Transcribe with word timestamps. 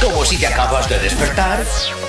Como 0.00 0.24
si 0.24 0.38
te 0.38 0.46
acabas 0.46 0.88
de 0.88 0.98
despertar, 1.00 1.64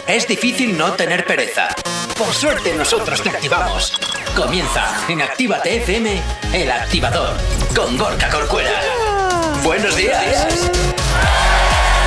es 0.08 0.28
difícil 0.28 0.78
no 0.78 0.94
tener 0.94 1.26
pereza. 1.26 1.70
Por 2.18 2.34
suerte 2.34 2.74
nosotros 2.74 3.22
te 3.24 3.30
activamos. 3.30 3.94
Comienza 4.36 5.06
en 5.08 5.22
Actívate 5.22 5.78
FM, 5.78 6.22
el 6.54 6.72
activador, 6.72 7.36
con 7.76 7.98
Gorka 7.98 8.30
Corcuera. 8.30 8.80
Buenos 9.64 9.96
días. 9.96 10.70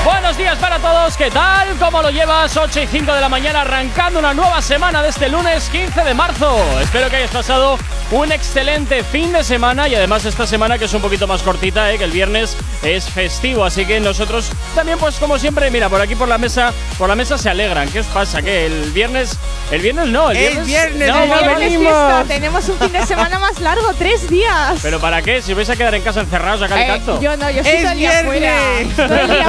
Buenos 0.05 0.37
días 0.37 0.59
para 0.59 0.79
todos, 0.81 1.17
¿qué 1.17 1.31
tal? 1.31 1.69
¿Cómo 1.79 2.03
lo 2.03 2.11
llevas? 2.11 2.57
8 2.57 2.81
y 2.83 2.87
5 2.89 3.15
de 3.15 3.21
la 3.21 3.29
mañana 3.29 3.61
arrancando 3.61 4.19
una 4.19 4.35
nueva 4.35 4.61
semana 4.61 5.01
de 5.01 5.11
este 5.11 5.29
lunes 5.29 5.69
15 5.71 6.03
de 6.03 6.13
marzo. 6.15 6.59
Espero 6.81 7.09
que 7.09 7.17
hayas 7.17 7.31
pasado 7.31 7.79
un 8.11 8.33
excelente 8.33 9.05
fin 9.05 9.33
de 9.33 9.45
semana 9.45 9.87
y 9.89 9.95
además 9.95 10.25
esta 10.25 10.45
semana 10.47 10.77
que 10.77 10.87
es 10.87 10.93
un 10.95 11.03
poquito 11.03 11.29
más 11.29 11.43
cortita, 11.43 11.93
¿eh? 11.93 11.99
que 11.99 12.05
el 12.05 12.11
viernes 12.11 12.57
es 12.83 13.05
festivo, 13.09 13.65
así 13.65 13.87
que 13.87 14.01
nosotros 14.01 14.51
también 14.75 14.99
pues 14.99 15.17
como 15.21 15.39
siempre, 15.39 15.71
mira, 15.71 15.89
por 15.89 16.01
aquí 16.01 16.17
por 16.17 16.27
la 16.29 16.37
mesa, 16.37 16.73
por 16.99 17.09
la 17.09 17.15
mesa 17.15 17.39
se 17.39 17.49
alegran. 17.49 17.89
¿Qué 17.89 18.01
os 18.01 18.07
pasa? 18.07 18.43
¿Que 18.43 18.67
el 18.67 18.91
viernes, 18.91 19.39
el 19.71 19.81
viernes 19.83 20.09
no, 20.09 20.31
el 20.33 20.37
viernes, 20.39 20.59
el 20.59 20.65
viernes, 20.65 21.09
no, 21.09 21.23
el 21.23 21.29
viernes 21.59 21.79
fiesta. 21.79 22.25
Tenemos 22.27 22.69
un 22.69 22.79
fin 22.79 22.93
de 22.93 23.07
semana 23.07 23.39
más 23.39 23.61
largo, 23.61 23.93
tres 23.97 24.29
días. 24.29 24.81
¿Pero 24.83 24.99
para 24.99 25.23
qué? 25.23 25.41
Si 25.41 25.55
vais 25.55 25.71
a 25.71 25.77
quedar 25.77 25.95
en 25.95 26.03
casa 26.03 26.21
encerrados 26.21 26.61
acá 26.63 26.75
el 26.75 26.83
Eh, 26.83 26.87
canto. 26.89 27.21
yo 27.21 27.37
no, 27.37 27.51
yo 27.51 27.63
soy 27.63 27.73
Es 27.73 27.83
todo 27.83 27.93
el 27.93 27.99
día 27.99 28.19
afuera. 28.21 28.57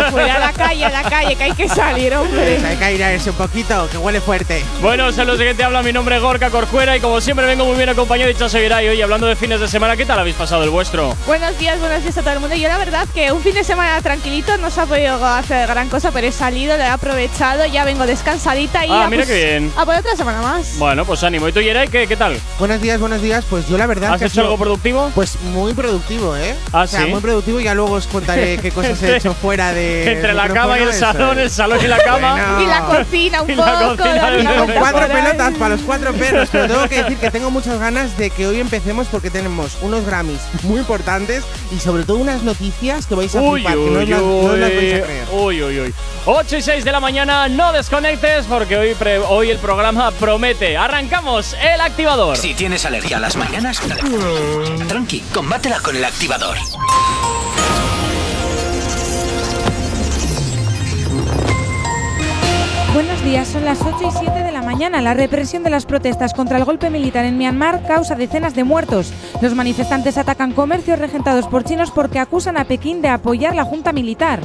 afuera, 0.07 0.35
a 0.35 0.39
la 0.45 0.53
calle, 0.53 0.85
a 0.85 0.89
la 0.89 1.03
calle, 1.09 1.35
que 1.35 1.43
hay 1.43 1.53
que 1.53 1.67
salir, 1.69 2.13
hombre. 2.15 2.59
Hay 2.65 2.75
que 2.77 2.83
airarse 2.83 3.29
un 3.29 3.35
poquito, 3.35 3.87
que 3.91 3.97
huele 3.97 4.19
fuerte. 4.21 4.63
Bueno, 4.81 5.11
saludos 5.11 5.39
de 5.39 5.45
que 5.45 5.53
te 5.53 5.63
habla, 5.63 5.81
mi 5.83 5.93
nombre 5.93 6.15
es 6.17 6.21
Gorka 6.21 6.49
Corcuera 6.49 6.95
y 6.97 6.99
como 6.99 7.21
siempre 7.21 7.45
vengo 7.45 7.65
muy 7.65 7.77
bien 7.77 7.89
acompañado 7.89 8.27
de 8.27 8.35
Chaso 8.35 8.57
Viray. 8.59 8.87
Hoy 8.89 9.01
hablando 9.01 9.27
de 9.27 9.35
fines 9.35 9.59
de 9.59 9.67
semana, 9.67 9.95
¿qué 9.95 10.05
tal 10.05 10.19
habéis 10.19 10.35
pasado 10.35 10.63
el 10.63 10.69
vuestro? 10.69 11.15
Buenos 11.25 11.57
días, 11.57 11.79
buenos 11.79 12.03
días 12.03 12.17
a 12.17 12.21
todo 12.21 12.33
el 12.33 12.39
mundo. 12.39 12.55
Yo 12.55 12.67
la 12.67 12.77
verdad 12.77 13.07
que 13.13 13.31
un 13.31 13.41
fin 13.41 13.53
de 13.53 13.63
semana 13.63 14.01
tranquilito 14.01 14.57
no 14.57 14.69
se 14.69 14.81
ha 14.81 14.85
podido 14.85 15.23
hacer 15.25 15.67
gran 15.67 15.89
cosa, 15.89 16.11
pero 16.11 16.27
he 16.27 16.31
salido, 16.31 16.75
lo 16.77 16.83
he 16.83 16.87
aprovechado, 16.87 17.65
ya 17.65 17.85
vengo 17.85 18.05
descansadita 18.05 18.85
y 18.85 18.89
Ah, 18.91 19.05
a, 19.05 19.09
mira 19.09 19.23
pues, 19.23 19.35
qué 19.35 19.45
bien. 19.59 19.71
a 19.77 19.85
por 19.85 19.95
otra 19.95 20.15
semana 20.15 20.41
más. 20.41 20.77
Bueno, 20.77 21.05
pues 21.05 21.23
ánimo. 21.23 21.47
¿Y 21.47 21.51
tú, 21.51 21.61
Yeray, 21.61 21.87
qué, 21.87 22.07
qué 22.07 22.15
tal? 22.17 22.37
Buenos 22.59 22.81
días, 22.81 22.99
buenos 22.99 23.21
días. 23.21 23.45
Pues 23.49 23.67
yo 23.67 23.77
la 23.77 23.85
verdad 23.87 24.13
¿Has 24.13 24.19
que 24.19 24.25
hecho 24.27 24.41
algo 24.41 24.57
productivo? 24.57 25.11
Pues 25.15 25.39
muy 25.41 25.73
productivo, 25.73 26.35
¿eh? 26.35 26.55
Ah, 26.71 26.81
o 26.83 26.87
sea, 26.87 27.03
¿sí? 27.03 27.07
muy 27.09 27.21
productivo. 27.21 27.59
Ya 27.59 27.73
luego 27.73 27.93
os 27.93 28.07
contaré 28.07 28.57
qué 28.57 28.71
cosas 28.71 29.01
he 29.03 29.15
hecho 29.17 29.33
fuera 29.33 29.73
de. 29.73 30.11
Entre 30.11 30.32
la 30.33 30.47
cama 30.49 30.79
y 30.79 30.83
el 30.83 30.93
salón, 30.93 31.39
el 31.39 31.49
salón 31.49 31.79
y 31.83 31.87
la 31.87 31.97
cama. 31.99 32.59
Y 32.61 32.65
la 32.67 32.81
cocina 32.85 33.41
un 33.43 33.55
poco, 33.55 33.63
vuelta 33.71 34.73
Cuatro 34.79 35.07
pelotas 35.07 35.53
para 35.55 35.75
los 35.75 35.81
cuatro 35.85 36.13
perros, 36.13 36.49
pero 36.51 36.67
tengo 36.67 36.87
que 36.89 37.03
decir 37.03 37.17
que 37.17 37.31
tengo 37.31 37.49
muchas 37.51 37.79
ganas 37.79 38.17
de 38.17 38.29
que 38.29 38.47
hoy 38.47 38.59
empecemos 38.59 39.07
porque 39.07 39.29
tenemos 39.29 39.77
unos 39.81 40.05
Grammys 40.05 40.41
muy 40.63 40.79
importantes 40.79 41.43
y 41.75 41.79
sobre 41.79 42.03
todo 42.03 42.17
unas 42.17 42.43
noticias 42.43 43.05
que 43.05 43.15
vais 43.15 43.33
a 43.35 43.41
Uy, 43.41 43.61
flipar, 43.61 43.73
que 43.75 43.79
no, 43.79 43.99
uy, 43.99 44.05
las- 44.05 44.21
no 44.21 44.35
os 44.37 44.57
las 44.57 44.69
vais 44.69 44.93
a 44.93 45.03
creer. 45.05 45.25
uy, 45.31 45.63
uy, 45.63 45.79
uy. 45.81 45.93
8 46.25 46.57
y 46.57 46.61
6 46.61 46.85
de 46.85 46.91
la 46.91 46.99
mañana, 46.99 47.47
no 47.49 47.71
desconectes 47.73 48.45
porque 48.45 48.77
hoy, 48.77 48.93
pre- 48.95 49.19
hoy 49.19 49.49
el 49.51 49.57
programa 49.57 50.11
promete. 50.11 50.77
Arrancamos 50.77 51.55
el 51.61 51.81
activador. 51.81 52.37
Si 52.37 52.53
tienes 52.53 52.85
alergia 52.85 53.17
a 53.17 53.19
las 53.19 53.35
mañanas, 53.35 53.81
tranqui, 54.87 55.21
combátela 55.33 55.79
con 55.79 55.95
el 55.95 56.05
activador. 56.05 56.57
Días, 63.23 63.47
son 63.47 63.63
las 63.63 63.81
8 63.81 63.95
y 64.01 64.11
7 64.11 64.43
de 64.43 64.51
la 64.51 64.61
mañana. 64.61 65.01
La 65.01 65.13
represión 65.13 65.63
de 65.63 65.69
las 65.69 65.85
protestas 65.85 66.33
contra 66.33 66.57
el 66.57 66.65
golpe 66.65 66.89
militar 66.89 67.23
en 67.25 67.37
Myanmar 67.37 67.85
causa 67.87 68.15
decenas 68.15 68.53
de 68.53 68.63
muertos. 68.65 69.13
Los 69.41 69.55
manifestantes 69.55 70.17
atacan 70.17 70.51
comercios 70.51 70.99
regentados 70.99 71.47
por 71.47 71.63
chinos 71.63 71.91
porque 71.91 72.19
acusan 72.19 72.57
a 72.57 72.65
Pekín 72.65 73.01
de 73.01 73.07
apoyar 73.07 73.55
la 73.55 73.63
junta 73.63 73.93
militar. 73.93 74.41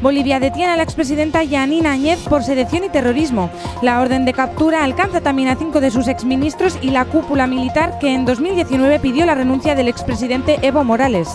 Bolivia 0.00 0.38
detiene 0.38 0.72
a 0.72 0.76
la 0.76 0.82
expresidenta 0.82 1.42
Yanina 1.42 1.92
Áñez 1.92 2.20
por 2.28 2.44
sedición 2.44 2.84
y 2.84 2.88
terrorismo. 2.88 3.50
La 3.82 4.00
orden 4.00 4.24
de 4.24 4.32
captura 4.32 4.84
alcanza 4.84 5.20
también 5.20 5.48
a 5.48 5.56
cinco 5.56 5.80
de 5.80 5.90
sus 5.90 6.06
exministros 6.06 6.78
y 6.80 6.90
la 6.90 7.06
cúpula 7.06 7.46
militar 7.48 7.98
que 7.98 8.14
en 8.14 8.24
2019 8.24 9.00
pidió 9.00 9.26
la 9.26 9.34
renuncia 9.34 9.74
del 9.74 9.88
expresidente 9.88 10.58
Evo 10.62 10.84
Morales. 10.84 11.28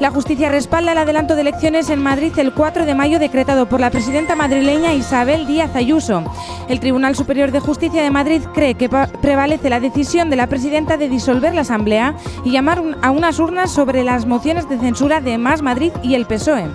La 0.00 0.10
justicia 0.10 0.48
respalda 0.48 0.92
el 0.92 0.98
adelanto 0.98 1.36
de 1.36 1.42
elecciones 1.42 1.88
en 1.88 2.02
Madrid 2.02 2.32
el 2.38 2.52
4 2.52 2.84
de 2.84 2.94
mayo 2.96 3.20
decretado 3.20 3.66
por 3.66 3.80
la 3.80 3.90
presidenta 3.90 4.34
madrileña 4.34 4.92
Isabel 4.92 5.46
Díaz 5.46 5.76
Ayuso. 5.76 6.24
El 6.68 6.80
Tribunal 6.80 7.14
Superior 7.14 7.52
de 7.52 7.60
Justicia 7.60 8.02
de 8.02 8.10
Madrid 8.10 8.42
cree 8.54 8.74
que 8.74 8.88
prevalece 8.88 9.70
la 9.70 9.78
decisión 9.78 10.30
de 10.30 10.36
la 10.36 10.48
presidenta 10.48 10.96
de 10.96 11.08
disolver 11.08 11.54
la 11.54 11.60
Asamblea 11.60 12.16
y 12.44 12.50
llamar 12.50 12.82
a 13.02 13.10
unas 13.12 13.38
urnas 13.38 13.70
sobre 13.70 14.02
las 14.02 14.26
mociones 14.26 14.68
de 14.68 14.78
censura 14.78 15.20
de 15.20 15.38
Más 15.38 15.62
Madrid 15.62 15.92
y 16.02 16.14
el 16.14 16.26
PSOE. 16.26 16.66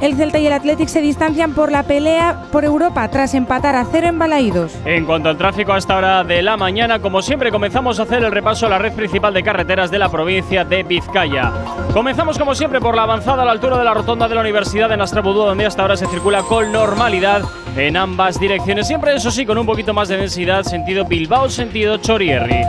El 0.00 0.16
Celta 0.16 0.38
y 0.38 0.46
el 0.46 0.52
Athletic 0.54 0.88
se 0.88 1.02
distancian 1.02 1.52
por 1.52 1.70
la 1.70 1.82
pelea 1.82 2.44
por 2.50 2.64
Europa 2.64 3.06
tras 3.10 3.34
empatar 3.34 3.76
a 3.76 3.84
cero 3.84 4.06
en 4.06 4.18
Balaídos. 4.18 4.72
En 4.86 5.04
cuanto 5.04 5.28
al 5.28 5.36
tráfico 5.36 5.74
a 5.74 5.78
esta 5.78 5.94
hora 5.98 6.24
de 6.24 6.40
la 6.40 6.56
mañana, 6.56 7.00
como 7.00 7.20
siempre 7.20 7.50
comenzamos 7.50 8.00
a 8.00 8.04
hacer 8.04 8.24
el 8.24 8.32
repaso 8.32 8.64
a 8.64 8.70
la 8.70 8.78
red 8.78 8.94
principal 8.94 9.34
de 9.34 9.42
carreteras 9.42 9.90
de 9.90 9.98
la 9.98 10.08
provincia 10.08 10.64
de 10.64 10.84
Vizcaya. 10.84 11.52
Comenzamos 11.92 12.38
como 12.38 12.54
siempre 12.54 12.80
por 12.80 12.96
la 12.96 13.02
avanzada 13.02 13.42
a 13.42 13.44
la 13.44 13.52
altura 13.52 13.76
de 13.76 13.84
la 13.84 13.92
rotonda 13.92 14.26
de 14.26 14.34
la 14.36 14.40
Universidad 14.40 14.88
de 14.88 14.96
Nastrabudú, 14.96 15.40
donde 15.40 15.66
hasta 15.66 15.82
ahora 15.82 15.98
se 15.98 16.06
circula 16.06 16.42
con 16.44 16.72
normalidad 16.72 17.42
en 17.76 17.96
ambas 17.96 18.40
direcciones. 18.40 18.86
Siempre 18.86 19.14
eso 19.14 19.30
sí, 19.30 19.44
con 19.44 19.58
un 19.58 19.66
poquito 19.66 19.92
más 19.92 20.08
de 20.08 20.16
densidad, 20.16 20.62
sentido 20.62 21.04
Bilbao, 21.04 21.50
sentido 21.50 21.98
Chorierri. 21.98 22.62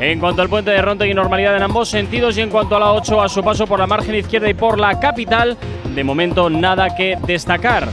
En 0.00 0.20
cuanto 0.20 0.42
al 0.42 0.48
puente 0.48 0.70
de 0.70 0.80
Ronda 0.80 1.06
y 1.06 1.12
normalidad 1.12 1.56
en 1.56 1.64
ambos 1.64 1.88
sentidos 1.88 2.38
y 2.38 2.40
en 2.40 2.50
cuanto 2.50 2.76
a 2.76 2.80
la 2.80 2.92
8 2.92 3.20
a 3.20 3.28
su 3.28 3.42
paso 3.42 3.66
por 3.66 3.78
la 3.78 3.86
margen 3.86 4.14
izquierda 4.14 4.48
y 4.48 4.54
por 4.54 4.78
la 4.78 4.98
capital, 4.98 5.56
de 5.94 6.04
momento 6.04 6.48
nada 6.48 6.77
que 6.86 7.18
destacar. 7.26 7.88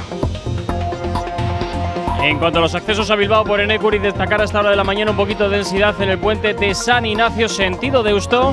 En 2.21 2.37
cuanto 2.37 2.59
a 2.59 2.61
los 2.61 2.75
accesos 2.75 3.09
a 3.09 3.15
Bilbao 3.15 3.43
por 3.43 3.59
Enecuri, 3.59 3.97
destacar 3.97 4.41
a 4.41 4.43
esta 4.45 4.59
hora 4.59 4.69
de 4.69 4.75
la 4.75 4.83
mañana 4.83 5.11
un 5.11 5.17
poquito 5.17 5.49
de 5.49 5.57
densidad 5.57 5.99
en 6.01 6.09
el 6.09 6.19
puente 6.19 6.53
de 6.53 6.75
San 6.75 7.05
Ignacio, 7.05 7.49
sentido 7.49 8.03
Deusto. 8.03 8.51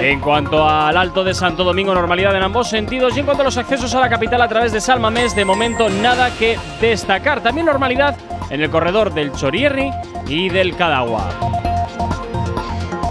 En 0.00 0.20
cuanto 0.20 0.66
al 0.68 0.96
Alto 0.96 1.24
de 1.24 1.34
Santo 1.34 1.64
Domingo, 1.64 1.94
normalidad 1.94 2.34
en 2.36 2.42
ambos 2.42 2.68
sentidos. 2.68 3.16
Y 3.16 3.20
en 3.20 3.26
cuanto 3.26 3.42
a 3.42 3.44
los 3.44 3.56
accesos 3.56 3.94
a 3.94 4.00
la 4.00 4.08
capital 4.08 4.40
a 4.40 4.48
través 4.48 4.72
de 4.72 4.80
Salmamés, 4.80 5.34
de 5.34 5.44
momento 5.44 5.88
nada 5.90 6.30
que 6.38 6.56
destacar. 6.80 7.42
También 7.42 7.66
normalidad 7.66 8.16
en 8.50 8.62
el 8.62 8.70
corredor 8.70 9.12
del 9.12 9.32
Chorierri 9.32 9.90
y 10.26 10.48
del 10.48 10.76
Cadagua. 10.76 11.28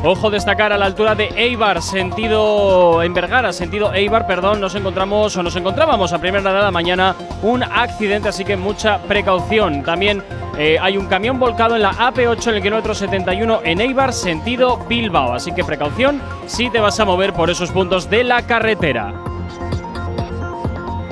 Ojo 0.02 0.30
destacar 0.30 0.72
a 0.72 0.78
la 0.78 0.86
altura 0.86 1.14
de 1.14 1.26
Eibar, 1.36 1.82
sentido 1.82 3.04
en 3.04 3.14
Vergara, 3.14 3.52
sentido 3.52 3.94
Eibar, 3.94 4.26
perdón, 4.26 4.62
nos 4.62 4.74
encontramos 4.76 5.36
o 5.36 5.44
nos 5.44 5.58
encontrábamos 5.58 6.14
a 6.14 6.20
primera 6.20 6.54
de 6.54 6.62
la 6.62 6.72
mañana 6.72 7.16
un 7.42 7.64
accidente, 7.64 8.30
así 8.30 8.46
que 8.46 8.56
mucha 8.56 9.00
precaución. 9.00 9.84
También 9.84 10.24
eh, 10.58 10.78
hay 10.82 10.96
un 10.96 11.08
camión 11.08 11.38
volcado 11.38 11.76
en 11.76 11.82
la 11.82 11.92
AP8 11.92 12.48
en 12.48 12.56
el 12.56 12.62
kilómetro 12.62 12.96
71 12.96 13.60
en 13.66 13.82
Eibar, 13.82 14.14
sentido 14.14 14.78
Bilbao, 14.88 15.34
así 15.34 15.52
que 15.52 15.66
precaución 15.66 16.22
si 16.48 16.70
te 16.70 16.80
vas 16.80 16.98
a 17.02 17.06
mover 17.06 17.34
por 17.34 17.50
esos 17.50 17.70
puntos 17.70 18.10
de 18.10 18.24
la 18.24 18.44
carretera. 18.44 19.14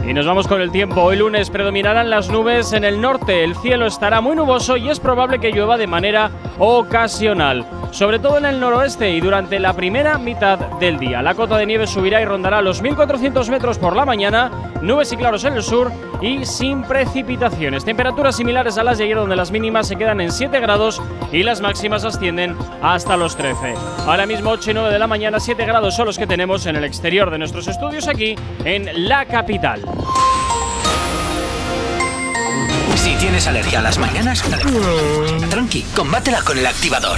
Y 0.07 0.13
nos 0.13 0.25
vamos 0.25 0.47
con 0.47 0.61
el 0.61 0.71
tiempo. 0.71 1.01
Hoy 1.01 1.17
lunes 1.17 1.49
predominarán 1.49 2.09
las 2.09 2.29
nubes 2.29 2.71
en 2.71 2.85
el 2.85 3.01
norte. 3.01 3.43
El 3.43 3.57
cielo 3.57 3.85
estará 3.85 4.21
muy 4.21 4.37
nuboso 4.37 4.77
y 4.77 4.89
es 4.89 5.01
probable 5.01 5.39
que 5.39 5.51
llueva 5.51 5.75
de 5.75 5.85
manera 5.85 6.31
ocasional. 6.59 7.65
Sobre 7.91 8.19
todo 8.19 8.37
en 8.37 8.45
el 8.45 8.59
noroeste 8.59 9.09
y 9.11 9.21
durante 9.21 9.59
la 9.59 9.73
primera 9.73 10.17
mitad 10.17 10.59
del 10.79 10.99
día. 10.99 11.21
La 11.21 11.35
cota 11.35 11.57
de 11.57 11.65
nieve 11.65 11.87
subirá 11.87 12.21
y 12.21 12.25
rondará 12.25 12.61
los 12.61 12.81
1400 12.81 13.49
metros 13.49 13.77
por 13.77 13.95
la 13.95 14.05
mañana. 14.05 14.51
Nubes 14.81 15.11
y 15.11 15.17
claros 15.17 15.43
en 15.45 15.53
el 15.53 15.63
sur 15.63 15.91
y 16.21 16.45
sin 16.45 16.83
precipitaciones. 16.83 17.85
Temperaturas 17.85 18.35
similares 18.35 18.77
a 18.77 18.83
las 18.83 18.97
de 18.97 19.05
ayer 19.05 19.17
donde 19.17 19.35
las 19.35 19.51
mínimas 19.51 19.87
se 19.87 19.95
quedan 19.95 20.21
en 20.21 20.31
7 20.31 20.59
grados 20.59 21.01
y 21.31 21.43
las 21.43 21.61
máximas 21.61 22.05
ascienden 22.05 22.55
hasta 22.81 23.17
los 23.17 23.35
13. 23.35 23.73
Ahora 24.05 24.25
mismo 24.25 24.51
8 24.51 24.71
y 24.71 24.73
9 24.75 24.91
de 24.91 24.99
la 24.99 25.07
mañana, 25.07 25.39
7 25.39 25.65
grados 25.65 25.95
son 25.95 26.07
los 26.07 26.17
que 26.17 26.27
tenemos 26.27 26.65
en 26.65 26.75
el 26.75 26.83
exterior 26.83 27.31
de 27.31 27.37
nuestros 27.37 27.67
estudios 27.67 28.07
aquí 28.07 28.35
en 28.63 29.07
la 29.07 29.25
capital. 29.25 29.81
Si 32.95 33.15
tienes 33.15 33.47
alergia 33.47 33.79
a 33.79 33.81
las 33.83 33.97
mañanas, 33.97 34.43
tranqui, 35.49 35.83
combátela 35.95 36.41
con 36.41 36.57
el 36.57 36.65
activador. 36.65 37.17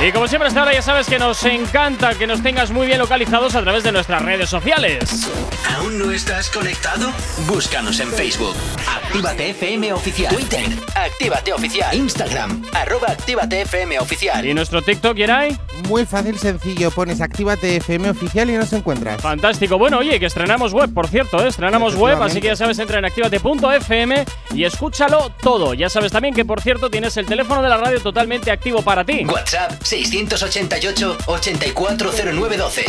Y 0.00 0.12
como 0.12 0.28
siempre 0.28 0.46
hasta 0.46 0.60
ahora 0.60 0.72
ya 0.72 0.82
sabes 0.82 1.08
que 1.08 1.18
nos 1.18 1.44
encanta 1.44 2.14
que 2.14 2.26
nos 2.26 2.40
tengas 2.40 2.70
muy 2.70 2.86
bien 2.86 3.00
localizados 3.00 3.56
a 3.56 3.62
través 3.62 3.82
de 3.82 3.90
nuestras 3.90 4.22
redes 4.22 4.48
sociales. 4.48 5.28
¿Aún 5.76 5.98
no 5.98 6.12
estás 6.12 6.50
conectado? 6.50 7.10
Búscanos 7.48 7.98
en 7.98 8.12
Facebook. 8.12 8.54
Actívate 8.86 9.50
FM 9.50 9.92
Oficial. 9.92 10.32
Twitter. 10.34 10.66
Actívate 10.94 11.52
Oficial. 11.52 11.96
Instagram. 11.96 12.62
Arroba 12.72 13.08
Actívate 13.08 13.62
FM 13.62 13.98
Oficial. 13.98 14.46
¿Y 14.46 14.54
nuestro 14.54 14.82
TikTok, 14.82 15.16
Yeray? 15.16 15.58
Muy 15.88 16.06
fácil, 16.06 16.38
sencillo. 16.38 16.90
Pones 16.90 17.20
Actívate 17.20 17.76
FM 17.76 18.10
oficial 18.10 18.50
y 18.50 18.54
nos 18.54 18.72
encuentras. 18.72 19.20
Fantástico. 19.20 19.78
Bueno, 19.78 19.98
oye, 19.98 20.20
que 20.20 20.26
estrenamos 20.26 20.72
web, 20.72 20.92
por 20.92 21.08
cierto, 21.08 21.42
¿eh? 21.44 21.48
estrenamos 21.48 21.94
web, 21.96 22.22
así 22.22 22.40
que 22.40 22.48
ya 22.48 22.56
sabes, 22.56 22.78
entra 22.78 22.98
en 22.98 23.04
activate.fm 23.04 24.24
y 24.54 24.64
escúchalo 24.64 25.30
todo. 25.42 25.74
Ya 25.74 25.88
sabes 25.88 26.12
también 26.12 26.34
que, 26.34 26.44
por 26.44 26.60
cierto, 26.60 26.90
tienes 26.90 27.16
el 27.16 27.26
teléfono 27.26 27.62
de 27.62 27.68
la 27.68 27.78
radio 27.78 28.00
totalmente 28.00 28.50
activo 28.50 28.82
para 28.82 29.04
ti. 29.04 29.24
WhatsApp 29.48 29.82
688 29.82 31.16
840912. 31.26 32.84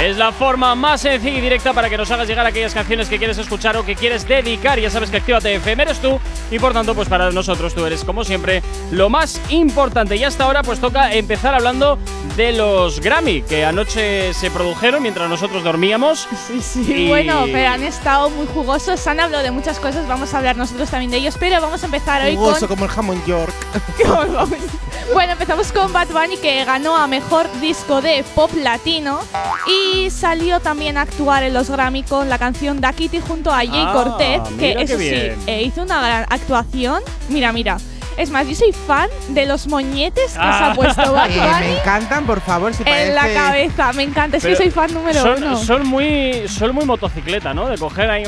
Es 0.00 0.16
la 0.16 0.30
forma 0.30 0.76
más 0.76 1.00
sencilla 1.00 1.38
y 1.38 1.40
directa 1.40 1.72
para 1.72 1.90
que 1.90 1.96
nos 1.96 2.08
hagas 2.12 2.16
hagas 2.16 2.28
llegar 2.28 2.46
aquellas 2.46 2.72
canciones 2.72 3.08
que 3.08 3.18
quieres 3.18 3.38
escuchar 3.38 3.76
o 3.76 3.84
que 3.84 3.96
quieres 3.96 4.26
dedicar. 4.26 4.78
Ya 4.78 4.88
sabes 4.88 5.10
que 5.10 5.16
Actívate 5.16 5.56
FM 5.56 5.82
eres 5.82 5.98
tú 5.98 6.20
y 6.50 6.58
por 6.60 6.72
tanto, 6.72 6.94
pues 6.94 7.08
para 7.08 7.30
nosotros 7.32 7.74
tú 7.74 7.84
eres, 7.84 8.04
como 8.04 8.24
siempre, 8.24 8.62
lo 8.92 9.10
más 9.10 9.40
importante. 9.48 10.14
Y 10.16 10.22
hasta 10.22 10.44
ahora, 10.44 10.62
pues 10.62 10.78
toca 10.78 11.12
empezar 11.12 11.54
hablando 11.54 11.98
de 12.36 12.52
los 12.52 13.00
Grammy, 13.00 13.42
que 13.42 13.64
anoche 13.64 14.32
se 14.32 14.50
produjeron 14.50 15.02
mientras 15.02 15.28
nosotros 15.28 15.64
dormíamos. 15.64 16.28
Sí, 16.46 16.60
sí, 16.62 16.92
Y- 16.92 17.08
bueno, 17.08 17.44
pero 17.50 17.68
han 17.68 17.82
estado 17.82 18.30
muy 18.30 18.46
jugosos, 18.46 19.04
han 19.08 19.18
hablado 19.18 19.42
de 19.42 19.50
muchas 19.50 19.80
cosas, 19.80 20.06
vamos 20.06 20.32
a 20.32 20.38
hablar 20.38 20.56
nosotros 20.56 20.88
también 20.88 21.10
de 21.10 21.16
ellos, 21.16 21.34
pero 21.40 21.60
vamos 21.60 21.82
a 21.82 21.86
empezar 21.86 22.22
hoy 22.22 22.36
Jugoso 22.36 22.68
con... 22.68 22.76
como 22.76 22.84
el 22.84 22.90
jamón 22.90 23.24
York. 23.26 23.52
bueno, 25.12 25.32
empezamos 25.32 25.72
con 25.72 25.92
Bad 25.96 26.08
Bunny 26.08 26.36
que 26.36 26.62
ganó 26.66 26.94
a 26.94 27.06
Mejor 27.06 27.46
Disco 27.58 28.02
de 28.02 28.22
Pop 28.34 28.50
Latino 28.62 29.18
y 29.66 30.10
salió 30.10 30.60
también 30.60 30.98
a 30.98 31.02
actuar 31.02 31.42
en 31.42 31.54
los 31.54 31.70
Grammy 31.70 32.02
con 32.02 32.28
la 32.28 32.36
canción 32.38 32.82
Da 32.82 32.92
Kitty 32.92 33.20
junto 33.20 33.50
a 33.50 33.56
Jay 33.60 33.70
Ah, 33.72 33.92
Cortez, 33.94 34.42
que 34.58 34.72
eso 34.72 34.98
sí, 34.98 35.06
eh, 35.46 35.62
hizo 35.64 35.80
una 35.82 36.02
gran 36.02 36.26
actuación. 36.28 37.00
Mira, 37.30 37.50
mira. 37.52 37.78
Es 38.18 38.28
más, 38.28 38.46
yo 38.46 38.54
soy 38.54 38.72
fan 38.72 39.08
de 39.28 39.46
los 39.46 39.68
moñetes 39.68 40.24
que 40.24 40.30
se 40.32 40.38
Ah. 40.38 40.72
ha 40.72 40.74
puesto 40.74 41.12
Bad 41.14 41.30
Eh, 41.30 41.38
Bunny 41.40 41.60
me 41.72 41.78
encantan, 41.80 42.26
por 42.26 42.42
favor, 42.42 42.74
si 42.74 42.82
en 42.84 43.14
la 43.14 43.32
cabeza. 43.32 43.92
Me 43.94 44.02
encanta, 44.02 44.36
es 44.36 44.44
que 44.44 44.54
soy 44.54 44.70
fan 44.70 44.92
número 44.92 45.22
son, 45.22 45.42
uno. 45.42 45.56
son 45.56 45.86
muy 45.86 46.46
son 46.46 46.74
muy 46.74 46.84
motocicleta, 46.84 47.54
¿no? 47.54 47.68
De 47.70 47.78
coger 47.78 48.10
ahí. 48.10 48.24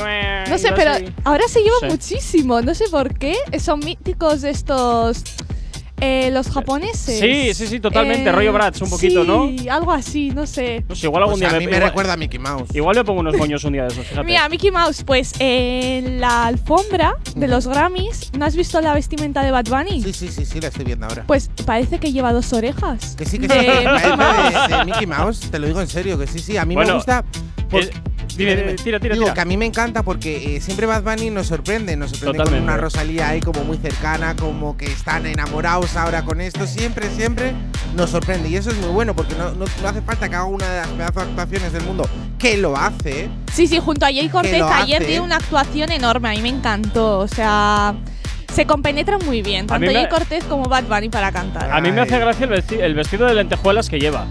No 0.49 0.57
sé, 0.57 0.71
pero 0.75 0.89
así. 0.93 1.05
ahora 1.23 1.43
se 1.47 1.61
lleva 1.61 1.75
Sí. 1.81 1.85
muchísimo. 1.85 2.61
No 2.63 2.73
sé 2.73 2.85
por 2.89 3.13
qué. 3.17 3.35
Son 3.59 3.79
míticos 3.79 4.41
de 4.41 4.49
estos. 4.49 5.23
Eh, 6.01 6.29
los 6.31 6.49
japoneses. 6.49 7.19
Sí, 7.19 7.53
sí, 7.53 7.67
sí, 7.67 7.79
totalmente, 7.79 8.29
Eh, 8.29 8.31
rollo 8.31 8.53
Bratz, 8.53 8.81
un 8.81 8.89
poquito, 8.89 9.23
¿no? 9.23 9.47
Sí, 9.49 9.67
algo 9.69 9.91
así, 9.91 10.29
no 10.31 10.45
sé. 10.47 10.83
No 10.87 10.95
sé, 10.95 11.07
igual 11.07 11.23
algún 11.23 11.39
Pues 11.39 11.49
día 11.49 11.57
a 11.57 11.59
mí 11.59 11.65
me 11.65 11.71
igual, 11.73 11.89
recuerda 11.89 12.13
a 12.13 12.17
Mickey 12.17 12.39
Mouse. 12.39 12.69
igual 12.73 12.95
me 12.95 13.03
pongo 13.03 13.19
unos 13.21 13.35
moños 13.37 13.63
un 13.63 13.73
día 13.73 13.83
de 13.83 13.89
esos, 13.89 14.05
fíjate. 14.07 14.25
Mira, 14.25 14.47
Mickey 14.49 14.71
Mouse, 14.71 15.03
pues 15.03 15.33
en 15.39 16.19
la 16.21 16.45
alfombra 16.47 17.13
de 17.35 17.47
los 17.47 17.67
Grammys, 17.67 18.31
¿no 18.37 18.45
has 18.45 18.55
visto 18.55 18.79
la 18.81 18.93
vestimenta 18.93 19.43
de 19.43 19.51
Bad 19.51 19.65
Bunny? 19.65 20.01
Sí, 20.01 20.13
sí, 20.13 20.27
sí, 20.29 20.45
sí, 20.45 20.61
la 20.61 20.67
estoy 20.69 20.85
viendo 20.85 21.05
ahora. 21.07 21.23
Pues 21.27 21.49
parece 21.65 21.99
que 21.99 22.11
lleva 22.11 22.31
dos 22.33 22.51
orejas. 22.53 23.15
Que 23.17 23.25
sí, 23.25 23.39
que 23.39 23.47
de 23.47 23.53
sí. 23.53 23.59
Mickey 23.67 23.83
Parece 23.85 24.15
Mouse. 24.17 24.69
de, 24.69 24.75
de 24.77 24.85
Mickey 24.85 25.07
Mouse, 25.07 25.39
te 25.51 25.59
lo 25.59 25.67
digo 25.67 25.81
en 25.81 25.87
serio, 25.87 26.17
que 26.17 26.27
sí, 26.27 26.39
sí. 26.39 26.57
A 26.57 26.65
mí 26.65 26.75
Bueno, 26.75 26.91
me 26.91 26.95
gusta. 26.97 27.23
por- 27.69 27.81
Eh, 27.83 27.89
dime, 28.37 28.55
dime, 28.55 28.73
tira, 28.75 28.99
tira, 28.99 29.13
Digo 29.15 29.25
tira. 29.25 29.33
que 29.33 29.41
a 29.41 29.45
mí 29.45 29.57
me 29.57 29.65
encanta 29.65 30.01
porque 30.03 30.55
eh, 30.55 30.61
siempre 30.61 30.85
Bad 30.85 31.03
Bunny 31.03 31.29
nos 31.29 31.47
sorprende, 31.47 31.95
nos 31.97 32.11
sorprende 32.11 32.37
Totalmente. 32.37 32.65
con 32.65 32.73
una 32.73 32.81
Rosalía 32.81 33.29
ahí 33.29 33.41
como 33.41 33.63
muy 33.65 33.77
cercana, 33.77 34.35
como 34.37 34.77
que 34.77 34.85
están 34.85 35.25
enamorados 35.25 35.88
ahora 35.95 36.23
con 36.23 36.41
esto, 36.41 36.65
siempre, 36.67 37.09
siempre 37.09 37.53
nos 37.95 38.09
sorprende 38.11 38.49
y 38.49 38.55
eso 38.55 38.69
es 38.69 38.77
muy 38.77 38.89
bueno 38.89 39.15
porque 39.15 39.35
no, 39.35 39.51
no- 39.51 39.65
no 39.81 39.87
hace 39.87 40.01
falta 40.01 40.29
que 40.29 40.35
haga 40.35 40.45
una 40.45 40.67
de 40.69 40.77
las 40.77 40.87
pedazos 40.89 41.15
de 41.15 41.29
actuaciones 41.29 41.73
del 41.73 41.83
mundo, 41.83 42.07
que 42.37 42.57
lo 42.57 42.75
hace, 42.77 43.25
¿eh? 43.25 43.29
Sí, 43.53 43.67
sí, 43.67 43.79
junto 43.79 44.05
a 44.05 44.09
Jay 44.09 44.29
Cortez 44.29 44.53
ayer 44.83 45.01
dio 45.07 45.23
una 45.23 45.37
actuación 45.37 45.91
enorme, 45.91 46.29
a 46.29 46.31
mí 46.33 46.41
me 46.41 46.49
encantó, 46.49 47.19
o 47.19 47.27
sea, 47.27 47.95
se 48.53 48.65
compenetran 48.65 49.19
muy 49.25 49.41
bien, 49.41 49.67
tanto 49.67 49.85
Jay 50.01 50.09
Cortez 50.09 50.43
como 50.45 50.65
Bad 50.69 50.83
Bunny 50.85 51.09
para 51.09 51.31
cantar. 51.31 51.71
A 51.71 51.81
mí 51.81 51.91
me 51.91 52.01
hace 52.01 52.19
gracia 52.19 52.45
el, 52.45 52.51
vesti- 52.51 52.79
el 52.79 52.93
vestido 52.95 53.25
de 53.27 53.33
lentejuelas 53.35 53.89
que 53.89 53.99
lleva. 53.99 54.25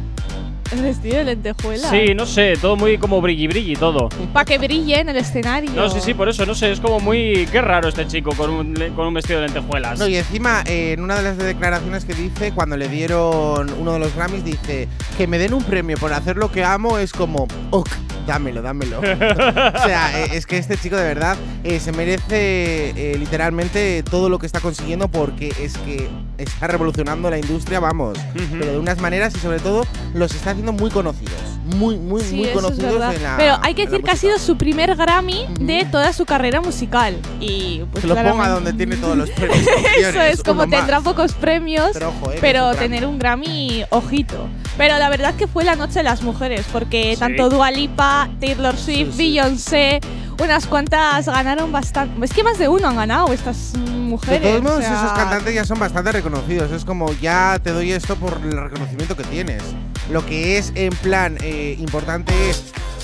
El 0.72 0.82
vestido 0.82 1.16
de 1.16 1.24
lentejuela. 1.24 1.90
Sí, 1.90 2.14
no 2.14 2.26
sé, 2.26 2.54
todo 2.60 2.76
muy 2.76 2.98
como 2.98 3.20
brilli 3.20 3.46
brilli 3.46 3.76
todo. 3.76 4.08
Para 4.32 4.44
que 4.44 4.58
brille 4.58 5.00
en 5.00 5.08
el 5.08 5.16
escenario. 5.16 5.70
No, 5.72 5.88
sí, 5.88 5.98
sí, 6.00 6.14
por 6.14 6.28
eso, 6.28 6.44
no 6.44 6.54
sé, 6.54 6.72
es 6.72 6.80
como 6.80 7.00
muy. 7.00 7.46
Qué 7.50 7.60
raro 7.60 7.88
este 7.88 8.06
chico 8.06 8.32
con 8.36 8.50
un, 8.50 8.74
con 8.94 9.06
un 9.06 9.14
vestido 9.14 9.40
de 9.40 9.46
lentejuelas. 9.46 9.98
No, 9.98 10.06
y 10.06 10.16
encima, 10.16 10.62
eh, 10.66 10.92
en 10.92 11.02
una 11.02 11.16
de 11.16 11.22
las 11.22 11.38
declaraciones 11.38 12.04
que 12.04 12.14
dice, 12.14 12.52
cuando 12.52 12.76
le 12.76 12.88
dieron 12.88 13.72
uno 13.78 13.92
de 13.92 13.98
los 13.98 14.14
Grammys, 14.14 14.44
dice 14.44 14.88
que 15.16 15.26
me 15.26 15.38
den 15.38 15.54
un 15.54 15.62
premio 15.64 15.96
por 15.96 16.12
hacer 16.12 16.36
lo 16.36 16.52
que 16.52 16.64
amo 16.64 16.98
es 16.98 17.12
como, 17.12 17.48
ok, 17.70 17.88
dámelo, 18.26 18.62
dámelo. 18.62 18.98
o 19.00 19.02
sea, 19.02 20.24
eh, 20.24 20.28
es 20.34 20.46
que 20.46 20.58
este 20.58 20.76
chico 20.76 20.96
de 20.96 21.02
verdad 21.02 21.36
eh, 21.64 21.80
se 21.80 21.92
merece 21.92 22.90
eh, 22.90 23.16
literalmente 23.18 24.02
todo 24.02 24.28
lo 24.28 24.38
que 24.38 24.46
está 24.46 24.60
consiguiendo 24.60 25.08
porque 25.08 25.52
es 25.60 25.76
que 25.78 26.08
está 26.36 26.66
revolucionando 26.68 27.30
la 27.30 27.38
industria, 27.38 27.80
vamos, 27.80 28.18
Ujú. 28.18 28.58
pero 28.60 28.72
de 28.72 28.78
unas 28.78 29.00
maneras 29.00 29.34
y 29.34 29.38
sobre 29.40 29.58
todo 29.58 29.86
los 30.14 30.34
está 30.34 30.54
haciendo 30.58 30.72
muy 30.72 30.90
conocidos. 30.90 31.32
Muy, 31.76 31.96
muy, 31.98 32.22
Sí, 32.22 32.36
muy 32.36 32.48
conocidos 32.48 33.14
en 33.14 33.22
la. 33.22 33.36
Pero 33.36 33.58
hay 33.62 33.74
que 33.74 33.86
decir 33.86 34.02
que 34.02 34.10
ha 34.10 34.16
sido 34.16 34.38
su 34.38 34.56
primer 34.56 34.96
Grammy 34.96 35.46
de 35.60 35.84
toda 35.90 36.12
su 36.12 36.24
carrera 36.24 36.60
musical. 36.60 37.16
Y 37.40 37.82
pues 37.92 38.02
Que 38.02 38.08
lo 38.08 38.14
ponga 38.16 38.48
donde 38.48 38.72
tiene 38.72 38.96
todos 38.96 39.16
los 39.16 39.30
premios. 39.36 39.66
Eso 40.00 40.20
es, 40.22 40.42
como 40.42 40.62
uno 40.62 40.70
más. 40.70 40.78
tendrá 40.80 41.00
pocos 41.00 41.32
premios, 41.34 41.90
Pero 41.92 42.08
ojo, 42.08 42.32
eh, 42.32 42.38
pero 42.40 42.64
un 42.68 42.72
Grammy. 42.72 42.78
tener 42.88 43.06
un 43.06 43.18
Grammy, 43.18 43.84
ojito. 43.90 44.48
Pero 44.76 44.98
la 44.98 45.08
verdad 45.10 45.34
que 45.34 45.46
fue 45.46 45.62
la 45.64 45.76
noche 45.76 45.94
de 46.00 46.04
las 46.04 46.22
mujeres, 46.22 46.64
porque 46.72 47.12
Sí. 47.14 47.20
tanto 47.20 47.48
Dua 47.50 47.70
Lipa, 47.70 48.28
Taylor 48.40 48.76
Swift, 48.76 49.12
Sí. 49.12 49.18
Beyoncé, 49.18 50.00
unas 50.42 50.66
cuantas 50.66 51.26
ganaron 51.26 51.70
bastante. 51.70 52.24
Es 52.24 52.32
que 52.32 52.42
más 52.42 52.58
de 52.58 52.68
uno 52.68 52.88
han 52.88 52.96
ganado 52.96 53.32
estas 53.32 53.72
mm, 53.76 53.84
De 53.84 53.90
mujeres. 53.90 54.42
todos 54.42 54.62
modos, 54.62 54.78
o 54.78 54.80
sea, 54.82 54.96
esos 55.04 55.12
cantantes 55.12 55.54
ya 55.54 55.64
son 55.64 55.78
bastante 55.78 56.12
reconocidos. 56.12 56.72
Es 56.72 56.84
como, 56.84 57.12
ya 57.20 57.58
te 57.62 57.70
doy 57.72 57.92
esto 57.92 58.16
por 58.16 58.38
el 58.42 58.52
reconocimiento 58.52 59.14
que 59.16 59.24
tienes. 59.24 59.62
Lo 60.10 60.24
que 60.24 60.58
es, 60.58 60.72
en 60.74 60.90
plan, 60.96 61.36
eh, 61.42 61.76
importante 61.78 62.32
es 62.50 62.62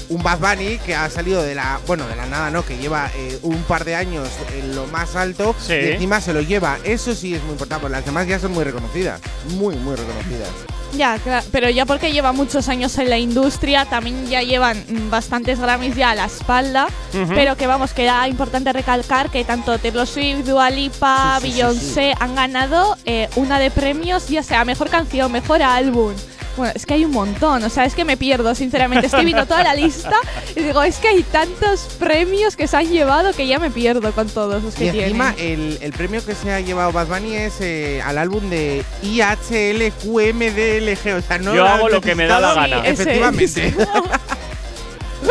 un 0.08 0.22
Bad 0.22 0.38
Bunny 0.38 0.78
que 0.78 0.94
ha 0.94 1.08
salido 1.10 1.42
de 1.42 1.54
la, 1.54 1.80
bueno, 1.86 2.06
de 2.06 2.14
la 2.16 2.26
nada, 2.26 2.50
¿no? 2.50 2.64
Que 2.64 2.76
lleva 2.76 3.10
eh, 3.16 3.38
un 3.42 3.62
par 3.64 3.84
de 3.84 3.94
años 3.94 4.28
en 4.56 4.74
lo 4.74 4.86
más 4.88 5.16
alto 5.16 5.54
Sí. 5.58 5.72
y 5.74 5.88
encima 5.92 6.20
se 6.20 6.32
lo 6.34 6.40
lleva. 6.42 6.78
Eso 6.84 7.14
sí 7.14 7.34
es 7.34 7.42
muy 7.42 7.52
importante, 7.52 7.82
porque 7.82 7.96
las 7.96 8.04
demás 8.04 8.26
ya 8.26 8.38
son 8.38 8.52
muy 8.52 8.64
reconocidas. 8.64 9.20
Muy, 9.56 9.76
muy 9.76 9.96
reconocidas. 9.96 10.48
Ya, 10.92 11.18
claro, 11.18 11.44
pero 11.50 11.68
ya 11.70 11.86
porque 11.86 12.12
lleva 12.12 12.30
muchos 12.32 12.68
años 12.68 12.96
en 12.98 13.10
la 13.10 13.18
industria, 13.18 13.84
también 13.86 14.28
ya 14.28 14.42
llevan 14.42 14.78
mm, 14.88 15.10
bastantes 15.10 15.58
Grammys 15.58 15.96
ya 15.96 16.10
a 16.10 16.14
la 16.14 16.26
espalda. 16.26 16.86
Ujú. 17.12 17.32
Pero 17.34 17.56
que 17.56 17.66
vamos, 17.66 17.92
que 17.92 18.04
era 18.04 18.28
importante 18.28 18.72
recalcar 18.72 19.28
que 19.30 19.42
tanto 19.44 19.76
Taylor 19.78 20.06
Swift, 20.06 20.44
Dua 20.46 20.70
Lipa, 20.70 21.38
Sí, 21.40 21.46
sí, 21.48 21.52
sí, 21.52 21.58
Beyoncé 21.58 22.14
han 22.20 22.34
ganado 22.36 22.96
eh, 23.06 23.28
una 23.36 23.58
de 23.58 23.70
premios, 23.72 24.28
ya 24.28 24.42
sea 24.44 24.64
mejor 24.64 24.88
canción, 24.88 25.32
mejor 25.32 25.62
álbum. 25.62 26.12
Bueno, 26.56 26.72
es 26.76 26.86
que 26.86 26.94
hay 26.94 27.04
un 27.04 27.10
montón, 27.10 27.64
o 27.64 27.68
sea, 27.68 27.84
es 27.84 27.94
que 27.94 28.04
me 28.04 28.16
pierdo, 28.16 28.54
sinceramente. 28.54 29.06
Estoy 29.06 29.24
viendo 29.24 29.46
toda 29.46 29.64
la 29.64 29.74
lista 29.74 30.14
y 30.54 30.60
digo, 30.60 30.82
es 30.82 30.98
que 30.98 31.08
hay 31.08 31.22
tantos 31.24 31.88
premios 31.98 32.56
que 32.56 32.68
se 32.68 32.76
han 32.76 32.88
llevado 32.88 33.32
que 33.32 33.46
ya 33.46 33.58
me 33.58 33.70
pierdo 33.70 34.12
con 34.12 34.28
todos 34.28 34.62
los 34.62 34.74
que 34.74 34.84
Y 34.84 34.88
encima, 35.00 35.32
tienen. 35.34 35.72
el, 35.72 35.78
el 35.82 35.92
premio 35.92 36.24
que 36.24 36.34
se 36.34 36.52
ha 36.52 36.60
llevado 36.60 36.92
Bad 36.92 37.08
Bunny 37.08 37.34
es 37.34 37.54
eh, 37.60 38.00
al 38.04 38.18
álbum 38.18 38.48
de 38.50 38.84
IHLQMDLG. 39.02 41.16
O 41.16 41.20
sea, 41.22 41.38
no 41.38 41.54
Yo 41.54 41.64
lo 41.64 41.68
hago 41.68 41.88
lo 41.88 42.00
que 42.00 42.14
me 42.14 42.26
da 42.26 42.40
la 42.40 42.54
gana. 42.54 42.86
Efectivamente. 42.86 43.74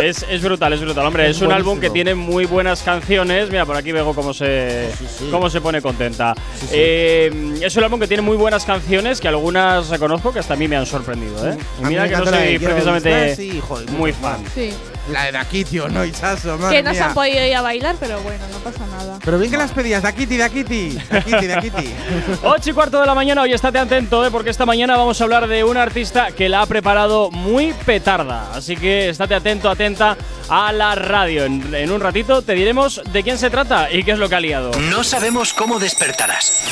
es. 0.09 0.25
Es, 0.29 0.41
brutal, 0.41 0.73
es 0.73 0.81
brutal. 0.81 1.05
Hombre, 1.05 1.29
es, 1.29 1.37
Es 1.37 1.41
un 1.41 1.51
álbum 1.51 1.79
que 1.79 1.89
tiene 1.89 2.15
muy 2.15 2.45
buenas 2.45 2.81
canciones. 2.83 3.49
Mira, 3.49 3.65
por 3.65 3.75
aquí 3.75 3.91
veo 3.91 4.13
cómo 4.13 4.33
se, 4.33 4.89
Sí, 4.97 5.05
sí. 5.07 5.27
cómo 5.31 5.49
se 5.49 5.61
pone 5.61 5.81
contenta. 5.81 6.33
Sí, 6.55 6.67
sí. 6.67 6.73
Eh, 6.73 7.53
es 7.61 7.75
un 7.75 7.83
álbum 7.83 7.99
que 7.99 8.07
tiene 8.07 8.21
muy 8.23 8.37
buenas 8.37 8.65
canciones 8.65 9.19
que 9.19 9.27
algunas 9.27 9.89
reconozco 9.89 10.31
que 10.33 10.39
hasta 10.39 10.53
a 10.53 10.57
mí 10.57 10.67
me 10.67 10.75
han 10.75 10.85
sorprendido. 10.85 11.49
¿eh? 11.49 11.57
Y 11.79 11.83
mí 11.83 11.89
mira 11.89 12.07
que 12.07 12.15
no 12.17 12.25
soy 12.25 12.59
precisamente 12.59 13.59
joder, 13.61 13.91
muy 13.91 14.11
fan. 14.13 14.43
Sí, 14.53 14.71
La 15.09 15.25
de 15.25 15.33
Dakitio, 15.33 15.89
¿no? 15.89 16.05
Ichazo, 16.05 16.57
madre 16.57 16.77
que 16.77 16.83
no 16.83 16.91
se 16.91 16.95
mía. 16.95 17.07
han 17.07 17.13
podido 17.13 17.45
ir 17.45 17.55
a 17.55 17.61
bailar, 17.61 17.95
pero 17.99 18.21
bueno, 18.21 18.45
no 18.51 18.57
pasa 18.59 18.85
nada. 18.87 19.19
Pero 19.23 19.37
bien 19.37 19.51
que 19.51 19.57
las 19.57 19.71
pedías, 19.71 20.01
Dakiti, 20.01 20.37
Dakiti. 20.37 20.97
Dakiti, 21.11 21.47
Dakiti. 21.47 21.93
8 22.43 22.69
y 22.69 22.73
cuarto 22.73 23.01
de 23.01 23.05
la 23.05 23.13
mañana, 23.13 23.41
hoy 23.41 23.51
estate 23.51 23.79
atento, 23.79 24.25
¿eh? 24.25 24.31
porque 24.31 24.49
esta 24.49 24.65
mañana 24.65 24.95
vamos 24.95 25.19
a 25.19 25.23
hablar 25.25 25.47
de 25.47 25.63
un 25.65 25.75
artista 25.75 26.31
que 26.31 26.47
la 26.47 26.61
ha 26.61 26.65
preparado 26.67 27.31
muy 27.31 27.73
petarda. 27.85 28.53
Así 28.53 28.77
que 28.77 29.09
estate 29.09 29.35
atento, 29.35 29.69
atenta 29.69 30.15
a 30.47 30.71
la 30.71 30.95
radio. 30.95 31.43
En, 31.43 31.75
en 31.75 31.91
un 31.91 31.99
ratito 31.99 32.41
te 32.41 32.53
diremos 32.53 33.01
de 33.11 33.23
quién 33.23 33.37
se 33.37 33.49
trata 33.49 33.91
y 33.91 34.03
qué 34.03 34.11
es 34.11 34.19
lo 34.19 34.29
que 34.29 34.35
ha 34.35 34.39
liado. 34.39 34.71
No 34.89 35.03
sabemos 35.03 35.53
cómo 35.53 35.79
despertarás, 35.79 36.63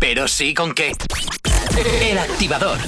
pero 0.00 0.26
sí 0.26 0.54
con 0.54 0.74
qué. 0.74 0.92
El 2.02 2.18
activador. 2.18 2.78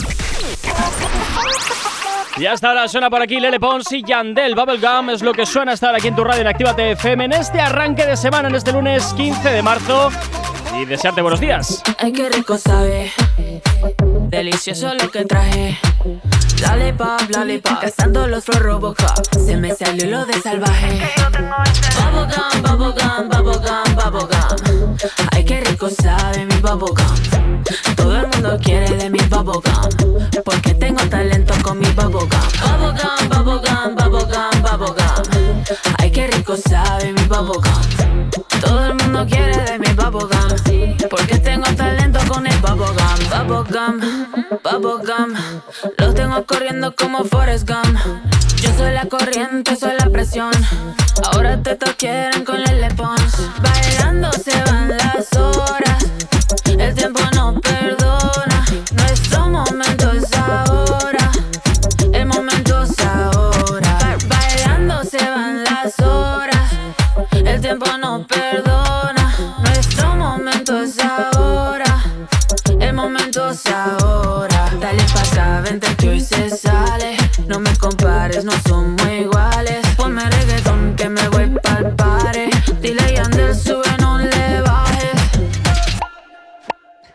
Y 2.38 2.46
hasta 2.46 2.68
ahora 2.68 2.88
suena 2.88 3.10
por 3.10 3.20
aquí 3.20 3.38
Lele 3.38 3.60
Pons 3.60 3.92
y 3.92 4.02
Yandel 4.02 4.54
Bubblegum. 4.54 5.10
Es 5.10 5.22
lo 5.22 5.32
que 5.32 5.44
suena 5.44 5.74
estar 5.74 5.94
aquí 5.94 6.08
en 6.08 6.16
tu 6.16 6.24
radio 6.24 6.40
en 6.40 6.46
Actívate 6.46 6.92
FM 6.92 7.26
en 7.26 7.32
este 7.32 7.60
arranque 7.60 8.06
de 8.06 8.16
semana, 8.16 8.48
en 8.48 8.54
este 8.54 8.72
lunes 8.72 9.12
15 9.14 9.50
de 9.50 9.62
marzo. 9.62 10.10
Y 10.74 10.86
desearte 10.86 11.20
buenos 11.20 11.40
días. 11.40 11.82
Ay, 11.98 12.12
qué 12.12 12.30
rico 12.30 12.56
sabe. 12.56 13.12
Delicioso 14.28 14.94
lo 14.94 15.10
que 15.10 15.26
traje. 15.26 15.78
Lollipop, 16.62 17.20
lollipop. 17.36 17.80
Cazando 17.80 18.26
los 18.26 18.46
Robocop. 18.46 19.26
Se 19.44 19.56
me 19.56 19.74
salió 19.74 20.10
lo 20.10 20.24
de 20.24 20.34
salvaje. 20.40 21.10
Bubblegum, 21.94 22.62
bubblegum, 22.62 23.28
bubblegum, 23.28 23.94
bubblegum. 23.94 24.31
Ay, 25.32 25.44
qué 25.44 25.60
rico 25.60 25.88
sabe 25.90 26.46
mi 26.46 26.54
bubblegum. 26.56 27.64
Todo 27.96 28.16
el 28.16 28.28
mundo 28.28 28.56
quiere 28.62 28.88
de 28.96 29.10
mi 29.10 29.18
bubblegum. 29.18 29.62
Porque 30.44 30.74
tengo 30.74 31.02
talento 31.08 31.54
con 31.62 31.78
mi 31.78 31.86
bubblegum. 31.88 32.28
Bubblegum, 32.28 33.28
bubblegum, 33.28 33.94
bubblegum, 33.96 34.01
qué 36.22 36.36
rico 36.36 36.56
sabe 36.56 37.12
mi 37.12 37.22
bubblegum. 37.22 38.30
Todo 38.60 38.86
el 38.86 38.94
mundo 38.94 39.26
quiere 39.26 39.56
de 39.56 39.78
mi 39.78 39.88
bubblegum. 39.88 41.08
Porque 41.10 41.38
tengo 41.38 41.66
talento 41.74 42.20
con 42.28 42.46
el 42.46 42.56
bubblegum. 42.58 43.48
Bubblegum, 43.48 44.00
bubblegum. 44.62 45.34
Los 45.98 46.14
tengo 46.14 46.44
corriendo 46.46 46.94
como 46.94 47.24
Forrest 47.24 47.68
Gump. 47.68 47.98
Yo 48.56 48.70
soy 48.76 48.92
la 48.92 49.06
corriente, 49.06 49.74
soy 49.74 49.94
la 49.98 50.08
presión. 50.10 50.52
Ahora 51.32 51.60
te 51.60 51.76
quieren 51.96 52.44
con 52.44 52.60
el 52.68 52.80
Lepons. 52.80 53.32
Bailando 53.60 54.30
se 54.32 54.56
van 54.62 54.96
las 54.96 55.32
horas. 55.36 56.04
El 56.66 56.94
tiempo 56.94 57.20
no 57.31 57.31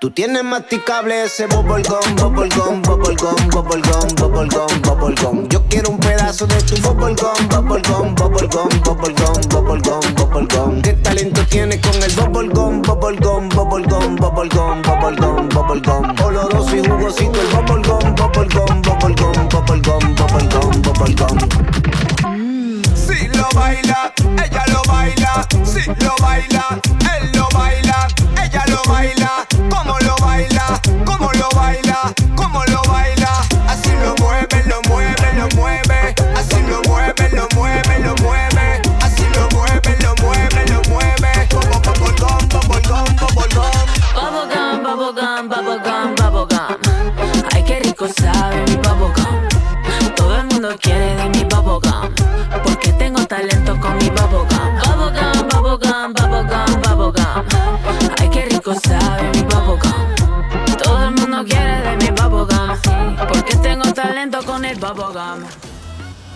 Tú 0.07 0.13
tienes 0.13 0.41
masticable 0.41 1.25
ese 1.25 1.47
bubble 1.47 1.83
gum, 1.83 2.15
bubble 2.15 2.47
gum, 2.55 2.81
bubble 2.81 3.13
gum, 3.17 3.49
bubble 3.49 3.81
gum, 3.81 4.07
bubble 4.15 4.47
gum, 4.47 4.81
bubble 4.81 5.15
gum. 5.21 5.49
Yo 5.49 5.61
quiero 5.67 5.89
un 5.89 5.99
pedazo 5.99 6.47
de 6.47 6.55
tu 6.61 6.81
bubble 6.81 7.13
gum, 7.13 7.49
bubble 7.49 7.81
gum, 7.81 8.15
bubble 8.15 8.47
gum, 8.47 8.69
bubble 8.85 9.13
gum, 9.13 9.41
bubble 9.49 9.81
gum, 9.81 9.99
bubble 10.15 10.47
gum. 10.47 10.81
¿Qué 10.81 10.93
talento 10.93 11.45
tienes 11.49 11.81
con 11.81 12.01
el 12.01 12.15
bubble 12.15 12.47
gum, 12.53 12.81
bubble 12.83 13.17
gum, 13.17 13.49
bubble 13.49 13.85
gum, 13.85 14.15
bubble 14.15 14.47
gum, 14.47 14.81
bubble 14.81 15.15
gum, 15.17 15.49
bubble 15.49 15.81
gum? 15.81 16.15
Oloroso 16.23 16.73
y 16.73 16.87
jugosito 16.87 17.41
el 17.41 17.47
bubble 17.47 17.85
gum, 17.85 18.15
bubble 18.15 18.47
gum, 18.55 18.81
bubble 18.83 19.13
gum, 19.13 19.49
bubble 19.49 19.81
gum, 19.81 20.15
bubble 20.15 20.47
gum, 20.47 20.81
bubble 20.83 21.15
gum. 21.15 21.37
Si 22.95 23.27
lo 23.27 23.49
baila, 23.53 24.13
ella 24.41 24.63
lo 24.71 24.81
baila. 24.87 25.45
Si 25.65 25.85
lo 25.85 26.15
baila, 26.21 26.79
él 27.11 27.29
lo 27.33 27.49
baila. 27.51 28.07
Ella 28.41 28.63
lo 28.67 28.81
baila. 28.89 29.37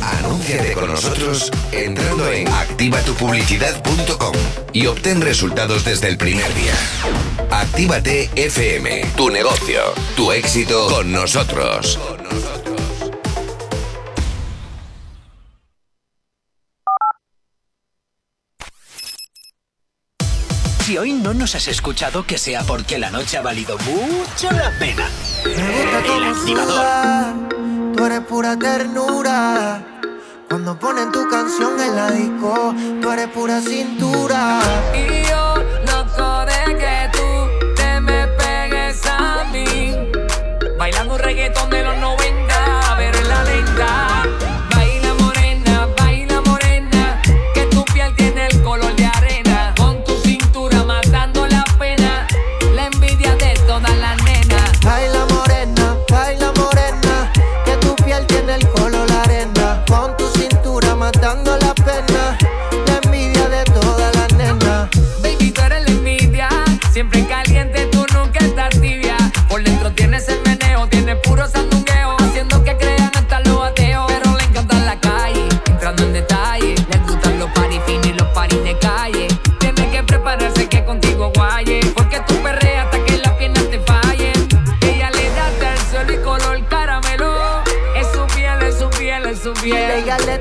Anúnciate 0.00 0.72
con 0.72 0.88
nosotros 0.88 1.50
entrando 1.72 2.30
en 2.30 2.48
activatupublicidad.com 2.48 4.34
y 4.72 4.86
obtén 4.86 5.20
resultados 5.20 5.84
desde 5.84 6.08
el 6.08 6.16
primer 6.16 6.52
día. 6.54 6.74
Actívate 7.50 8.30
FM. 8.34 9.04
Tu 9.16 9.30
negocio, 9.30 9.80
tu 10.16 10.32
éxito 10.32 10.86
con 10.88 11.12
nosotros. 11.12 11.98
Si 20.84 20.98
hoy 20.98 21.12
no 21.12 21.32
nos 21.34 21.54
has 21.54 21.68
escuchado, 21.68 22.26
que 22.26 22.36
sea 22.36 22.62
porque 22.64 22.98
la 22.98 23.10
noche 23.10 23.36
ha 23.36 23.42
valido 23.42 23.78
mucho 23.78 24.50
la 24.50 24.72
pena. 24.78 25.08
El 25.44 26.24
activador. 26.24 27.59
Tú 28.00 28.06
eres 28.06 28.20
pura 28.20 28.56
ternura. 28.56 29.82
Cuando 30.48 30.78
ponen 30.78 31.12
tu 31.12 31.28
canción 31.28 31.78
en 31.78 31.96
la 31.96 32.10
disco, 32.10 32.74
tú 33.02 33.10
eres 33.10 33.28
pura 33.28 33.60
cintura. 33.60 34.58
Y 34.94 35.28
yo 35.28 35.56
loco 35.84 36.46
de 36.46 36.78
que 36.78 37.10
tú 37.12 37.74
te 37.76 38.00
me 38.00 38.26
pegues 38.26 39.02
a 39.04 39.44
mí. 39.52 39.94
Bailando 40.78 41.16
un 41.16 41.20
reggaetón 41.20 41.68
de 41.68 41.79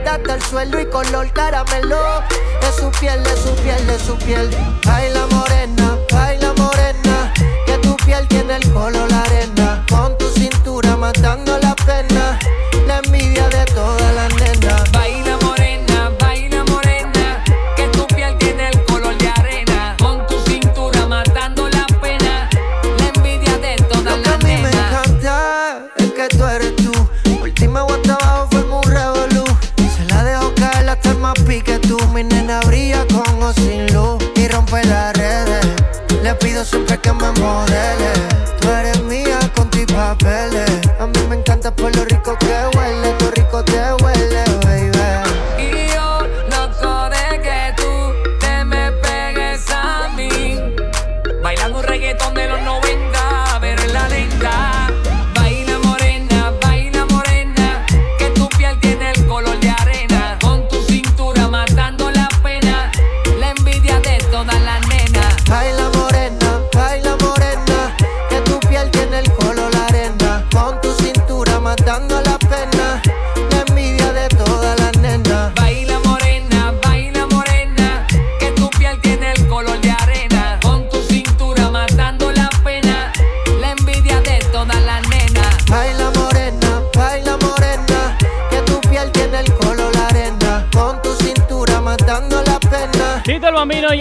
hasta 0.10 0.36
el 0.36 0.42
suelo 0.42 0.80
y 0.80 0.86
color 0.88 1.32
caramelo. 1.32 1.98
Es 2.62 2.75
su 2.75 2.89
piel, 3.00 3.25
es 3.25 3.39
su 3.39 3.54
piel, 3.62 3.89
es 3.89 4.01
su 4.01 4.18
piel. 4.18 4.50
Baila 4.86 5.25
morena, 5.28 5.98
baila 6.12 6.54
morena, 6.54 7.34
que 7.66 7.78
tu 7.78 7.96
piel 7.98 8.28
tiene 8.28 8.56
el 8.56 8.74
color 8.74 9.12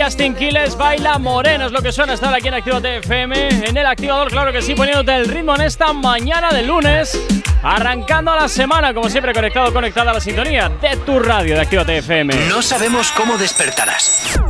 Justin 0.08 0.34
Quiles, 0.34 0.74
baila 0.74 1.18
moreno, 1.18 1.66
es 1.66 1.72
lo 1.72 1.82
que 1.82 1.92
suena 1.92 2.14
estar 2.14 2.32
aquí 2.32 2.48
en 2.48 2.54
Actívate 2.54 2.96
FM. 2.96 3.66
En 3.68 3.76
el 3.76 3.84
activador, 3.84 4.30
claro 4.30 4.50
que 4.54 4.62
sí, 4.62 4.74
poniéndote 4.74 5.14
el 5.14 5.26
ritmo 5.26 5.54
en 5.54 5.60
esta 5.60 5.92
mañana 5.92 6.48
de 6.48 6.62
lunes. 6.62 7.20
Arrancando 7.62 8.34
la 8.34 8.48
semana, 8.48 8.94
como 8.94 9.10
siempre, 9.10 9.34
conectado, 9.34 9.70
conectada 9.70 10.12
a 10.12 10.14
la 10.14 10.20
sintonía 10.20 10.70
de 10.70 10.96
tu 11.04 11.18
radio 11.18 11.56
de 11.56 11.60
Actívate 11.60 11.98
FM. 11.98 12.48
No 12.48 12.62
sabemos 12.62 13.12
cómo 13.12 13.36
despertarás, 13.36 14.40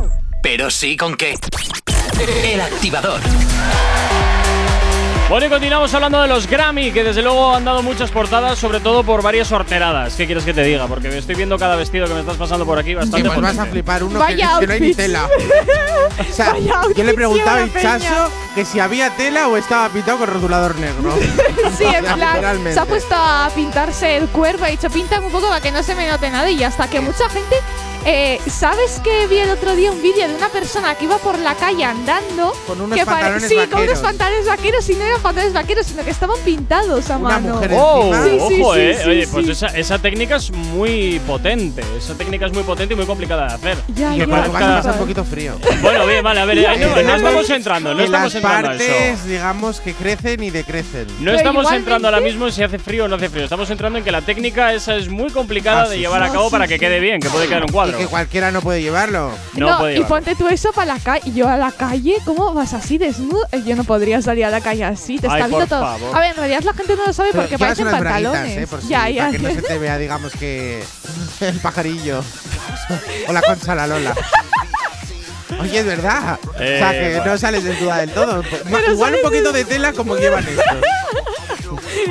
pero 0.41 0.71
sí 0.71 0.95
con 0.95 1.17
qué. 1.17 1.35
El 2.45 2.61
activador. 2.61 3.19
Bueno, 5.29 5.45
y 5.45 5.49
continuamos 5.49 5.93
hablando 5.93 6.19
de 6.23 6.27
los 6.27 6.47
Grammy, 6.47 6.91
que 6.91 7.03
desde 7.03 7.21
luego 7.21 7.53
han 7.53 7.63
dado 7.63 7.83
muchas 7.83 8.09
portadas, 8.09 8.57
sobre 8.57 8.79
todo 8.79 9.03
por 9.03 9.21
varias 9.21 9.51
horteradas. 9.51 10.15
¿Qué 10.15 10.25
quieres 10.25 10.43
que 10.43 10.55
te 10.55 10.63
diga? 10.63 10.87
Porque 10.87 11.15
estoy 11.15 11.35
viendo 11.35 11.59
cada 11.59 11.75
vestido 11.75 12.07
que 12.07 12.15
me 12.15 12.21
estás 12.21 12.35
pasando 12.35 12.65
por 12.65 12.79
aquí 12.79 12.89
Sí, 12.89 12.95
bastante 12.95 13.29
pues 13.29 13.39
vas 13.39 13.59
a 13.59 13.65
flipar 13.67 14.03
uno 14.03 14.13
que, 14.13 14.17
Vaya 14.17 14.57
que 14.59 14.65
no 14.65 14.73
hay 14.73 14.81
ni 14.81 14.95
tela. 14.95 15.29
O 16.19 16.33
sea, 16.33 16.53
Vaya 16.53 16.81
yo 16.95 17.03
le 17.03 17.13
preguntaba 17.13 17.61
a. 17.61 17.69
Chaso 17.79 18.31
que 18.55 18.65
si 18.65 18.79
había 18.79 19.11
tela 19.11 19.47
o 19.47 19.55
estaba 19.55 19.87
pintado 19.89 20.17
con 20.17 20.29
rotulador 20.29 20.75
negro. 20.77 21.13
Sí, 21.77 21.85
en 21.85 22.03
plan, 22.03 22.63
se 22.73 22.79
ha 22.79 22.85
puesto 22.85 23.13
a 23.15 23.51
pintarse 23.53 24.17
el 24.17 24.27
cuerpo, 24.29 24.65
ha 24.65 24.69
dicho, 24.69 24.89
pinta 24.89 25.19
un 25.19 25.31
poco 25.31 25.47
para 25.47 25.61
que 25.61 25.71
no 25.71 25.83
se 25.83 25.93
me 25.93 26.09
note 26.09 26.29
nada 26.31 26.49
y 26.49 26.63
hasta 26.63 26.89
que 26.89 26.99
mucha 26.99 27.29
gente... 27.29 27.55
eh, 28.11 28.39
¿Sabes 28.49 28.99
que 29.03 29.27
vi 29.27 29.37
el 29.37 29.51
otro 29.51 29.75
día 29.75 29.91
un 29.91 30.01
vídeo 30.01 30.27
de 30.27 30.33
una 30.33 30.49
persona 30.49 30.95
que 30.95 31.05
iba 31.05 31.17
por 31.19 31.37
la 31.37 31.53
calle 31.53 31.83
andando? 31.83 32.53
Con 32.65 32.81
unos 32.81 32.97
que 32.97 33.05
pantalones 33.05 33.43
Sí, 33.47 33.53
con 33.55 33.63
unos 33.65 33.71
vaqueros. 33.75 33.99
pantalones 33.99 34.45
vaqueros 34.47 34.89
y 34.89 34.95
no 34.95 35.03
eran 35.05 35.21
pantalones 35.21 35.53
vaqueros, 35.53 35.85
sino 35.85 36.03
que 36.03 36.09
estaban 36.09 36.37
pintados 36.43 37.07
a 37.11 37.17
Una 37.17 37.29
mano. 37.39 37.53
mujer 37.55 37.71
Oh, 37.75 38.11
encima. 38.15 38.23
Sí, 38.23 38.29
sí, 38.55 38.61
ojo, 38.61 38.73
sí, 38.73 38.79
eh. 38.81 38.99
sí, 39.03 39.09
Oye, 39.09 39.25
sí. 39.25 39.29
pues 39.31 39.47
esa, 39.49 39.67
esa 39.67 39.99
técnica 39.99 40.37
es 40.37 40.51
muy 40.51 41.21
potente. 41.27 41.83
Esa 41.97 42.15
técnica 42.15 42.47
es 42.47 42.53
muy 42.53 42.63
potente 42.63 42.95
y 42.95 42.97
muy 42.97 43.05
complicada 43.05 43.47
de 43.47 43.53
hacer. 43.53 43.77
Ya, 43.95 44.15
Y 44.15 44.19
ya. 44.19 44.25
Portugal 44.25 44.81
un 44.85 44.93
poquito 44.97 45.23
frío. 45.23 45.53
Bueno, 45.83 46.05
bien, 46.07 46.23
vale, 46.23 46.39
a 46.39 46.45
ver, 46.45 46.67
ahí 46.67 46.79
no, 46.79 46.87
no 47.01 47.15
estamos 47.15 47.49
entrando, 47.51 47.93
no 47.93 47.99
En 47.99 48.05
estamos 48.05 48.33
las 48.33 48.35
entrando 48.43 48.69
a 48.69 48.75
eso. 48.75 48.83
partes, 48.87 49.25
digamos, 49.27 49.79
que 49.81 49.93
crecen 49.93 50.41
y 50.43 50.49
decrecen. 50.49 51.05
No 51.19 51.25
Pero 51.25 51.37
estamos 51.37 51.71
entrando 51.71 52.07
ahora 52.07 52.21
mismo 52.21 52.47
en 52.47 52.53
si 52.53 52.63
hace 52.63 52.79
frío 52.79 53.05
o 53.05 53.07
no 53.07 53.17
hace 53.17 53.29
frío. 53.29 53.43
Estamos 53.43 53.69
entrando 53.69 53.99
en 53.99 54.03
que 54.03 54.11
la 54.11 54.21
técnica 54.21 54.73
esa 54.73 54.95
es 54.95 55.09
muy 55.09 55.29
complicada 55.29 55.83
Ah, 55.83 55.87
de 55.89 55.95
sí, 55.95 56.01
llevar 56.01 56.23
a 56.23 56.31
cabo 56.31 56.49
para 56.49 56.65
sí, 56.65 56.73
que 56.73 56.79
quede 56.79 56.99
bien, 56.99 57.19
que 57.19 57.29
puede 57.29 57.47
quedar 57.47 57.63
un 57.63 57.71
cuadro. 57.71 57.98
Que 57.99 58.07
cualquiera 58.07 58.51
no 58.51 58.61
puede 58.61 58.81
llevarlo. 58.81 59.31
No, 59.53 59.77
puede 59.77 59.91
y 59.91 59.95
llevarlo. 59.97 60.15
ponte 60.15 60.35
tú 60.35 60.47
eso 60.47 60.71
para 60.73 60.93
la 60.95 60.99
calle. 60.99 61.31
Yo 61.33 61.47
a 61.47 61.57
la 61.57 61.71
calle, 61.71 62.17
¿cómo 62.25 62.53
vas 62.53 62.73
así 62.73 62.97
desnudo? 62.97 63.45
Eh, 63.51 63.61
Yo 63.65 63.75
no 63.75 63.83
podría 63.83 64.21
salir 64.21 64.45
a 64.45 64.49
la 64.49 64.61
calle 64.61 64.83
así. 64.85 65.17
Te 65.19 65.27
Ay, 65.27 65.41
está 65.41 65.47
viendo 65.47 65.57
por 65.59 65.67
todo. 65.67 65.81
favor. 65.81 66.15
A 66.15 66.19
ver, 66.19 66.31
en 66.31 66.37
realidad 66.37 66.61
la 66.63 66.73
gente 66.73 66.95
no 66.95 67.05
lo 67.05 67.13
sabe 67.13 67.29
Pero 67.31 67.43
porque 67.43 67.57
llevas 67.57 67.67
parecen 67.77 67.87
unas 67.87 67.99
braguitas, 67.99 68.31
pantalones. 68.33 68.57
eh, 68.63 68.67
por 68.67 68.81
si- 68.81 68.87
ya, 68.87 69.09
ya. 69.09 69.25
Para 69.25 69.31
que 69.37 69.39
no 69.39 69.49
se 69.49 69.61
te 69.61 69.77
vea, 69.77 69.97
digamos, 69.97 70.31
que 70.33 70.83
el 71.41 71.59
pajarillo. 71.59 72.23
o 73.27 73.33
la 73.33 73.41
concha 73.41 73.75
la 73.75 73.87
Lola. 73.87 74.15
Oye, 75.61 75.79
es 75.79 75.85
verdad. 75.85 76.39
o 76.47 76.57
sea, 76.57 76.93
Eh, 76.93 76.99
que 77.11 77.15
bueno. 77.17 77.31
no 77.33 77.37
sales 77.37 77.63
desnuda 77.63 77.97
del 77.97 78.11
todo. 78.11 78.43
Pero 78.71 78.91
Igual 78.93 79.15
un 79.15 79.21
poquito 79.21 79.51
de 79.51 79.65
tela 79.65 79.93
como 79.93 80.15
llevan 80.15 80.45
esto. 80.47 80.61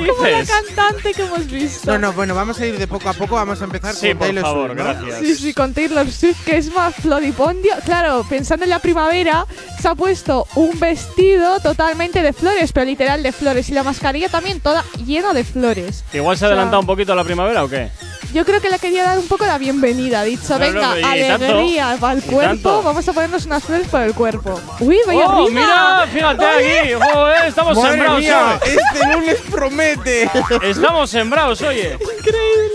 Como 0.07 0.27
la 0.27 0.45
cantante 0.45 1.13
que 1.13 1.21
hemos 1.23 1.47
visto. 1.47 1.91
No, 1.91 1.97
no, 1.97 2.13
bueno, 2.13 2.35
vamos 2.35 2.59
a 2.59 2.65
ir 2.65 2.77
de 2.77 2.87
poco 2.87 3.09
a 3.09 3.13
poco. 3.13 3.35
Vamos 3.35 3.61
a 3.61 3.65
empezar 3.65 3.93
Sí, 3.95 4.09
con 4.09 4.17
por 4.17 4.27
Taylor 4.27 4.43
favor, 4.43 4.67
Swift, 4.71 4.77
¿no? 4.79 4.83
gracias. 4.83 5.19
Sí, 5.19 5.35
sí, 5.35 5.53
con 5.53 5.73
Taylor 5.73 6.11
Swift, 6.11 6.43
que 6.45 6.57
es 6.57 6.73
más 6.73 6.95
floripondio. 6.95 7.73
Claro, 7.85 8.25
pensando 8.29 8.63
en 8.65 8.69
la 8.69 8.79
primavera, 8.79 9.45
se 9.81 9.87
ha 9.87 9.95
puesto 9.95 10.47
un 10.55 10.79
vestido 10.79 11.59
totalmente 11.59 12.21
de 12.21 12.33
flores, 12.33 12.71
pero 12.71 12.85
literal 12.85 13.23
de 13.23 13.31
flores. 13.31 13.69
Y 13.69 13.73
la 13.73 13.83
mascarilla 13.83 14.29
también 14.29 14.59
toda 14.59 14.83
llena 15.05 15.33
de 15.33 15.43
flores. 15.43 16.03
Igual 16.13 16.37
se 16.37 16.45
ha 16.45 16.47
O 16.47 16.49
sea, 16.49 16.55
adelantado 16.55 16.81
un 16.81 16.87
poquito 16.87 17.13
a 17.13 17.15
la 17.15 17.23
primavera 17.23 17.63
o 17.63 17.69
qué? 17.69 17.89
Yo 18.33 18.45
creo 18.45 18.61
que 18.61 18.69
le 18.69 18.77
quería 18.77 19.03
dar 19.03 19.17
un 19.17 19.27
poco 19.27 19.45
la 19.45 19.57
bienvenida. 19.57 20.19
Ha 20.21 20.23
dicho, 20.23 20.43
No, 20.49 20.59
no, 20.59 20.65
venga, 20.65 20.81
tanto, 20.93 21.07
alegría 21.07 21.97
para 21.99 22.13
el 22.13 22.21
cuerpo. 22.23 22.83
Vamos 22.83 23.07
a 23.07 23.13
ponernos 23.13 23.45
unas 23.47 23.63
flores 23.63 23.87
por 23.87 24.01
el 24.01 24.13
cuerpo. 24.13 24.61
Uy, 24.79 24.97
vaya 25.07 25.25
¡Oh, 25.27 25.47
rima. 25.47 25.61
mira! 25.61 26.07
Fíjate 26.13 26.45
Oye. 26.45 26.79
aquí. 26.79 26.93
Joder, 27.13 27.45
estamos 27.47 27.75
Madre 27.77 27.91
sembrados 27.91 28.19
mía, 28.19 28.59
este 28.65 29.13
lunes 29.13 29.37
promete. 29.49 30.29
Estamos 30.61 31.09
sembrados, 31.09 31.61
oye. 31.63 31.97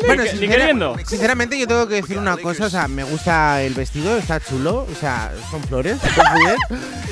Bueno, 0.06 0.24
Ni- 0.24 0.28
sincera- 0.30 0.52
queriendo. 0.56 0.96
sinceramente 1.06 1.58
yo 1.58 1.66
tengo 1.68 1.86
que 1.86 1.94
decir 1.96 2.18
una 2.18 2.36
cosa, 2.36 2.66
o 2.66 2.70
sea, 2.70 2.88
me 2.88 3.04
gusta 3.04 3.62
el 3.62 3.74
vestido, 3.74 4.16
está 4.16 4.40
chulo, 4.40 4.86
o 4.90 5.00
sea, 5.00 5.32
son 5.50 5.62
flores, 5.62 5.98
está 6.04 6.32
muy 6.32 6.44
bien. 6.46 6.56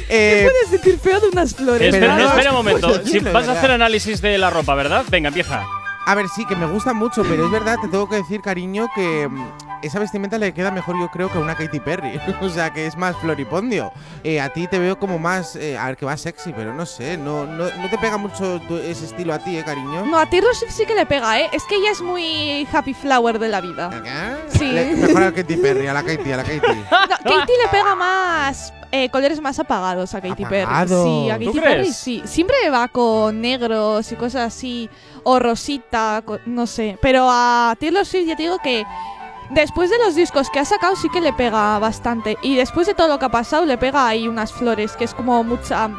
¿Qué 0.09 0.42
Eh, 0.42 0.48
puedes 0.50 0.83
decir 0.83 0.98
feo 1.00 1.20
de 1.20 1.28
unas 1.28 1.55
flores? 1.55 1.94
Espera, 1.94 2.16
no, 2.16 2.26
espera 2.28 2.50
un 2.50 2.57
momento. 2.57 2.92
Si 2.94 2.98
decirlo, 3.05 3.33
vas 3.33 3.48
a 3.48 3.52
hacer 3.52 3.70
análisis 3.70 4.20
de 4.20 4.37
la 4.37 4.50
ropa, 4.50 4.74
¿verdad? 4.74 5.05
Venga, 5.09 5.28
empieza. 5.28 5.64
A 6.07 6.15
ver, 6.15 6.29
sí, 6.29 6.45
que 6.47 6.57
me 6.57 6.67
gusta 6.67 6.93
mucho, 6.93 7.23
pero 7.23 7.45
es 7.47 7.51
verdad, 7.51 7.77
te 7.81 7.88
tengo 7.88 8.09
que 8.09 8.17
decir, 8.17 8.41
cariño, 8.41 8.88
que 8.95 9.29
mm, 9.29 9.49
esa 9.83 9.99
vestimenta 10.01 10.37
le 10.38 10.53
queda 10.53 10.71
mejor 10.71 10.99
yo 10.99 11.09
creo 11.11 11.31
que 11.31 11.38
a 11.38 11.41
una 11.41 11.55
Katy 11.55 11.81
Perry. 11.81 12.21
o 12.41 12.49
sea, 12.49 12.73
que 12.73 12.87
es 12.87 12.97
más 12.97 13.17
floripondio. 13.17 13.93
Eh, 14.25 14.41
a 14.41 14.49
ti 14.53 14.67
te 14.67 14.79
veo 14.79 14.99
como 14.99 15.19
más, 15.19 15.57
eh, 15.57 15.79
a 15.79 15.87
ver, 15.87 15.97
que 15.97 16.05
va 16.07 16.17
sexy, 16.17 16.53
pero 16.53 16.75
no 16.75 16.87
sé, 16.87 17.17
no, 17.17 17.47
no, 17.47 17.65
no 17.77 17.91
te 17.91 17.99
pega 17.99 18.17
mucho 18.17 18.61
tu- 18.69 18.77
ese 18.77 19.05
estilo 19.07 19.33
a 19.35 19.38
ti, 19.38 19.57
¿eh, 19.57 19.65
cariño? 19.65 20.05
No, 20.07 20.19
a 20.19 20.27
Taylor 20.27 20.55
Swift 20.55 20.73
sí 20.73 20.87
que 20.87 20.95
le 20.95 21.07
pega, 21.07 21.41
¿eh? 21.41 21.49
Es 21.53 21.65
que 21.65 21.77
ella 21.77 21.91
es 21.91 22.01
muy 22.01 22.67
happy 22.73 22.95
flower 22.95 23.38
de 23.38 23.49
la 23.49 23.61
vida. 23.61 23.91
Sí. 24.49 24.71
Le- 24.73 24.97
mejor 24.97 25.23
a 25.23 25.33
Katy 25.33 25.57
Perry, 25.62 25.87
a 25.87 25.93
la 25.95 26.03
Katy, 26.03 26.33
a 26.33 26.37
la 26.37 26.43
Katy. 26.45 26.59
No, 26.91 27.09
Katy 27.38 27.53
le 27.62 27.69
pega 27.71 27.95
más 27.95 28.73
eh, 28.92 29.09
colores 29.09 29.40
más 29.40 29.59
apagados 29.59 30.14
a 30.14 30.20
Katy 30.20 30.44
Perry. 30.44 30.62
¿Apagado? 30.62 31.05
Sí, 31.05 31.31
a 31.31 31.38
¿Tú 31.38 31.46
Katy 31.46 31.59
crees? 31.59 31.64
Perry 31.64 31.92
sí. 31.92 32.22
Siempre 32.26 32.57
va 32.70 32.88
con 32.88 33.40
negros 33.40 34.12
y 34.12 34.16
cosas 34.16 34.55
así, 34.55 34.88
o 35.24 35.38
rosita, 35.38 36.22
no 36.46 36.66
sé. 36.66 36.98
Pero 37.00 37.26
a 37.28 37.74
Taylor 37.81 38.07
Swift 38.07 38.28
ya 38.28 38.37
te 38.37 38.42
digo 38.44 38.59
que 38.62 38.85
después 39.50 39.90
de 39.90 39.98
los 39.98 40.14
discos 40.14 40.50
que 40.50 40.61
ha 40.61 40.64
sacado 40.64 40.94
sí 40.94 41.09
que 41.09 41.20
le 41.20 41.33
pega 41.33 41.78
bastante. 41.78 42.37
Y 42.42 42.55
después 42.55 42.87
de 42.87 42.94
todo 42.94 43.09
lo 43.09 43.18
que 43.18 43.24
ha 43.24 43.31
pasado 43.31 43.66
le 43.66 43.78
pega 43.78 44.07
ahí 44.07 44.28
unas 44.28 44.52
flores, 44.52 44.92
que 44.96 45.05
es 45.05 45.14
como 45.14 45.42
mucha... 45.42 45.90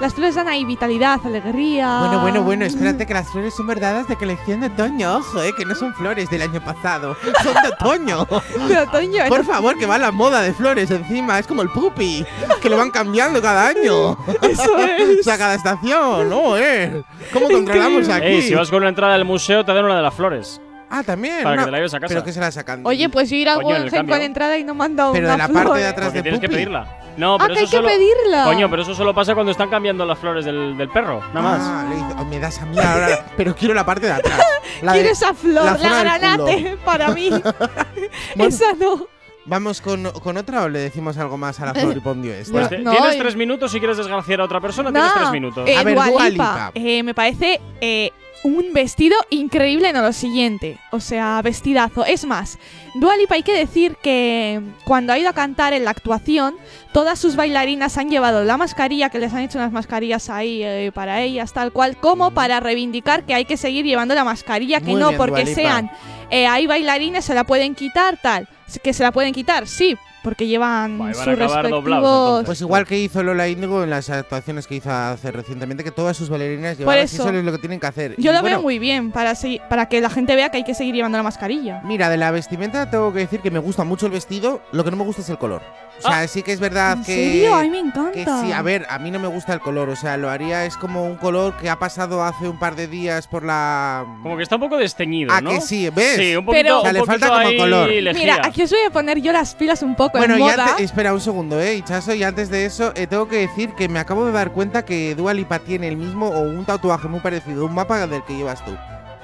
Las 0.00 0.14
flores 0.14 0.36
dan 0.36 0.46
ahí 0.46 0.64
vitalidad, 0.64 1.18
alegría. 1.24 1.98
Bueno, 2.00 2.20
bueno, 2.20 2.42
bueno, 2.42 2.64
espérate 2.64 3.04
que 3.04 3.14
las 3.14 3.28
flores 3.30 3.52
son 3.54 3.66
verdadas 3.66 4.06
de 4.06 4.14
colección 4.14 4.60
de 4.60 4.68
otoño, 4.68 5.16
ojo, 5.16 5.42
eh, 5.42 5.52
que 5.56 5.64
no 5.64 5.74
son 5.74 5.92
flores 5.92 6.30
del 6.30 6.42
año 6.42 6.60
pasado, 6.64 7.16
son 7.42 7.54
de 7.62 7.68
otoño. 7.68 8.24
De 8.68 8.78
otoño, 8.78 9.24
¿eh? 9.24 9.28
Por 9.28 9.44
favor, 9.44 9.76
que 9.76 9.86
va 9.86 9.98
la 9.98 10.12
moda 10.12 10.40
de 10.42 10.52
flores 10.54 10.88
encima, 10.92 11.38
es 11.40 11.46
como 11.48 11.62
el 11.62 11.70
puppy, 11.70 12.24
que 12.62 12.70
lo 12.70 12.76
van 12.76 12.90
cambiando 12.92 13.42
cada 13.42 13.66
año. 13.66 14.16
Eso 14.42 14.78
es. 14.86 15.18
o 15.20 15.22
sea, 15.24 15.36
cada 15.36 15.54
estación, 15.54 16.28
¿no? 16.28 16.56
¿Eh? 16.56 17.02
¿Cómo 17.32 17.48
controlamos 17.48 18.08
aquí? 18.08 18.26
Ey, 18.26 18.42
si 18.42 18.54
vas 18.54 18.68
con 18.70 18.78
una 18.78 18.90
entrada 18.90 19.14
al 19.16 19.24
museo, 19.24 19.64
te 19.64 19.72
dan 19.74 19.84
una 19.84 19.96
de 19.96 20.02
las 20.02 20.14
flores. 20.14 20.60
Ah, 20.90 21.02
también. 21.02 21.42
Para 21.42 21.54
una- 21.54 21.62
que 21.62 21.66
te 21.66 21.70
la 21.72 21.76
lleves 21.78 21.92
a 21.94 22.00
casa. 22.00 22.08
Pero 22.14 22.24
que 22.24 22.32
se 22.32 22.40
la 22.40 22.50
sacan. 22.50 22.80
Oye, 22.86 23.08
pues 23.10 23.28
yo 23.28 23.36
ir 23.36 23.48
al 23.48 23.56
Coño, 23.56 23.70
en 23.70 23.76
el 23.76 23.82
Guggenheim 23.84 24.00
cambio. 24.06 24.14
con 24.16 24.22
entrada 24.24 24.56
y 24.56 24.64
no 24.64 24.82
han 24.82 24.96
dado 24.96 25.12
Pero 25.12 25.26
una 25.26 25.32
de 25.32 25.38
la 25.38 25.48
parte 25.48 25.78
de 25.80 25.86
atrás 25.86 26.06
Porque 26.06 26.18
de 26.18 26.22
tienes 26.22 26.40
que 26.40 26.48
pedirla. 26.48 26.97
No, 27.18 27.34
Ah, 27.34 27.38
pero 27.40 27.54
que 27.54 27.60
eso 27.64 27.64
hay 27.64 27.70
que 27.70 27.76
solo. 27.76 27.88
pedirla. 27.88 28.44
Coño, 28.44 28.70
pero 28.70 28.82
eso 28.82 28.94
solo 28.94 29.12
pasa 29.14 29.34
cuando 29.34 29.52
están 29.52 29.68
cambiando 29.68 30.06
las 30.06 30.18
flores 30.18 30.44
del, 30.44 30.76
del 30.78 30.88
perro. 30.88 31.20
Nada 31.34 31.40
más. 31.42 31.60
Ah, 31.62 31.86
le 31.88 31.96
dice, 31.96 32.06
"Oh, 32.18 32.24
me 32.24 32.38
das 32.38 32.58
a 32.62 32.66
mí 32.66 32.78
ahora, 32.78 33.26
pero 33.36 33.54
quiero 33.54 33.74
la 33.74 33.84
parte 33.84 34.06
de 34.06 34.12
atrás. 34.12 34.40
La 34.82 34.92
de- 34.94 34.98
Quiero 35.00 35.12
esa 35.12 35.34
flor, 35.34 35.64
la 35.64 35.76
la, 35.76 36.00
granate, 36.00 36.78
para 36.84 37.08
mí. 37.10 37.28
Bueno. 37.30 38.48
Esa 38.48 38.72
no. 38.74 39.06
Vamos 39.48 39.80
con, 39.80 40.04
con 40.22 40.36
otra 40.36 40.62
o 40.64 40.68
le 40.68 40.78
decimos 40.78 41.16
algo 41.18 41.36
más 41.36 41.58
a 41.60 41.66
la 41.66 41.74
floripondio 41.80 42.32
esta. 42.34 42.52
Pues 42.52 42.68
te- 42.68 42.78
No, 42.78 42.90
tienes 42.92 43.18
tres 43.18 43.34
minutos 43.36 43.72
si 43.72 43.78
quieres 43.78 43.96
desgraciar 43.96 44.40
a 44.40 44.44
otra 44.44 44.60
persona. 44.60 44.92
Tienes 44.92 45.12
tres 45.14 45.30
minutos. 45.32 45.68
eh, 45.68 45.76
A 45.76 45.82
ver, 45.84 45.94
Dua 45.94 46.06
Lipa, 46.06 46.28
Lipa. 46.28 46.70
eh, 46.74 47.02
me 47.02 47.14
parece 47.14 47.60
eh, 47.80 48.10
un 48.44 48.72
vestido 48.72 49.16
increíble, 49.30 49.92
no 49.92 50.02
lo 50.02 50.12
siguiente. 50.12 50.78
O 50.92 51.00
sea, 51.00 51.40
vestidazo. 51.42 52.04
Es 52.04 52.24
más, 52.26 52.58
Dua 52.94 53.16
Lipa 53.16 53.34
hay 53.36 53.42
que 53.42 53.56
decir 53.56 53.96
que 54.02 54.60
cuando 54.84 55.12
ha 55.12 55.18
ido 55.18 55.28
a 55.30 55.32
cantar 55.32 55.72
en 55.72 55.84
la 55.84 55.90
actuación, 55.92 56.54
todas 56.92 57.18
sus 57.18 57.34
bailarinas 57.34 57.96
han 57.98 58.10
llevado 58.10 58.44
la 58.44 58.56
mascarilla, 58.58 59.08
que 59.08 59.18
les 59.18 59.32
han 59.32 59.40
hecho 59.40 59.58
unas 59.58 59.72
mascarillas 59.72 60.28
ahí 60.30 60.62
eh, 60.62 60.92
para 60.94 61.22
ellas, 61.22 61.52
tal 61.54 61.72
cual, 61.72 61.96
como 61.96 62.32
para 62.32 62.60
reivindicar 62.60 63.24
que 63.24 63.34
hay 63.34 63.44
que 63.46 63.56
seguir 63.56 63.84
llevando 63.86 64.14
la 64.14 64.24
mascarilla, 64.24 64.80
que 64.80 64.90
Muy 64.92 65.00
no 65.00 65.08
bien, 65.08 65.18
porque 65.18 65.46
sean 65.46 65.90
eh, 66.30 66.46
hay 66.46 66.66
bailarines, 66.66 67.24
se 67.24 67.34
la 67.34 67.44
pueden 67.44 67.74
quitar, 67.74 68.18
tal. 68.22 68.46
Que 68.82 68.92
se 68.92 69.02
la 69.02 69.12
pueden 69.12 69.32
quitar, 69.32 69.66
sí, 69.66 69.96
porque 70.22 70.46
llevan 70.46 70.98
sus 71.14 71.70
doblados. 71.70 72.44
Pues 72.44 72.60
igual 72.60 72.86
que 72.86 72.98
hizo 72.98 73.22
Lola 73.22 73.48
Índigo 73.48 73.82
en 73.82 73.90
las 73.90 74.10
actuaciones 74.10 74.66
que 74.66 74.76
hizo 74.76 74.90
hace 74.90 75.30
recientemente, 75.32 75.82
que 75.82 75.90
todas 75.90 76.16
sus 76.16 76.28
bailarinas 76.28 76.72
Por 76.72 76.78
llevaban 76.80 77.04
así, 77.04 77.16
eso. 77.16 77.28
eso 77.28 77.38
es 77.38 77.44
lo 77.44 77.52
que 77.52 77.58
tienen 77.58 77.80
que 77.80 77.86
hacer. 77.86 78.14
Yo 78.18 78.30
Y 78.30 78.34
lo 78.34 78.40
bueno, 78.40 78.56
veo 78.56 78.62
muy 78.62 78.78
bien 78.78 79.10
para, 79.10 79.32
para 79.68 79.86
que 79.86 80.00
la 80.00 80.10
gente 80.10 80.34
vea 80.36 80.50
que 80.50 80.58
hay 80.58 80.64
que 80.64 80.74
seguir 80.74 80.94
llevando 80.94 81.16
la 81.16 81.22
mascarilla. 81.24 81.80
Mira, 81.84 82.10
de 82.10 82.18
la 82.18 82.30
vestimenta 82.30 82.90
tengo 82.90 83.12
que 83.12 83.20
decir 83.20 83.40
que 83.40 83.50
me 83.50 83.58
gusta 83.58 83.84
mucho 83.84 84.06
el 84.06 84.12
vestido, 84.12 84.60
lo 84.72 84.84
que 84.84 84.90
no 84.90 84.98
me 84.98 85.04
gusta 85.04 85.22
es 85.22 85.30
el 85.30 85.38
color. 85.38 85.62
O 86.04 86.08
sea, 86.08 86.28
sí 86.28 86.42
que 86.42 86.52
es 86.52 86.60
verdad 86.60 86.92
¿En 86.98 87.04
que. 87.04 87.14
serio? 87.14 87.54
A 87.56 87.62
mí 87.62 87.70
me 87.70 87.78
encanta. 87.80 88.12
Que 88.12 88.24
sí, 88.24 88.52
a 88.52 88.62
ver, 88.62 88.86
a 88.88 88.98
mí 88.98 89.10
no 89.10 89.18
me 89.18 89.26
gusta 89.28 89.52
el 89.52 89.60
color, 89.60 89.88
o 89.88 89.96
sea, 89.96 90.16
lo 90.16 90.30
haría 90.30 90.64
es 90.64 90.76
como 90.76 91.04
un 91.04 91.16
color 91.16 91.56
que 91.56 91.68
ha 91.68 91.78
pasado 91.78 92.22
hace 92.22 92.48
un 92.48 92.58
par 92.58 92.76
de 92.76 92.86
días 92.86 93.26
por 93.26 93.42
la. 93.44 94.04
Como 94.22 94.36
que 94.36 94.42
está 94.44 94.54
un 94.56 94.62
poco 94.62 94.76
desteñido, 94.76 95.32
Ah, 95.32 95.40
¿no? 95.40 95.50
que 95.50 95.60
sí, 95.60 95.90
¿ves? 95.90 96.16
Sí, 96.16 96.36
un 96.36 96.44
poquito, 96.44 96.62
Pero- 96.62 96.78
O 96.78 96.80
sea, 96.82 96.90
un 96.90 96.94
le 96.94 97.00
poquito 97.00 97.26
falta 97.26 97.42
como 97.44 97.56
color. 97.58 97.88
lejía. 97.88 98.12
Mira, 98.12 98.40
aquí 98.44 98.62
os 98.62 98.70
voy 98.70 98.80
a 98.86 98.90
poner 98.90 99.20
yo 99.20 99.32
las 99.32 99.54
pilas 99.54 99.82
un 99.82 99.96
poco 99.96 100.18
Bueno, 100.18 100.34
en 100.34 100.40
y 100.40 100.42
moda. 100.44 100.66
antes, 100.70 100.84
espera 100.84 101.12
un 101.12 101.20
segundo, 101.20 101.60
eh, 101.60 101.74
Hichazo, 101.76 102.14
y 102.14 102.22
antes 102.22 102.48
de 102.50 102.64
eso, 102.66 102.92
eh, 102.94 103.06
tengo 103.06 103.26
que 103.28 103.36
decir 103.38 103.74
que 103.74 103.88
me 103.88 103.98
acabo 103.98 104.24
de 104.24 104.32
dar 104.32 104.52
cuenta 104.52 104.84
que 104.84 105.14
Dua 105.16 105.34
Lipa 105.34 105.58
tiene 105.58 105.88
el 105.88 105.96
mismo 105.96 106.28
o 106.28 106.40
un 106.42 106.64
tatuaje 106.64 107.08
muy 107.08 107.20
parecido, 107.20 107.64
un 107.66 107.74
mapa 107.74 108.06
del 108.06 108.22
que 108.24 108.36
llevas 108.36 108.64
tú. 108.64 108.72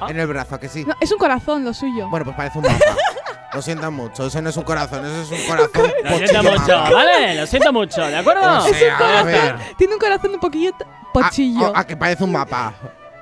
Ah. 0.00 0.06
En 0.10 0.18
el 0.18 0.26
brazo, 0.26 0.56
¿a 0.56 0.60
que 0.60 0.68
sí? 0.68 0.84
No, 0.84 0.94
es 1.00 1.12
un 1.12 1.18
corazón 1.18 1.64
lo 1.64 1.72
suyo. 1.72 2.08
Bueno, 2.10 2.24
pues 2.24 2.36
parece 2.36 2.58
un 2.58 2.64
mapa. 2.64 2.78
Lo 3.54 3.62
siento 3.62 3.90
mucho, 3.90 4.26
eso 4.26 4.42
no 4.42 4.50
es 4.50 4.56
un 4.56 4.64
corazón, 4.64 5.04
eso 5.04 5.34
es 5.34 5.40
un 5.40 5.46
corazón. 5.56 5.92
Lo 6.04 6.18
siento 6.18 6.42
mucho. 6.42 6.76
¿vale? 6.94 7.34
Lo 7.36 7.46
siento 7.46 7.72
mucho, 7.72 8.00
¿de 8.06 8.16
acuerdo? 8.16 8.58
O 8.58 8.74
sea, 8.74 9.18
a 9.20 9.22
ver. 9.22 9.56
Tiene 9.76 9.94
un 9.94 10.00
corazón 10.00 10.34
un 10.34 10.40
poquillo 10.40 10.72
pochillo. 11.12 11.66
Ah, 11.68 11.72
ah, 11.76 11.86
que 11.86 11.96
parece 11.96 12.24
un 12.24 12.32
mapa. 12.32 12.74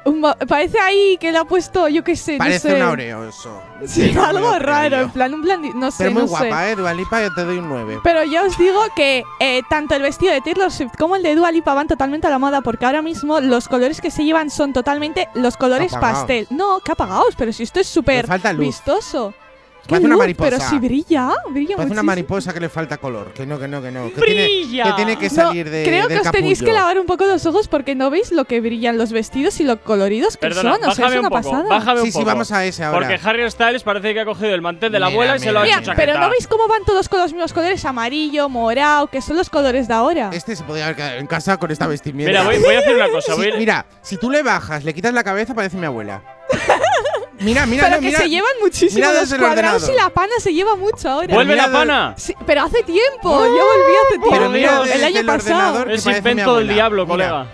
Un 0.05 0.19
ma- 0.21 0.35
parece 0.35 0.81
ahí 0.81 1.17
que 1.21 1.31
le 1.31 1.39
ha 1.39 1.45
puesto, 1.45 1.87
yo 1.87 2.03
qué 2.03 2.17
sé, 2.17 2.37
Parece 2.37 2.71
no 2.71 2.75
sé. 2.77 2.83
un 2.83 2.89
Oreo 2.89 3.29
eso. 3.29 3.63
Sí, 3.87 4.13
algo 4.19 4.59
raro, 4.59 4.97
yo. 4.97 5.03
en 5.05 5.11
plan, 5.11 5.33
un 5.33 5.43
plan, 5.43 5.63
no 5.79 5.93
sé, 5.93 5.99
Pero 6.05 6.11
muy 6.11 6.23
no 6.23 6.27
sé. 6.27 6.49
guapa, 6.49 6.69
eh, 6.71 6.75
Dua 6.75 6.93
Lipa, 6.93 7.23
yo 7.23 7.33
te 7.33 7.45
doy 7.45 7.59
un 7.59 7.69
9. 7.69 8.01
Pero 8.03 8.25
ya 8.25 8.43
os 8.43 8.59
digo 8.59 8.81
que 8.97 9.23
eh, 9.39 9.63
tanto 9.71 9.95
el 9.95 10.03
vestido 10.03 10.33
de 10.33 10.41
Taylor 10.41 10.73
Swift 10.73 10.95
como 10.99 11.15
el 11.15 11.23
de 11.23 11.37
Dua 11.37 11.53
Lipa 11.53 11.73
van 11.75 11.87
totalmente 11.87 12.27
a 12.27 12.31
la 12.31 12.41
moda 12.41 12.63
porque 12.63 12.85
ahora 12.85 13.01
mismo 13.01 13.39
los 13.41 13.69
colores 13.69 14.01
que 14.01 14.11
se 14.11 14.25
llevan 14.25 14.51
son 14.51 14.73
totalmente 14.73 15.29
los 15.35 15.57
colores 15.57 15.93
Apagaos. 15.95 16.19
pastel. 16.19 16.47
No, 16.51 16.81
que 16.81 16.91
apagaos, 16.91 17.37
pero 17.37 17.53
si 17.53 17.63
esto 17.63 17.79
es 17.79 17.87
súper 17.87 18.27
vistoso. 18.57 19.35
¿Qué 19.83 19.89
Parece 19.89 20.07
una 20.07 20.17
mariposa. 20.17 20.51
Pero 20.51 20.63
si 20.71 20.79
brilla, 20.79 21.31
brilla 21.51 21.75
Parece 21.77 21.93
una 21.93 22.03
mariposa 22.05 22.53
que 22.55 22.61
le 22.61 22.69
falta 22.69 22.99
color. 22.99 23.33
Que 23.35 23.45
no, 23.45 23.59
que 23.59 23.67
no, 23.67 23.83
que 23.83 23.91
no. 23.91 24.13
Que 24.15 24.21
¡Brilla! 24.21 24.85
Tiene, 24.85 24.91
que 24.91 24.95
tiene 24.95 25.17
que 25.19 25.29
No, 25.29 25.35
salir 25.35 25.71
de. 25.71 25.83
creo 25.85 26.07
que 26.09 26.19
os 26.21 26.31
tenéis 26.31 26.63
que 26.63 26.73
lavar 26.73 26.99
un 27.01 27.07
poco 27.07 27.27
los 27.27 27.45
ojos 27.47 27.67
porque 27.67 27.97
no 27.97 28.09
veis 28.09 28.31
lo 28.31 28.45
que 28.45 28.61
brillan 28.61 28.97
los 28.97 29.11
vestidos 29.13 29.59
y 29.61 29.65
lo 29.65 29.81
coloridos 29.81 30.37
que 30.37 30.47
Perdona, 30.47 30.75
son. 30.77 30.85
O 30.89 30.95
sea, 30.95 31.05
bájame 31.07 31.15
es 31.15 31.19
una 31.19 31.29
un 31.37 31.43
poco, 31.43 31.51
pasada. 31.51 31.69
bájame 31.69 32.01
un 32.01 32.07
Sí, 32.07 32.13
sí, 32.13 32.19
poco. 32.19 32.27
vamos 32.27 32.53
a 32.53 32.65
ese 32.65 32.85
ahora. 32.85 33.09
Porque 33.09 33.29
Harry 33.29 33.51
Styles 33.51 33.83
parece 33.83 34.15
que 34.15 34.21
ha 34.21 34.25
cogido 34.25 34.55
el 34.55 34.63
mantel 34.63 34.93
de 34.93 35.01
la 35.01 35.07
Mira, 35.07 35.15
abuela 35.17 35.37
y 35.37 35.41
se 35.41 35.51
lo 35.53 35.59
ha 35.59 35.63
mira. 35.65 35.75
hecho 35.77 35.87
chaqueta. 35.87 36.07
pero 36.07 36.21
no 36.21 36.31
veis 36.31 36.47
cómo 36.47 36.69
van 36.69 36.85
todos 36.85 37.09
con 37.09 37.19
los 37.21 37.33
mismos 37.33 37.53
colores, 37.53 37.85
amarillo, 37.85 38.49
morado, 38.49 39.09
que 39.09 39.21
son 39.21 39.37
los 39.37 39.51
colores 39.51 39.89
de 39.89 39.95
ahora. 39.95 40.31
Este 40.33 40.55
se 40.55 40.63
podría 40.63 40.85
haber 40.85 40.97
quedado 40.97 41.19
en 41.19 41.27
casa 41.27 41.57
con 41.57 41.73
esta 41.73 41.89
vestimenta. 41.89 42.31
Mira, 42.31 42.45
voy, 42.45 42.59
voy 42.63 42.77
a 42.77 42.79
hacer 42.79 42.95
una 42.95 43.09
cosa. 43.11 43.35
Sí, 43.35 43.39
voy- 43.41 43.53
mira, 43.59 43.85
si 44.01 44.17
tú 44.17 44.31
le 44.31 44.45
bajas, 44.45 44.85
le 44.85 44.95
quitas 44.95 45.13
la 45.13 45.25
cabeza, 45.25 45.55
parece 45.55 45.77
mi 45.77 45.87
abuela. 45.87 46.23
mira, 47.43 47.67
mira, 47.67 47.85
pero 47.85 47.97
no, 47.97 48.01
que 48.01 48.07
mira. 48.07 48.19
se 48.21 48.29
llevan 48.31 48.51
muchísimo 48.61 48.95
mira 48.97 49.13
los 49.13 49.21
desde 49.21 49.37
el 49.37 49.43
cuadrados 49.43 49.89
y 49.89 49.93
la 49.95 50.11
pana 50.11 50.33
se 50.39 50.53
lleva 50.55 50.77
mucho 50.77 51.09
ahora. 51.09 51.35
¡Vuelve 51.35 51.55
mira 51.55 51.67
la 51.67 51.73
pana! 51.73 52.15
Sí, 52.17 52.35
pero 52.47 52.63
hace 52.63 52.83
tiempo, 52.83 53.23
yo 53.25 53.31
volví 53.65 53.97
hace 54.07 54.19
tiempo. 54.19 54.29
Pero 54.31 54.49
mira 54.51 54.81
desde 54.83 54.95
el 54.95 55.05
año 55.17 55.27
pasado. 55.27 55.87
Es 55.91 56.07
invento 56.07 56.57
del 56.59 56.69
diablo, 56.69 57.03
Mira, 57.05 57.13
colega. 57.13 57.47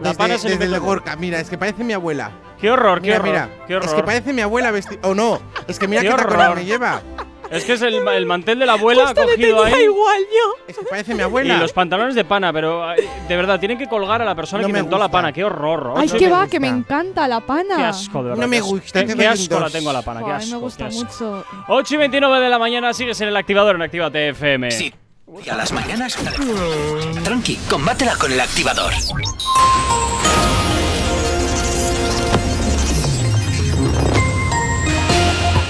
La 0.00 0.10
Desde, 0.10 0.14
pana 0.16 0.34
es 0.34 0.44
el 0.44 0.58
desde 0.58 0.74
el 0.74 0.80
Gorka, 0.80 1.16
mira, 1.16 1.40
es 1.40 1.50
que 1.50 1.58
parece 1.58 1.82
mi 1.82 1.92
abuela. 1.92 2.30
¡Qué 2.60 2.70
horror, 2.70 3.00
qué 3.00 3.06
Mira, 3.08 3.16
horror! 3.18 3.28
mira. 3.28 3.48
¡Qué 3.66 3.76
horror! 3.76 3.88
Es 3.88 3.94
que 3.94 4.02
parece 4.02 4.32
mi 4.32 4.42
abuela 4.42 4.70
vestida. 4.70 5.00
O 5.02 5.14
no, 5.14 5.40
es 5.66 5.78
que 5.78 5.88
mira 5.88 6.02
Qué 6.02 6.08
qué 6.08 6.14
tacones 6.14 6.38
horror. 6.40 6.56
me 6.56 6.64
lleva. 6.64 7.02
Es 7.50 7.64
que 7.64 7.72
es 7.74 7.82
el, 7.82 7.94
el 8.06 8.26
mantel 8.26 8.58
de 8.58 8.66
la 8.66 8.74
abuela 8.74 9.06
Justo 9.06 9.24
le 9.24 9.32
cogido 9.36 9.62
tenía 9.62 9.76
ahí. 9.78 9.84
igual 9.84 10.18
yo. 10.22 10.64
Es 10.68 10.76
que 10.78 10.84
parece 10.84 11.14
mi 11.14 11.20
Y 11.20 11.22
abuela. 11.22 11.58
los 11.58 11.72
pantalones 11.72 12.14
de 12.14 12.24
pana, 12.24 12.52
pero 12.52 12.86
ay, 12.86 13.00
de 13.26 13.36
verdad, 13.36 13.58
tienen 13.58 13.78
que 13.78 13.86
colgar 13.88 14.20
a 14.20 14.24
la 14.24 14.34
persona 14.34 14.62
No 14.62 14.66
que 14.68 14.70
inventó 14.78 14.98
la 14.98 15.08
pana. 15.10 15.32
¡Qué 15.32 15.44
horror! 15.44 15.94
Ay, 15.96 16.08
no 16.08 16.18
que 16.18 16.28
va, 16.28 16.40
gusta. 16.40 16.50
que 16.50 16.60
me 16.60 16.68
encanta 16.68 17.26
la 17.26 17.40
pana. 17.40 17.76
¡Qué 17.76 17.82
asco, 17.84 18.18
de 18.22 18.28
verdad! 18.30 18.42
No 18.42 18.48
me 18.48 18.60
gusta, 18.60 19.04
Qué, 19.06 19.14
qué 19.16 19.26
asco 19.26 19.58
la 19.60 19.70
tengo 19.70 19.90
a 19.90 19.92
la 19.94 20.02
pana, 20.02 20.22
qué 20.24 20.30
asco. 20.32 20.50
me 20.52 20.56
gusta 20.58 20.86
asco. 20.86 21.04
mucho. 21.04 21.44
8 21.68 21.94
y 21.94 21.96
29 21.96 22.40
de 22.40 22.48
la 22.50 22.58
mañana 22.58 22.92
sigues 22.92 23.20
en 23.22 23.28
el 23.28 23.36
activador 23.36 23.76
en 23.76 23.82
Actívate 23.82 24.28
FM. 24.30 24.70
Sí. 24.70 24.92
Y 25.44 25.48
a 25.50 25.56
las 25.56 25.72
mañanas, 25.72 26.16
tranqui, 27.22 27.56
combátela 27.68 28.16
con 28.16 28.32
el 28.32 28.40
activador. 28.40 28.92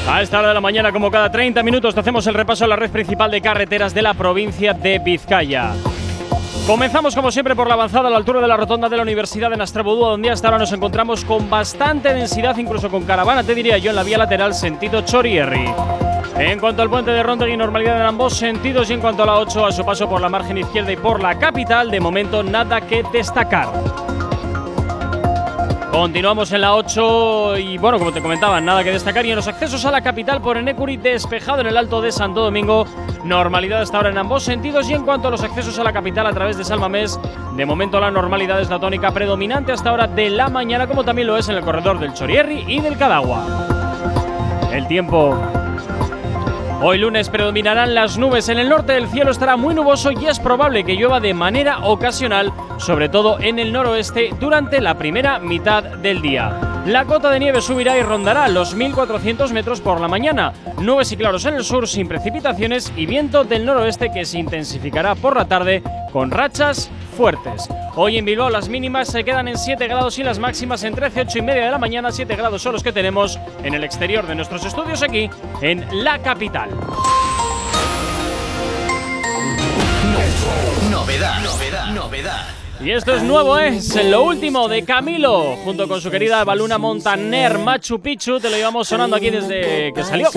A 0.09 0.23
esta 0.23 0.39
hora 0.39 0.49
de 0.49 0.55
la 0.55 0.63
mañana, 0.63 0.91
como 0.91 1.11
cada 1.11 1.31
30 1.31 1.63
minutos, 1.63 1.97
hacemos 1.97 2.27
el 2.27 2.33
repaso 2.33 2.65
a 2.65 2.69
la 2.69 2.77
red 2.77 2.91
principal 2.91 3.31
de 3.31 3.43
carreteras 3.43 3.93
de 3.93 4.01
la 4.01 4.15
provincia 4.15 4.73
de 4.73 4.99
Vizcaya. 4.99 5.73
Comenzamos 6.67 7.15
como 7.15 7.31
siempre 7.31 7.55
por 7.55 7.69
la 7.69 7.75
avanzada 7.75 8.09
a 8.09 8.11
la 8.11 8.17
altura 8.17 8.41
de 8.41 8.49
la 8.49 8.57
rotonda 8.57 8.89
de 8.89 8.97
la 8.97 9.03
Universidad 9.03 9.51
de 9.51 9.59
Nastrabudú, 9.59 10.01
donde 10.01 10.31
hasta 10.31 10.49
ahora 10.49 10.59
nos 10.59 10.73
encontramos 10.73 11.27
con 11.27 11.51
bastante 11.51 12.15
densidad, 12.15 12.57
incluso 12.57 12.89
con 12.89 13.05
caravana, 13.05 13.43
te 13.43 13.55
diría 13.55 13.77
yo, 13.77 13.91
en 13.91 13.97
la 13.97 14.03
vía 14.03 14.17
lateral 14.17 14.55
sentido 14.55 15.03
Chorierri. 15.03 15.67
En 16.39 16.59
cuanto 16.59 16.81
al 16.81 16.89
puente 16.89 17.11
de 17.11 17.23
Ronda 17.23 17.47
y 17.47 17.57
normalidad 17.59 17.97
en 17.97 18.07
ambos 18.07 18.35
sentidos 18.35 18.89
y 18.89 18.95
en 18.95 19.01
cuanto 19.01 19.25
a 19.25 19.27
la 19.27 19.35
8 19.35 19.67
a 19.67 19.73
su 19.73 19.85
paso 19.85 20.09
por 20.09 20.23
la 20.23 20.31
margen 20.31 20.57
izquierda 20.57 20.91
y 20.91 20.97
por 20.97 21.23
la 21.23 21.39
capital, 21.39 21.91
de 21.91 22.01
momento 22.01 22.43
nada 22.43 22.81
que 22.81 23.05
destacar. 23.13 23.69
Continuamos 25.99 26.53
en 26.53 26.61
la 26.61 26.77
8 26.77 27.59
y 27.59 27.77
bueno, 27.77 27.99
como 27.99 28.13
te 28.13 28.23
comentaba, 28.23 28.61
nada 28.61 28.85
que 28.85 28.93
destacar. 28.93 29.27
Y 29.27 29.31
en 29.31 29.37
los 29.37 29.49
accesos 29.49 29.85
a 29.85 29.91
la 29.91 30.01
capital 30.01 30.41
por 30.41 30.57
Enecuri, 30.57 30.97
despejado 30.97 31.63
en 31.63 31.67
el 31.67 31.77
Alto 31.77 32.01
de 32.01 32.13
Santo 32.13 32.41
Domingo. 32.41 32.87
Normalidad 33.25 33.83
hasta 33.83 33.97
ahora 33.97 34.11
en 34.11 34.19
ambos 34.19 34.45
sentidos. 34.45 34.89
Y 34.89 34.95
en 34.95 35.05
cuanto 35.05 35.27
a 35.27 35.33
los 35.33 35.43
accesos 35.43 35.77
a 35.77 35.83
la 35.83 35.93
capital 35.93 36.29
a 36.29 36.33
través 36.33 36.57
de 36.57 36.63
Salmamés, 36.63 37.19
de 37.57 37.67
momento 37.67 37.99
la 37.99 38.13
normalidad 38.13 38.61
es 38.61 38.71
la 38.71 38.79
tónica 38.79 39.11
predominante 39.11 39.73
hasta 39.73 39.91
ahora 39.91 40.07
de 40.07 40.31
la 40.31 40.49
mañana, 40.49 40.87
como 40.87 41.03
también 41.03 41.27
lo 41.27 41.37
es 41.37 41.49
en 41.49 41.57
el 41.57 41.65
corredor 41.65 41.99
del 41.99 42.15
Chorierri 42.15 42.65
y 42.69 42.81
del 42.81 42.97
Cadagua. 42.97 43.45
El 44.73 44.87
tiempo 44.87 45.37
Hoy 46.81 46.99
lunes 46.99 47.29
predominarán 47.29 47.93
las 47.93 48.19
nubes. 48.19 48.49
En 48.49 48.59
el 48.59 48.69
norte 48.69 48.93
del 48.93 49.09
cielo 49.09 49.33
estará 49.33 49.57
muy 49.57 49.75
nuboso 49.75 50.13
y 50.13 50.27
es 50.27 50.39
probable 50.39 50.85
que 50.85 50.95
llueva 50.95 51.19
de 51.19 51.35
manera 51.35 51.81
ocasional, 51.81 52.53
sobre 52.77 53.09
todo 53.09 53.41
en 53.41 53.59
el 53.59 53.73
noroeste, 53.73 54.31
durante 54.39 54.81
la 54.81 54.97
primera 54.97 55.41
mitad 55.41 55.83
del 55.83 56.23
día. 56.23 56.83
La 56.87 57.05
cota 57.05 57.31
de 57.31 57.41
nieve 57.41 57.61
subirá 57.63 57.99
y 57.99 58.03
rondará 58.03 58.47
los 58.47 58.77
1400 58.77 59.53
metros 59.53 59.81
por 59.81 60.01
la 60.01 60.07
mañana. 60.07 60.53
Nubes 60.81 61.11
y 61.11 61.17
claros 61.17 61.45
en 61.47 61.55
el 61.55 61.65
sur 61.65 61.89
sin 61.89 62.07
precipitaciones 62.07 62.93
y 62.97 63.07
viento 63.07 63.43
del 63.43 63.67
noroeste 63.67 64.13
que 64.13 64.25
se 64.25 64.39
intensificará 64.39 65.17
por 65.17 65.35
la 65.35 65.47
tarde 65.47 65.83
con 66.13 66.31
rachas 66.31 66.93
fuertes. 67.19 67.69
Hoy 67.97 68.17
en 68.17 68.25
Bilbao 68.25 68.49
las 68.49 68.69
mínimas 68.69 69.09
se 69.09 69.25
quedan 69.25 69.49
en 69.49 69.59
7 69.59 69.89
grados 69.89 70.17
y 70.21 70.23
las 70.23 70.39
máximas 70.39 70.85
en 70.85 70.95
13, 70.95 71.23
8 71.23 71.39
y 71.39 71.43
media 71.43 71.65
de 71.65 71.71
la 71.73 71.79
mañana. 71.79 72.13
7 72.13 72.37
grados 72.37 72.63
son 72.63 72.75
los 72.75 72.85
que 72.85 72.93
tenemos 72.93 73.41
en 73.65 73.75
el 73.75 73.83
exterior 73.83 74.25
de 74.25 74.37
nuestros 74.37 74.65
estudios 74.65 75.03
aquí 75.03 75.29
en 75.61 75.85
la 76.05 76.21
capital. 76.21 76.71
Novedad, 80.93 81.43
novedad, 81.43 81.87
novedad. 81.87 82.68
Y 82.81 82.93
esto 82.93 83.17
es 83.17 83.25
nuevo, 83.25 83.59
¿eh? 83.59 83.77
es 83.77 84.05
lo 84.05 84.23
último 84.23 84.69
de 84.69 84.85
Camilo, 84.85 85.57
junto 85.65 85.89
con 85.89 86.01
su 86.01 86.13
querida 86.13 86.45
Baluna 86.45 86.79
Montaner 86.79 87.59
Machu 87.59 88.01
Picchu. 88.01 88.39
Te 88.39 88.49
lo 88.49 88.57
llevamos 88.57 88.87
sonando 88.87 89.17
aquí 89.17 89.31
desde 89.31 89.93
que 89.93 90.05
salió. 90.05 90.29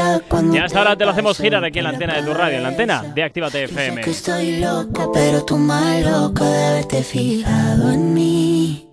Y 0.52 0.58
hasta 0.58 0.80
ahora 0.80 0.96
te 0.96 1.06
lo 1.06 1.12
hacemos 1.12 1.38
girar 1.38 1.64
aquí 1.64 1.78
en 1.78 1.84
la 1.84 1.92
antena 1.92 2.16
de 2.16 2.24
tu 2.24 2.34
radio, 2.34 2.58
en 2.58 2.64
la 2.64 2.70
antena 2.70 3.04
de 3.04 3.24
Actívate 3.24 3.66
FM. 3.66 4.02
que 4.02 4.10
estoy 4.10 4.58
loca, 4.58 5.08
pero 5.14 5.46
tú 5.46 5.58
más 5.58 6.04
loca 6.04 6.44
de 6.46 6.66
haberte 6.66 7.04
fijado 7.04 7.92
en 7.92 8.14
mí. 8.16 8.88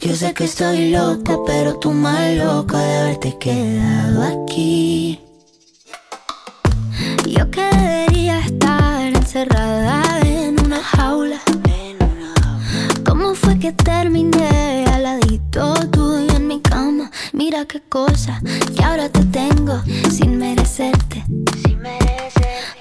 Yo 0.00 0.14
sé 0.14 0.32
que 0.32 0.44
estoy 0.44 0.90
loca, 0.90 1.36
pero 1.46 1.78
tú 1.78 1.90
más 1.90 2.34
loca 2.36 2.78
de 2.78 2.96
haberte 2.96 3.36
quedado 3.38 4.22
aquí. 4.22 5.20
Yo 7.26 7.50
que 7.50 7.64
debería 7.64 8.38
estar 8.38 9.02
encerrada 9.02 10.20
en 10.22 10.58
una 10.64 10.82
jaula. 10.82 11.40
¿Cómo 13.16 13.32
fue 13.36 13.56
que 13.60 13.70
terminé 13.70 14.86
al 14.92 15.04
ladito 15.04 15.72
tuyo 15.92 16.34
en 16.34 16.48
mi 16.48 16.60
cama? 16.60 17.12
Mira 17.32 17.64
qué 17.64 17.80
cosa 17.80 18.42
que 18.74 18.82
ahora 18.82 19.08
te 19.08 19.24
tengo 19.26 19.80
sin 20.10 20.36
merecerte. 20.36 21.24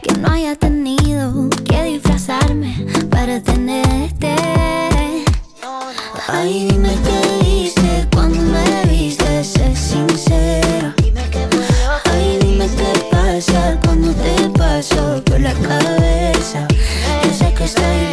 Que 0.01 0.13
no 0.17 0.31
haya 0.31 0.55
tenido 0.55 1.49
que 1.69 1.83
disfrazarme 1.83 2.83
para 3.11 3.43
tenerte. 3.43 4.33
Ay, 6.27 6.67
dime 6.67 6.97
qué 7.05 7.45
viste 7.45 8.07
cuando 8.11 8.41
me 8.41 8.89
viste, 8.89 9.43
sé 9.43 9.75
sincero. 9.75 10.95
Ay, 12.05 12.39
dime 12.41 12.67
qué 12.75 13.07
pasa 13.11 13.79
cuando 13.85 14.11
te 14.13 14.49
paso 14.57 15.23
por 15.25 15.39
la 15.39 15.53
cabeza. 15.53 16.67
Yo 17.23 17.33
sé 17.37 17.53
que 17.53 17.65
estoy 17.65 18.12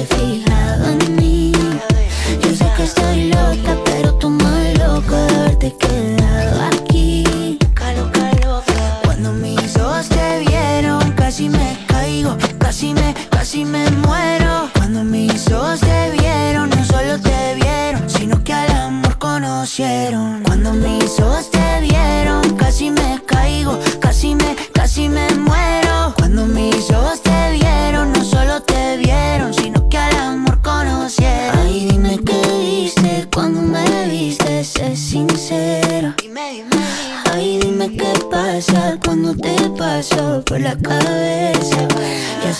haberte 0.00 0.39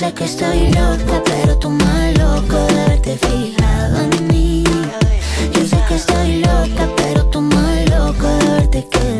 sé 0.01 0.15
que 0.15 0.25
estoy 0.25 0.69
loca, 0.69 1.23
pero 1.27 1.59
tú 1.59 1.69
más 1.69 2.17
loco 2.17 2.57
de 2.73 2.81
haberte 2.81 3.19
fijado 3.19 3.99
en 4.01 4.29
mí. 4.29 4.65
Yo 5.53 5.67
sé 5.67 5.79
que 5.89 5.95
estoy 5.97 6.39
loca, 6.39 6.89
pero 6.97 7.27
tú 7.27 7.43
más 7.43 7.91
loco 7.91 8.27
de 8.27 8.47
haberte 8.47 8.89
quedado 8.89 9.20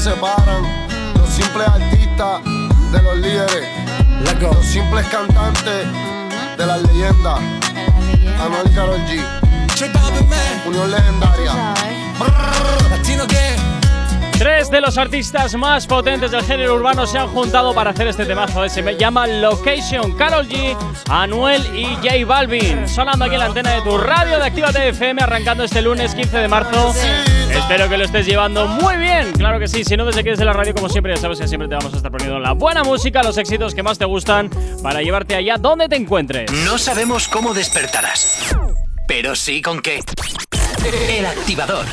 se 0.00 0.12
separan, 0.12 0.62
los 1.14 1.28
simples 1.28 1.68
artistas 1.68 2.40
de 2.90 3.02
los 3.02 3.16
líderes, 3.18 3.68
los 4.40 4.64
simples 4.64 5.06
cantantes 5.08 5.86
de 6.56 6.66
las 6.66 6.80
leyendas, 6.84 7.38
Anuel 8.40 8.66
y 8.66 8.74
Karol 8.74 9.00
G, 9.00 9.22
Unión 10.66 10.90
Legendaria. 10.90 11.74
Latino 12.88 13.24
Tres 14.38 14.70
de 14.70 14.80
los 14.80 14.96
artistas 14.96 15.54
más 15.54 15.86
potentes 15.86 16.30
del 16.30 16.44
género 16.44 16.76
urbano 16.76 17.06
se 17.06 17.18
han 17.18 17.28
juntado 17.28 17.74
para 17.74 17.90
hacer 17.90 18.06
este 18.06 18.24
temazo. 18.24 18.66
Se 18.70 18.82
me 18.82 18.96
llama 18.96 19.26
Location. 19.26 20.12
Carol 20.16 20.48
G, 20.48 20.74
Anuel 21.10 21.76
y 21.76 21.84
J 21.96 22.24
Balvin. 22.26 22.88
Sonando 22.88 23.26
aquí 23.26 23.34
en 23.34 23.40
la 23.40 23.46
antena 23.46 23.72
de 23.72 23.82
tu 23.82 23.98
radio 23.98 24.38
de 24.38 24.46
Actívate 24.46 24.88
FM, 24.88 25.20
arrancando 25.22 25.62
este 25.62 25.82
lunes 25.82 26.14
15 26.14 26.38
de 26.38 26.48
marzo. 26.48 26.94
Espero 27.52 27.88
que 27.88 27.98
lo 27.98 28.04
estés 28.04 28.26
llevando 28.26 28.66
muy 28.66 28.96
bien. 28.96 29.32
Claro 29.32 29.58
que 29.58 29.68
sí. 29.68 29.84
Si 29.84 29.96
no, 29.96 30.04
desde 30.04 30.20
aquí 30.20 30.30
desde 30.30 30.44
la 30.44 30.52
radio, 30.52 30.74
como 30.74 30.88
siempre, 30.88 31.14
ya 31.14 31.20
sabes 31.20 31.40
que 31.40 31.48
siempre 31.48 31.68
te 31.68 31.74
vamos 31.74 31.92
a 31.92 31.96
estar 31.96 32.10
poniendo 32.10 32.38
la 32.38 32.52
buena 32.52 32.82
música, 32.82 33.22
los 33.22 33.38
éxitos 33.38 33.74
que 33.74 33.82
más 33.82 33.98
te 33.98 34.04
gustan, 34.04 34.50
para 34.82 35.02
llevarte 35.02 35.34
allá 35.34 35.56
donde 35.56 35.88
te 35.88 35.96
encuentres. 35.96 36.50
No 36.64 36.78
sabemos 36.78 37.28
cómo 37.28 37.54
despertarás, 37.54 38.56
pero 39.06 39.34
sí 39.34 39.62
con 39.62 39.80
qué. 39.80 40.00
El 41.08 41.26
activador. 41.26 41.86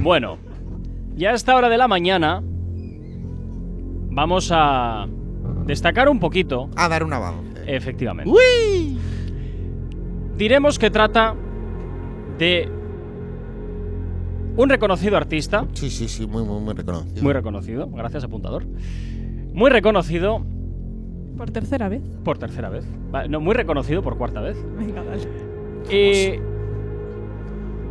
Bueno, 0.00 0.38
ya 1.14 1.30
a 1.30 1.34
esta 1.34 1.54
hora 1.54 1.68
de 1.68 1.78
la 1.78 1.88
mañana 1.88 2.42
vamos 4.10 4.50
a 4.52 5.06
destacar 5.64 6.08
un 6.08 6.20
poquito. 6.20 6.68
A 6.76 6.88
dar 6.88 7.04
un 7.04 7.12
avance. 7.12 7.62
Efectivamente. 7.66 8.30
Diremos 10.36 10.78
que 10.78 10.90
trata 10.90 11.34
de 12.38 12.68
un 14.56 14.68
reconocido 14.68 15.16
artista. 15.16 15.66
Sí, 15.72 15.90
sí, 15.90 16.08
sí, 16.08 16.26
muy, 16.26 16.44
muy, 16.44 16.60
muy 16.60 16.74
reconocido. 16.74 17.22
Muy 17.22 17.32
reconocido, 17.32 17.88
gracias 17.90 18.24
apuntador. 18.24 18.64
Muy 19.52 19.70
reconocido 19.70 20.44
Por 21.36 21.50
tercera 21.50 21.88
vez. 21.88 22.02
por 22.24 22.38
tercera 22.38 22.68
vez. 22.68 22.84
No, 23.28 23.40
muy 23.40 23.54
reconocido 23.54 24.02
por 24.02 24.16
cuarta 24.16 24.40
vez. 24.40 24.56
Venga, 24.78 25.02
dale. 25.04 25.22
Y 25.90 26.40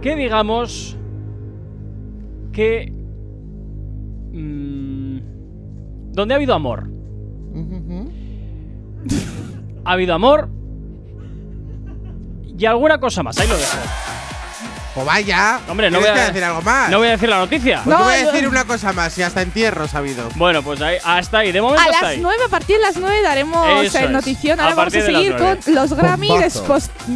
que 0.02 0.16
digamos 0.16 0.98
que 2.52 2.92
mm, 4.34 5.20
donde 6.14 6.34
ha 6.34 6.38
habido 6.38 6.54
amor, 6.54 6.90
ha 9.86 9.92
habido 9.94 10.14
amor 10.14 10.50
y 12.58 12.66
alguna 12.66 13.00
cosa 13.00 13.24
más. 13.24 13.38
Ahí 13.40 13.48
lo 13.48 13.56
dejo. 13.56 13.78
Pues 14.94 15.06
vaya. 15.08 15.60
Hombre, 15.68 15.90
no 15.90 15.98
voy 16.00 16.06
¿Tienes 16.06 16.24
a 16.24 16.28
decir 16.28 16.44
algo 16.44 16.62
más. 16.62 16.90
No 16.92 17.00
voy 17.00 17.08
a 17.08 17.12
decir 17.12 17.28
la 17.30 17.38
noticia. 17.40 17.82
Pues 17.84 17.98
yo 17.98 18.04
voy 18.04 18.14
a 18.14 18.26
decir 18.32 18.48
una 18.48 18.64
cosa 18.66 18.94
más, 18.94 19.18
y 19.18 19.24
hasta 19.24 19.42
entierros 19.42 19.96
ha 19.96 19.98
habido. 19.98 20.30
Bueno, 20.36 20.62
pues 20.62 20.80
ahí, 20.82 20.98
hasta 21.04 21.40
ahí. 21.40 21.52
De 21.52 21.62
momento 21.62 21.82
A 21.82 21.86
hasta 21.86 22.02
las 22.02 22.12
ahí. 22.12 22.20
9, 22.22 22.44
a 22.46 22.50
partir 22.50 22.76
de 22.78 22.82
las 22.84 22.98
9 22.98 23.22
daremos 23.24 23.84
Eso 23.86 23.98
es. 24.00 24.10
notición. 24.12 24.60
A 24.60 24.64
Ahora 24.64 24.76
vamos 24.76 24.94
a 24.94 24.98
partir 24.98 25.04
de 25.04 25.12
las 25.12 25.22
seguir 25.22 25.36
nueve. 25.40 25.60
con 25.66 25.74
los 25.76 25.94
Grammy 25.94 26.30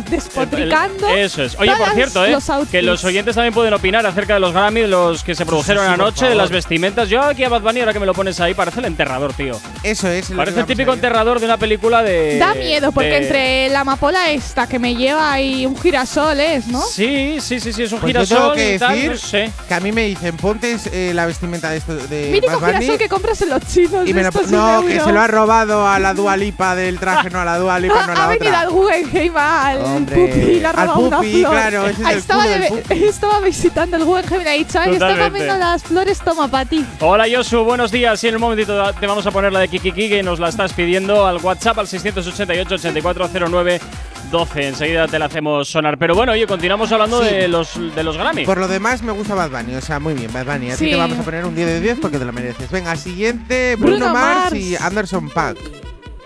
despotricando. 0.10 1.08
Eso 1.10 1.44
es. 1.44 1.56
Oye, 1.60 1.72
por 1.76 1.94
cierto, 1.94 2.26
¿eh? 2.26 2.32
los 2.32 2.46
que 2.70 2.82
los 2.82 3.04
oyentes 3.04 3.36
también 3.36 3.54
pueden 3.54 3.74
opinar 3.74 4.06
acerca 4.06 4.34
de 4.36 4.40
los 4.40 4.54
Grammy, 4.54 4.82
de 4.82 4.88
los 4.88 5.24
que 5.24 5.36
se 5.36 5.46
produjeron 5.46 5.86
sí, 5.86 5.92
anoche, 5.94 6.26
de 6.30 6.36
las 6.36 6.50
vestimentas. 6.50 7.10
Yo 7.10 7.22
aquí 7.24 7.44
a 7.44 7.50
Bad 7.50 7.62
Bunny, 7.62 7.80
ahora 7.82 7.94
que 7.94 8.00
me 8.00 8.06
lo 8.06 8.14
pones 8.14 8.40
ahí, 8.40 8.54
parece 8.54 8.80
el 8.80 8.86
enterrador, 8.86 9.34
tío. 9.34 9.60
Eso 9.84 10.08
es. 10.10 10.32
Parece 10.32 10.60
el 10.62 10.66
típico 10.66 10.88
vamos 10.92 11.04
a 11.04 11.08
enterrador 11.08 11.40
de 11.40 11.46
una 11.46 11.58
película 11.58 12.04
de. 12.04 12.38
Da 12.38 12.54
miedo, 12.54 12.92
porque 12.92 13.10
de- 13.10 13.18
entre 13.18 13.70
la 13.70 13.82
amapola 13.82 14.30
esta 14.32 14.68
que 14.68 14.80
me 14.80 14.96
lleva 14.96 15.32
ahí 15.32 15.66
un 15.66 15.78
girasol 15.80 16.40
es, 16.40 16.68
¿no? 16.68 16.82
Sí, 16.82 17.38
sí, 17.42 17.60
sí, 17.60 17.67
sí, 17.68 17.74
sí, 17.74 17.84
es 17.84 17.92
un 17.92 18.00
pues 18.00 18.12
girasol. 18.12 18.38
Yo 18.38 18.44
tengo 18.44 18.56
que 18.56 18.80
tal, 18.80 19.08
no 19.08 19.18
sé. 19.18 19.52
que 19.68 19.74
a 19.74 19.80
mí 19.80 19.92
me 19.92 20.06
dicen, 20.06 20.38
ponte 20.38 20.78
eh, 20.92 21.12
la 21.14 21.26
vestimenta 21.26 21.70
de 21.70 21.78
esto. 21.78 21.96
De 21.96 22.30
Mítico 22.32 22.60
Bad 22.60 22.80
girasol 22.80 22.98
que 22.98 23.10
compras 23.10 23.42
en 23.42 23.50
los 23.50 23.62
chinos. 23.66 24.08
Y 24.08 24.14
me 24.14 24.24
lo, 24.24 24.32
no, 24.32 24.86
que 24.86 25.00
se 25.00 25.12
lo 25.12 25.20
ha 25.20 25.28
robado 25.28 25.88
a 25.88 26.00
la 26.00 26.14
Dualipa 26.14 26.76
del 26.76 27.00
traje, 27.00 27.30
no 27.30 27.40
a 27.40 27.46
la 27.46 27.58
Dualipa, 27.58 28.08
no 28.08 28.14
a 28.14 28.16
la 28.16 28.24
ha 28.24 28.26
otra. 28.26 28.26
Ha 28.26 28.30
venido 28.30 28.56
al 28.56 28.70
Guggenheim, 28.70 29.38
al 29.38 29.82
Hombre, 29.82 30.16
Pupi, 30.16 30.64
ha 30.64 30.72
robado 30.72 31.00
una 31.00 31.20
claro. 31.20 31.86
Ah, 32.04 32.14
estaba, 32.14 32.46
estaba 32.90 33.40
visitando 33.42 33.98
el 33.98 34.06
Guggenheim 34.06 34.42
y 34.42 34.44
le 34.44 34.50
ha 34.50 34.54
dicho, 34.54 34.80
ay, 34.80 34.94
está 34.94 35.18
comiendo 35.18 35.58
las 35.58 35.84
flores, 35.84 36.20
toma 36.20 36.48
para 36.48 36.66
ti. 36.66 36.86
Hola, 37.00 37.26
Josu, 37.32 37.64
buenos 37.64 37.92
días. 37.92 38.24
Y 38.24 38.28
en 38.28 38.36
un 38.36 38.42
momentito 38.42 38.94
te 38.94 39.08
vamos 39.08 39.26
a 39.26 39.32
poner 39.32 39.52
la 39.52 39.60
de 39.60 39.68
Kikiki, 39.68 40.10
que 40.10 40.24
nos 40.24 40.40
la 40.40 40.50
estás 40.50 40.74
pidiendo 40.74 41.26
al 41.26 41.38
WhatsApp 41.38 41.80
al 41.80 41.88
688 41.88 42.76
8409 42.76 43.82
12. 44.30 44.68
Enseguida 44.68 45.08
te 45.08 45.20
la 45.20 45.26
hacemos 45.26 45.68
sonar. 45.68 45.98
Pero 45.98 46.16
bueno, 46.16 46.32
oye, 46.32 46.48
continuamos 46.48 46.92
hablando 46.92 47.20
de, 47.20 47.48
los, 47.48 47.80
de 47.96 48.04
los 48.04 48.18
Grammy. 48.18 48.46
Por 48.46 48.58
lo 48.58 48.68
demás, 48.68 49.02
me 49.02 49.12
gusta 49.12 49.36
Bad 49.36 49.52
Bunny. 49.52 49.76
O 49.76 49.82
sea, 49.82 50.00
muy 50.00 50.14
bien, 50.14 50.32
Bad 50.32 50.46
Bunny. 50.46 50.72
Así 50.72 50.90
que 50.90 50.96
vamos 50.96 51.20
a 51.20 51.24
poner 51.24 51.46
un 51.46 51.56
10 51.56 51.68
de 51.68 51.82
10 51.82 52.00
porque 52.00 52.18
te 52.18 52.26
lo 52.26 52.34
mereces. 52.34 52.70
Venga, 52.72 52.96
siguiente: 52.96 53.76
Bruno, 53.76 54.14
Mars, 54.14 54.56
y 54.56 54.76
Anderson 54.76 55.30
Pack. 55.30 55.58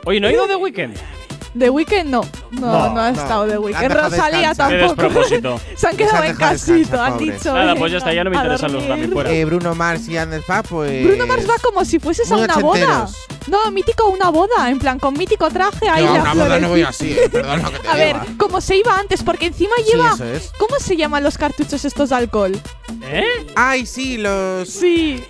Oye, 0.05 0.19
¿no 0.19 0.27
ha 0.27 0.31
ido 0.31 0.45
eh. 0.45 0.49
de 0.49 0.55
weekend 0.55 0.97
The 1.57 1.69
Weeknd 1.69 2.05
no. 2.05 2.21
No, 2.51 2.93
no, 2.93 3.01
ha 3.01 3.09
estado 3.09 3.47
The 3.47 3.57
Weeknd. 3.57 3.91
Rosalía 3.91 4.53
tampoco. 4.55 5.23
Se 5.75 5.87
han 5.87 5.97
quedado 5.97 6.23
en 6.23 6.35
casito, 6.35 7.01
han 7.01 7.17
dicho. 7.17 7.53
Nada, 7.53 7.73
eh, 7.73 7.75
pues 7.77 7.91
ya 7.91 7.97
está, 7.97 8.13
ya 8.13 8.23
no 8.23 8.29
me 8.29 8.37
interesan 8.37 8.71
los 8.73 8.83
Grammy 8.85 9.07
fuera. 9.07 9.45
Bruno 9.45 9.75
Mars 9.75 10.07
y 10.07 10.17
Anders 10.17 10.43
pues. 10.69 11.03
Bruno 11.05 11.27
Mars 11.27 11.49
va 11.49 11.55
como 11.61 11.83
si 11.83 11.99
fueses 11.99 12.31
a 12.31 12.37
una 12.37 12.55
boda. 12.57 13.07
No, 13.47 13.71
mítico 13.71 14.07
una 14.07 14.29
boda, 14.29 14.69
en 14.69 14.77
plan 14.77 14.99
con 14.99 15.15
mítico 15.15 15.49
traje 15.49 15.89
ahí 15.89 16.03
la 16.03 16.11
una 16.11 16.33
boda 16.35 16.59
no 16.59 16.69
voy 16.69 16.83
así, 16.83 17.11
eh, 17.11 17.27
perdón, 17.27 17.63
que 17.71 17.79
te 17.79 17.87
A 17.87 17.95
ver, 17.95 18.15
como 18.37 18.61
se 18.61 18.77
iba 18.77 18.95
antes 18.95 19.23
porque 19.23 19.47
encima 19.47 19.73
lleva 19.77 20.15
¿Cómo 20.59 20.77
se 20.79 20.95
llaman 20.95 21.23
los 21.23 21.39
cartuchos 21.39 21.83
estos 21.83 22.09
de 22.09 22.15
alcohol? 22.15 22.59
¿Eh? 23.03 23.23
Ay, 23.55 23.87
sí, 23.87 24.17
los 24.17 24.69
Sí. 24.69 25.23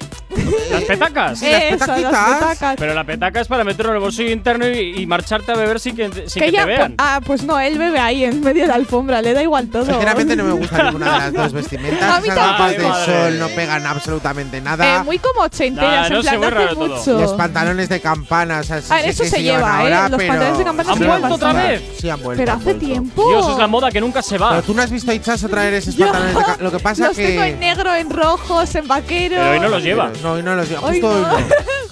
¿Las 0.71 0.83
petacas? 0.83 1.41
Eh, 1.41 1.69
eso, 1.73 1.97
las. 1.97 2.75
Pero 2.77 2.93
la 2.93 3.03
petaca 3.03 3.41
es 3.41 3.47
para 3.47 3.63
meterlo 3.63 3.91
en 3.91 3.95
el 3.97 4.01
bolsillo 4.01 4.31
interno 4.31 4.67
y, 4.67 5.05
marcharte 5.05 5.51
a 5.51 5.55
beber 5.55 5.79
sin 5.79 5.95
que, 5.95 6.29
sin 6.29 6.43
que, 6.43 6.51
te 6.51 6.65
vean. 6.65 6.95
Ah, 6.97 7.19
pues 7.25 7.43
no, 7.43 7.59
él 7.59 7.77
bebe 7.77 7.99
ahí 7.99 8.23
en 8.23 8.41
medio 8.41 8.63
de 8.63 8.67
la 8.69 8.75
alfombra, 8.75 9.21
le 9.21 9.33
da 9.33 9.41
igual 9.41 9.67
todo. 9.67 9.85
Sinceramente 9.85 10.35
no 10.35 10.45
me 10.45 10.53
gusta 10.53 10.83
ninguna 10.83 11.05
de 11.05 11.19
las 11.19 11.33
dos 11.33 11.53
vestimentas. 11.53 12.01
a 12.01 12.21
mí 12.21 12.27
Esas 12.27 12.35
gafas 12.37 12.71
de 12.71 13.05
sol 13.05 13.39
no 13.39 13.47
pegan 13.49 13.85
absolutamente 13.85 14.61
nada. 14.61 14.97
Eh, 14.97 15.03
muy 15.03 15.19
como 15.19 15.41
ochenteras, 15.41 16.09
nah, 16.09 16.33
en 16.33 16.77
mucho. 16.77 17.19
Los 17.19 17.33
pantalones 17.33 17.89
de 17.89 17.99
campana, 17.99 18.59
o 18.59 18.61
eso 18.61 19.25
se, 19.25 19.43
lleva, 19.43 19.83
¿eh? 19.83 20.09
Los 20.09 20.21
pantalones 20.23 20.57
de 20.57 20.63
campana 20.63 20.91
¿Han 20.91 20.99
vuelto 20.99 21.35
otra 21.35 21.53
vez? 21.53 21.81
Sí, 21.99 22.09
han 22.09 22.21
vuelto. 22.21 22.41
Pero 22.41 22.53
hace 22.57 22.73
tiempo. 22.75 23.27
Dios, 23.27 23.49
es 23.49 23.57
la 23.57 23.67
moda 23.67 23.91
que 23.91 24.01
nunca 24.01 24.21
se 24.21 24.37
va. 24.37 24.51
Pero 24.51 24.63
tú 24.63 24.73
no 24.73 24.81
has 24.81 24.91
visto 24.91 25.11
a 25.11 25.13
Itzaso 25.13 25.49
traer 25.49 25.73
esos 25.73 25.95
pantalones 25.97 26.35
de 26.35 26.41
campana. 26.41 26.63
Lo 26.63 26.71
que 26.71 26.79
pasa 26.79 27.07
los 27.07 27.15
que… 27.15 27.23
Los 27.23 27.31
tengo 27.31 27.43
en 27.43 27.59
negro, 27.59 27.95
en 27.95 28.09
rojos, 28.09 28.75
en 28.75 28.87
vaqueros. 28.87 29.39
Pero 29.39 29.51
hoy 29.51 29.59
no 29.59 29.69
los 29.69 29.83
lleva. 29.83 30.11
Pues 30.21 30.23
no, 30.23 30.33
hoy 30.33 30.43
no 30.43 30.55
los 30.55 30.69
días. 30.69 30.81
Justo 30.81 31.07
hoy 31.09 31.21
no. 31.21 31.39
no. 31.39 31.45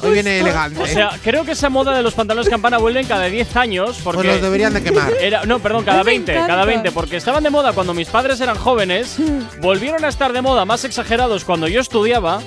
Hoy 0.04 0.12
viene 0.14 0.40
elegante. 0.40 0.82
O 0.82 0.86
sea, 0.86 1.12
creo 1.24 1.44
que 1.44 1.54
esa 1.54 1.70
moda 1.70 1.96
de 1.96 2.04
los 2.04 2.14
pantalones 2.14 2.48
campana 2.48 2.78
vuelven 2.78 3.08
cada 3.08 3.26
10 3.26 3.56
años. 3.56 4.00
Porque 4.04 4.20
Pues 4.20 4.34
los 4.34 4.42
deberían 4.42 4.74
de 4.74 4.84
quemar. 4.84 5.12
Era, 5.20 5.46
no, 5.46 5.60
perdón, 5.60 5.84
cada 5.84 6.04
20, 6.04 6.34
cada 6.46 6.64
20, 6.66 6.92
porque 6.92 7.18
estaban 7.18 7.44
de 7.44 7.50
moda 7.50 7.74
cuando 7.74 7.94
mis 7.94 8.08
padres 8.08 8.40
eran 8.42 8.56
jóvenes, 8.56 9.18
volvieron 9.62 10.06
a 10.06 10.10
estar 10.10 10.32
de 10.32 10.42
moda 10.42 10.66
más 10.66 10.84
exagerados 10.84 11.44
cuando 11.44 11.68
yo 11.68 11.82
estudiaba 11.82 12.40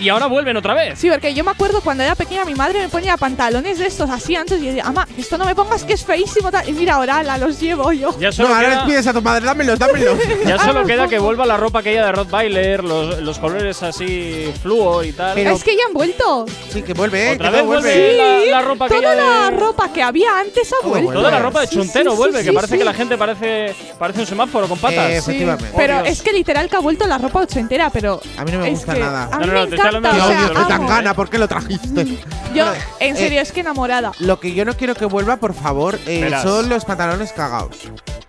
y 0.00 0.08
ahora 0.08 0.26
vuelven 0.26 0.56
otra 0.56 0.74
vez. 0.74 0.98
Sí, 0.98 1.08
porque 1.10 1.34
yo 1.34 1.44
me 1.44 1.50
acuerdo 1.50 1.80
cuando 1.80 2.02
era 2.02 2.14
pequeña 2.14 2.44
mi 2.44 2.54
madre 2.54 2.80
me 2.80 2.88
ponía 2.88 3.16
pantalones 3.16 3.78
de 3.78 3.86
estos 3.86 4.10
así 4.10 4.36
antes 4.36 4.60
y 4.60 4.66
yo 4.66 4.68
decía, 4.68 4.84
mamá, 4.84 5.06
esto 5.16 5.38
no 5.38 5.44
me 5.44 5.54
pongas 5.54 5.84
que 5.84 5.94
es 5.94 6.04
feísimo 6.04 6.50
tal. 6.50 6.68
Y 6.68 6.72
mira, 6.72 6.94
ahora 6.94 7.22
la 7.22 7.38
los 7.38 7.60
llevo 7.60 7.92
yo. 7.92 8.16
Ya 8.18 8.32
solo 8.32 8.50
no, 8.50 8.54
ahora 8.56 8.70
les 8.70 8.78
pides 8.84 9.06
a 9.06 9.12
tu 9.12 9.22
madre, 9.22 9.44
dámelos, 9.44 9.78
dámelos. 9.78 10.18
ya 10.46 10.58
solo 10.58 10.84
queda 10.84 11.08
que 11.08 11.18
vuelva 11.18 11.46
la 11.46 11.56
ropa 11.56 11.80
aquella 11.80 12.06
de 12.06 12.12
Rottweiler, 12.12 12.84
los, 12.84 13.20
los 13.20 13.38
colores 13.38 13.82
así 13.82 14.52
fluo 14.62 15.02
y 15.02 15.12
tal. 15.12 15.34
Pero 15.34 15.50
es 15.50 15.64
que 15.64 15.76
ya 15.76 15.82
han 15.88 15.94
vuelto. 15.94 16.46
Sí, 16.70 16.82
que 16.82 16.94
vuelve, 16.94 17.30
eh, 17.30 17.34
¿Otra 17.34 17.50
que 17.50 17.56
vez 17.56 17.66
vuelve. 17.66 18.50
La, 18.50 18.62
ropa 18.62 18.88
Toda 18.88 19.14
la 19.14 19.50
ropa 19.50 19.92
que 19.92 20.02
había 20.02 20.38
antes 20.38 20.72
ha 20.72 20.86
vuelto. 20.86 21.12
Toda 21.12 21.30
la 21.30 21.38
ropa 21.38 21.60
de 21.60 21.66
sí, 21.66 21.76
chuntero 21.76 22.16
vuelve, 22.16 22.44
que 22.44 22.52
parece 22.52 22.78
que 22.78 22.84
la 22.84 22.94
gente 22.94 23.16
parece, 23.16 23.74
parece 23.98 24.20
un 24.20 24.26
semáforo 24.26 24.68
con 24.68 24.78
patas. 24.78 25.10
Eh, 25.10 25.16
efectivamente. 25.18 25.72
Pero 25.76 26.00
es 26.04 26.22
que 26.22 26.32
literal 26.32 26.68
que 26.68 26.76
ha 26.76 26.80
vuelto 26.80 27.06
la 27.06 27.18
ropa 27.18 27.40
ochentera, 27.40 27.90
pero. 27.90 28.20
A 28.36 28.44
mí 28.44 28.52
no 28.52 28.58
me 28.60 28.70
gusta 28.70 28.94
nada. 28.94 29.28
A 29.30 29.38
mí 29.38 29.46
no, 29.46 29.52
no, 29.52 29.66
me 29.66 29.83
encanta. 29.88 30.10
Qué 30.12 30.20
odio 30.20 30.46
este 30.46 30.64
tangana, 30.64 31.14
¿por 31.14 31.30
qué 31.30 31.38
lo 31.38 31.48
trajiste? 31.48 32.04
Mm, 32.04 32.18
yo, 32.54 32.66
en 33.00 33.16
eh, 33.16 33.18
serio, 33.18 33.38
eh, 33.38 33.42
es 33.42 33.52
que 33.52 33.60
enamorada. 33.60 34.12
Lo 34.18 34.40
que 34.40 34.54
yo 34.54 34.64
no 34.64 34.74
quiero 34.76 34.94
que 34.94 35.04
vuelva, 35.06 35.36
por 35.36 35.54
favor, 35.54 35.98
eh, 36.06 36.30
son 36.42 36.68
los 36.68 36.84
pantalones 36.84 37.32
cagados. 37.32 37.76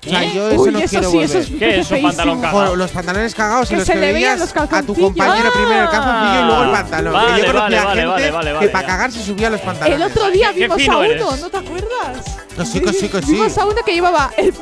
O 0.05 0.09
sea, 0.09 0.23
¿Eh? 0.23 0.31
yo 0.35 0.49
eso 0.49 0.61
Uy, 0.61 0.71
no 0.71 0.79
eso 0.79 0.89
quiero 0.89 1.09
sí, 1.09 1.17
eso 1.19 1.39
es 1.39 1.47
¿Qué 1.47 1.79
es 1.79 1.89
un 1.89 2.01
pantalón 2.03 2.41
cagado? 2.41 2.75
Los 2.75 2.91
pantalones 2.91 3.33
cagados 3.33 3.69
Que 3.69 3.73
y 3.73 3.77
los 3.77 3.87
se 3.87 3.93
que 3.93 3.99
le 3.99 4.13
veían 4.13 4.37
los 4.37 4.49
a 4.49 4.53
tu 4.53 4.69
calzoncillos. 4.69 4.97
compañero 4.99 5.51
primero 5.51 5.83
el 5.83 5.89
calzoncillo 5.89 6.41
y 6.41 6.45
luego 6.45 6.63
el 6.63 6.69
ah, 6.69 6.73
pantalón. 6.73 7.13
Que 7.13 7.41
yo 7.41 7.47
conocía 7.47 7.55
vale, 7.55 7.85
vale, 7.85 8.01
gente 8.01 8.31
vale, 8.31 8.53
vale, 8.53 8.67
que 8.67 8.71
para 8.71 8.87
cagar 8.87 9.11
se 9.11 9.23
subía 9.23 9.49
los 9.49 9.61
pantalones. 9.61 9.95
El 9.95 10.11
otro 10.11 10.29
día 10.29 10.51
vimos 10.51 10.87
a 10.87 10.97
uno, 10.97 11.03
eres. 11.03 11.41
¿no 11.41 11.49
te 11.49 11.57
acuerdas? 11.57 12.44
Sí, 12.63 12.81
sí, 12.87 13.09
sí. 13.09 13.31
Vimos 13.33 13.57
a 13.57 13.65
una 13.65 13.81
que 13.83 13.93
llevaba 13.93 14.31
el 14.37 14.53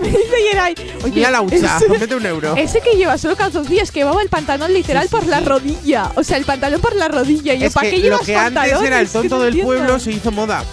Oye, 1.03 1.11
Mira 1.13 1.31
la 1.31 1.41
ucha, 1.41 1.77
ese, 1.77 2.15
un 2.15 2.25
euro. 2.25 2.55
Ese 2.57 2.81
que 2.81 2.95
lleva 2.95 3.17
solo 3.17 3.35
calzoncillos, 3.35 3.91
que 3.91 3.99
llevaba 3.99 4.21
el 4.21 4.29
pantalón 4.29 4.73
literal 4.73 5.07
por 5.09 5.27
la 5.27 5.41
rodilla. 5.41 6.11
O 6.15 6.23
sea, 6.23 6.37
el 6.37 6.45
pantalón 6.45 6.81
por 6.81 6.95
la 6.95 7.07
rodilla. 7.07 7.53
Y 7.53 7.69
¿para 7.69 7.89
qué 7.89 7.99
llevas 7.99 8.21
Lo 8.21 8.25
que 8.25 8.35
antes 8.35 8.81
era 8.81 8.99
el 8.99 9.09
tonto 9.09 9.39
del 9.39 9.61
pueblo 9.61 9.99
se 9.99 10.11
hizo 10.11 10.31
moda. 10.31 10.63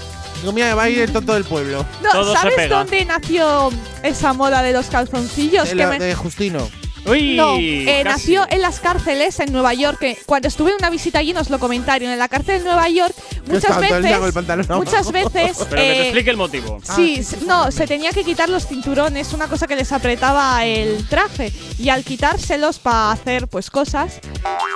Digo, 0.41 0.53
mira, 0.53 0.75
va 0.75 0.85
a 0.85 0.89
ir 0.89 1.01
el 1.01 1.13
tonto 1.13 1.35
del 1.35 1.45
pueblo. 1.45 1.85
No, 2.03 2.35
¿sabes 2.35 2.69
dónde 2.69 3.05
nació 3.05 3.71
esa 4.03 4.33
moda 4.33 4.63
de 4.63 4.73
los 4.73 4.87
calzoncillos? 4.87 5.69
De, 5.69 5.75
la, 5.75 5.89
me... 5.89 5.99
de 5.99 6.15
Justino. 6.15 6.69
Uy, 7.07 7.37
no, 7.37 7.57
eh, 7.59 8.03
nació 8.05 8.47
en 8.51 8.63
las 8.63 8.81
cárceles 8.81 9.41
en 9.41 9.53
Nueva 9.53 9.75
York. 9.75 9.99
Que 10.01 10.19
cuando 10.27 10.49
estuve 10.49 10.71
en 10.71 10.77
una 10.79 10.91
visita 10.91 11.19
allí 11.19 11.33
nos 11.33 11.51
lo 11.51 11.59
comentaron. 11.59 12.09
En 12.09 12.19
la 12.19 12.29
cárcel 12.29 12.59
de 12.59 12.65
Nueva 12.65 12.89
York 12.89 13.15
muchas 13.47 13.81
veces, 13.81 14.71
muchas 14.71 15.13
veces. 15.13 15.67
Pero 15.69 15.83
eh, 15.83 15.87
que 15.87 15.93
te 15.93 16.01
eh, 16.01 16.03
explique 16.03 16.31
el 16.31 16.37
motivo. 16.37 16.81
Sí, 16.83 17.21
ah. 17.21 17.37
no, 17.47 17.71
se 17.71 17.87
tenía 17.87 18.11
que 18.11 18.25
quitar 18.25 18.49
los 18.49 18.67
cinturones, 18.67 19.33
una 19.33 19.49
cosa 19.49 19.67
que 19.67 19.77
les 19.77 19.93
apretaba 19.93 20.65
el 20.65 21.07
traje 21.09 21.53
y 21.79 21.89
al 21.89 22.05
quitárselos 22.05 22.79
para 22.79 23.13
hacer 23.13 23.49
pues 23.49 23.71
cosas, 23.71 24.21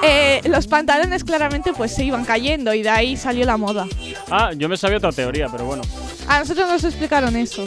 eh, 0.02 0.40
los 0.44 0.66
pantalones 0.66 1.24
claramente 1.24 1.72
pues 1.72 1.94
se 1.94 2.04
iban 2.04 2.24
cayendo 2.24 2.74
y 2.74 2.82
de 2.82 2.90
ahí 2.90 3.16
salió 3.16 3.44
la 3.44 3.56
moda. 3.56 3.86
Ah, 4.30 4.52
yo 4.56 4.68
me 4.68 4.76
sabía 4.76 4.98
otra 4.98 5.12
teoría, 5.12 5.48
pero 5.50 5.64
bueno. 5.64 5.82
A 6.28 6.38
nosotros 6.40 6.68
nos 6.68 6.84
explicaron 6.84 7.36
eso. 7.36 7.66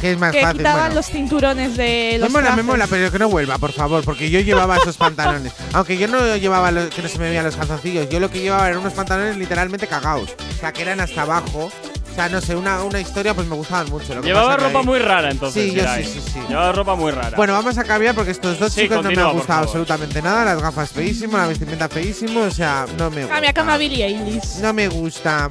Que 0.00 0.12
es 0.12 0.18
más 0.18 0.32
que 0.32 0.42
fácil. 0.42 0.58
quitaban 0.58 0.80
bueno. 0.80 0.94
los 0.96 1.06
cinturones 1.06 1.76
de 1.76 2.18
los. 2.18 2.28
Me 2.28 2.32
mola, 2.32 2.46
trajes. 2.48 2.64
me 2.64 2.70
mola, 2.70 2.86
pero 2.86 3.10
que 3.10 3.18
no 3.18 3.28
vuelva, 3.28 3.58
por 3.58 3.72
favor, 3.72 4.04
porque 4.04 4.30
yo 4.30 4.40
llevaba 4.40 4.76
esos 4.76 4.96
pantalones. 4.96 5.52
Aunque 5.72 5.96
yo 5.96 6.06
no 6.08 6.36
llevaba 6.36 6.70
los, 6.70 6.86
que 6.90 7.02
no 7.02 7.08
se 7.08 7.18
me 7.18 7.28
veían 7.28 7.44
los 7.44 7.56
calzoncillos, 7.56 8.08
yo 8.08 8.20
lo 8.20 8.30
que 8.30 8.40
llevaba 8.40 8.68
eran 8.68 8.80
unos 8.80 8.92
pantalones 8.92 9.36
literalmente 9.36 9.86
cagados. 9.86 10.34
O 10.56 10.60
sea, 10.60 10.72
que 10.72 10.82
eran 10.82 11.00
hasta 11.00 11.22
abajo. 11.22 11.70
O 12.10 12.18
sea, 12.18 12.30
no 12.30 12.40
sé, 12.40 12.56
una, 12.56 12.82
una 12.82 12.98
historia 12.98 13.34
pues 13.34 13.46
me 13.46 13.54
gustaban 13.56 13.90
mucho. 13.90 14.14
Lo 14.14 14.22
que 14.22 14.28
llevaba 14.28 14.56
ropa 14.56 14.82
muy 14.82 14.98
rara 14.98 15.30
entonces. 15.30 15.70
Sí, 15.70 15.76
yo 15.76 15.84
sí, 15.96 16.04
sí, 16.04 16.22
sí, 16.32 16.40
Llevaba 16.48 16.72
ropa 16.72 16.94
muy 16.94 17.12
rara. 17.12 17.36
Bueno, 17.36 17.52
vamos 17.52 17.76
a 17.76 17.84
cambiar 17.84 18.14
porque 18.14 18.30
estos 18.30 18.58
dos 18.58 18.72
sí, 18.72 18.82
chicos 18.82 18.98
continúa, 18.98 19.24
no 19.24 19.28
me 19.28 19.30
han 19.32 19.36
gustado 19.38 19.62
absolutamente 19.64 20.22
nada. 20.22 20.46
Las 20.46 20.62
gafas 20.62 20.90
feísimas, 20.90 21.42
la 21.42 21.48
vestimenta 21.48 21.90
feísima, 21.90 22.42
o 22.42 22.50
sea, 22.50 22.86
no 22.96 23.10
me 23.10 23.20
gusta. 23.20 23.34
Cambia, 23.34 23.52
cambia 23.52 23.76
Billy 23.76 24.02
Eilish. 24.02 24.60
No 24.62 24.72
me 24.72 24.88
gusta. 24.88 25.50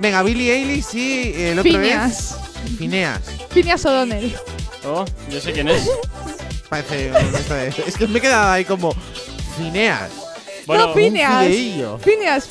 Venga, 0.00 0.22
Billy 0.22 0.50
Eilish 0.50 0.94
y 0.94 1.32
el 1.34 1.58
otro 1.58 1.72
Phineas. 1.72 2.36
es. 2.64 2.76
Phineas. 2.78 3.20
Phineas 3.50 3.84
O'Donnell. 3.84 4.34
Oh, 4.84 5.04
yo 5.30 5.40
sé 5.40 5.52
quién 5.52 5.68
es. 5.68 5.88
Parece. 6.68 7.10
es 7.86 7.96
que 7.96 8.06
me 8.06 8.18
he 8.18 8.22
quedado 8.22 8.52
ahí 8.52 8.64
como. 8.64 8.94
Phineas. 9.56 10.10
Bueno, 10.68 10.88
no, 10.88 10.94
Phineas. 10.94 11.46
Phineas, 12.02 12.46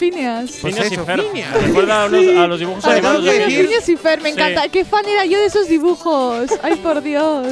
pues 0.59 0.76
Phineas. 0.76 1.63
Recuerda 1.63 2.03
a 2.03 2.07
los, 2.07 2.36
a 2.36 2.47
los 2.47 2.59
dibujos 2.59 2.84
animados 2.86 3.24
de 3.24 3.45
Phineas 3.45 3.88
y 3.88 3.95
Fer, 3.95 4.22
me 4.22 4.30
encanta. 4.30 4.68
Qué 4.70 4.84
fan 4.84 5.05
era 5.07 5.24
yo 5.26 5.38
de 5.38 5.45
esos 5.45 5.70
dibujos. 5.70 6.49
Ay, 6.63 6.78
por 6.78 7.03
Dios. 7.03 7.45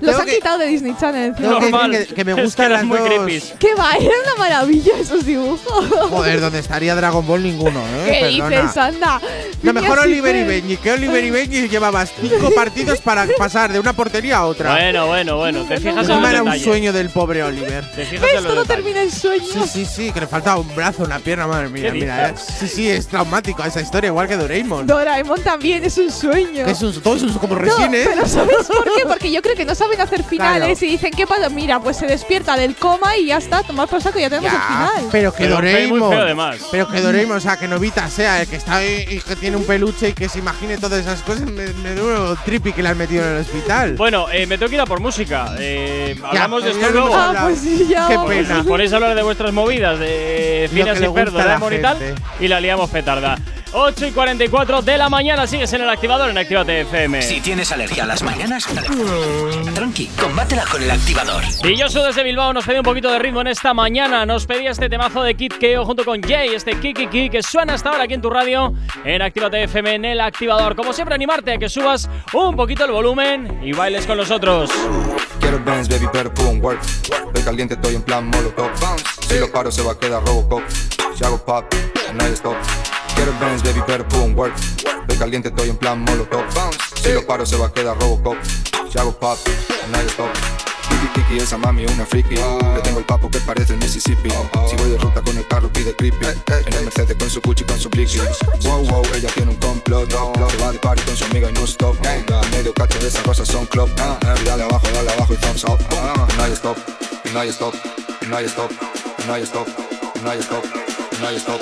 Los 0.00 0.16
han 0.16 0.26
que, 0.26 0.34
quitado 0.34 0.58
de 0.58 0.66
Disney 0.66 0.96
Channel. 0.98 1.34
No, 1.38 1.60
que, 1.60 2.24
me 2.24 2.34
gustan 2.34 2.66
que 2.66 2.72
las 2.72 2.84
muy. 2.84 2.98
Creepy. 2.98 3.42
Qué 3.60 3.76
va, 3.76 3.92
era 3.94 4.12
una 4.24 4.34
maravilla 4.36 4.92
esos 4.98 5.24
dibujos. 5.24 5.86
Joder, 6.10 6.40
dónde 6.40 6.58
estaría 6.58 6.96
Dragon 6.96 7.24
Ball 7.24 7.44
ninguno, 7.44 7.80
¿eh? 7.80 8.06
¿Qué 8.06 8.38
Perdona. 8.40 8.62
dices, 8.62 8.76
anda? 8.76 9.20
Lo 9.62 9.72
mejor 9.72 10.00
Oliver 10.00 10.34
y 10.34 10.42
Benji, 10.42 10.76
que 10.78 10.92
Oliver 10.92 11.24
y 11.24 11.30
Benji 11.30 11.68
llevabas 11.68 12.12
cinco 12.20 12.50
partidos 12.56 13.00
para 13.00 13.24
pasar 13.38 13.72
de 13.72 13.78
una 13.78 13.92
portería 13.92 14.38
a 14.38 14.46
otra. 14.46 14.72
Bueno, 14.72 15.06
bueno, 15.06 15.36
bueno. 15.36 15.64
Te 15.68 15.78
fijas 15.78 16.08
en 16.08 16.24
era 16.24 16.42
un 16.42 16.58
sueño 16.58 16.92
del 16.92 17.10
pobre 17.10 17.44
Oliver. 17.44 17.88
Te 17.92 18.04
fijas 18.04 18.32
¿Ves? 18.32 18.42
Todo 18.42 18.64
termina 18.64 19.02
en 19.02 19.12
sueño. 19.12 19.46
Sí, 19.46 19.60
sí, 19.68 19.86
sí 19.86 20.07
que 20.12 20.20
le 20.20 20.26
faltaba 20.26 20.60
un 20.60 20.74
brazo, 20.74 21.04
una 21.04 21.18
pierna, 21.18 21.46
madre 21.46 21.68
mía, 21.68 21.92
mira. 21.92 22.30
Eh. 22.30 22.34
Sí, 22.36 22.68
sí, 22.68 22.88
es 22.88 23.06
traumático 23.06 23.62
esa 23.64 23.80
historia, 23.80 24.08
igual 24.08 24.28
que 24.28 24.36
Doraemon. 24.36 24.86
Doraemon 24.86 25.42
también 25.42 25.84
es 25.84 25.98
un 25.98 26.10
sueño. 26.10 26.66
Es 26.66 26.82
un, 26.82 26.92
todo 27.00 27.16
es 27.16 27.22
un, 27.22 27.32
como 27.34 27.54
recién, 27.54 27.92
no. 27.92 27.98
Pero 28.04 28.26
¿sabes 28.26 28.66
por 28.66 28.84
qué? 28.84 29.02
Porque 29.06 29.30
yo 29.30 29.42
creo 29.42 29.56
que 29.56 29.64
no 29.64 29.74
saben 29.74 30.00
hacer 30.00 30.22
finales 30.24 30.82
y 30.82 30.86
dicen, 30.86 31.10
¿qué 31.10 31.26
pasa? 31.26 31.48
Mira, 31.48 31.80
pues 31.80 31.96
se 31.96 32.06
despierta 32.06 32.56
del 32.56 32.74
coma 32.76 33.16
y 33.16 33.26
ya 33.26 33.38
está, 33.38 33.62
tomar 33.62 33.88
por 33.88 34.02
saco, 34.02 34.18
ya 34.18 34.28
tenemos 34.30 34.52
el 34.52 34.60
final. 34.60 35.08
Pero 35.10 35.32
que 35.32 35.44
pero 35.44 35.54
Doraemon. 35.56 36.14
Además. 36.14 36.56
Pero 36.70 36.88
que 36.88 37.00
Doraemon, 37.00 37.36
o 37.36 37.40
sea, 37.40 37.56
que 37.56 37.68
Novita 37.68 38.08
sea 38.10 38.42
el 38.42 38.48
que 38.48 38.56
está 38.56 38.76
ahí 38.76 39.04
y 39.08 39.20
que 39.20 39.36
tiene 39.36 39.56
un 39.56 39.64
peluche 39.64 40.10
y 40.10 40.12
que 40.12 40.28
se 40.28 40.38
imagine 40.38 40.78
todas 40.78 41.00
esas 41.00 41.22
cosas, 41.22 41.42
me, 41.50 41.66
me 41.66 41.94
duele 41.94 42.36
trippy 42.44 42.72
que 42.72 42.82
le 42.82 42.88
han 42.88 42.98
metido 42.98 43.24
en 43.24 43.34
el 43.34 43.40
hospital. 43.40 43.94
Bueno, 43.96 44.26
me 44.26 44.58
tengo 44.58 44.68
que 44.68 44.74
ir 44.74 44.80
a 44.80 44.86
por 44.86 45.00
música. 45.00 45.54
Hablamos 46.24 46.64
de 46.64 46.70
esto 46.70 46.90
luego. 46.90 47.14
Ah, 47.14 47.34
pues 47.44 47.60
sí, 47.60 47.86
ya. 47.88 48.08
Qué 48.08 48.18
pena. 48.26 48.64
Hablar 48.98 49.14
de 49.14 49.22
vuestras 49.22 49.52
movidas? 49.52 49.97
La 52.48 52.60
liamos 52.60 52.90
petarda. 52.90 53.36
8 53.72 54.06
y 54.06 54.10
44 54.12 54.82
de 54.82 54.98
la 54.98 55.08
mañana. 55.08 55.46
Sigues 55.46 55.72
en 55.72 55.82
el 55.82 55.90
activador 55.90 56.30
en 56.30 56.38
Actívate 56.38 56.80
FM. 56.82 57.22
Si 57.22 57.40
tienes 57.40 57.70
alergia 57.72 58.04
a 58.04 58.06
las 58.06 58.22
mañanas, 58.22 58.66
tranqui, 59.74 60.06
combátela 60.20 60.64
con 60.70 60.82
el 60.82 60.90
activador. 60.90 61.42
Y 61.64 61.76
yo 61.76 61.88
soy 61.88 62.06
desde 62.06 62.22
Bilbao, 62.22 62.52
nos 62.52 62.64
pedí 62.64 62.78
un 62.78 62.82
poquito 62.82 63.10
de 63.10 63.18
ritmo 63.18 63.40
en 63.40 63.48
esta 63.48 63.74
mañana. 63.74 64.24
Nos 64.24 64.46
pedía 64.46 64.70
este 64.70 64.88
temazo 64.88 65.22
de 65.22 65.34
Kid 65.34 65.52
Keo 65.60 65.84
junto 65.84 66.04
con 66.04 66.22
Jay, 66.22 66.50
este 66.54 66.78
Kiki 66.78 67.28
que 67.28 67.42
suena 67.42 67.74
hasta 67.74 67.90
ahora 67.90 68.04
aquí 68.04 68.14
en 68.14 68.22
tu 68.22 68.30
radio 68.30 68.72
en 69.04 69.22
Actívate 69.22 69.64
FM 69.64 69.94
en 69.94 70.04
el 70.06 70.20
activador. 70.20 70.74
Como 70.74 70.92
siempre, 70.92 71.14
animarte 71.14 71.52
a 71.52 71.58
que 71.58 71.68
subas 71.68 72.08
un 72.32 72.56
poquito 72.56 72.84
el 72.84 72.92
volumen 72.92 73.60
y 73.62 73.72
bailes 73.72 74.06
con 74.06 74.16
nosotros. 74.16 74.70
Quiero 75.40 75.62
Benz, 75.64 75.88
baby, 75.88 76.08
pero 76.12 76.32
pum, 76.32 76.62
work. 76.62 76.80
Estoy 76.82 77.42
caliente, 77.42 77.74
estoy 77.74 77.96
en 77.96 78.02
plan 78.02 78.26
molotov. 78.26 78.70
Si 79.28 79.38
lo 79.38 79.50
paro, 79.52 79.70
se 79.70 79.82
va 79.82 79.92
a 79.92 79.98
quedar 79.98 80.24
Robocop. 80.24 80.62
Si 81.14 81.24
hago 81.24 81.38
pop, 81.44 81.64
no 82.14 82.24
hay 82.24 82.32
stop. 82.32 82.56
Quiero 83.18 83.34
Benz, 83.40 83.64
baby, 83.64 83.82
pero 83.84 84.06
pum, 84.06 84.32
work. 84.38 84.54
Estoy 85.00 85.16
caliente, 85.18 85.48
estoy 85.48 85.70
en 85.70 85.76
plan 85.76 86.00
molotov. 86.00 86.44
Si 87.02 87.12
lo 87.12 87.26
paro, 87.26 87.44
se 87.44 87.56
va 87.56 87.66
a 87.66 87.72
quedar 87.72 87.98
Robocop. 87.98 88.36
Si 88.92 88.96
hago 88.96 89.10
pop, 89.10 89.36
no 89.90 89.98
hay 89.98 90.06
stop. 90.06 90.28
Kiki 90.88 91.08
Kiki, 91.14 91.42
esa 91.42 91.58
mami 91.58 91.84
es 91.84 91.90
una 91.90 92.06
friki. 92.06 92.36
Le 92.36 92.80
tengo 92.84 93.00
el 93.00 93.04
papo 93.04 93.28
que 93.28 93.40
parece 93.40 93.72
el 93.72 93.80
Mississippi. 93.80 94.30
Si 94.70 94.76
voy 94.76 94.90
de 94.90 94.98
ruta 94.98 95.20
con 95.20 95.36
el 95.36 95.44
carro, 95.48 95.68
pide 95.68 95.96
creepy. 95.96 96.26
En 96.26 96.74
el 96.74 96.84
Mercedes 96.84 97.16
con 97.18 97.28
su 97.28 97.40
Gucci, 97.40 97.64
con 97.64 97.80
su 97.80 97.90
blicky. 97.90 98.20
Wow, 98.62 98.86
wow, 98.86 99.02
ella 99.12 99.28
tiene 99.34 99.50
un 99.50 99.56
complot. 99.56 100.08
Se 100.10 100.56
va 100.58 100.70
de 100.70 100.78
party 100.78 101.02
con 101.02 101.16
su 101.16 101.24
amiga 101.24 101.50
y 101.50 101.52
no 101.54 101.64
stop. 101.64 101.96
Medio 102.52 102.72
cacho 102.72 103.00
de 103.00 103.08
esas 103.08 103.22
cosas 103.22 103.48
son 103.48 103.66
club. 103.66 103.90
Y 104.40 104.44
dale 104.44 104.62
abajo, 104.62 104.86
dale 104.94 105.10
abajo 105.10 105.34
y 105.34 105.36
thumbs 105.38 105.64
up. 105.64 105.80
No 106.36 106.44
hay 106.44 106.52
stop, 106.52 106.78
hay 107.34 107.48
stop, 107.48 107.74
hay 108.32 108.44
stop, 108.44 108.70
hay 109.28 109.42
stop, 109.42 109.66
hay 110.24 110.38
stop, 110.38 110.64
hay 111.20 111.36
stop, 111.36 111.60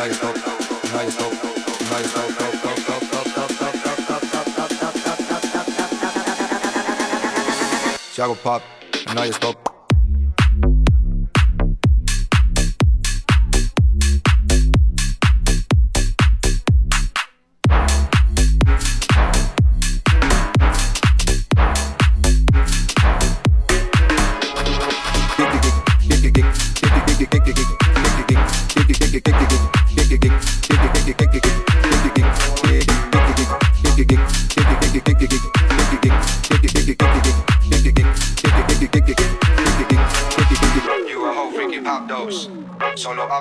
hay 0.00 0.10
stop, 0.10 0.55
Shadow 8.16 8.34
pop, 8.34 8.62
now 9.14 9.24
you 9.24 9.32
stop. 9.32 9.75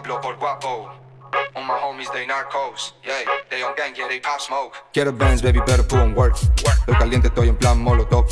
Hablo 0.06 0.22
por 0.22 0.38
guapo. 0.38 0.88
All 1.56 1.64
my 1.64 1.74
homies, 1.82 2.12
they 2.14 2.28
narcos. 2.28 2.94
Yeah, 3.04 3.24
they 3.50 3.64
on 3.64 3.76
gang, 3.76 3.96
yeah, 3.98 4.08
they 4.08 4.20
pop 4.20 4.40
smoke. 4.40 4.76
Quiero 4.94 5.12
Benz, 5.12 5.42
baby, 5.42 5.62
better 5.66 5.82
put 5.82 5.98
on 5.98 6.14
work. 6.14 6.36
Estoy 6.36 6.96
caliente, 7.00 7.30
estoy 7.30 7.50
en 7.50 7.56
plan 7.56 7.80
molotov. 7.82 8.28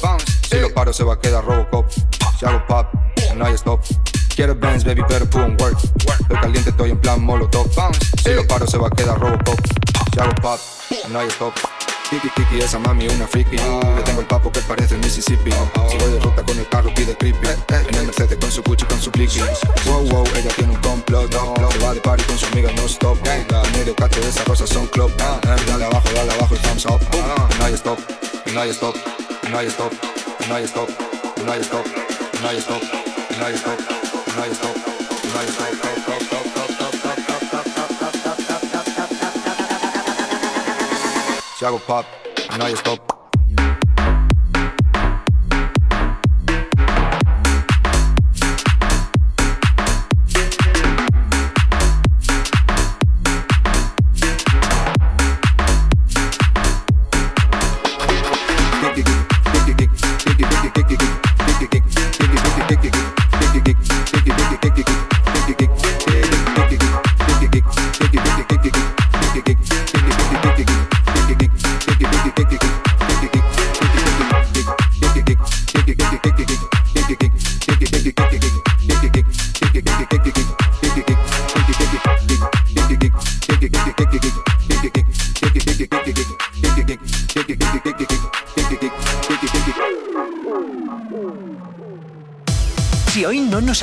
Si 0.47 0.59
lo 0.59 0.71
paro, 0.71 0.93
se 0.93 1.03
va 1.03 1.13
a 1.13 1.19
quedar 1.19 1.43
Robocop. 1.43 1.89
Si 2.37 2.45
hago 2.45 2.63
pop, 2.67 2.85
no 3.35 3.45
hay 3.45 3.55
stop. 3.55 3.81
Quiero 4.35 4.53
Benz, 4.53 4.83
baby, 4.83 5.01
better 5.01 5.27
put 5.27 5.41
on 5.41 5.57
work. 5.59 5.79
Estoy 5.81 6.37
caliente, 6.39 6.69
estoy 6.69 6.91
en 6.91 7.01
plan 7.01 7.25
molotov. 7.25 7.65
Si 8.23 8.33
lo 8.35 8.45
paro, 8.45 8.67
se 8.67 8.77
va 8.77 8.89
a 8.89 8.91
quedar 8.91 9.19
Robocop. 9.19 9.59
Si 10.13 10.19
hago 10.19 10.35
pop, 10.43 10.59
no 11.09 11.19
hay 11.21 11.27
stop. 11.29 11.55
Kiki 12.13 12.29
Kiki, 12.29 12.61
esa 12.61 12.77
mami 12.77 13.07
una 13.07 13.25
friki. 13.25 13.57
Le 13.57 14.03
tengo 14.03 14.21
el 14.21 14.27
papo 14.27 14.51
que 14.51 14.59
parece 14.61 14.93
el 14.93 15.01
Mississippi. 15.01 15.49
Si 15.89 15.97
voy 15.97 16.11
de 16.11 16.19
ruta 16.19 16.43
con 16.43 16.59
el 16.59 16.69
carro, 16.69 16.93
pide 16.93 17.17
creepy. 17.17 17.47
En 17.69 17.95
el 17.95 18.05
Mercedes 18.05 18.37
con 18.39 18.51
su 18.51 18.61
Gucci, 18.61 18.85
con 18.85 19.01
su 19.01 19.09
blicky. 19.09 19.39
Wow, 19.85 20.07
wow, 20.09 20.23
ella 20.35 20.51
tiene 20.55 20.73
un 20.73 20.81
complot. 20.81 21.31
Se 21.31 21.79
va 21.79 21.93
de 21.95 22.01
party 22.01 22.23
con 22.25 22.37
su 22.37 22.45
amiga 22.45 22.71
no 22.73 22.83
stop. 22.83 23.17
En 23.25 23.71
medio 23.71 23.95
cacho 23.95 24.21
de 24.21 24.29
esas 24.29 24.43
cosas 24.43 24.69
son 24.69 24.85
club. 24.87 25.11
Dale 25.17 25.85
abajo, 25.85 26.07
dale 26.13 26.31
abajo 26.33 26.53
y 26.53 26.59
thumbs 26.59 26.85
up. 26.85 27.01
No 27.57 27.65
hay 27.65 27.73
stop, 27.73 27.97
no 28.53 28.61
hay 28.61 28.69
stop, 28.69 28.95
no 29.49 29.57
hay 29.57 29.67
stop, 29.67 29.91
no 30.47 30.55
hay 30.55 30.65
stop, 30.65 30.89
no 31.43 31.51
hay 31.51 31.61
stop, 31.61 31.85
no 32.43 32.47
hay 32.49 32.57
stop, 32.59 32.81
no 33.39 33.47
hay 33.47 33.55
stop, 33.55 33.79
no 34.35 34.43
hay 34.43 34.51
stop, 34.51 34.75
no 35.33 35.39
hay 35.39 35.47
stop. 35.47 36.12
Si 41.63 41.67
hago 41.67 41.79
pop, 41.79 42.05
no 42.57 42.65
hay 42.65 42.73
stop. 42.73 43.22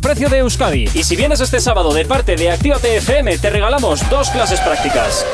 precio 0.00 0.28
de 0.28 0.38
Euskadi. 0.38 0.88
Y 0.94 1.04
si 1.04 1.16
vienes 1.16 1.40
este 1.40 1.60
sábado 1.60 1.92
de 1.92 2.04
parte 2.04 2.36
de 2.36 2.50
Actívate 2.50 2.96
FM, 2.96 3.38
te 3.38 3.50
regalamos 3.50 4.08
dos 4.08 4.30
clases 4.30 4.60
prácticas. 4.60 5.24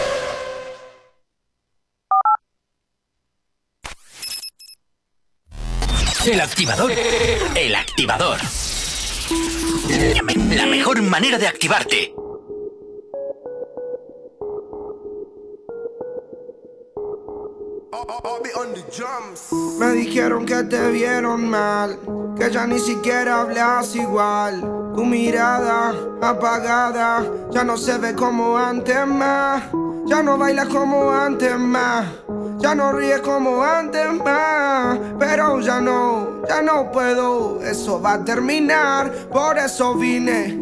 El 6.27 6.41
activador. 6.41 6.93
El 7.55 7.75
activador. 7.75 8.39
La 10.55 10.67
mejor 10.67 11.01
manera 11.03 11.39
de 11.39 11.47
activarte. 11.47 12.13
Me 19.79 19.93
dijeron 19.93 20.45
que 20.45 20.63
te 20.65 20.91
vieron 20.91 21.49
mal, 21.49 21.99
que 22.37 22.51
ya 22.51 22.67
ni 22.67 22.79
siquiera 22.79 23.41
hablas 23.41 23.97
igual. 23.97 24.93
Tu 24.95 25.05
mirada 25.05 25.95
apagada 26.21 27.25
ya 27.51 27.65
no 27.65 27.79
se 27.79 27.97
ve 27.97 28.15
como 28.15 28.59
antes 28.59 29.07
más. 29.07 29.63
Ya 30.05 30.23
no 30.23 30.37
bailas 30.37 30.69
como 30.69 31.11
antes 31.11 31.59
más. 31.59 32.07
Ya 32.59 32.75
no 32.75 32.93
ríes 32.93 33.21
como 33.21 33.63
antes 33.63 34.13
más. 34.13 34.99
Pero 35.19 35.61
ya 35.61 35.81
no, 35.81 36.43
ya 36.47 36.61
no 36.61 36.93
puedo. 36.93 37.63
Eso 37.63 38.03
va 38.03 38.15
a 38.15 38.25
terminar. 38.25 39.11
Por 39.33 39.57
eso 39.57 39.95
vine 39.95 40.59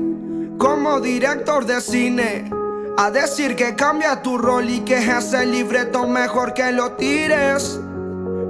como 0.59 1.01
director 1.01 1.65
de 1.65 1.81
cine. 1.81 2.51
A 2.99 3.11
decir 3.11 3.57
que 3.57 3.77
cambia 3.77 4.23
tu 4.23 4.39
rol 4.39 4.71
y 4.71 4.81
que 4.81 4.97
ese 4.97 5.45
libreto 5.45 6.07
mejor 6.07 6.55
que 6.55 6.73
lo 6.73 6.93
tires. 6.93 7.79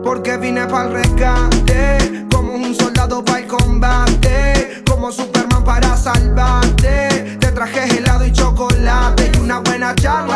Porque 0.05 0.37
vine 0.37 0.67
para 0.67 0.85
el 0.89 0.95
rescate, 0.95 2.27
como 2.33 2.55
un 2.55 2.73
soldado 2.73 3.25
para 3.25 3.41
el 3.41 3.49
combate, 3.49 4.85
como 4.89 5.11
Superman 5.11 5.65
para 5.65 5.97
salvarte. 5.97 7.39
Te 7.41 7.51
traje 7.51 7.99
helado 7.99 8.25
y 8.25 8.33
chocolate 8.33 9.33
y 9.35 9.39
una 9.41 9.59
buena 9.59 9.93
charla. 9.97 10.36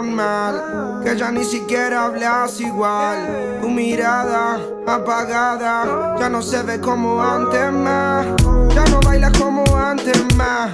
Que 0.00 1.14
ya 1.14 1.30
ni 1.30 1.44
siquiera 1.44 2.06
hablas 2.06 2.58
igual. 2.58 3.58
Tu 3.60 3.68
mirada 3.68 4.58
apagada 4.86 6.16
ya 6.18 6.30
no 6.30 6.40
se 6.40 6.62
ve 6.62 6.80
como 6.80 7.22
antes 7.22 7.70
más. 7.70 8.24
Ya 8.74 8.84
no 8.86 8.98
bailas 9.00 9.36
como 9.38 9.62
antes 9.76 10.16
más. 10.36 10.70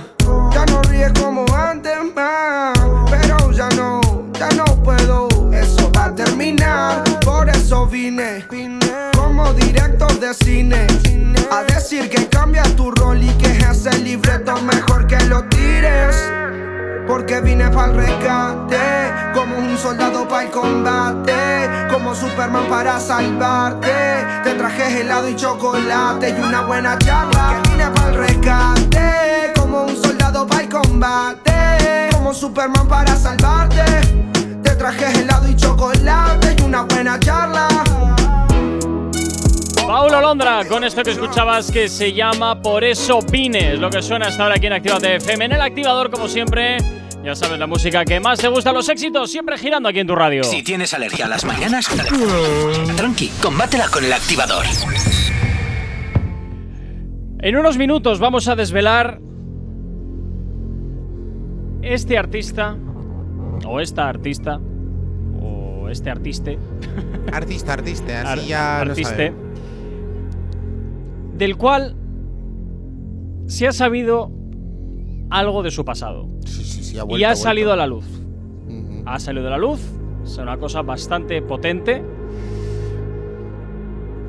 Ya 0.53 0.65
no 0.67 0.81
ríes 0.83 1.13
como 1.21 1.45
antes 1.53 1.97
más. 2.15 2.79
Pero 3.11 3.51
ya 3.51 3.69
no, 3.71 4.01
ya 4.39 4.49
no 4.51 4.65
puedo. 4.85 5.27
Eso 5.53 5.91
va 5.91 6.05
a 6.05 6.15
terminar. 6.15 7.03
Por 7.25 7.49
eso 7.49 7.85
vine. 7.85 8.47
Como 9.17 9.53
director 9.55 10.21
de 10.21 10.35
cine. 10.35 10.87
A 11.51 11.65
decir 11.65 12.09
que 12.09 12.29
cambia 12.29 12.63
tu 12.77 12.93
rol 12.93 13.21
y 13.21 13.31
que 13.39 13.59
ese 13.59 13.99
libreto 13.99 14.55
mejor 14.63 15.09
que 15.09 15.19
lo 15.25 15.43
tires. 15.49 16.15
Porque 17.07 17.41
vine 17.41 17.69
para 17.71 17.93
el 17.93 17.97
rescate, 17.97 18.79
como 19.33 19.57
un 19.59 19.79
soldado 19.79 20.27
para 20.27 20.43
el 20.43 20.51
combate, 20.51 21.33
como 21.91 22.15
Superman 22.15 22.67
para 22.69 22.99
salvarte. 22.99 23.89
Te 24.43 24.55
traje 24.55 25.01
helado 25.01 25.29
y 25.29 25.37
chocolate 25.37 26.31
y 26.31 26.43
una 26.43 26.63
buena 26.63 26.99
charla. 26.99 27.61
Que 27.63 27.71
vine 27.71 27.87
para 27.91 28.09
el 28.09 28.15
rescate, 28.17 29.53
como 29.57 29.85
un 29.85 29.97
soldado 29.97 30.47
para 30.47 30.63
el 30.63 30.69
combate, 30.69 32.09
como 32.13 32.35
Superman 32.35 32.89
para 32.89 33.15
salvarte. 33.17 33.85
Te 34.63 34.75
traje 34.75 35.21
helado 35.21 35.49
y 35.49 35.55
chocolate 35.55 36.57
y 36.59 36.63
una 36.63 36.83
buena 36.83 37.19
charla. 37.21 37.69
Paulo 39.87 40.21
Londra, 40.21 40.65
con 40.69 40.83
esto 40.85 41.03
que 41.03 41.13
escuchabas 41.13 41.71
que 41.71 41.89
se 41.89 42.13
llama 42.13 42.61
Por 42.61 42.83
eso 42.83 43.21
vines, 43.31 43.79
lo 43.79 43.89
que 43.89 44.03
suena 44.03 44.27
hasta 44.27 44.43
ahora 44.43 44.57
aquí 44.57 44.67
en 44.67 44.73
Actívate 44.73 45.17
FM. 45.17 45.45
En 45.45 45.53
el 45.53 45.61
activador, 45.61 46.11
como 46.11 46.27
siempre, 46.29 46.79
ya 47.25 47.37
sabes, 47.37 47.59
la 47.59 47.67
música 47.69 48.05
que 48.05 48.19
más 48.19 48.41
te 48.41 48.49
gusta, 48.49 48.73
los 48.73 48.89
éxitos, 48.89 49.31
siempre 49.31 49.57
girando 49.59 49.89
aquí 49.89 50.01
en 50.01 50.07
tu 50.09 50.17
radio. 50.17 50.43
Si 50.43 50.63
tienes 50.65 50.93
alergia 50.93 51.27
a 51.27 51.29
las 51.29 51.45
mañanas, 51.45 51.87
tranqui, 52.97 53.29
combátela 53.41 53.89
con 53.89 54.05
el 54.05 54.13
activador. 54.13 54.65
En 57.41 57.57
unos 57.57 57.79
minutos 57.79 58.19
vamos 58.19 58.49
a 58.49 58.57
desvelar 58.57 59.21
este 61.83 62.19
artista, 62.19 62.77
o 63.65 63.79
esta 63.81 64.09
artista, 64.09 64.59
o 65.41 65.89
este 65.89 66.11
artiste. 66.11 66.59
Artista, 67.33 67.75
artista, 67.75 68.21
así 68.33 68.41
Ar- 68.41 68.47
ya 68.47 68.81
artiste. 68.81 69.46
Del 71.37 71.57
cual 71.57 71.95
se 73.47 73.67
ha 73.67 73.73
sabido 73.73 74.31
algo 75.31 75.63
de 75.63 75.71
su 75.71 75.85
pasado. 75.85 76.29
Sí, 76.45 76.99
ha 76.99 77.03
y 77.03 77.07
vuelto, 77.07 77.27
ha 77.27 77.31
ha 77.31 77.37
salido 77.37 77.73
a 77.73 77.77
la 77.77 77.87
luz. 77.87 78.07
Ha 79.07 79.19
salido 79.19 79.47
a 79.49 79.51
la 79.51 79.59
luz. 79.59 79.81
Es 80.25 80.37
una 80.39 80.57
cosa 80.59 80.83
bastante 80.83 81.41
potente. 81.43 82.03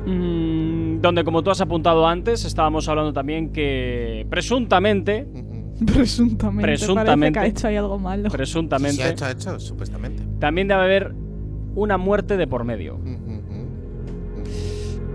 mm, 0.06 1.00
donde, 1.00 1.24
como 1.24 1.42
tú 1.42 1.50
has 1.50 1.60
apuntado 1.60 2.06
antes, 2.06 2.44
estábamos 2.44 2.88
hablando 2.88 3.12
también 3.12 3.50
que 3.52 4.26
presuntamente, 4.30 5.26
Presuntamente. 5.86 6.62
Presuntamente. 6.62 6.62
Parece 6.62 7.32
que 7.32 7.38
ha 7.38 7.46
hecho 7.46 7.68
ahí 7.68 7.76
algo 7.76 7.98
malo. 7.98 8.28
presuntamente, 8.30 8.96
Sí, 8.96 9.02
ha 9.02 9.10
hecho, 9.10 9.24
ha 9.26 9.30
hecho, 9.30 9.60
supuestamente. 9.60 10.24
también 10.40 10.66
debe 10.68 10.80
haber 10.82 11.14
una 11.76 11.96
muerte 11.98 12.36
de 12.36 12.46
por 12.48 12.64
medio. 12.64 12.98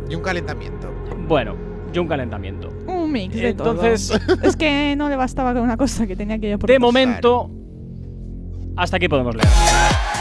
Y 0.09 0.15
un 0.15 0.21
calentamiento. 0.21 0.89
Bueno, 1.27 1.55
y 1.93 1.99
un 1.99 2.07
calentamiento. 2.07 2.69
Un 2.87 3.11
mix 3.11 3.35
de 3.35 3.49
Entonces- 3.49 4.07
todo. 4.25 4.37
es 4.47 4.55
que 4.55 4.95
no 4.97 5.09
le 5.09 5.15
bastaba 5.15 5.53
con 5.53 5.61
una 5.63 5.77
cosa 5.77 6.05
que 6.07 6.15
tenía 6.15 6.39
que 6.39 6.49
ir 6.49 6.57
por 6.59 6.69
De 6.69 6.79
momento, 6.79 7.49
hasta 8.75 8.97
aquí 8.97 9.07
podemos 9.07 9.35
leer. 9.35 9.47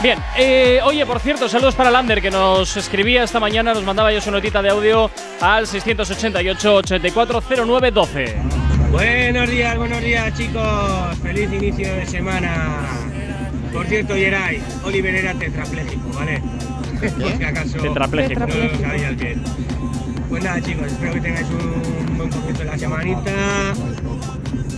Bien, 0.02 0.18
eh, 0.36 0.80
oye, 0.84 1.06
por 1.06 1.20
cierto, 1.20 1.48
saludos 1.48 1.74
para 1.76 1.90
Lander 1.90 2.20
que 2.20 2.30
nos 2.30 2.76
escribía 2.76 3.22
esta 3.22 3.38
mañana, 3.38 3.72
nos 3.72 3.84
mandaba 3.84 4.12
yo 4.12 4.20
su 4.20 4.30
notita 4.32 4.60
de 4.60 4.70
audio 4.70 5.08
al 5.40 5.66
688-840912. 5.66 8.34
Buenos 8.90 9.48
días, 9.50 9.76
buenos 9.78 10.00
días 10.02 10.36
chicos, 10.36 11.16
feliz 11.22 11.50
inicio 11.52 11.94
de 11.94 12.04
semana. 12.06 12.80
Por 13.72 13.86
cierto, 13.86 14.14
Geray, 14.14 14.60
Oliver 14.84 15.14
era 15.14 15.32
tetrapléjico, 15.34 16.08
¿vale? 16.14 16.42
Por 17.00 17.10
si 17.36 17.44
acaso 17.44 17.78
Tetrapléjico. 17.78 18.40
no 18.40 18.46
lo 18.54 18.78
sabías 18.78 19.16
bien. 19.16 19.42
Pues 20.32 20.44
nada 20.44 20.62
chicos, 20.62 20.86
espero 20.86 21.12
que 21.12 21.20
tengáis 21.20 21.46
un 21.50 22.16
buen 22.16 22.30
comienzo 22.30 22.62
de 22.62 22.64
la 22.64 22.78
semanita, 22.78 23.32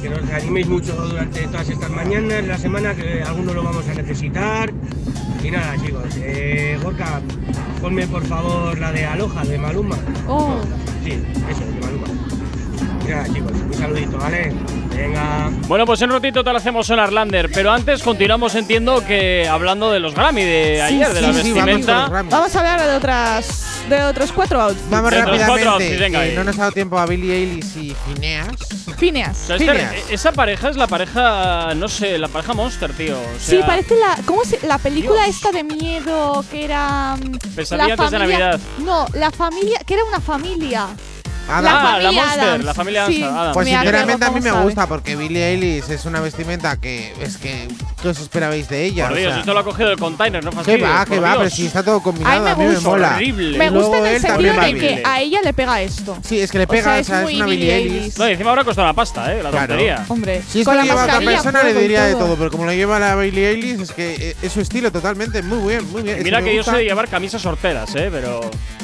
que 0.02 0.10
nos 0.10 0.30
animéis 0.32 0.66
mucho 0.66 0.92
durante 0.94 1.46
todas 1.46 1.68
estas 1.68 1.90
mañanas, 1.90 2.42
de 2.42 2.48
la 2.48 2.58
semana, 2.58 2.92
que 2.92 3.22
algunos 3.22 3.54
lo 3.54 3.62
vamos 3.62 3.86
a 3.88 3.94
necesitar. 3.94 4.72
Y 5.44 5.52
nada 5.52 5.76
chicos, 5.80 6.06
eh, 6.16 6.76
Gorka, 6.82 7.20
ponme 7.80 8.04
por 8.08 8.26
favor 8.26 8.76
la 8.80 8.90
de 8.90 9.06
Aloha, 9.06 9.44
de 9.44 9.56
Maluma. 9.56 9.96
Oh. 10.26 10.56
Sí, 11.04 11.22
eso, 11.48 11.60
de 11.60 11.86
Maluma. 11.86 12.06
Y 13.06 13.10
nada 13.10 13.32
chicos, 13.32 13.52
un 13.52 13.74
saludito, 13.74 14.18
¿vale? 14.18 14.52
Venga. 14.96 15.50
Bueno, 15.68 15.86
pues 15.86 16.02
en 16.02 16.10
un 16.10 16.16
ratito 16.16 16.42
te 16.42 16.50
lo 16.50 16.58
hacemos 16.58 16.84
sonar 16.84 17.12
Lander, 17.12 17.48
pero 17.54 17.70
antes 17.70 18.02
continuamos, 18.02 18.56
entiendo 18.56 19.06
que 19.06 19.48
hablando 19.48 19.92
de 19.92 20.00
los 20.00 20.16
Grammy 20.16 20.42
de 20.42 20.82
Sí, 20.88 20.94
ayer, 20.94 21.14
de 21.14 21.20
la 21.20 21.32
sí, 21.32 21.42
sí, 21.42 21.52
vestimenta. 21.52 22.08
Vamos 22.08 22.56
a 22.56 22.58
hablar 22.58 22.82
de 22.82 22.96
otras 22.96 23.63
de 23.88 24.02
otros 24.04 24.32
cuatro 24.32 24.60
outfits. 24.60 24.88
Vamos 24.90 25.10
De 25.10 25.16
los 25.18 25.24
cuatro 25.26 25.38
rápidamente. 25.46 25.68
outfits, 25.68 26.00
venga 26.00 26.18
que 26.20 26.24
ahí. 26.30 26.34
no 26.36 26.44
nos 26.44 26.56
ha 26.56 26.60
dado 26.60 26.72
tiempo 26.72 26.98
a 26.98 27.06
Billie 27.06 27.34
Eilish 27.34 27.76
y 27.76 27.94
Phineas. 28.06 28.46
Phineas. 28.98 29.38
O 29.42 29.46
sea, 29.46 29.56
este- 29.56 30.14
esa 30.14 30.32
pareja 30.32 30.68
es 30.70 30.76
la 30.76 30.86
pareja, 30.86 31.74
no 31.74 31.88
sé, 31.88 32.16
la 32.18 32.28
pareja 32.28 32.54
Monster, 32.54 32.92
tío. 32.92 33.16
O 33.18 33.22
Sí, 33.38 33.56
sea, 33.56 33.66
parece 33.66 33.96
la 33.96 34.18
¿cómo 34.24 34.44
se, 34.44 34.64
la 34.66 34.78
película 34.78 35.26
esta 35.26 35.50
de 35.52 35.64
miedo 35.64 36.44
que 36.50 36.64
era 36.64 37.16
mm, 37.16 37.38
Pesadilla 37.54 37.88
la 37.88 37.92
antes 37.94 38.10
de 38.10 38.18
familia- 38.18 38.38
Navidad. 38.50 38.60
No, 38.78 39.06
la 39.14 39.30
familia, 39.30 39.78
que 39.86 39.94
era 39.94 40.04
una 40.04 40.20
familia. 40.20 40.86
Ah, 41.48 41.60
la 41.60 41.72
la 41.72 41.80
familia 41.80 42.12
Monster, 42.12 42.64
la 42.64 42.74
familia 42.74 43.06
Sí, 43.06 43.22
Adams. 43.22 43.54
Pues 43.54 43.66
me 43.66 43.72
sinceramente 43.72 44.24
a 44.24 44.30
mí 44.30 44.40
me 44.40 44.50
¿cómo 44.50 44.62
gusta 44.62 44.86
porque 44.86 45.14
Billie 45.16 45.44
Eilish 45.52 45.90
es 45.90 46.04
una 46.06 46.20
vestimenta 46.20 46.76
que 46.78 47.12
es 47.20 47.36
que 47.36 47.68
¿qué 48.02 48.08
os 48.08 48.18
esperabais 48.18 48.68
de 48.68 48.84
ella? 48.84 49.08
Por 49.08 49.16
O 49.16 49.20
Dios, 49.20 49.30
sea, 49.32 49.40
esto 49.40 49.52
lo 49.54 49.60
ha 49.60 49.64
cogido 49.64 49.88
del 49.90 49.98
container, 49.98 50.42
no 50.42 50.50
¿Qué 50.50 50.56
fastidies. 50.56 50.82
va, 50.84 51.04
qué 51.04 51.14
por 51.16 51.24
va? 51.24 51.28
Dios. 51.28 51.38
Pero 51.38 51.50
si 51.50 51.66
está 51.66 51.82
todo 51.82 52.02
combinado, 52.02 52.46
a 52.48 52.54
me 52.56 52.66
mí 52.66 52.74
me 52.74 52.80
mola. 52.80 53.14
Horrible. 53.16 53.58
Me 53.58 53.70
gusta 53.70 53.98
en 53.98 54.06
el 54.06 54.20
sentido 54.20 54.56
va 54.56 54.64
de 54.64 54.74
que 54.74 55.02
a 55.04 55.20
ella 55.20 55.40
le 55.42 55.52
pega 55.52 55.82
esto. 55.82 56.16
Sí, 56.26 56.40
es 56.40 56.50
que 56.50 56.58
le 56.58 56.64
O 56.64 56.68
pega, 56.68 56.82
sea, 56.84 56.92
o 56.94 56.96
es 56.96 57.06
sea, 57.06 57.18
es 57.18 57.22
muy 57.24 57.36
una 57.36 57.46
Billie 57.46 57.74
Eilish. 57.74 57.92
Eilish. 57.94 58.18
No, 58.18 58.28
y 58.28 58.32
encima 58.32 58.50
ahora 58.50 58.64
cuesta 58.64 58.82
una 58.82 58.94
pasta, 58.94 59.34
eh, 59.34 59.42
la 59.42 59.50
Claro. 59.50 59.66
tontería. 59.68 60.04
Hombre, 60.08 60.42
Si 60.48 60.60
esto 60.60 60.70
con 60.70 60.78
la 60.78 60.84
lleva 60.84 61.02
otra 61.04 61.20
persona 61.20 61.62
le 61.62 61.74
diría 61.74 62.04
de 62.04 62.14
todo. 62.14 62.36
pero 62.36 62.50
como 62.50 62.64
lo 62.64 62.72
lleva 62.72 62.98
la 62.98 63.14
Billie 63.16 63.50
Eilish 63.50 63.80
es 63.82 63.92
que 63.92 64.14
eh, 64.30 64.36
es 64.42 64.52
su 64.52 64.60
estilo 64.60 64.90
totalmente, 64.90 65.42
muy 65.42 65.72
bien, 65.74 65.90
muy 65.92 66.02
bien. 66.02 66.22
Mira 66.22 66.42
que 66.42 66.56
yo 66.56 66.62
de 66.64 66.84
llevar 66.84 67.08
camisas 67.08 67.44
horteras, 67.44 67.94
eh, 67.96 68.08
pero. 68.10 68.40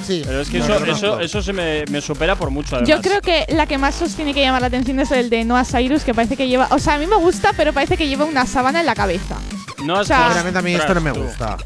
Sí, 0.07 0.22
Pero 0.24 0.40
es 0.40 0.48
que 0.48 0.59
no, 0.59 0.64
eso, 0.64 0.80
no, 0.80 0.92
eso, 0.92 1.07
no. 1.16 1.20
eso 1.20 1.42
se 1.42 1.53
me, 1.53 1.84
me 1.90 2.01
supera 2.01 2.36
por 2.36 2.51
mucho, 2.51 2.76
además. 2.76 2.88
Yo 2.88 3.01
creo 3.01 3.20
que 3.20 3.46
la 3.55 3.66
que 3.66 3.78
más 3.78 4.01
os 4.03 4.14
tiene 4.14 4.34
que 4.34 4.40
llamar 4.40 4.61
la 4.61 4.68
atención 4.68 4.98
es 5.01 5.11
el 5.12 5.30
de 5.30 5.44
Noah 5.44 5.64
Cyrus, 5.64 6.05
que 6.05 6.14
parece 6.14 6.36
que 6.36 6.48
lleva. 6.48 6.68
O 6.70 6.78
sea, 6.78 6.94
a 6.94 6.98
mí 6.98 7.07
me 7.07 7.16
gusta, 7.16 7.53
pero 7.57 7.72
parece 7.72 7.96
que 7.96 8.09
lleva 8.09 8.24
una 8.24 8.46
sábana 8.46 8.80
en 8.80 8.86
la 8.86 8.94
cabeza. 8.94 9.36
No, 9.85 10.01
o 10.01 10.05
sea- 10.05 10.24
Sinceramente 10.24 10.59
a 10.59 10.62
mí 10.62 10.74
esto 10.74 10.95
no 10.95 11.01
me 11.01 11.12
gusta. 11.12 11.57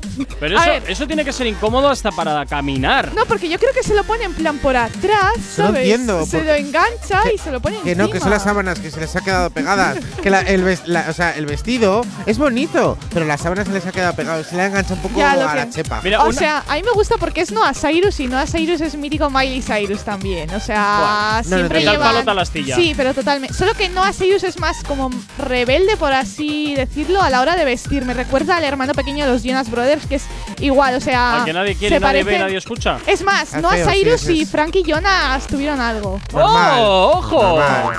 Pero 0.41 0.57
eso, 0.57 0.67
ver. 0.71 0.83
eso 0.89 1.07
tiene 1.07 1.25
que 1.25 1.33
ser 1.33 1.47
incómodo 1.47 1.89
hasta 1.89 2.11
para 2.13 2.45
caminar. 2.47 3.13
No, 3.15 3.25
porque 3.27 3.49
yo 3.49 3.59
creo 3.59 3.73
que 3.73 3.83
se 3.83 3.95
lo 3.95 4.05
pone 4.05 4.25
en 4.25 4.33
plan 4.35 4.59
por 4.59 4.77
atrás, 4.77 5.33
No 5.37 5.67
¿sabes? 5.67 5.81
entiendo, 5.83 6.25
Se 6.27 6.39
por- 6.39 6.47
lo 6.47 6.55
engancha 6.55 7.21
y 7.35 7.39
se 7.39 7.51
lo 7.51 7.61
pone 7.61 7.81
Que 7.81 7.95
no, 7.97 8.09
que 8.11 8.21
son 8.21 8.31
las 8.31 8.43
sábanas 8.45 8.79
que 8.79 8.91
se 8.91 9.01
les 9.01 9.15
ha 9.17 9.21
quedado 9.21 9.51
pegadas. 9.51 9.99
que 10.23 10.31
la- 10.31 10.41
el, 10.41 10.63
ves- 10.63 10.83
la- 10.87 11.07
o 11.09 11.13
sea, 11.13 11.37
el 11.37 11.47
vestido 11.47 12.03
es 12.27 12.39
bonito, 12.39 12.97
pero 13.13 13.27
las 13.27 13.41
sábanas 13.41 13.67
se 13.67 13.73
les 13.73 13.87
ha 13.87 13.93
quedado 13.93 14.15
pegado. 14.15 14.45
Se 14.45 14.57
le 14.57 14.63
ha 14.63 14.67
enganchado 14.67 14.95
un 14.97 15.03
poco 15.03 15.19
Ya, 15.19 15.33
a 15.33 15.37
lo 15.37 15.45
la 15.55 15.65
que- 15.67 15.71
chepa. 15.73 16.01
o 16.21 16.33
sea, 16.33 16.65
a 16.69 16.75
mí 16.77 16.83
me 16.83 16.93
gusta 16.93 17.17
porque 17.19 17.41
es 17.41 17.51
Noah 17.53 17.75
Cyrus 17.75 18.21
y 18.21 18.27
Noah 18.29 18.47
Cyrus 18.47 18.81
es 18.81 18.95
mítico 18.97 19.29
Miley 19.31 19.63
Cyrus 19.63 20.03
también. 20.05 20.51
O 20.55 20.61
sea, 20.61 20.99
Buah. 20.99 21.43
No, 21.45 21.51
no, 21.51 21.57
siempre 21.57 21.85
tal 21.85 21.95
llevan- 21.97 22.25
palo. 22.25 22.45
Sí, 22.45 22.95
pero 22.97 23.15
totalmente. 23.15 23.55
Solo 23.57 23.75
que 23.75 23.89
Noah 23.89 24.13
Cyrus 24.13 24.45
es 24.45 24.59
más 24.59 24.83
como 24.85 25.11
rebelde, 25.39 25.97
por 25.97 26.13
así 26.13 26.75
decirlo, 26.75 27.21
a 27.23 27.31
la 27.31 27.41
hora 27.41 27.57
de 27.57 27.65
vestir. 27.65 28.04
Me 28.05 28.15
recuerda 28.15 28.57
al 28.57 28.65
hermano 28.65 28.93
pequeño 28.95 29.25
de 29.27 29.33
los 29.33 29.43
Jonas 29.43 29.71
Brothers, 29.71 30.07
que 30.07 30.17
es 30.17 30.25
igual, 30.61 30.95
o 30.97 31.01
sea. 31.01 31.39
Al 31.41 31.45
que 31.45 31.53
nadie 31.53 31.75
quiere, 31.75 31.97
se 31.97 32.01
nadie 32.01 32.23
ve, 32.25 32.39
nadie 32.39 32.57
escucha. 32.59 32.99
Es 33.07 33.23
más, 33.23 33.55
Ah, 33.55 33.61
Noah 33.61 33.75
feo, 33.75 33.91
sí, 33.91 33.99
Cyrus 33.99 34.23
ese 34.23 34.33
y 34.35 34.43
es. 34.43 34.51
Frankie 34.51 34.83
Jonas 34.87 35.47
tuvieron 35.47 35.81
algo. 35.81 36.21
Normal, 36.33 36.73
¡Oh, 36.81 37.11
ojo! 37.19 37.43
normal. 37.59 37.97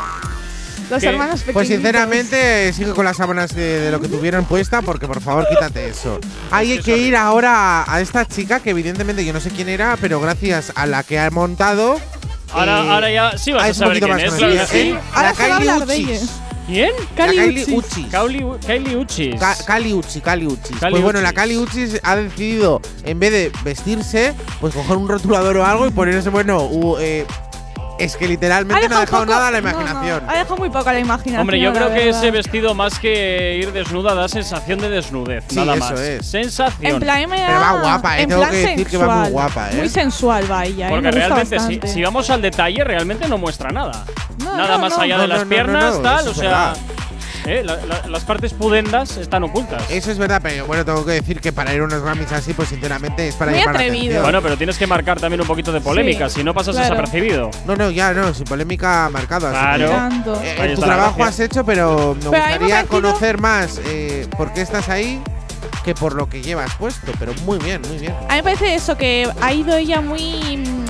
Los 0.89 1.01
Que- 1.01 1.07
hermanos 1.09 1.39
pequeños. 1.39 1.53
Pues 1.55 1.67
sinceramente 1.67 2.71
sigue 2.73 2.91
con 2.91 3.05
las 3.05 3.17
sábanas 3.17 3.55
de, 3.55 3.79
de 3.79 3.89
lo 3.91 3.99
que 3.99 4.07
tuvieron 4.07 4.45
puesta 4.45 4.83
porque 4.83 5.07
por 5.07 5.19
favor 5.19 5.47
quítate 5.49 5.89
eso. 5.89 6.19
Hay 6.51 6.77
que 6.79 6.95
ir 6.97 7.15
ahora 7.15 7.83
a, 7.91 8.01
esta 8.01 8.27
chica 8.27 8.59
que 8.59 8.69
evidentemente 8.69 9.25
yo 9.25 9.33
no 9.33 9.39
sé 9.39 9.49
quién 9.49 9.67
era, 9.67 9.97
pero 9.99 10.19
gracias 10.21 10.71
a 10.75 10.85
la 10.85 11.01
que 11.01 11.17
ha 11.17 11.31
montado. 11.31 11.99
Ahora, 12.53 12.83
eh, 12.85 12.89
ahora 12.91 13.11
ya 13.11 13.37
sí 13.37 13.51
vas 13.51 13.67
a 13.67 13.73
saber 13.73 13.97
quién 13.97 14.11
más 14.11 14.21
es, 14.21 14.33
claro 14.35 14.53
que 14.53 14.59
conocida. 14.59 14.67
sí. 14.67 14.89
Eh, 14.91 14.99
Ahora 15.13 15.29
La 15.29 15.35
se 15.35 15.47
va 15.49 15.55
a 15.55 15.59
Kylie 15.87 16.05
Uchis. 16.19 16.29
¿Quién? 16.67 16.91
Kylie 17.15 17.35
Kylie 17.43 17.63
Uchis. 17.63 17.73
Uchis. 17.73 18.05
Kylie 18.65 18.95
Uchis. 18.97 19.39
Ka- 19.39 19.55
Kali 19.67 19.93
Uchi, 19.93 20.19
Kali 20.21 20.47
Uchis. 20.47 20.77
Kali 20.79 20.91
pues 20.93 21.03
bueno, 21.03 21.21
la. 21.21 21.31
Kali 21.31 21.57
Uchis 21.57 21.99
ha 22.03 22.15
decidido, 22.15 22.81
en 23.03 23.19
vez 23.19 23.31
de 23.31 23.51
vestirse, 23.63 24.33
pues 24.59 24.73
coger 24.73 24.97
un 24.97 25.07
rotulador 25.07 25.57
o 25.57 25.65
algo 25.65 25.85
y 25.85 25.91
ponerse, 25.91 26.29
bueno, 26.29 26.63
u- 26.65 26.97
eh, 26.99 27.25
es 27.97 28.17
que 28.17 28.27
literalmente 28.27 28.89
no 28.89 28.97
ha 28.97 28.99
dejado 29.01 29.23
poco- 29.23 29.31
nada 29.33 29.47
a 29.47 29.51
la 29.51 29.61
no, 29.61 29.71
no, 29.71 29.79
imaginación. 29.81 30.23
ha 30.29 30.33
dejado 30.33 30.57
muy 30.57 30.69
poco 30.69 30.89
a 30.89 30.93
la 30.93 30.99
imaginación. 30.99 31.41
Hombre, 31.41 31.59
yo 31.59 31.71
creo 31.73 31.93
que 31.93 32.09
ese 32.09 32.31
vestido 32.31 32.73
más 32.73 32.99
que 32.99 33.57
ir 33.61 33.71
desnuda 33.71 34.13
da 34.13 34.27
sensación 34.27 34.79
de 34.79 34.89
desnudez, 34.89 35.43
Sí, 35.47 35.55
nada 35.55 35.75
eso 35.75 35.91
más. 35.91 35.99
es. 35.99 36.25
Sensación. 36.25 36.91
En 36.93 36.99
plan, 36.99 37.29
me 37.29 37.37
Pero 37.37 37.59
da- 37.59 37.73
va 37.73 37.81
guapa, 37.81 38.17
eh, 38.17 38.21
en 38.23 38.29
tengo 38.29 38.41
plan 38.41 38.51
que 38.53 38.57
decir 38.57 38.87
que 38.87 38.97
va 38.97 39.05
muy 39.05 39.13
sensual. 39.25 39.31
guapa, 39.31 39.69
eh. 39.71 39.75
Muy 39.75 39.89
sensual 39.89 40.51
va 40.51 40.65
ella, 40.65 40.87
eh, 40.87 40.89
Porque 40.91 41.11
realmente, 41.11 41.87
si, 41.87 42.01
vamos 42.03 42.29
al 42.29 42.41
detalle, 42.41 42.83
realmente 42.83 43.27
no 43.27 43.37
muestra 43.37 43.69
nada. 43.71 44.05
No, 44.43 44.57
nada 44.57 44.75
no, 44.75 44.79
más 44.79 44.97
no. 44.97 45.01
allá 45.03 45.15
No, 45.15 45.21
de 45.23 45.27
no, 45.27 45.33
las 45.33 45.39
no, 45.39 45.45
no, 45.45 45.49
piernas, 45.49 45.95
no, 45.95 46.01
tal, 46.01 46.19
eso 46.21 46.31
o 46.31 46.33
sea. 46.33 46.73
Eh, 47.45 47.61
la- 47.63 47.77
la- 47.85 48.07
las 48.07 48.23
partes 48.23 48.53
pudendas 48.53 49.17
están 49.17 49.43
ocultas. 49.43 49.83
Eso 49.89 50.11
es 50.11 50.17
verdad, 50.17 50.39
pero 50.43 50.65
bueno, 50.65 50.83
tengo 50.85 51.05
que 51.05 51.11
decir 51.13 51.39
que 51.41 51.51
para 51.53 51.73
ir 51.73 51.81
a 51.81 51.83
unos 51.85 52.01
Grammys 52.01 52.31
así, 52.31 52.53
pues 52.53 52.69
sinceramente 52.69 53.27
es 53.27 53.35
para 53.35 53.51
Muy 53.51 53.59
llamar 53.59 53.75
la 53.75 53.79
atrevido. 53.81 54.01
atención. 54.03 54.23
Bueno, 54.23 54.41
pero 54.41 54.57
tienes 54.57 54.77
que 54.77 54.87
marcar 54.87 55.19
también 55.19 55.41
un 55.41 55.47
poquito 55.47 55.71
de 55.71 55.81
polémica, 55.81 56.29
Sí, 56.29 56.37
si 56.39 56.43
no 56.43 56.53
pasas 56.53 56.75
claro. 56.75 56.89
desapercibido. 56.95 57.51
No, 57.65 57.75
no, 57.75 57.91
ya 57.91 58.13
no, 58.13 58.33
sin 58.33 58.45
polémica 58.45 59.09
marcado. 59.11 59.47
así 59.47 59.57
Claro. 59.57 60.41
eh, 60.43 60.73
tu 60.75 60.81
trabajo 60.81 61.23
has 61.23 61.39
hecho, 61.39 61.63
pero 61.65 62.15
me 62.15 62.29
Pero 62.29 62.31
gustaría 62.43 62.83
conocer 62.85 63.39
más 63.39 63.79
eh, 63.85 64.27
por 64.37 64.51
qué 64.53 64.61
estás 64.61 64.89
ahí 64.89 65.21
que 65.83 65.93
por 65.93 66.13
lo 66.15 66.27
que 66.27 66.41
llevas 66.41 66.73
puesto. 66.75 67.11
Pero 67.19 67.33
muy 67.45 67.59
bien, 67.59 67.81
muy 67.87 67.97
bien. 67.97 68.13
A 68.27 68.33
mí 68.33 68.35
me 68.37 68.43
parece 68.43 68.73
eso, 68.75 68.97
que 68.97 69.29
ha 69.41 69.53
ido 69.53 69.75
ella 69.75 70.01
muy. 70.01 70.57
mm, 70.57 70.85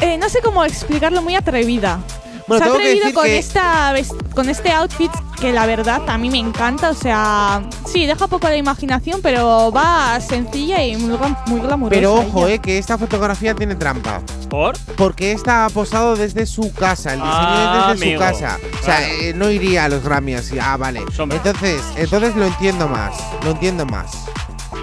eh, 0.00 0.18
no 0.18 0.28
sé 0.28 0.40
cómo 0.42 0.64
explicarlo, 0.64 1.22
muy 1.22 1.36
atrevida. 1.36 2.00
Bueno, 2.46 2.62
Se 2.64 2.70
ha 2.70 2.72
tengo 2.72 2.76
que 2.78 2.82
atrevido 2.82 3.04
decir 3.06 3.14
con, 3.14 3.24
que- 3.24 3.38
esta, 3.38 3.94
con 4.34 4.48
este 4.50 4.72
outfit 4.72 5.10
que 5.40 5.52
la 5.52 5.66
verdad 5.66 6.02
a 6.08 6.18
mí 6.18 6.30
me 6.30 6.38
encanta. 6.38 6.90
O 6.90 6.94
sea, 6.94 7.62
sí, 7.86 8.06
deja 8.06 8.26
poco 8.28 8.48
la 8.48 8.56
imaginación, 8.56 9.20
pero 9.22 9.72
va 9.72 10.20
sencilla 10.20 10.82
y 10.84 10.96
muy, 10.96 11.16
glam- 11.16 11.36
muy 11.46 11.60
glamurosa. 11.60 11.94
Pero 11.94 12.14
ojo, 12.14 12.46
ella. 12.46 12.56
eh, 12.56 12.58
que 12.60 12.78
esta 12.78 12.98
fotografía 12.98 13.54
tiene 13.54 13.74
trampa. 13.74 14.20
¿Por? 14.50 14.76
Porque 14.96 15.32
esta 15.32 15.64
ha 15.64 15.70
posado 15.70 16.16
desde 16.16 16.44
su 16.46 16.72
casa, 16.74 17.14
el 17.14 17.20
diseño 17.20 17.34
Ah, 17.36 17.88
es 17.92 17.98
desde 18.00 18.06
amigo, 18.14 18.22
su 18.22 18.32
casa. 18.32 18.58
O 18.80 18.84
sea, 18.84 18.96
claro. 18.98 19.12
eh, 19.22 19.32
no 19.34 19.50
iría 19.50 19.84
a 19.84 19.88
los 19.88 20.04
Grammy 20.04 20.34
así. 20.34 20.58
Ah, 20.60 20.76
vale. 20.76 21.00
Entonces, 21.00 21.82
entonces 21.96 22.36
lo 22.36 22.44
entiendo 22.46 22.88
más. 22.88 23.14
Lo 23.42 23.52
entiendo 23.52 23.86
más. 23.86 24.12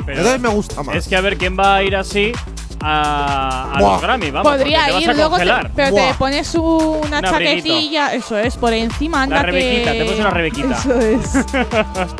Pero 0.05 0.18
entonces 0.20 0.41
me 0.41 0.49
gusta 0.49 0.82
más. 0.84 0.95
Es 0.95 1.07
que 1.07 1.16
a 1.16 1.22
ver 1.22 1.38
quién 1.38 1.57
va 1.57 1.76
a 1.76 1.84
ir 1.84 1.95
así 1.95 2.32
a, 2.82 3.73
a 3.73 3.79
los 3.82 4.01
Grammy, 4.01 4.32
vamos. 4.32 4.51
Podría 4.51 4.99
ir, 4.99 5.09
a 5.09 5.13
luego 5.13 5.38
te, 5.38 5.45
pero 5.75 5.91
Buah. 5.91 6.07
te 6.09 6.13
pones 6.15 6.55
una 6.55 7.19
Un 7.19 7.25
abriguito. 7.25 7.32
chaquetilla, 7.32 8.13
eso 8.13 8.38
es, 8.38 8.57
por 8.57 8.73
encima 8.73 9.23
anda 9.23 9.38
La 9.38 9.43
rebequita, 9.43 9.91
que… 9.91 9.97
te 9.99 10.05
pones 10.05 10.19
una 10.19 10.29
rebequita. 10.29 10.75
Eso 10.82 10.99
es. 10.99 11.32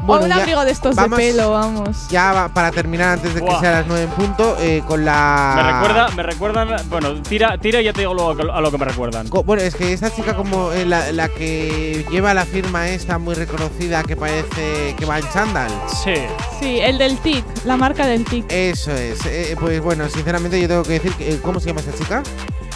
Bueno, 0.04 0.24
o 0.24 0.26
un 0.26 0.30
ya 0.30 0.36
abrigo 0.38 0.66
de 0.66 0.72
estos 0.72 0.96
vamos- 0.96 1.18
de 1.18 1.26
pelo, 1.32 1.52
vamos. 1.52 2.08
Ya 2.10 2.32
va- 2.34 2.50
para 2.50 2.72
terminar 2.72 3.14
antes 3.14 3.34
de 3.36 3.42
que 3.44 3.52
sea 3.60 3.72
las 3.72 3.88
9 3.88 4.04
en 4.04 4.10
punto, 4.12 4.58
eh, 4.60 4.84
con 4.88 5.06
la. 5.06 5.54
Me 5.56 5.64
recuerda, 5.72 6.08
me 6.16 6.24
recuerdan. 6.24 6.90
Bueno, 6.90 7.14
tira, 7.22 7.58
tira 7.58 7.82
y 7.82 7.86
ya 7.86 7.94
te 7.94 8.02
digo 8.02 8.14
luego 8.14 8.32
a 8.52 8.62
lo 8.62 8.72
que 8.72 8.78
me 8.78 8.86
recuerdan. 8.86 9.28
Co- 9.30 9.44
Bueno, 9.44 9.62
es 9.64 9.76
que 9.76 9.94
esta 9.94 10.14
chica 10.14 10.36
como 10.36 10.72
eh, 10.72 10.86
la, 10.86 11.12
la 11.12 11.28
que 11.30 12.06
lleva 12.12 12.34
la 12.34 12.46
firma 12.46 12.88
esta 12.90 13.18
muy 13.18 13.36
reconocida 13.36 14.04
que 14.04 14.16
parece 14.16 14.96
que 14.98 15.06
va 15.06 15.20
en 15.20 15.30
chándal. 15.30 15.72
Sí. 16.04 16.14
Sí, 16.60 16.80
el 16.80 16.98
del 16.98 17.18
TIC, 17.18 17.44
la 17.66 17.78
marca 17.78 18.06
del 18.06 18.26
TIC. 18.26 18.46
Eso 18.52 18.92
es. 18.92 19.26
eh, 19.26 19.56
pues 19.60 19.82
bueno, 19.82 20.08
sinceramente 20.10 20.51
yo 20.60 20.68
tengo 20.68 20.84
que 20.84 20.94
decir, 20.94 21.14
que, 21.14 21.34
eh, 21.34 21.40
¿cómo 21.42 21.60
se 21.60 21.68
llama 21.68 21.80
esta 21.82 21.94
chica? 21.98 22.24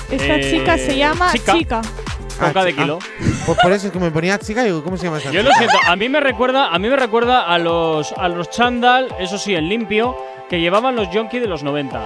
Esta 0.09 0.35
Eh, 0.35 0.51
chica 0.51 0.77
se 0.77 0.95
llama 0.97 1.31
chica. 1.31 1.53
Chica. 1.53 1.81
Coca 2.39 2.63
de 2.65 2.71
chi- 2.73 2.77
kilo. 2.81 2.99
Pues 3.45 3.57
por 3.61 3.71
eso 3.71 3.87
es 3.87 3.93
que 3.93 3.99
me 3.99 4.11
ponía 4.11 4.37
chica 4.39 4.61
y 4.61 4.65
digo, 4.65 4.83
¿cómo 4.83 4.97
se 4.97 5.05
llama 5.05 5.17
esta 5.17 5.31
Yo 5.31 5.41
chica? 5.41 5.51
lo 5.53 5.57
siento, 5.57 5.77
a 5.87 5.95
mí 5.95 6.09
me 6.09 6.19
recuerda, 6.19 6.67
a 6.73 6.79
mí 6.79 6.89
me 6.89 6.95
recuerda 6.95 7.43
a 7.47 7.57
los 7.57 8.11
a 8.13 8.27
los 8.27 8.49
chándal, 8.49 9.13
eso 9.19 9.37
sí, 9.37 9.55
en 9.55 9.67
limpio, 9.69 10.15
que 10.49 10.59
llevaban 10.59 10.95
los 10.95 11.09
Yonki 11.11 11.39
de 11.39 11.47
los 11.47 11.63
90. 11.63 12.01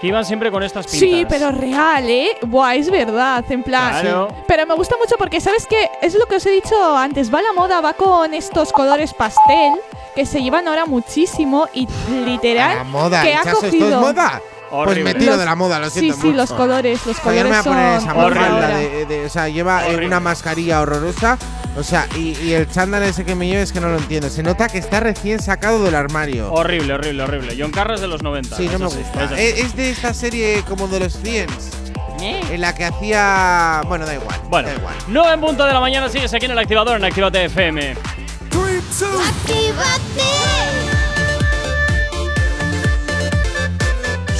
Que 0.00 0.06
iban 0.06 0.24
siempre 0.24 0.52
con 0.52 0.62
estas 0.62 0.86
pintas. 0.86 1.00
Sí, 1.00 1.26
pero 1.28 1.50
real, 1.50 2.08
¿eh? 2.08 2.28
Buah, 2.42 2.76
es 2.76 2.88
verdad, 2.88 3.44
en 3.50 3.64
plan. 3.64 4.00
Claro. 4.00 4.28
Pero 4.46 4.64
me 4.64 4.74
gusta 4.74 4.94
mucho 4.96 5.16
porque, 5.18 5.40
¿sabes 5.40 5.66
qué? 5.66 5.90
Es 6.00 6.14
lo 6.14 6.26
que 6.26 6.36
os 6.36 6.46
he 6.46 6.52
dicho 6.52 6.96
antes. 6.96 7.34
Va 7.34 7.42
la 7.42 7.52
moda, 7.52 7.80
va 7.80 7.94
con 7.94 8.32
estos 8.32 8.72
colores 8.72 9.12
pastel 9.12 9.72
que 10.14 10.24
se 10.24 10.40
llevan 10.40 10.68
ahora 10.68 10.86
muchísimo 10.86 11.66
y 11.74 11.88
literal. 12.24 12.76
La 12.76 12.84
moda, 12.84 13.22
que 13.22 13.34
ha 13.34 13.42
Chaso, 13.42 13.56
¿esto 13.56 13.66
es 13.66 13.72
cogido. 13.72 14.00
moda? 14.00 14.40
Pues 14.70 14.88
Horrible. 14.88 15.14
me 15.14 15.18
tiro 15.18 15.32
Los- 15.32 15.40
de 15.40 15.44
la 15.46 15.54
moda, 15.54 15.78
lo 15.78 15.88
Sí, 15.90 16.00
siento 16.00 16.16
sí, 16.20 16.26
mucho. 16.26 16.36
los 16.36 16.52
colores, 16.52 17.06
los 17.06 17.16
yo 17.16 17.22
no 17.24 17.30
me 17.30 17.42
voy 17.42 17.42
colores 17.42 17.58
a 17.58 17.62
poner 17.64 17.98
esa 17.98 18.14
Horrible. 18.14 18.40
mafalda 18.50 18.68
de, 18.78 19.06
de- 19.06 19.24
O 19.26 19.28
sea, 19.30 19.48
lleva 19.48 19.88
eh, 19.88 20.06
una 20.06 20.20
mascarilla 20.20 20.80
horrorosa. 20.80 21.38
O 21.76 21.82
sea, 21.82 22.06
y, 22.16 22.36
y 22.42 22.52
el 22.54 22.68
chándal 22.68 23.02
ese 23.04 23.24
que 23.24 23.34
me 23.34 23.46
lleva 23.46 23.62
es 23.62 23.72
que 23.72 23.80
no 23.80 23.88
lo 23.88 23.96
entiendo. 23.98 24.28
Se 24.28 24.42
nota 24.42 24.68
que 24.68 24.78
está 24.78 25.00
recién 25.00 25.40
sacado 25.40 25.82
del 25.84 25.94
armario. 25.94 26.52
Horrible, 26.52 26.92
horrible, 26.94 27.22
horrible. 27.22 27.56
John 27.58 27.70
Carras 27.70 28.00
de 28.00 28.08
los 28.08 28.22
90. 28.22 28.56
Sí, 28.56 28.66
no 28.66 28.72
es 28.72 28.78
me 28.80 28.86
así, 28.86 28.96
gusta. 28.98 29.24
es 29.24 29.32
así. 29.32 29.42
Es, 29.42 29.58
es 29.64 29.76
de 29.76 29.90
esta 29.90 30.12
serie 30.14 30.62
como 30.68 30.88
de 30.88 31.00
los 31.00 31.16
Friends. 31.16 31.70
En 32.20 32.60
la 32.60 32.74
que 32.74 32.84
hacía. 32.84 33.80
Bueno, 33.86 34.04
da 34.04 34.14
igual. 34.14 34.36
Bueno, 34.50 34.68
da 34.68 34.74
igual. 34.74 34.94
9 35.06 35.32
en 35.34 35.40
punto 35.40 35.64
de 35.64 35.72
la 35.72 35.80
mañana 35.80 36.08
sigues 36.08 36.34
aquí 36.34 36.46
en 36.46 36.50
el 36.52 36.58
activador 36.58 36.96
en 36.96 37.04
Actívate 37.04 37.44
FM. 37.44 37.94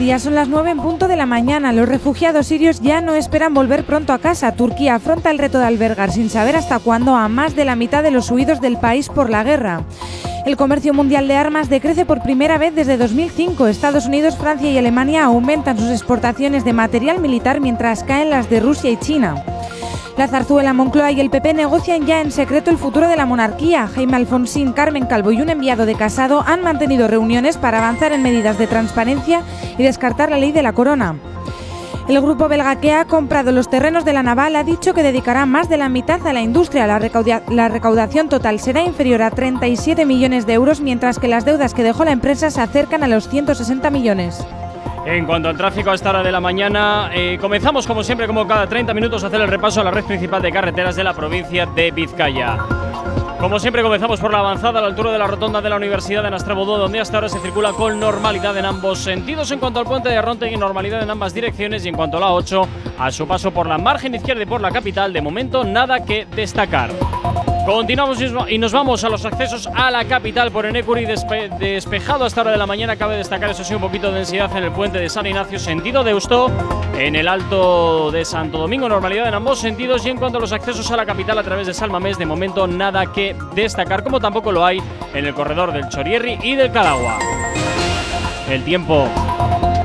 Días, 0.00 0.22
son 0.22 0.34
las 0.34 0.48
9 0.48 0.70
en 0.70 0.78
punto 0.78 1.08
de 1.08 1.16
la 1.16 1.26
mañana. 1.26 1.72
Los 1.72 1.86
refugiados 1.86 2.46
sirios 2.46 2.80
ya 2.80 3.02
no 3.02 3.14
esperan 3.14 3.52
volver 3.52 3.84
pronto 3.84 4.14
a 4.14 4.18
casa. 4.18 4.52
Turquía 4.52 4.94
afronta 4.94 5.30
el 5.30 5.38
reto 5.38 5.58
de 5.58 5.66
albergar 5.66 6.10
sin 6.10 6.30
saber 6.30 6.56
hasta 6.56 6.78
cuándo 6.78 7.14
a 7.14 7.28
más 7.28 7.54
de 7.54 7.66
la 7.66 7.76
mitad 7.76 8.02
de 8.02 8.10
los 8.10 8.30
huidos 8.30 8.62
del 8.62 8.78
país 8.78 9.10
por 9.10 9.28
la 9.28 9.44
guerra. 9.44 9.84
El 10.46 10.56
comercio 10.56 10.94
mundial 10.94 11.28
de 11.28 11.36
armas 11.36 11.68
decrece 11.68 12.06
por 12.06 12.22
primera 12.22 12.56
vez 12.56 12.74
desde 12.74 12.96
2005. 12.96 13.66
Estados 13.66 14.06
Unidos, 14.06 14.38
Francia 14.38 14.70
y 14.70 14.78
Alemania 14.78 15.24
aumentan 15.24 15.78
sus 15.78 15.90
exportaciones 15.90 16.64
de 16.64 16.72
material 16.72 17.20
militar 17.20 17.60
mientras 17.60 18.02
caen 18.02 18.30
las 18.30 18.48
de 18.48 18.60
Rusia 18.60 18.90
y 18.90 18.96
China. 18.96 19.44
La 20.16 20.28
zarzuela 20.28 20.72
Moncloa 20.72 21.12
y 21.12 21.20
el 21.20 21.30
PP 21.30 21.54
negocian 21.54 22.06
ya 22.06 22.20
en 22.20 22.30
secreto 22.30 22.70
el 22.70 22.78
futuro 22.78 23.08
de 23.08 23.16
la 23.16 23.26
monarquía. 23.26 23.86
Jaime 23.86 24.16
Alfonsín, 24.16 24.72
Carmen 24.72 25.06
Calvo 25.06 25.32
y 25.32 25.40
un 25.40 25.48
enviado 25.48 25.86
de 25.86 25.94
Casado 25.94 26.44
han 26.46 26.62
mantenido 26.62 27.08
reuniones 27.08 27.56
para 27.56 27.78
avanzar 27.78 28.12
en 28.12 28.22
medidas 28.22 28.58
de 28.58 28.66
transparencia 28.66 29.42
y 29.78 29.82
descartar 29.82 30.30
la 30.30 30.36
ley 30.36 30.52
de 30.52 30.62
la 30.62 30.72
corona. 30.72 31.16
El 32.08 32.20
grupo 32.20 32.48
belga 32.48 32.80
que 32.80 32.92
ha 32.92 33.04
comprado 33.04 33.52
los 33.52 33.70
terrenos 33.70 34.04
de 34.04 34.12
la 34.12 34.24
naval 34.24 34.56
ha 34.56 34.64
dicho 34.64 34.94
que 34.94 35.04
dedicará 35.04 35.46
más 35.46 35.68
de 35.68 35.76
la 35.76 35.88
mitad 35.88 36.26
a 36.26 36.32
la 36.32 36.40
industria. 36.40 36.86
La, 36.88 36.98
la 37.48 37.68
recaudación 37.68 38.28
total 38.28 38.58
será 38.58 38.82
inferior 38.82 39.22
a 39.22 39.30
37 39.30 40.04
millones 40.06 40.44
de 40.44 40.54
euros, 40.54 40.80
mientras 40.80 41.20
que 41.20 41.28
las 41.28 41.44
deudas 41.44 41.72
que 41.72 41.84
dejó 41.84 42.04
la 42.04 42.10
empresa 42.10 42.50
se 42.50 42.60
acercan 42.60 43.04
a 43.04 43.08
los 43.08 43.28
160 43.28 43.90
millones. 43.90 44.44
En 45.06 45.26
cuanto 45.26 45.48
al 45.48 45.56
tráfico 45.56 45.90
a 45.90 45.94
esta 45.94 46.10
hora 46.10 46.22
de 46.22 46.30
la 46.30 46.40
mañana, 46.40 47.10
eh, 47.12 47.38
comenzamos 47.40 47.86
como 47.86 48.02
siempre, 48.02 48.26
como 48.26 48.46
cada 48.46 48.66
30 48.66 48.92
minutos, 48.94 49.24
a 49.24 49.28
hacer 49.28 49.40
el 49.40 49.48
repaso 49.48 49.80
a 49.80 49.84
la 49.84 49.90
red 49.90 50.04
principal 50.04 50.42
de 50.42 50.52
carreteras 50.52 50.94
de 50.94 51.04
la 51.04 51.14
provincia 51.14 51.66
de 51.66 51.90
Vizcaya. 51.90 52.58
Como 53.40 53.58
siempre, 53.58 53.82
comenzamos 53.82 54.20
por 54.20 54.30
la 54.30 54.40
avanzada 54.40 54.80
a 54.80 54.82
la 54.82 54.88
altura 54.88 55.10
de 55.12 55.18
la 55.18 55.26
rotonda 55.26 55.62
de 55.62 55.70
la 55.70 55.76
Universidad 55.76 56.22
de 56.22 56.30
Nastrabodó, 56.30 56.76
donde 56.76 57.00
hasta 57.00 57.16
ahora 57.16 57.30
se 57.30 57.40
circula 57.40 57.72
con 57.72 57.98
normalidad 57.98 58.54
en 58.58 58.66
ambos 58.66 58.98
sentidos. 58.98 59.50
En 59.50 59.58
cuanto 59.58 59.80
al 59.80 59.86
puente 59.86 60.10
de 60.10 60.20
Ronte, 60.20 60.54
normalidad 60.58 61.02
en 61.02 61.10
ambas 61.10 61.32
direcciones. 61.32 61.86
Y 61.86 61.88
en 61.88 61.94
cuanto 61.94 62.18
a 62.18 62.20
la 62.20 62.32
8, 62.32 62.68
a 62.98 63.10
su 63.10 63.26
paso 63.26 63.50
por 63.50 63.66
la 63.66 63.78
margen 63.78 64.14
izquierda 64.14 64.42
y 64.42 64.46
por 64.46 64.60
la 64.60 64.70
capital, 64.70 65.14
de 65.14 65.22
momento 65.22 65.64
nada 65.64 66.04
que 66.04 66.26
destacar. 66.26 66.90
Continuamos 67.66 68.18
y 68.48 68.58
nos 68.58 68.72
vamos 68.72 69.04
a 69.04 69.08
los 69.08 69.24
accesos 69.24 69.68
a 69.74 69.90
la 69.90 70.04
capital 70.04 70.50
por 70.50 70.66
Enecuri 70.66 71.04
despe- 71.06 71.48
despejado 71.58 72.24
a 72.24 72.26
esta 72.26 72.40
hora 72.40 72.50
de 72.50 72.56
la 72.56 72.66
mañana. 72.66 72.96
Cabe 72.96 73.16
destacar, 73.16 73.50
eso 73.50 73.62
sí, 73.62 73.74
un 73.74 73.80
poquito 73.80 74.08
de 74.10 74.16
densidad 74.18 74.54
en 74.56 74.64
el 74.64 74.72
puente 74.72 74.98
de 74.98 75.08
San 75.08 75.26
Ignacio, 75.26 75.58
sentido 75.58 76.02
de 76.02 76.10
Eusto, 76.10 76.50
en 76.98 77.14
el 77.14 77.28
alto 77.28 78.10
de 78.10 78.24
Santo 78.24 78.58
Domingo, 78.58 78.88
normalidad 78.88 79.28
en 79.28 79.34
ambos 79.34 79.60
sentidos. 79.60 80.04
Y 80.04 80.10
en 80.10 80.16
cuanto 80.16 80.38
a 80.38 80.40
los 80.40 80.52
accesos 80.52 80.90
a 80.90 80.96
la 80.96 81.06
capital 81.06 81.38
a 81.38 81.42
través 81.44 81.66
de 81.68 81.74
Salmamés, 81.74 82.18
de 82.18 82.26
momento 82.26 82.66
nada 82.66 83.12
que 83.12 83.36
destacar, 83.54 84.02
como 84.02 84.18
tampoco 84.20 84.50
lo 84.50 84.64
hay 84.64 84.82
en 85.14 85.26
el 85.26 85.34
corredor 85.34 85.72
del 85.72 85.88
Chorierri 85.88 86.38
y 86.42 86.56
del 86.56 86.72
Calagua. 86.72 87.18
El 88.48 88.64
tiempo. 88.64 89.06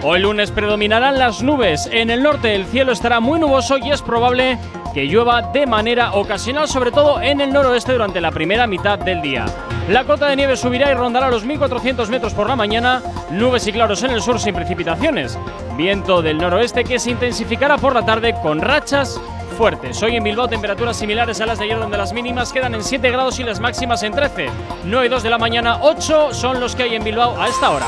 Hoy 0.02 0.22
lunes 0.22 0.50
predominarán 0.50 1.20
las 1.20 1.44
nubes. 1.44 1.88
En 1.92 2.10
el 2.10 2.24
norte 2.24 2.56
el 2.56 2.66
cielo 2.66 2.92
estará 2.94 3.20
muy 3.20 3.40
nuboso 3.40 3.78
y 3.78 3.92
es 3.92 4.02
probable 4.02 4.58
que 4.96 5.08
llueva 5.08 5.42
de 5.42 5.68
manera 5.68 6.14
ocasional, 6.14 6.70
sobre 6.70 6.90
todo 6.90 7.22
en 7.22 7.42
el 7.42 7.52
noroeste 7.52 7.92
durante 7.92 8.22
la 8.22 8.32
primera 8.32 8.66
mitad 8.66 8.98
del 8.98 9.22
día. 9.22 9.46
La 9.90 10.06
cota 10.06 10.28
de 10.28 10.38
nieve 10.38 10.56
subirá 10.56 10.90
y 10.90 10.94
rondará 10.94 11.30
los 11.30 11.46
1.400 11.46 12.08
metros 12.08 12.34
por 12.34 12.48
la 12.48 12.56
mañana, 12.56 13.04
nubes 13.30 13.68
y 13.68 13.74
claros 13.74 14.04
en 14.04 14.12
el 14.12 14.22
sur 14.22 14.40
sin 14.40 14.56
precipitaciones. 14.56 15.38
Viento 15.76 16.22
del 16.22 16.38
noroeste 16.38 16.86
que 16.86 16.98
se 16.98 17.12
intensificará 17.12 17.78
por 17.78 17.94
la 17.94 18.06
tarde 18.06 18.36
con 18.42 18.62
rachas 18.62 19.20
fuertes. 19.58 20.02
Hoy 20.02 20.16
en 20.16 20.24
Bilbao 20.24 20.48
temperaturas 20.48 20.96
similares 20.96 21.42
a 21.42 21.46
las 21.46 21.60
de 21.60 21.66
ayer 21.66 21.78
donde 21.78 21.98
las 21.98 22.14
mínimas 22.14 22.54
quedan 22.54 22.74
en 22.74 22.82
7 22.82 23.12
grados 23.12 23.38
y 23.38 23.44
las 23.44 23.60
máximas 23.60 24.02
en 24.02 24.14
13. 24.14 24.48
9 24.86 25.08
y 25.08 25.10
2 25.10 25.24
de 25.24 25.30
la 25.30 25.38
mañana, 25.38 25.80
8 25.82 26.34
son 26.34 26.62
los 26.62 26.74
que 26.74 26.84
hay 26.84 26.96
en 26.96 27.04
Bilbao 27.04 27.38
a 27.38 27.50
esta 27.50 27.70
hora. 27.70 27.88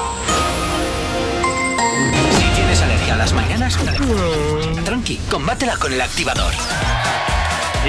Si 2.32 2.54
tienes 2.54 2.82
alergia 2.82 3.14
a 3.14 3.18
las 3.18 3.32
mañanas, 3.32 3.80
tranqui, 4.84 5.22
combátela 5.30 5.78
con 5.78 5.94
el 5.94 6.02
activador. 6.02 6.52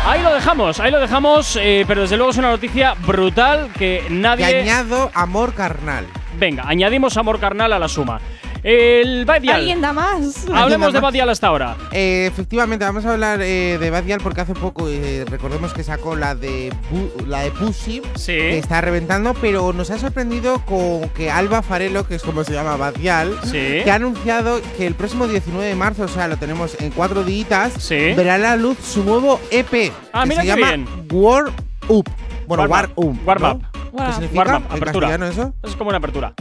Ahí 0.05 0.23
lo 0.23 0.33
dejamos, 0.33 0.79
ahí 0.79 0.91
lo 0.91 0.99
dejamos, 0.99 1.55
eh, 1.61 1.83
pero 1.87 2.01
desde 2.01 2.15
luego 2.17 2.31
es 2.31 2.37
una 2.37 2.49
noticia 2.51 2.93
brutal 3.05 3.69
que 3.73 4.03
Que 4.07 4.13
nadie. 4.13 4.45
añado 4.61 5.11
amor 5.13 5.53
carnal. 5.53 6.05
Venga, 6.39 6.63
añadimos 6.67 7.17
amor 7.17 7.39
carnal 7.39 7.73
a 7.73 7.79
la 7.79 7.87
suma. 7.87 8.19
El 8.63 9.25
Badial. 9.25 9.55
¿Alguien 9.57 9.81
da 9.81 9.93
más? 9.93 10.45
Hablemos 10.53 10.93
de 10.93 10.99
más? 10.99 11.01
Badial 11.11 11.29
hasta 11.29 11.47
ahora. 11.47 11.77
Eh, 11.91 12.27
efectivamente, 12.31 12.85
vamos 12.85 13.05
a 13.05 13.13
hablar 13.13 13.41
eh, 13.41 13.77
de 13.79 13.89
Badial 13.89 14.19
porque 14.21 14.41
hace 14.41 14.53
poco 14.53 14.87
eh, 14.89 15.25
recordemos 15.29 15.73
que 15.73 15.83
sacó 15.83 16.15
la 16.15 16.35
de 16.35 16.71
Bu- 16.91 17.25
la 17.27 17.41
de 17.41 17.51
Pussy, 17.51 18.01
Sí. 18.15 18.33
que 18.33 18.57
está 18.57 18.81
reventando, 18.81 19.33
pero 19.35 19.71
nos 19.73 19.91
ha 19.91 19.97
sorprendido 19.97 20.59
con 20.65 21.07
que 21.09 21.31
Alba 21.31 21.61
Farelo, 21.61 22.07
que 22.07 22.15
es 22.15 22.23
como 22.23 22.43
se 22.43 22.53
llama 22.53 22.75
Badial, 22.75 23.37
Sí. 23.43 23.81
que 23.83 23.89
ha 23.91 23.95
anunciado 23.95 24.59
que 24.77 24.87
el 24.87 24.95
próximo 24.95 25.27
19 25.27 25.65
de 25.67 25.75
marzo, 25.75 26.03
o 26.03 26.07
sea, 26.07 26.27
lo 26.27 26.37
tenemos 26.37 26.75
en 26.81 26.91
cuatro 26.91 27.23
días, 27.23 27.73
Sí. 27.79 28.13
verá 28.13 28.37
la 28.37 28.55
luz 28.55 28.77
su 28.83 29.03
nuevo 29.03 29.39
EP, 29.51 29.91
Ah, 30.11 30.23
que 30.23 30.29
mira 30.29 30.41
se 30.41 30.47
qué 30.47 30.55
llama 30.55 30.67
bien. 30.75 30.87
World 31.11 31.53
Up. 31.87 32.09
Bueno, 32.47 32.63
Warm 32.63 32.71
war 32.71 32.89
up. 32.95 33.19
Warm 33.25 33.41
¿no? 33.41 33.51
up. 33.51 33.61
¿Qué 34.05 34.11
significa? 34.13 34.39
Warm 34.39 34.55
up, 34.63 34.69
¿En 34.71 34.77
apertura. 34.77 35.15
eso? 35.29 35.53
Es 35.63 35.75
como 35.75 35.89
una 35.89 35.97
apertura. 35.97 36.33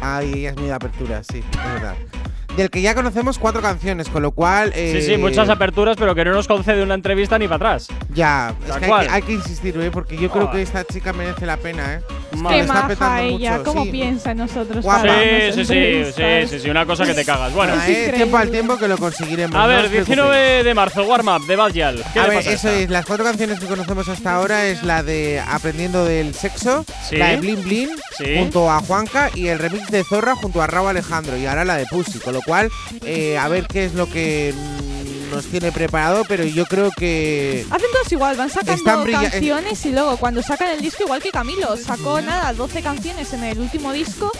Ay, 0.00 0.32
ella 0.34 0.50
es 0.50 0.56
de 0.56 0.72
apertura, 0.72 1.22
sí, 1.24 1.38
es 1.38 1.72
verdad. 1.74 1.96
Del 2.58 2.70
que 2.70 2.82
ya 2.82 2.94
conocemos 2.94 3.38
cuatro 3.38 3.62
canciones, 3.62 4.08
con 4.08 4.20
lo 4.22 4.32
cual. 4.32 4.72
Sí, 4.74 5.00
sí, 5.02 5.12
eh, 5.14 5.18
muchas 5.18 5.48
aperturas, 5.48 5.96
pero 5.96 6.14
que 6.14 6.24
no 6.24 6.32
nos 6.32 6.46
concede 6.48 6.82
una 6.82 6.94
entrevista 6.94 7.38
ni 7.38 7.46
para 7.46 7.56
atrás. 7.56 7.86
Ya, 8.12 8.52
es 8.68 8.74
que 8.76 8.84
hay, 8.84 8.90
cual. 8.90 9.06
que 9.06 9.12
hay 9.12 9.22
que 9.22 9.32
insistir, 9.32 9.80
¿eh? 9.80 9.90
porque 9.92 10.16
yo 10.16 10.28
creo 10.30 10.48
Ah. 10.48 10.52
que 10.52 10.62
esta 10.62 10.84
chica 10.84 11.12
merece 11.12 11.46
la 11.46 11.56
pena, 11.56 11.94
¿eh? 11.94 12.00
Qué 12.30 12.36
Lo 12.42 12.50
está 12.50 12.72
maja 12.88 13.22
ella, 13.22 13.52
mucho, 13.58 13.64
cómo 13.64 13.84
sí. 13.84 13.90
piensa 13.90 14.30
en 14.32 14.38
nosotros. 14.38 14.84
Guapa. 14.84 15.02
Sí, 15.08 15.52
sí, 15.54 15.64
sí, 15.64 16.04
sí, 16.14 16.22
sí, 16.48 16.58
sí, 16.60 16.70
una 16.70 16.84
cosa 16.84 17.06
que 17.06 17.14
te 17.14 17.24
cagas. 17.24 17.52
Bueno, 17.54 17.74
Ah, 17.78 17.88
eh, 17.88 18.12
tiempo 18.14 18.36
al 18.36 18.50
tiempo 18.50 18.76
que 18.76 18.86
lo 18.88 18.98
conseguiremos. 18.98 19.54
a 19.56 19.62
no 19.62 19.68
ver, 19.68 19.78
preocupéis. 19.88 20.06
19 20.06 20.64
de 20.64 20.74
marzo, 20.74 21.04
Warm 21.04 21.28
Up 21.28 21.46
de 21.46 21.56
Badial. 21.56 22.04
¿Qué 22.12 22.18
A 22.20 22.26
ver, 22.26 22.34
pasa 22.38 22.50
eso 22.52 22.68
esta? 22.68 22.80
es. 22.80 22.90
Las 22.90 23.06
cuatro 23.06 23.24
canciones 23.24 23.58
que 23.60 23.66
conocemos 23.66 24.08
hasta 24.08 24.34
ahora 24.34 24.66
es 24.66 24.82
la 24.82 25.02
de 25.02 25.40
Aprendiendo 25.48 26.04
del 26.04 26.34
Sexo, 26.34 26.84
Sí. 27.08 27.16
la 27.16 27.28
de 27.28 27.36
Blin 27.38 27.62
Blin 27.62 27.88
Sí. 28.18 28.36
junto 28.38 28.70
a 28.70 28.80
Juanca 28.80 29.30
y 29.34 29.46
el 29.48 29.58
remix 29.58 29.88
de 29.90 30.02
Zorra 30.04 30.34
junto 30.34 30.60
a 30.60 30.66
Raúl 30.66 30.88
Alejandro 30.90 31.36
y 31.36 31.46
ahora 31.46 31.64
la 31.64 31.76
de 31.76 31.86
Pussy. 31.86 32.18
Con 32.18 32.34
lo 32.34 32.42
cual, 32.48 32.70
eh, 33.04 33.36
a 33.36 33.46
ver 33.48 33.66
qué 33.66 33.84
es 33.84 33.92
lo 33.92 34.08
que 34.08 34.54
nos 35.30 35.44
tiene 35.44 35.70
preparado, 35.70 36.24
pero 36.26 36.44
yo 36.44 36.64
creo 36.64 36.90
que. 36.96 37.66
Hacen 37.70 37.88
todos 37.92 38.10
igual, 38.10 38.36
van 38.36 38.48
sacando 38.48 39.04
canciones 39.04 39.84
y 39.84 39.92
luego 39.92 40.16
cuando 40.16 40.42
sacan 40.42 40.70
el 40.70 40.80
disco, 40.80 41.04
igual 41.04 41.22
que 41.22 41.30
Camilo, 41.30 41.76
sacó 41.76 42.22
nada, 42.22 42.52
12 42.54 42.82
canciones 42.82 43.32
en 43.34 43.44
el 43.44 43.58
último 43.58 43.92
disco 43.92 44.32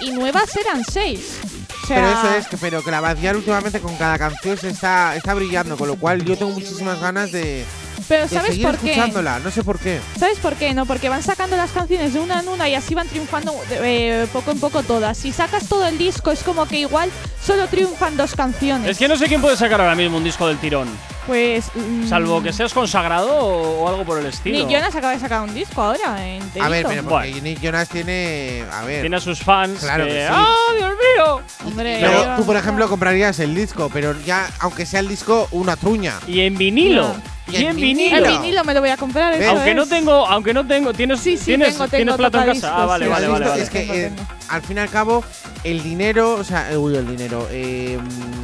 y 0.00 0.12
nuevas 0.12 0.54
eran 0.56 0.84
6. 0.84 1.40
O 1.82 1.86
sea, 1.86 1.96
Pero 1.96 2.08
eso 2.08 2.36
es, 2.36 2.46
que, 2.48 2.56
pero 2.56 2.82
que 2.82 2.90
la 2.90 3.00
Badial 3.00 3.36
últimamente 3.36 3.80
con 3.80 3.96
cada 3.96 4.18
canción 4.18 4.56
se 4.56 4.70
está, 4.70 5.16
está 5.16 5.34
brillando, 5.34 5.76
con 5.76 5.88
lo 5.88 5.96
cual 5.96 6.24
yo 6.24 6.36
tengo 6.36 6.52
muchísimas 6.52 7.00
ganas 7.00 7.32
de, 7.32 7.64
Pero 8.08 8.28
¿sabes 8.28 8.50
seguir 8.52 8.66
por 8.66 8.76
qué? 8.78 8.90
escuchándola. 8.92 9.38
No 9.40 9.50
sé 9.50 9.64
por 9.64 9.78
qué. 9.78 10.00
¿Sabes 10.18 10.38
por 10.38 10.54
qué? 10.54 10.72
No, 10.74 10.86
porque 10.86 11.08
van 11.08 11.22
sacando 11.22 11.56
las 11.56 11.70
canciones 11.72 12.12
de 12.14 12.20
una 12.20 12.40
en 12.40 12.48
una 12.48 12.68
y 12.68 12.74
así 12.74 12.94
van 12.94 13.08
triunfando 13.08 13.52
eh, 13.70 14.26
poco 14.32 14.50
en 14.52 14.60
poco 14.60 14.82
todas. 14.82 15.16
Si 15.18 15.32
sacas 15.32 15.66
todo 15.68 15.86
el 15.86 15.98
disco 15.98 16.30
es 16.30 16.42
como 16.42 16.66
que 16.66 16.78
igual 16.80 17.10
solo 17.44 17.66
triunfan 17.68 18.16
dos 18.16 18.34
canciones. 18.34 18.88
Es 18.90 18.98
que 18.98 19.08
no 19.08 19.16
sé 19.16 19.26
quién 19.26 19.40
puede 19.40 19.56
sacar 19.56 19.80
ahora 19.80 19.94
mismo 19.94 20.16
un 20.18 20.24
disco 20.24 20.46
del 20.46 20.58
tirón. 20.58 20.88
Pues. 21.26 21.64
mm, 21.74 22.08
Salvo 22.08 22.40
que 22.40 22.52
seas 22.52 22.72
consagrado 22.72 23.28
o, 23.36 23.82
o 23.84 23.88
algo 23.88 24.04
por 24.04 24.20
el 24.20 24.26
estilo. 24.26 24.56
Nick 24.58 24.68
Jonas 24.68 24.94
acaba 24.94 25.12
de 25.12 25.18
sacar 25.18 25.40
un 25.42 25.52
disco 25.52 25.82
ahora. 25.82 26.24
enterito. 26.24 26.64
A 26.64 26.68
ver, 26.68 26.86
pero 26.86 27.02
porque 27.02 27.40
Nick 27.40 27.60
Jonas 27.60 27.88
tiene. 27.88 28.62
A 28.72 28.84
ver. 28.84 29.00
Tiene 29.00 29.16
a 29.16 29.20
sus 29.20 29.40
fans. 29.40 29.80
Claro 29.80 30.04
que, 30.04 30.10
que 30.12 30.20
sí. 30.20 30.32
¡Ah, 30.32 30.54
Dios 30.78 30.90
mío! 30.92 31.40
Hombre, 31.66 31.98
Pero 32.00 32.36
tú, 32.36 32.44
por 32.46 32.56
ejemplo, 32.56 32.88
comprarías 32.88 33.40
el 33.40 33.54
disco, 33.56 33.90
pero 33.92 34.14
ya, 34.24 34.48
aunque 34.60 34.86
sea 34.86 35.00
el 35.00 35.08
disco, 35.08 35.48
una 35.50 35.74
truña. 35.76 36.14
Y 36.28 36.42
en 36.42 36.56
vinilo. 36.56 37.12
Y 37.48 37.56
en 37.64 37.76
vinilo. 37.76 38.16
El 38.16 38.38
vinilo. 38.38 38.64
me 38.64 38.74
lo 38.74 38.80
voy 38.80 38.90
a 38.90 38.96
comprar. 38.96 39.32
eso 39.34 39.50
Aunque 39.50 39.74
no 39.74 39.86
tengo, 39.86 40.26
aunque 40.26 40.52
no 40.52 40.66
tengo, 40.66 40.92
tienes, 40.92 41.20
Sí, 41.20 41.36
sí, 41.36 41.44
tienes, 41.46 41.74
tengo, 41.74 41.88
tienes 41.88 42.16
plata 42.16 42.40
en 42.44 42.52
casa. 42.54 42.82
Ah, 42.82 42.86
vale, 42.86 43.04
sí, 43.06 43.10
vale, 43.10 43.26
¿Has 43.26 43.32
vale, 43.32 43.46
vale. 43.48 43.62
Es 43.62 43.70
que 43.70 43.80
Tengo, 43.80 43.94
eh, 43.94 44.10
tengo. 44.16 44.28
al 44.48 44.62
fin 44.62 44.76
y 44.76 44.80
al 44.80 44.90
cabo, 44.90 45.24
el 45.64 45.82
dinero, 45.82 46.34
o 46.34 46.44
sea, 46.44 46.72
eh, 46.72 46.76
uy, 46.76 46.96
el 46.96 47.06
dinero, 47.06 47.46
eh, 47.50 47.98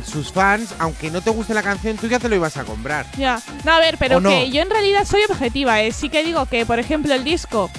sus 0.07 0.33
fans, 0.33 0.75
aunque 0.79 1.11
no 1.11 1.21
te 1.21 1.31
guste 1.31 1.53
la 1.55 1.63
canción, 1.63 1.97
tú 1.97 2.07
ya 2.07 2.19
te 2.19 2.29
lo 2.29 2.37
ibas 2.37 2.57
a 2.57 2.65
comprar. 2.65 3.07
Ya. 3.19 3.41
No, 3.65 3.73
a 3.73 3.81
ver, 3.81 3.97
pero 3.99 4.19
¿O 4.19 4.21
no? 4.21 4.31
que 4.31 4.51
yo 4.51 4.63
en 4.63 4.71
realidad 4.71 5.05
soy 5.05 5.23
objetiva. 5.29 5.81
eh. 5.83 5.93
Sí 5.93 6.09
que 6.09 6.23
digo 6.23 6.47
que, 6.47 6.65
por 6.67 6.79
ejemplo, 6.79 7.13
el 7.15 7.25
disco 7.25 7.71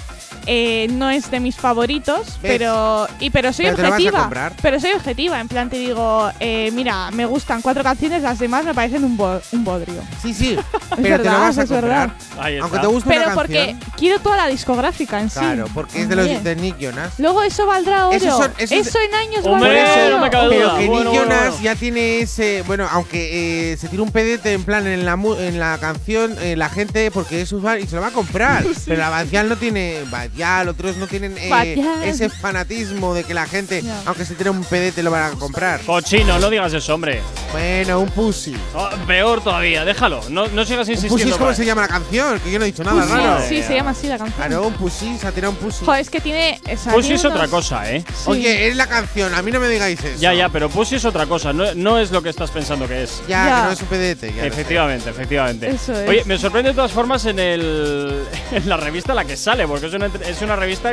eh, 0.46 0.86
no 0.90 1.10
es 1.10 1.30
de 1.30 1.40
mis 1.40 1.56
favoritos, 1.56 2.38
pero 2.42 3.06
y 3.20 3.30
pero 3.30 3.52
soy 3.52 3.66
Pero 3.66 3.76
te 3.76 3.82
lo 3.82 3.88
vas 3.90 3.92
a 3.92 4.02
objetiva. 4.02 4.52
Pero 4.62 4.80
soy 4.80 4.92
objetiva. 4.92 5.40
En 5.40 5.48
plan, 5.48 5.70
te 5.70 5.76
digo, 5.78 6.30
eh, 6.40 6.70
mira, 6.72 7.10
me 7.12 7.26
gustan 7.26 7.62
cuatro 7.62 7.82
canciones, 7.82 8.22
las 8.22 8.38
demás 8.38 8.64
me 8.64 8.74
parecen 8.74 9.04
un, 9.04 9.16
bo- 9.16 9.40
un 9.52 9.64
bodrio. 9.64 10.02
Sí, 10.22 10.32
sí, 10.34 10.56
pero 10.90 11.02
te 11.02 11.08
verdad, 11.10 11.32
lo 11.32 11.38
vas 11.40 11.58
a 11.58 11.62
es 11.62 11.68
comprar. 11.70 12.14
Aunque 12.60 12.78
te 12.78 12.86
guste 12.86 13.08
Pero 13.10 13.24
una 13.26 13.34
porque 13.34 13.66
canción. 13.66 13.92
quiero 13.96 14.18
toda 14.20 14.36
la 14.36 14.46
discográfica 14.48 15.20
en 15.20 15.30
sí. 15.30 15.38
Claro, 15.38 15.66
porque 15.74 16.02
es 16.02 16.08
de 16.08 16.16
los 16.16 16.44
de 16.44 16.56
Nick 16.56 16.78
Jonas. 16.78 17.12
Luego 17.18 17.42
eso 17.42 17.66
valdrá 17.66 18.08
oro. 18.08 18.16
Eso, 18.16 18.36
son- 18.36 18.52
esos- 18.58 18.94
en 18.96 19.14
años 19.14 19.44
valdrá 19.44 20.06
oro. 20.06 20.18
no 20.18 20.48
Pero 20.48 20.68
duda. 20.68 20.78
que 20.78 20.86
Bueno, 20.86 20.88
Nick 20.88 20.88
bueno, 20.88 21.14
Jonas 21.14 21.48
bueno. 21.50 21.62
ya 21.62 21.74
tiene 21.74 22.18
ese. 22.20 22.62
Bueno, 22.66 22.86
aunque 22.90 23.72
eh, 23.72 23.76
se 23.76 23.88
tira 23.88 24.02
un 24.02 24.10
pedete 24.10 24.52
en 24.52 24.64
plan 24.64 24.86
en 24.86 25.04
la, 25.04 25.16
mu- 25.16 25.34
en 25.34 25.58
la 25.58 25.78
canción, 25.78 26.36
eh, 26.40 26.56
la 26.56 26.68
gente, 26.68 27.10
porque 27.10 27.42
es 27.42 27.48
su 27.48 27.60
fan 27.60 27.80
y 27.80 27.86
se 27.86 27.96
lo 27.96 28.02
va 28.02 28.08
a 28.08 28.12
comprar. 28.12 28.64
Pero 28.86 28.98
la 28.98 29.10
Badial 29.10 29.48
no 29.48 29.56
tiene. 29.56 29.98
Badial, 30.34 30.68
otros 30.68 30.96
no 30.96 31.06
tienen 31.06 31.36
eh, 31.38 31.76
ese 32.04 32.28
fanatismo 32.28 33.14
de 33.14 33.22
que 33.24 33.34
la 33.34 33.46
gente, 33.46 33.84
aunque 34.04 34.24
se 34.24 34.34
tire 34.34 34.50
un 34.50 34.64
pedete, 34.64 35.02
lo 35.02 35.10
van 35.12 35.32
a 35.32 35.36
comprar. 35.38 35.80
Cochino, 35.82 36.38
no 36.40 36.50
digas 36.50 36.72
eso, 36.72 36.94
hombre. 36.94 37.20
Bueno, 37.52 38.00
un 38.00 38.10
pussy. 38.10 38.56
Oh, 38.74 38.88
peor 39.06 39.42
todavía, 39.42 39.84
déjalo. 39.84 40.20
No, 40.30 40.48
no 40.48 40.64
sigas 40.64 40.88
Un 40.88 40.94
pussy 40.94 41.06
insistiendo. 41.06 41.34
es 41.36 41.38
como 41.40 41.54
se 41.54 41.64
llama 41.64 41.82
la 41.82 41.88
canción, 41.88 42.40
que 42.40 42.50
yo 42.50 42.58
no 42.58 42.64
he 42.64 42.68
dicho 42.72 42.82
nada 42.82 43.02
Pussy, 43.02 43.14
raro. 43.14 43.44
Sí, 43.48 43.62
se 43.62 43.74
llama 43.74 43.90
así 43.90 44.08
la 44.08 44.18
canción. 44.18 44.36
Claro, 44.48 44.66
un 44.66 44.74
pussy, 44.74 45.16
se 45.18 45.26
ha 45.28 45.32
tirado 45.32 45.52
un 45.52 45.58
pussy. 45.58 45.84
Joder, 45.84 46.00
es 46.00 46.10
que 46.10 46.20
tiene. 46.20 46.60
esa 46.66 46.90
Pussy 46.90 47.02
tiene 47.08 47.14
es 47.20 47.24
otra 47.24 47.46
cosa, 47.48 47.90
¿eh? 47.92 48.04
Sí. 48.08 48.14
Oye, 48.26 48.68
es 48.68 48.76
la 48.76 48.88
canción, 48.88 49.32
a 49.34 49.42
mí 49.42 49.52
no 49.52 49.60
me 49.60 49.68
digáis 49.68 50.02
eso. 50.02 50.20
Ya, 50.20 50.34
ya, 50.34 50.48
pero 50.48 50.68
Pussy 50.68 50.96
es 50.96 51.04
otra 51.04 51.26
cosa. 51.26 51.52
No, 51.52 51.74
no 51.76 51.98
es 52.00 52.10
lo 52.10 52.22
que 52.22 52.30
estás 52.30 52.50
pensando 52.50 52.88
que 52.88 53.04
es. 53.04 53.22
Ya, 53.28 53.46
Ya. 53.46 53.56
que 53.60 53.66
no 53.66 53.70
es 53.72 53.80
un 53.82 53.86
pedete. 53.88 54.32
Ya. 54.34 54.46
Efectivamente, 54.46 55.10
efectivamente. 55.10 55.70
Eso 55.70 55.92
es. 55.92 56.08
Oye, 56.08 56.24
me 56.24 56.38
sorprende 56.38 56.70
de 56.70 56.74
todas 56.74 56.90
formas 56.92 57.24
en, 57.26 57.38
el, 57.38 58.24
en 58.52 58.68
la 58.68 58.76
revista 58.76 59.12
en 59.12 59.16
la 59.16 59.24
que 59.24 59.36
sale, 59.36 59.66
porque 59.68 59.86
es 59.86 59.94
una, 59.94 60.06
entre- 60.06 60.23
es 60.26 60.42
una 60.42 60.56
revista 60.56 60.92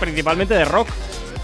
principalmente 0.00 0.54
de 0.54 0.64
rock. 0.64 0.88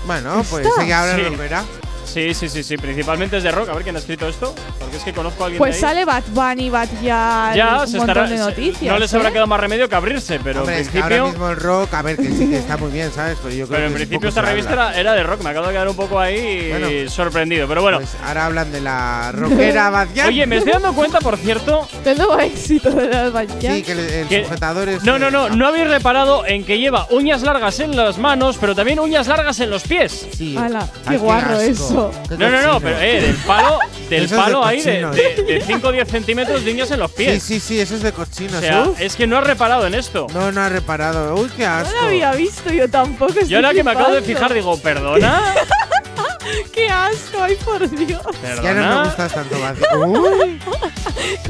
Bueno, 0.07 0.45
pues 0.51 0.67
ella 0.83 1.01
ahora 1.01 1.17
Sí. 1.17 1.23
lo 1.23 1.37
verá. 1.37 1.65
Sí, 2.13 2.35
sí, 2.35 2.49
sí, 2.49 2.63
sí, 2.65 2.77
principalmente 2.77 3.37
es 3.37 3.43
de 3.43 3.53
rock. 3.53 3.69
A 3.69 3.75
ver 3.75 3.83
quién 3.85 3.95
ha 3.95 4.01
escrito 4.01 4.27
esto, 4.29 4.55
porque 4.79 4.97
es 4.97 5.03
que 5.05 5.13
conozco 5.13 5.45
a 5.45 5.47
alguien 5.47 5.59
Pues 5.59 5.81
de 5.81 5.87
ahí. 5.87 5.93
sale 5.95 6.05
Bad 6.05 6.25
Bunny, 6.33 6.69
Bad 6.71 6.89
Yal, 7.03 7.57
ya, 7.57 7.81
un 7.83 7.89
se 7.89 7.99
montón 7.99 8.17
estará, 8.25 8.29
de 8.31 8.37
se- 8.39 8.43
noticias. 8.45 8.93
no 8.93 8.99
les 8.99 9.13
¿eh? 9.13 9.17
habrá 9.17 9.31
quedado 9.31 9.47
más 9.47 9.61
remedio 9.61 9.89
que 9.89 9.95
abrirse, 9.95 10.41
pero 10.43 10.61
Hombre, 10.61 10.77
en 10.77 10.81
es 10.83 10.89
que 10.89 10.99
ahora 10.99 11.09
principio, 11.17 11.31
mismo 11.33 11.51
el 11.51 11.57
rock, 11.57 11.95
a 11.95 12.03
ver, 12.03 12.17
que 12.17 12.31
sí 12.33 12.49
que 12.51 12.59
está 12.59 12.77
muy 12.77 12.91
bien, 12.91 13.13
¿sabes? 13.13 13.39
Pero 13.43 13.55
yo 13.55 13.67
creo 13.69 13.77
pero 13.79 13.87
en 13.87 13.93
que 13.93 13.97
principio 13.99 14.29
esta 14.29 14.41
se 14.41 14.47
revista 14.49 14.71
habla. 14.73 14.91
era, 14.91 15.01
era 15.01 15.13
de 15.15 15.23
rock. 15.23 15.43
Me 15.43 15.51
acabo 15.51 15.67
de 15.67 15.73
quedar 15.73 15.89
un 15.89 15.97
poco 15.97 16.19
ahí 16.19 16.69
Bueno. 16.71 17.11
sorprendido, 17.11 17.69
pero 17.69 17.83
bueno. 17.83 17.99
Pues 17.99 18.11
ahora 18.27 18.47
hablan 18.47 18.73
de 18.73 18.81
la 18.81 19.31
rockera 19.33 19.91
Badial. 19.91 20.29
Oye, 20.29 20.47
me 20.47 20.57
estoy 20.57 20.73
dando 20.73 20.93
cuenta, 20.95 21.21
por 21.21 21.37
cierto, 21.37 21.87
Del 22.05 22.19
nuevo 22.19 22.39
éxito 22.41 22.91
de 22.91 23.09
las 23.09 23.33
Bad 23.33 23.49
Yal. 23.61 23.77
Sí, 23.77 23.83
que 23.83 23.93
el, 23.93 23.99
el 24.01 24.27
que- 24.29 24.45
sujetador 24.45 24.89
es. 24.89 25.05
No, 25.05 25.19
no, 25.19 25.29
eh, 25.29 25.31
no, 25.31 25.49
no 25.51 25.67
habéis 25.69 25.89
reparado 25.89 26.45
en 26.47 26.65
que 26.65 26.79
lleva 26.79 27.07
uñas 27.11 27.43
largas 27.43 27.79
en 27.81 27.95
las 27.97 28.19
manos, 28.19 28.57
pero 28.61 28.75
también 28.75 28.99
uñas 28.99 29.29
largas 29.29 29.61
en 29.61 29.71
los 29.71 29.83
pies. 29.85 30.27
Sí. 30.37 30.57
Ala, 30.57 30.89
Ay, 31.07 31.17
qué 31.17 31.19
guarro 31.19 31.51
asco. 31.57 31.61
eso. 31.71 32.00
No, 32.39 32.51
no, 32.51 32.63
no, 32.63 32.81
pero 32.81 32.99
eh, 33.01 33.21
del 33.21 33.35
palo, 33.37 33.79
del 34.09 34.25
Eso 34.25 34.25
es 34.25 34.31
de 34.31 34.37
palo 34.37 34.65
ahí 34.65 34.81
de, 34.81 35.03
cochino, 35.03 35.11
de, 35.13 35.43
de 35.55 35.61
5 35.67 35.89
o 35.89 35.93
10 35.93 36.09
centímetros 36.09 36.65
de 36.65 36.73
uñas 36.73 36.91
en 36.91 37.01
los 37.01 37.11
Sí, 37.11 37.17
pies. 37.19 37.43
sí, 37.43 37.61
sí, 37.61 37.81
eso 37.81 37.95
es 37.95 38.03
de 38.03 38.13
cochino. 38.13 38.59
O 38.59 38.61
sea, 38.61 38.83
Uf. 38.89 39.01
es 39.01 39.17
que 39.17 39.27
no 39.27 39.37
has 39.39 39.45
reparado 39.45 39.87
en 39.87 39.95
esto. 39.95 40.27
No, 40.33 40.51
no 40.53 40.61
ha 40.63 40.69
reparado. 40.69 41.35
Uy, 41.37 41.49
qué 41.57 41.65
No 41.67 41.71
asco. 41.73 41.95
lo 42.01 42.07
había 42.09 42.33
visto 42.33 42.73
yo 42.73 42.89
tampoco. 42.89 43.35
Yo 43.47 43.59
ahora 43.59 43.73
que 43.75 43.85
me 43.85 43.91
acabo 43.91 44.13
de 44.13 44.23
flipando. 44.23 44.49
fijar 44.49 44.55
digo, 44.55 44.77
¿perdona? 44.81 45.43
¡Qué 46.73 46.89
asco! 46.89 47.43
¡Ay, 47.43 47.57
por 47.65 47.89
Dios! 47.91 48.21
Ya 48.43 48.55
no 48.57 48.63
¿Perdona? 48.63 48.97
me 48.99 49.05
gustas 49.05 49.33
tanto, 49.33 49.61
Badial. 49.61 50.09
Uy. 50.09 50.61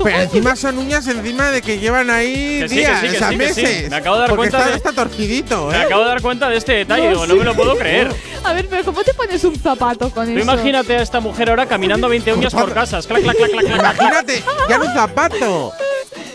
Pero 0.03 0.19
encima 0.21 0.57
son 0.57 0.79
uñas 0.79 1.07
encima 1.07 1.51
de 1.51 1.63
que 1.63 1.79
llevan 1.79 2.11
ahí 2.11 2.61
Que 2.61 2.69
sí, 2.69 2.75
que 2.77 2.81
días, 2.81 3.01
sí, 3.01 3.09
que 3.09 3.17
o 3.17 3.19
sea, 3.19 3.29
sí, 3.31 3.39
que 3.39 3.55
sí. 3.55 3.63
meses. 3.63 3.91
Me 3.91 3.97
acabo 3.97 4.17
de 4.17 4.23
dar 4.23 4.37
cuenta 4.37 4.59
está, 4.59 4.71
de- 4.71 4.77
está 4.77 4.93
torcidito, 4.93 5.67
Me 5.69 5.77
¿eh? 5.77 5.81
acabo 5.83 6.03
de 6.03 6.09
dar 6.09 6.23
cuenta 6.23 6.49
de 6.49 6.57
este 6.57 6.73
detalle, 6.73 7.03
No, 7.05 7.09
digo, 7.11 7.27
no 7.27 7.33
sí. 7.35 7.39
me 7.39 7.45
lo 7.45 7.55
puedo 7.55 7.77
creer. 7.77 8.15
A 8.45 8.53
ver, 8.53 8.67
pero 8.69 8.85
¿cómo 8.85 9.03
te 9.03 9.13
pones 9.15 9.45
un 9.45 9.55
zapato 9.57 10.11
con 10.11 10.25
Tú 10.27 10.33
eso? 10.33 10.41
imagínate 10.41 10.97
a 10.97 11.03
esta 11.03 11.21
mujer 11.21 11.51
ahora 11.51 11.67
caminando 11.67 12.09
20 12.09 12.33
uñas 12.35 12.55
por 12.55 12.73
casas. 12.73 13.07
Clac, 13.07 13.23
clac, 13.23 13.37
clac, 13.37 13.51
clac. 13.51 13.65
Imagínate, 13.79 14.43
ya 14.69 14.79
no 14.79 14.85
un 14.87 14.95
zapato, 14.95 15.73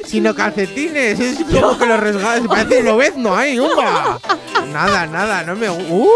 sino 0.05 0.35
calcetines. 0.35 1.19
Es 1.19 1.37
como 1.51 1.77
que 1.77 1.85
los 1.85 1.99
resgadas. 1.99 2.41
Parece 2.47 2.83
lobezno 2.83 3.35
ahí, 3.35 3.59
¡umba! 3.59 4.19
Nada, 4.71 5.07
nada, 5.07 5.43
no 5.43 5.55
me. 5.55 5.69
¡Uh! 5.69 6.07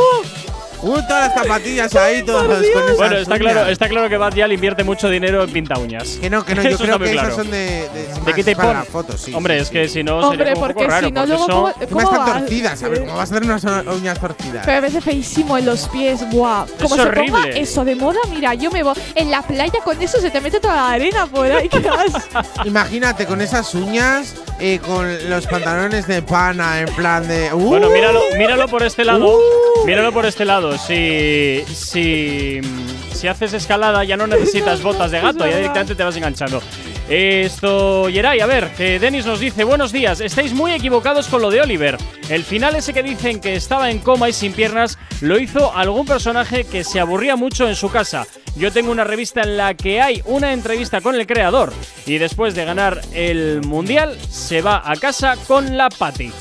¡Uh! 0.82 0.94
Todas 1.08 1.28
las 1.28 1.34
zapatillas 1.34 1.96
ahí, 1.96 2.24
todas 2.24 2.46
con 2.46 2.64
esas 2.64 2.98
Bueno, 2.98 3.18
está 3.18 3.36
uñas. 3.36 3.40
claro, 3.54 3.68
está 3.70 3.90
claro 3.90 4.10
que 4.10 4.18
Bad 4.18 4.34
Yal 4.34 4.52
invierte 4.54 4.84
mucho 4.84 5.10
dinero 5.10 5.44
en 5.44 5.52
pinta 5.52 5.78
uñas. 5.78 6.18
Que 6.22 6.30
no, 6.30 6.46
que 6.46 6.56
no, 6.56 6.64
yo 6.64 6.78
creo 6.78 7.00
que 7.00 7.12
claro. 7.12 7.28
esas 7.28 7.36
son 7.36 7.52
de. 7.52 7.58
de, 7.90 8.08
¿De 8.08 8.20
más 8.26 8.34
qué 8.34 8.44
te 8.44 8.56
para 8.56 8.68
pon? 8.70 8.78
la 8.78 8.84
foto, 8.86 9.18
sí. 9.18 9.34
Hombre, 9.34 9.56
sí, 9.56 9.62
es 9.62 9.68
sí. 9.68 9.74
que 9.74 9.88
si 9.90 10.04
no 10.04 10.20
Hombre, 10.20 10.38
sería 10.38 10.54
como 10.54 10.66
un 10.66 10.74
porque 10.74 10.84
poco 10.86 10.92
raro. 10.96 11.08
si 11.08 11.14
no, 11.14 11.26
luego. 11.26 11.48
¿cómo, 11.48 11.74
cómo 11.90 12.02
están 12.02 12.40
torcidas, 12.40 12.84
a 12.84 12.88
ver, 12.88 13.00
¿cómo 13.02 13.16
vas 13.18 13.32
a 13.32 13.34
tener 13.40 13.50
unas 13.50 13.86
uñas 13.96 14.20
torcidas? 14.20 14.66
Pero 14.66 14.78
a 14.78 14.82
veces 14.82 15.04
feísimo 15.04 15.58
en 15.58 15.66
los 15.66 15.88
pies, 15.90 16.22
guau. 16.32 16.66
Como 16.82 16.96
se 16.96 17.02
ponga 17.04 17.40
horrible. 17.40 17.60
eso 17.62 17.84
de 17.84 17.96
moda, 17.96 18.20
mira, 18.30 18.54
yo 18.54 18.72
me 18.72 18.84
voy 18.84 18.96
en 19.16 19.32
la 19.32 19.42
playa 19.42 19.80
con 19.84 20.02
eso 20.02 20.20
se 20.22 20.30
te 20.32 20.40
mete 20.40 20.60
toda 20.60 20.76
la 20.76 20.92
arena 20.92 21.26
por 21.28 21.52
ahí. 21.52 21.68
¿Qué. 21.68 21.82
Imagínate 22.66 23.26
con 23.26 23.42
esas 23.42 23.74
uñas, 23.76 24.36
eh, 24.60 24.80
con 24.86 25.30
los 25.30 25.46
pantalones 25.48 26.08
de 26.08 26.22
pana, 26.22 26.80
en 26.82 26.88
plan 26.96 27.28
de. 27.28 27.54
¡Uh! 27.54 27.58
Bueno, 27.58 27.90
míralo, 27.90 28.22
míralo 28.38 28.68
por 28.68 28.84
este 28.84 29.04
lado. 29.04 29.38
Uh. 29.38 29.86
Míralo 29.86 30.12
por 30.12 30.26
este 30.26 30.46
lado. 30.46 30.69
Si, 30.78 31.64
si, 31.74 32.60
si 33.14 33.28
haces 33.28 33.54
escalada 33.54 34.04
ya 34.04 34.18
no 34.18 34.28
necesitas 34.28 34.82
botas 34.82 35.12
de 35.12 35.20
gato, 35.22 35.46
ya 35.48 35.58
directamente 35.58 35.96
te 35.96 36.04
vas 36.04 36.16
enganchando. 36.16 36.62
Esto, 37.10 38.08
Yeray, 38.08 38.40
a 38.40 38.46
ver, 38.46 38.72
que 38.78 39.00
Denis 39.00 39.26
nos 39.26 39.40
dice, 39.40 39.64
buenos 39.64 39.92
días, 39.92 40.22
estáis 40.22 40.54
muy 40.54 40.74
equivocados 40.74 41.28
con 41.28 41.42
lo 41.42 41.50
de 41.50 41.62
Oliver. 41.62 41.98
El 42.30 42.44
final 42.44 42.76
ese 42.76 42.94
que 42.94 43.02
dicen 43.02 43.40
que 43.40 43.56
estaba 43.56 43.90
en 43.90 43.98
coma 43.98 44.30
y 44.30 44.34
sin 44.34 44.54
piernas 44.54 45.00
lo 45.22 45.40
hizo 45.40 45.76
algún 45.76 46.06
personaje 46.06 46.66
que 46.66 46.84
se 46.84 47.00
aburría 47.00 47.36
mucho 47.36 47.68
en 47.68 47.76
su 47.76 47.90
casa. 47.90 48.28
Yo 48.56 48.72
tengo 48.72 48.92
una 48.92 49.06
revista 49.06 49.42
en 49.42 49.58
la 49.58 49.74
que 49.74 50.02
hay 50.02 50.22
una 50.26 50.54
entrevista 50.54 51.02
con 51.02 51.16
el 51.16 51.26
creador 51.26 51.74
y 52.06 52.20
después 52.20 52.54
de 52.54 52.66
ganar 52.66 53.02
el 53.14 53.62
mundial 53.66 54.16
se 54.30 54.62
va 54.62 54.84
a 54.86 54.96
casa 54.96 55.36
con 55.48 55.78
la 55.78 55.90
Patty. 55.90 56.32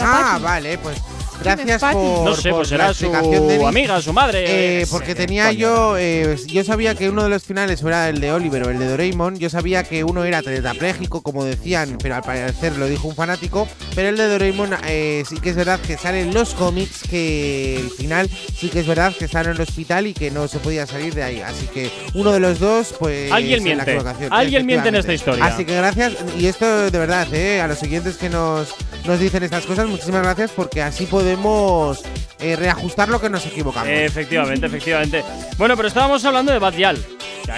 Ah, 0.00 0.38
vale, 0.40 0.78
pues 0.78 0.98
¿Quién 1.00 1.17
gracias 1.42 1.82
por. 1.92 2.24
No 2.24 2.34
sé, 2.34 2.50
por 2.50 2.58
pues 2.60 2.70
la 2.72 2.76
será 2.76 2.94
su 2.94 3.06
explicación, 3.06 3.48
Denis. 3.48 3.66
amiga, 3.66 4.02
su 4.02 4.12
madre. 4.12 4.44
Eh, 4.44 4.82
eh, 4.82 4.86
porque 4.90 5.08
qué 5.08 5.14
tenía 5.14 5.46
coño. 5.46 5.58
yo. 5.58 5.98
eh, 5.98 6.36
yo 6.46 6.64
sabía 6.64 6.94
que 6.94 7.08
uno 7.08 7.22
de 7.24 7.28
los 7.28 7.42
finales 7.44 7.82
era 7.82 8.08
el 8.08 8.20
de 8.20 8.32
Oliver 8.32 8.64
o 8.66 8.70
el 8.70 8.78
de 8.78 8.86
Doraemon. 8.88 9.36
Yo 9.38 9.50
sabía 9.50 9.84
que 9.84 10.04
uno 10.04 10.24
era 10.24 10.42
tetrapléjico, 10.42 11.22
como 11.22 11.44
decían, 11.44 11.98
pero 12.02 12.16
al 12.16 12.22
parecer 12.22 12.76
lo 12.76 12.86
dijo 12.86 13.08
un 13.08 13.14
fanático. 13.14 13.68
Pero 13.94 14.08
el 14.08 14.16
de 14.16 14.28
Doraemon 14.28 14.70
eh, 14.86 15.24
sí 15.28 15.38
que 15.40 15.50
es 15.50 15.56
verdad 15.56 15.80
que 15.80 15.96
sale 15.96 16.22
en 16.22 16.34
los 16.34 16.54
cómics. 16.54 17.02
Que 17.08 17.76
el 17.76 17.90
final 17.90 18.28
sí 18.56 18.68
que 18.68 18.80
es 18.80 18.86
verdad 18.86 19.14
que 19.16 19.24
está 19.26 19.40
en 19.42 19.50
el 19.50 19.60
hospital 19.60 20.06
y 20.06 20.14
que 20.14 20.30
no 20.30 20.48
se 20.48 20.58
podía 20.58 20.86
salir 20.86 21.14
de 21.14 21.22
ahí. 21.22 21.40
Así 21.40 21.66
que 21.66 21.90
uno 22.14 22.32
de 22.32 22.40
los 22.40 22.58
dos, 22.58 22.94
pues. 22.98 23.30
Alguien 23.32 23.58
en 23.58 23.64
miente. 23.64 23.94
la 24.02 24.16
Alguien 24.30 24.66
miente 24.66 24.88
en 24.88 24.96
esta 24.96 25.12
historia. 25.12 25.44
Así 25.44 25.64
que 25.64 25.76
gracias. 25.76 26.14
Y 26.38 26.46
esto 26.46 26.90
de 26.90 26.98
verdad, 26.98 27.32
eh, 27.32 27.60
a 27.60 27.66
los 27.68 27.82
oyentes 27.82 28.16
que 28.16 28.28
nos, 28.28 28.74
nos 29.08 29.18
dicen 29.18 29.42
estas 29.42 29.64
cosas, 29.66 29.88
muchísimas 29.88 30.22
gracias 30.22 30.50
porque 30.54 30.82
así 30.82 31.06
podemos 31.06 32.02
eh, 32.38 32.54
reajustar 32.56 33.08
lo 33.08 33.20
que 33.20 33.28
nos 33.30 33.44
equivocamos. 33.46 33.88
Efectivamente, 33.90 34.66
efectivamente. 34.66 35.24
Bueno, 35.56 35.76
pero 35.76 35.88
estábamos 35.88 36.24
hablando 36.24 36.52
de 36.52 36.58
Badial. 36.58 37.04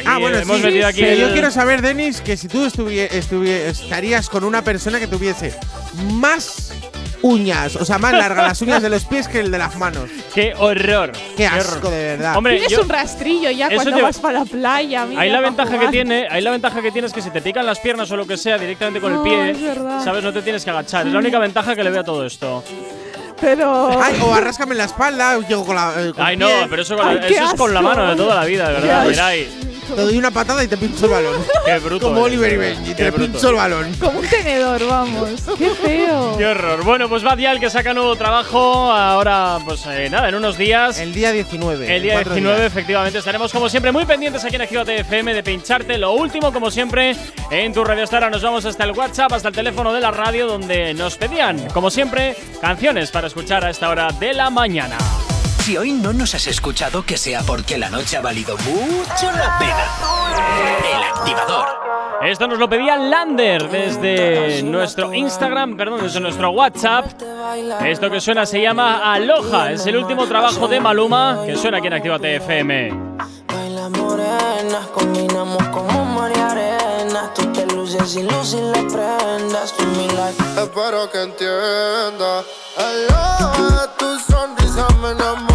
Ah, 0.06 0.18
bueno, 0.18 0.38
hemos 0.38 0.58
sí, 0.58 0.62
metido 0.62 0.86
aquí 0.86 1.00
pero 1.00 1.12
el- 1.12 1.18
yo 1.20 1.32
quiero 1.32 1.50
saber, 1.50 1.82
Denis, 1.82 2.20
que 2.20 2.36
si 2.36 2.46
tú 2.46 2.64
estuvie- 2.64 3.08
estarías 3.10 4.28
con 4.30 4.44
una 4.44 4.62
persona 4.62 5.00
que 5.00 5.08
tuviese 5.08 5.52
más 6.12 6.69
uñas, 7.22 7.76
o 7.76 7.84
sea, 7.84 7.98
más 7.98 8.12
largas 8.12 8.48
las 8.48 8.62
uñas 8.62 8.80
de 8.82 8.88
los 8.90 9.04
pies 9.04 9.28
que 9.28 9.40
el 9.40 9.50
de 9.50 9.58
las 9.58 9.76
manos. 9.76 10.08
¡Qué 10.34 10.54
horror! 10.56 11.12
Qué 11.36 11.46
horror. 11.46 11.58
asco, 11.60 11.90
de 11.90 12.04
verdad. 12.04 12.36
Hombre, 12.36 12.54
Tienes 12.54 12.72
yo- 12.72 12.82
un 12.82 12.88
rastrillo 12.88 13.50
ya 13.50 13.68
cuando 13.74 13.94
te- 13.96 14.02
vas 14.02 14.18
para 14.18 14.38
la 14.40 14.44
playa. 14.44 15.04
mira, 15.06 15.20
Ahí 15.20 15.30
la 15.30 15.40
ventaja 15.40 15.78
que 15.78 15.88
tiene, 15.88 16.28
ahí 16.30 16.40
la 16.42 16.50
ventaja 16.50 16.80
que 16.82 16.90
tiene 16.90 17.06
es 17.06 17.12
que 17.12 17.22
si 17.22 17.30
te 17.30 17.42
pican 17.42 17.66
las 17.66 17.78
piernas 17.80 18.10
o 18.10 18.16
lo 18.16 18.26
que 18.26 18.36
sea 18.36 18.56
directamente 18.58 19.00
con 19.00 19.12
el 19.12 19.18
No, 19.18 19.24
pie, 19.24 19.50
es 19.50 19.60
verdad. 19.62 20.02
sabes, 20.04 20.22
no 20.24 20.32
te 20.32 20.42
tienes 20.42 20.64
que 20.64 20.70
agachar. 20.70 21.06
Es 21.06 21.12
la 21.12 21.18
única 21.18 21.38
ventaja 21.38 21.74
que 21.76 21.84
le 21.84 21.90
veo 21.90 22.00
a 22.00 22.04
todo 22.04 22.24
esto. 22.24 22.64
Pero. 23.40 23.98
Ay, 24.02 24.20
o 24.22 24.34
arráscame 24.34 24.72
en 24.72 24.78
la 24.78 24.84
espalda, 24.84 25.38
llego 25.48 25.64
con 25.64 25.74
la. 25.74 25.94
eh, 25.96 26.12
con 26.14 26.24
Ay, 26.24 26.34
el 26.34 26.40
no, 26.40 26.46
pie. 26.46 26.66
pero 26.68 26.82
eso, 26.82 26.96
con 26.96 27.06
la- 27.06 27.12
Ay, 27.12 27.20
qué 27.28 27.34
eso 27.36 27.44
es 27.46 27.54
con 27.54 27.72
la 27.72 27.80
mano 27.80 28.10
de 28.10 28.16
toda 28.16 28.34
la 28.34 28.44
vida, 28.44 28.68
de 28.68 28.74
verdad. 28.80 29.06
Mirai. 29.06 29.48
Te 29.94 30.02
doy 30.02 30.18
una 30.18 30.30
patada 30.30 30.62
y 30.64 30.68
te 30.68 30.76
pincho 30.76 31.06
el 31.06 31.10
balón. 31.12 31.44
Qué 31.64 31.78
bruto. 31.78 32.08
Como 32.08 32.26
eres, 32.26 32.38
Oliver 32.38 32.52
y 32.52 32.56
de 32.56 32.58
Benji, 32.58 32.94
te 32.94 33.04
Qué 33.04 33.10
bruto. 33.10 33.32
pincho 33.32 33.48
el 33.50 33.54
balón. 33.56 33.92
Como 33.98 34.18
un 34.20 34.26
tenedor, 34.26 34.86
vamos. 34.86 35.28
Qué 35.58 35.70
feo. 35.70 36.36
Qué 36.38 36.46
horror. 36.46 36.84
Bueno, 36.84 37.08
pues 37.08 37.22
Badial 37.22 37.60
que 37.60 37.70
saca 37.70 37.92
nuevo 37.94 38.16
trabajo. 38.16 38.90
Ahora, 38.92 39.58
pues 39.64 39.84
eh, 39.86 40.08
nada, 40.10 40.28
en 40.28 40.34
unos 40.34 40.56
días. 40.56 40.98
El 40.98 41.12
día 41.12 41.32
19. 41.32 41.96
El 41.96 42.02
día 42.02 42.14
cuatro 42.14 42.34
19, 42.34 42.58
días. 42.60 42.72
efectivamente, 42.72 43.18
estaremos 43.18 43.52
como 43.52 43.68
siempre 43.68 43.92
muy 43.92 44.04
pendientes 44.06 44.44
aquí 44.44 44.56
en 44.56 44.62
Actívate 44.62 45.00
FM 45.00 45.34
de 45.34 45.42
pincharte 45.42 45.98
lo 45.98 46.12
último, 46.12 46.52
como 46.52 46.70
siempre, 46.70 47.16
en 47.50 47.72
tu 47.72 47.84
Radio 47.84 48.04
Star. 48.04 48.30
Nos 48.30 48.42
vamos 48.42 48.64
hasta 48.64 48.84
el 48.84 48.92
WhatsApp, 48.92 49.32
hasta 49.32 49.48
el 49.48 49.54
teléfono 49.54 49.92
de 49.92 50.00
la 50.00 50.10
radio, 50.10 50.46
donde 50.46 50.94
nos 50.94 51.16
pedían, 51.16 51.68
como 51.70 51.90
siempre, 51.90 52.36
canciones 52.60 53.10
para 53.10 53.26
escuchar 53.26 53.64
a 53.64 53.70
esta 53.70 53.88
hora 53.88 54.10
de 54.18 54.34
la 54.34 54.50
mañana. 54.50 54.96
Si 55.60 55.76
hoy 55.76 55.92
no 55.92 56.12
nos 56.12 56.34
has 56.34 56.46
escuchado, 56.46 57.04
que 57.04 57.16
sea 57.16 57.42
porque 57.42 57.76
la 57.76 57.90
noche 57.90 58.16
ha 58.16 58.20
valido 58.20 58.56
mucho 58.58 59.30
la 59.30 59.58
pena. 59.58 59.84
El 60.94 61.02
activador. 61.02 61.66
Esto 62.22 62.46
nos 62.46 62.58
lo 62.58 62.68
pedía 62.68 62.96
Lander 62.96 63.68
desde 63.70 64.62
nuestro 64.62 65.12
Instagram, 65.12 65.76
perdón, 65.76 66.02
desde 66.02 66.20
nuestro 66.20 66.50
WhatsApp. 66.50 67.06
Esto 67.84 68.10
que 68.10 68.20
suena 68.20 68.46
se 68.46 68.60
llama 68.60 69.12
Aloha, 69.12 69.72
es 69.72 69.86
el 69.86 69.96
último 69.96 70.26
trabajo 70.26 70.66
de 70.68 70.80
Maluma 70.80 71.42
que 71.46 71.56
suena 71.56 71.78
aquí 71.78 71.86
en 71.86 71.92
Actívate 71.94 72.36
FM. 72.36 72.92
Baila 73.48 73.88
morenas, 73.90 74.86
combinamos 74.94 75.62
como 75.68 76.04
mar 76.04 76.32
y 76.34 76.40
arena. 76.40 77.32
Tú 77.34 77.46
te 77.52 77.66
luces 77.66 78.16
y 78.16 78.22
luces 78.22 78.60
las 78.60 78.92
prendas. 78.92 79.74
Tú 79.76 79.84
mi 79.86 80.08
life. 80.08 80.42
Espero 80.56 81.10
que 81.10 81.22
entienda. 81.22 82.44
Aloha, 82.76 83.96
tu 83.98 84.18
sonrisa 84.20 84.86
me 85.00 85.10
enamora. 85.10 85.49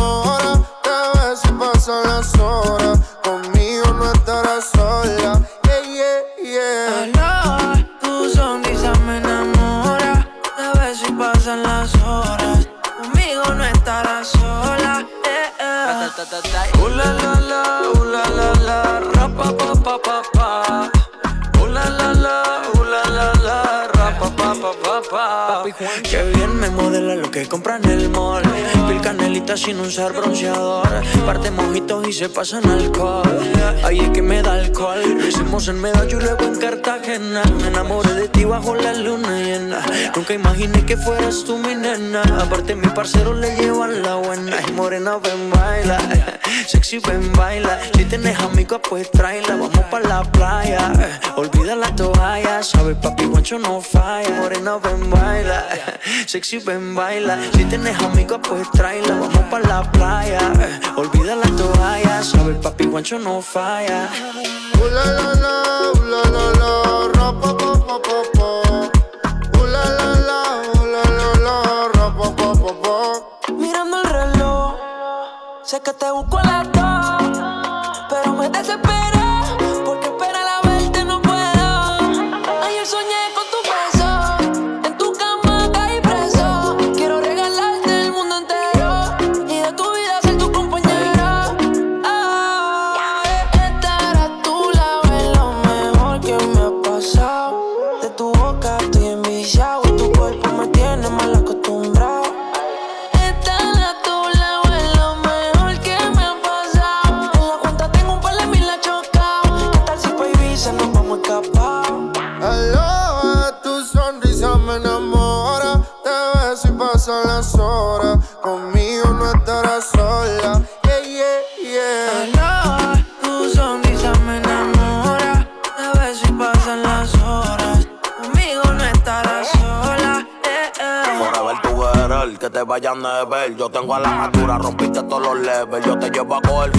Conmigo 2.34 3.93
no 3.93 4.11
estarás 4.11 4.65
sola. 4.73 5.41
Yeah, 5.63 5.82
yeah, 5.88 6.21
yeah. 6.43 7.03
Aloha, 7.03 7.86
tu 8.01 8.30
sonrisa 8.30 8.93
me 9.05 9.17
enamora. 9.17 10.28
Te 10.57 10.80
beso 10.80 11.05
y 11.07 11.11
pasan 11.13 11.63
las 11.63 11.93
horas. 12.03 12.67
Conmigo 12.97 13.53
no 13.53 13.63
estarás 13.63 14.28
sola. 14.28 15.05
eh, 15.23 15.51
eh. 15.59 16.09
Uh, 16.82 16.89
la, 16.89 17.13
la, 17.13 17.39
la, 17.39 17.82
uh, 17.93 18.03
la, 18.03 18.23
la, 18.30 18.53
la, 18.67 18.99
ra, 18.99 19.28
pa, 19.28 19.51
pa, 19.55 19.97
pa, 19.99 20.21
pa. 20.34 20.91
Uh, 21.61 21.67
la, 21.67 21.89
la, 21.89 22.13
la, 22.13 22.61
uh, 22.73 22.84
la, 22.84 23.03
la, 23.09 23.34
la, 23.43 23.88
ra, 23.93 24.17
pa, 24.19 24.30
pa, 24.36 24.53
pa, 24.84 24.95
Qué 26.03 26.24
bien 26.36 26.55
me 26.57 26.70
modela 26.70 27.16
lo 27.16 27.32
que 27.32 27.47
compra 27.47 27.78
en 27.78 27.86
el 27.86 28.09
mall. 28.09 28.43
Pil 28.88 28.99
canelita 29.01 29.55
sin 29.55 29.80
usar 29.80 30.11
bronceador. 30.13 30.88
Parte 31.26 31.51
mojitos 31.51 32.07
y 32.07 32.13
se 32.13 32.28
pasan 32.28 32.68
alcohol. 32.70 33.24
Ahí 33.84 33.99
es 33.99 34.09
que 34.09 34.22
me 34.22 34.41
da 34.41 34.53
alcohol. 34.53 35.01
Lo 35.18 35.26
hicimos 35.26 35.68
en 35.70 35.80
Medallo 35.80 36.20
y 36.20 36.24
luego 36.24 36.43
en 36.45 36.55
Cartagena. 36.57 37.43
Me 37.61 37.68
enamoré 37.68 38.13
de 38.13 38.28
ti 38.28 38.43
bajo 38.43 38.76
la 38.76 38.93
luna 38.93 39.39
llena. 39.39 39.86
Nunca 40.16 40.34
imaginé 40.34 40.86
que 40.86 40.97
fueras 40.97 41.43
tú 41.45 41.57
mi 41.57 41.76
nena. 41.76 42.22
Aparte, 42.41 42.76
mi 42.76 42.88
parcero 42.89 43.34
le 43.34 43.55
llevan 43.55 44.03
la 44.03 44.16
buena. 44.16 44.57
Y 44.68 44.72
morena, 44.74 45.18
ven, 45.18 45.49
baila. 45.49 45.97
Sexy, 46.68 46.99
ven, 46.99 47.32
baila. 47.34 47.80
Si 47.95 48.05
tienes 48.05 48.38
amigos, 48.39 48.82
pues 48.89 49.09
tráela. 49.11 49.55
Vamos 49.55 49.86
pa' 49.89 49.99
la 50.01 50.24
playa. 50.24 50.91
Olvida 51.38 51.76
la 51.76 51.95
toalla. 51.95 52.61
Sabes, 52.63 52.97
papi, 52.97 53.26
guancho 53.26 53.57
no 53.59 53.80
falla. 53.82 54.30
Morena, 54.41 54.78
ven, 54.78 55.05
baila. 55.06 55.66
Sexy, 56.26 56.60
ven, 56.60 56.95
baila. 56.95 57.38
Si 57.53 57.66
tienes 57.66 57.99
amigos, 58.01 58.39
pues 58.47 58.70
tráela. 58.72 59.16
Vamos 59.16 59.45
pa' 59.49 59.60
la 59.60 59.91
playa. 59.91 60.39
Olvida 60.95 61.36
la 61.36 61.49
toalla. 61.56 62.24
Sabes, 62.24 62.58
papi, 62.58 62.86
guancho 62.86 63.20
no 63.20 63.41
falla. 63.41 64.10
Uh, 64.76 64.88
la, 64.93 65.06
la, 65.06 65.34
la, 65.43 65.53
uh, 65.91 66.03
la, 66.12 66.22
la, 66.36 66.45
la, 66.60 66.72
ra, 67.16 67.28
pa, 67.41 67.58
pa, 67.58 67.72
pa, 67.88 67.95
pa, 68.08 68.18
pa. 68.36 68.49
Uh, 69.58 69.66
la, 69.74 69.84
la, 69.97 70.10
la, 70.30 70.41
uh, 70.74 70.86
la, 70.93 71.03
la, 71.18 71.30
la, 71.45 71.56
ra, 71.95 72.08
pa, 72.18 72.28
pa, 72.36 72.47
pa, 72.53 72.72
pa. 72.84 72.95
Mirando 73.53 74.01
el 74.01 74.10
reloj, 74.10 74.76
sé 75.64 75.80
que 75.82 75.93
te 75.93 76.12
busco 76.12 76.38
a 76.39 76.43
las 76.43 76.55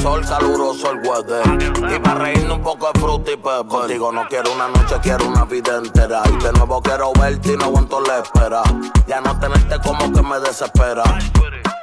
sol, 0.06 0.24
caluroso 0.24 0.92
el 0.92 0.98
weather. 0.98 1.94
Y 1.94 1.98
para 1.98 2.14
reírme 2.14 2.54
un 2.54 2.62
poco 2.62 2.90
de 2.92 3.00
fruta 3.00 3.32
y 3.32 3.36
pepper. 3.36 3.66
Contigo 3.66 4.12
no 4.12 4.26
quiero 4.28 4.52
una 4.52 4.68
noche, 4.68 4.96
quiero 5.02 5.26
una 5.26 5.44
vida 5.44 5.78
entera. 5.78 6.22
Y 6.26 6.44
de 6.44 6.52
nuevo 6.52 6.80
quiero 6.80 7.12
verte 7.12 7.52
y 7.52 7.56
no 7.56 7.64
aguanto 7.64 8.00
la 8.00 8.18
espera. 8.18 8.62
Ya 9.06 9.20
no 9.20 9.38
tenerte 9.38 9.76
como 9.80 10.12
que 10.12 10.22
me 10.22 10.38
desespera. 10.40 11.02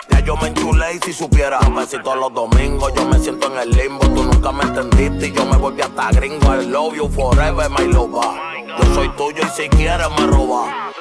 Ya 0.09 0.19
yo 0.21 0.37
me 0.37 0.47
enchulé 0.49 0.95
y 0.95 0.99
si 0.99 1.13
supiera 1.13 1.59
Besitos 1.75 2.15
los 2.15 2.33
domingos, 2.33 2.93
yo 2.93 3.05
me 3.05 3.19
siento 3.19 3.47
en 3.47 3.59
el 3.59 3.69
limbo 3.71 4.05
Tú 4.07 4.23
nunca 4.23 4.51
me 4.51 4.63
entendiste 4.63 5.27
y 5.27 5.31
yo 5.31 5.45
me 5.45 5.57
volví 5.57 5.81
hasta 5.81 6.11
gringo 6.11 6.53
I 6.53 6.65
love 6.65 6.93
you 6.95 7.09
forever, 7.09 7.69
my 7.69 7.87
lover 7.87 8.29
Yo 8.67 8.93
soy 8.93 9.09
tuyo 9.17 9.43
y 9.43 9.49
si 9.49 9.69
quieres 9.69 10.09
me 10.17 10.27
roba 10.27 10.91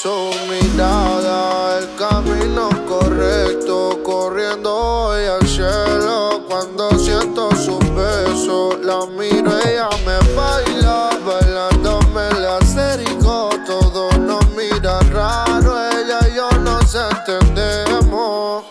Su 0.00 0.30
mirada, 0.48 1.78
el 1.78 1.94
camino 1.96 2.68
correcto, 2.86 3.98
corriendo 4.04 4.74
hoy 4.74 5.24
al 5.26 5.46
cielo 5.46 6.31
cuando 6.62 6.96
siento 6.96 7.50
su 7.56 7.76
beso, 7.92 8.78
la 8.82 9.04
miro, 9.06 9.50
ella 9.66 9.88
me 10.06 10.34
baila, 10.34 11.10
bailándome 11.26 12.30
la 12.40 12.58
acerico, 12.58 13.50
todo 13.66 14.12
nos 14.18 14.46
mira 14.50 15.00
raro, 15.12 15.76
ella 15.90 16.20
y 16.28 16.36
yo 16.36 16.48
nos 16.60 16.94
entendemos. 16.94 18.64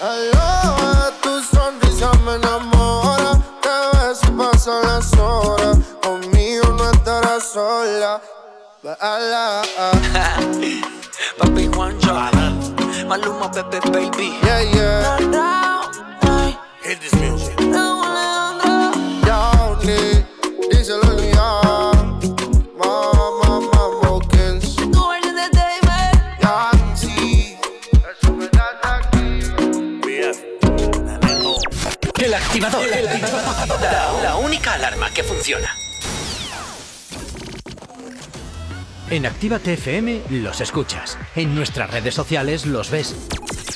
Aloha, 0.00 1.08
eh, 1.08 1.12
tu 1.22 1.40
sonrisa 1.40 2.10
me 2.24 2.34
enamora, 2.34 3.40
te 3.62 3.96
ves 3.96 4.20
y 4.26 4.30
pasan 4.32 4.82
las 4.82 5.12
horas, 5.16 5.78
conmigo 6.02 6.66
no 6.76 6.90
estarás 6.90 7.44
sola. 7.44 8.20
Baila. 8.82 9.62
Ah. 9.78 10.40
Papi 11.38 11.68
Juancho, 11.68 12.12
Maluma, 13.06 13.50
Pepe, 13.50 13.78
baby. 13.90 14.36
Yeah, 14.42 14.62
yeah. 15.30 15.63
Hit 16.84 17.00
this 17.00 17.14
music. 17.14 17.56
Downey, 19.24 20.22
díselo 20.70 21.14
Leon. 21.14 22.20
Mama, 22.76 23.30
mama, 23.72 24.20
Kens. 24.28 24.76
Yancy. 26.42 27.56
Eso 28.12 28.32
me 28.34 28.48
da 28.48 28.66
aquí. 28.98 29.40
El 32.22 32.34
activador. 32.34 32.84
La, 33.80 34.12
la 34.22 34.36
única 34.36 34.74
alarma 34.74 35.08
que 35.10 35.24
funciona. 35.24 35.74
En 39.08 39.24
Actívate 39.24 39.72
FM 39.72 40.20
los 40.28 40.60
escuchas. 40.60 41.16
En 41.34 41.54
nuestras 41.54 41.90
redes 41.90 42.14
sociales 42.14 42.66
los 42.66 42.90
ves. 42.90 43.14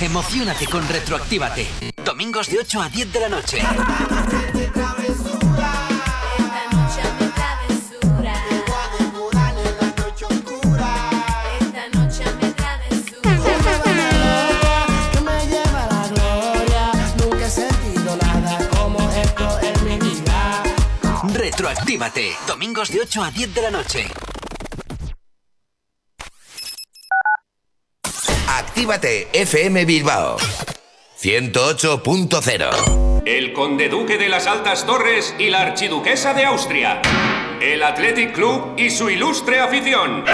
Emocionate 0.00 0.66
con 0.66 0.86
Retroactívate. 0.86 1.66
Domingos 2.04 2.50
de 2.50 2.58
8 2.58 2.82
a 2.82 2.88
10 2.90 3.12
de 3.14 3.20
la 3.20 3.28
noche. 3.30 3.58
Retroactívate. 21.32 22.36
Domingos 22.46 22.90
de 22.90 23.00
8 23.00 23.22
a 23.24 23.30
10 23.30 23.54
de 23.54 23.62
la 23.62 23.70
noche. 23.70 24.06
Actívate 28.48 29.28
FM 29.32 29.84
Bilbao 29.84 30.36
108.0 31.20 33.22
El 33.26 33.52
conde 33.52 33.88
duque 33.88 34.18
de 34.18 34.28
las 34.28 34.46
altas 34.46 34.86
torres 34.86 35.34
y 35.38 35.50
la 35.50 35.62
archiduquesa 35.62 36.32
de 36.32 36.44
Austria. 36.44 37.02
El 37.60 37.82
Athletic 37.82 38.32
Club 38.32 38.74
y 38.76 38.90
su 38.90 39.10
ilustre 39.10 39.58
afición. 39.58 40.24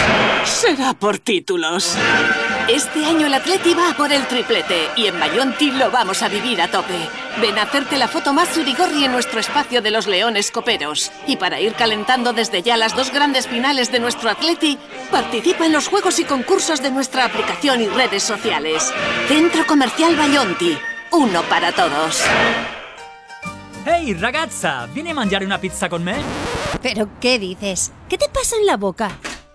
Será 0.45 0.93
por 0.93 1.19
títulos. 1.19 1.97
Este 2.69 3.05
año 3.05 3.27
el 3.27 3.35
Atleti 3.35 3.75
va 3.75 3.91
a 3.91 3.97
por 3.97 4.13
el 4.13 4.27
triplete 4.29 4.89
y 4.95 5.07
en 5.07 5.19
Bayonti 5.19 5.73
lo 5.73 5.91
vamos 5.91 6.23
a 6.23 6.29
vivir 6.29 6.63
a 6.63 6.71
tope. 6.71 7.09
Ven 7.41 7.59
a 7.59 7.63
hacerte 7.63 7.99
la 7.99 8.07
foto 8.07 8.33
más 8.33 8.51
surigorri 8.51 9.05
en 9.05 9.13
nuestro 9.13 9.41
espacio 9.41 9.83
de 9.83 9.91
los 9.91 10.07
Leones 10.07 10.53
Coperos. 10.53 11.11
Y 11.27 11.37
para 11.37 11.61
ir 11.61 11.75
calentando 11.75 12.33
desde 12.33 12.63
ya 12.63 12.77
las 12.77 12.95
dos 12.95 13.13
grandes 13.13 13.49
finales 13.49 13.91
de 13.91 13.99
nuestro 13.99 14.31
Atleti, 14.31 14.79
participa 15.11 15.67
en 15.67 15.73
los 15.73 15.89
juegos 15.89 16.21
y 16.21 16.25
concursos 16.25 16.81
de 16.83 16.93
nuestra 16.93 17.25
aplicación 17.25 17.81
y 17.81 17.89
redes 17.89 18.23
sociales. 18.23 18.93
Centro 19.27 19.67
Comercial 19.67 20.15
Bayonti. 20.15 20.79
Uno 21.11 21.43
para 21.43 21.73
todos. 21.73 22.23
Ehi 23.85 24.15
ragazza, 24.15 24.87
vieni 24.87 25.11
a 25.11 25.15
mangiare 25.15 25.45
una 25.45 25.59
pizza 25.59 25.89
con 25.89 26.05
me? 26.05 26.15
¿Pero 26.81 27.09
qué 27.21 27.41
dices? 27.41 27.93
¿Qué 28.09 28.17
te 28.17 28.29
pasa 28.29 28.57
en 28.57 28.67
la 28.67 28.77
boca? 28.77 29.19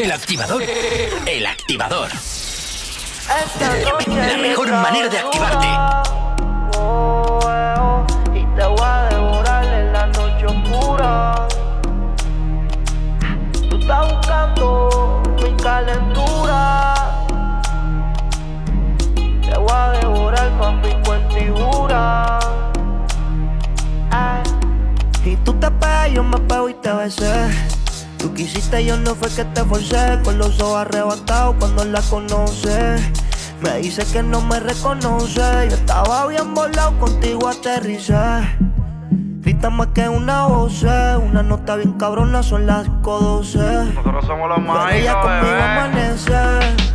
El 0.00 0.12
activador. 0.12 0.62
El 1.26 1.44
activador. 1.44 2.08
La 4.08 4.36
mejor 4.38 4.72
manera 4.72 5.10
de 5.10 5.18
activarte. 5.18 5.66
Y 8.34 8.44
te 8.56 8.64
voy 8.64 8.80
a 8.80 9.08
devorar 9.10 9.64
en 9.66 9.92
la 9.92 10.06
noche 10.06 10.46
oscura. 10.46 11.48
Tú 13.68 13.76
estás 13.76 14.14
buscando 14.14 15.22
mi 15.42 15.54
calentura. 15.62 16.94
Te 19.14 19.58
voy 19.58 19.70
a 19.70 19.90
devorar 20.00 20.50
y 21.38 21.60
jura. 21.60 22.38
Ay. 24.10 24.42
Y 25.26 25.36
tú 25.36 25.52
te 25.60 25.70
pegas, 25.70 26.10
yo 26.10 26.22
me 26.24 26.38
pego 26.38 26.70
y 26.70 26.74
te 26.74 26.90
besé. 26.90 27.79
Tú 28.20 28.34
quisiste, 28.34 28.84
yo 28.84 28.98
no 28.98 29.14
fue 29.14 29.30
que 29.30 29.44
te 29.46 29.64
forcé. 29.64 30.20
Con 30.22 30.36
los 30.36 30.60
ojos 30.60 30.82
arrebatados 30.82 31.56
cuando 31.58 31.84
la 31.86 32.02
conoce. 32.02 32.96
Me 33.62 33.78
dice 33.78 34.04
que 34.12 34.22
no 34.22 34.42
me 34.42 34.60
reconoce. 34.60 35.40
Yo 35.68 35.76
estaba 35.76 36.26
bien 36.26 36.52
volado, 36.54 36.98
contigo 36.98 37.48
aterricé. 37.48 38.14
Grita 39.42 39.70
más 39.70 39.88
que 39.88 40.06
una 40.06 40.46
voz, 40.46 40.82
una 40.82 41.42
nota 41.42 41.76
bien 41.76 41.94
cabrona, 41.94 42.42
son 42.42 42.66
las 42.66 42.86
5.12. 42.86 43.94
Nosotros 43.94 44.26
somos 44.26 44.48
los 44.50 44.58
Pero 44.58 44.88
ella 44.90 45.20
conmigo 45.20 45.62
amanece. 45.62 46.89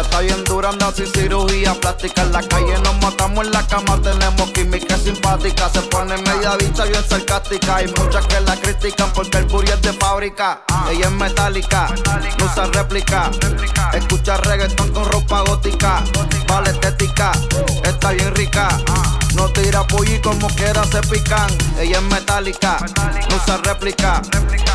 Está 0.00 0.20
bien 0.20 0.44
dura, 0.44 0.68
anda 0.68 0.92
sin 0.92 1.06
cirugía 1.06 1.74
plástica. 1.74 2.22
En 2.22 2.32
la 2.32 2.40
calle 2.42 2.78
nos 2.84 2.96
matamos 3.02 3.44
en 3.44 3.52
la 3.52 3.66
cama, 3.66 4.00
tenemos 4.00 4.50
química 4.52 4.96
simpática. 4.96 5.68
Se 5.70 5.82
pone 5.82 6.16
media 6.18 6.56
bicha 6.56 6.84
bien 6.84 7.02
sarcástica. 7.08 7.76
Hay 7.76 7.86
muchas 7.88 8.24
que 8.26 8.40
la 8.40 8.56
critican 8.56 9.12
porque 9.12 9.38
el 9.38 9.44
booty 9.46 9.72
es 9.72 9.82
de 9.82 9.92
fábrica. 9.94 10.62
Ella 10.90 11.06
es 11.06 11.10
metálica, 11.10 11.88
no 12.38 12.44
usa 12.44 12.66
réplica. 12.66 13.30
Escucha 13.92 14.36
reggaetón 14.36 14.92
con 14.92 15.04
ropa 15.04 15.40
gótica. 15.40 16.04
Vale 16.46 16.70
estética, 16.70 17.32
está 17.82 18.12
bien 18.12 18.34
rica. 18.36 18.68
No 19.34 19.48
tira 19.50 19.86
pollo 19.86 20.20
como 20.22 20.48
quiera 20.48 20.84
se 20.84 21.00
pican. 21.02 21.48
Ella 21.78 21.98
es 21.98 22.02
metálica, 22.02 22.78
no 23.30 23.36
usa 23.36 23.56
réplica. 23.58 24.20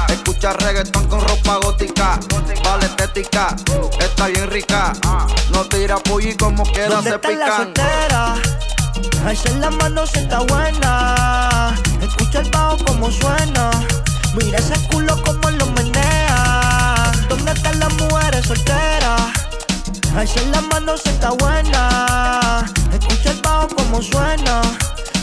Escucha 0.09 0.53
reggaetón 0.53 1.07
con 1.07 1.21
ropa 1.21 1.57
gótica. 1.57 2.19
Vale 2.63 2.85
estética, 2.85 3.55
está 3.99 4.27
bien 4.27 4.49
rica. 4.49 4.93
No 5.51 5.65
tira 5.65 5.97
pollo 5.97 6.29
como 6.39 6.63
quiera 6.63 6.89
¿Dónde 6.95 7.09
se 7.09 7.15
está 7.15 7.29
la 7.31 7.45
pican. 7.45 7.57
soltera? 7.57 8.35
Alza 9.27 9.49
la 9.59 9.69
mano 9.71 10.05
si 10.07 10.19
está 10.19 10.39
buena. 10.39 11.75
Escucha 12.01 12.39
el 12.39 12.49
bajo 12.51 12.77
como 12.85 13.11
suena. 13.11 13.71
Mira 14.35 14.59
ese 14.59 14.79
culo 14.87 15.21
como 15.23 15.49
lo 15.51 15.65
menea. 15.67 17.11
¿Dónde 17.27 17.51
están 17.51 17.79
las 17.79 17.93
mujeres 17.93 18.45
solteras? 18.45 19.21
Alza 20.15 20.41
la 20.51 20.61
mano 20.61 20.97
si 20.97 21.09
está 21.09 21.31
buena. 21.31 22.65
Escucha 22.93 23.22
como 23.75 24.01
suena. 24.01 24.61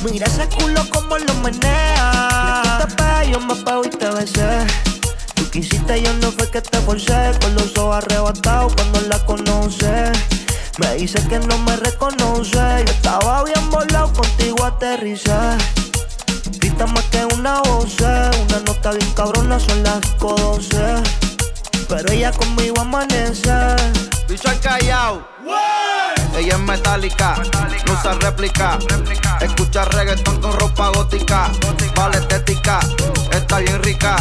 Mira 0.05 0.27
ese 0.27 0.49
culo 0.49 0.83
como 0.91 1.19
lo 1.19 1.35
menea. 1.35 2.79
Tú 2.81 2.97
te 2.97 3.31
yo 3.31 3.41
me 3.41 3.55
pego 3.55 3.85
y 3.85 3.91
te 3.91 4.09
besé. 4.11 4.67
Tú 5.35 5.51
quisiste, 5.51 6.03
yo 6.03 6.13
no 6.15 6.33
fue 6.33 6.51
que 6.51 6.61
te 6.61 6.79
forcé. 6.81 7.33
Con 7.41 7.55
los 7.55 7.77
ojos 7.77 7.97
arrebatados 7.97 8.75
cuando 8.75 9.01
la 9.03 9.19
conoce. 9.27 10.13
Me 10.79 10.95
dice 10.95 11.21
que 11.29 11.39
no 11.39 11.59
me 11.59 11.77
reconoce. 11.77 12.85
Yo 12.87 12.93
estaba 12.93 13.45
bien 13.45 13.71
volado, 13.71 14.13
contigo 14.13 14.65
aterricé. 14.65 15.59
Grita 16.59 16.87
más 16.87 17.05
que 17.05 17.25
una 17.27 17.61
voz, 17.63 17.97
una 18.01 18.61
nota 18.67 18.93
bien 18.93 19.13
cabrona, 19.13 19.59
son 19.61 19.83
las 19.83 20.01
12. 20.19 20.77
Pero 21.89 22.13
ella 22.13 22.33
conmigo 22.33 22.81
amanece. 22.81 23.53
Bicho 24.29 24.49
al 24.49 24.61
callao. 24.61 25.27
Ella 26.41 26.55
es 26.55 26.61
metálica, 26.61 27.35
no 27.87 27.93
usa 27.93 28.15
réplica. 28.15 28.79
Escucha 29.43 29.85
reggaetón 29.85 30.41
con 30.41 30.59
ropa 30.59 30.89
gótica. 30.89 31.51
Vale 31.95 32.17
estética, 32.17 32.81
está 33.31 33.59
bien 33.59 33.83
rica. 33.83 34.17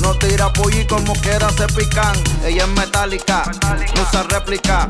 No 0.00 0.14
tira 0.14 0.52
y 0.70 0.86
como 0.86 1.14
quiera 1.14 1.50
se 1.50 1.66
pican. 1.66 2.14
Ella 2.44 2.62
es 2.62 2.68
metálica, 2.68 3.42
no 3.96 4.02
usa 4.02 4.22
réplica. 4.22 4.86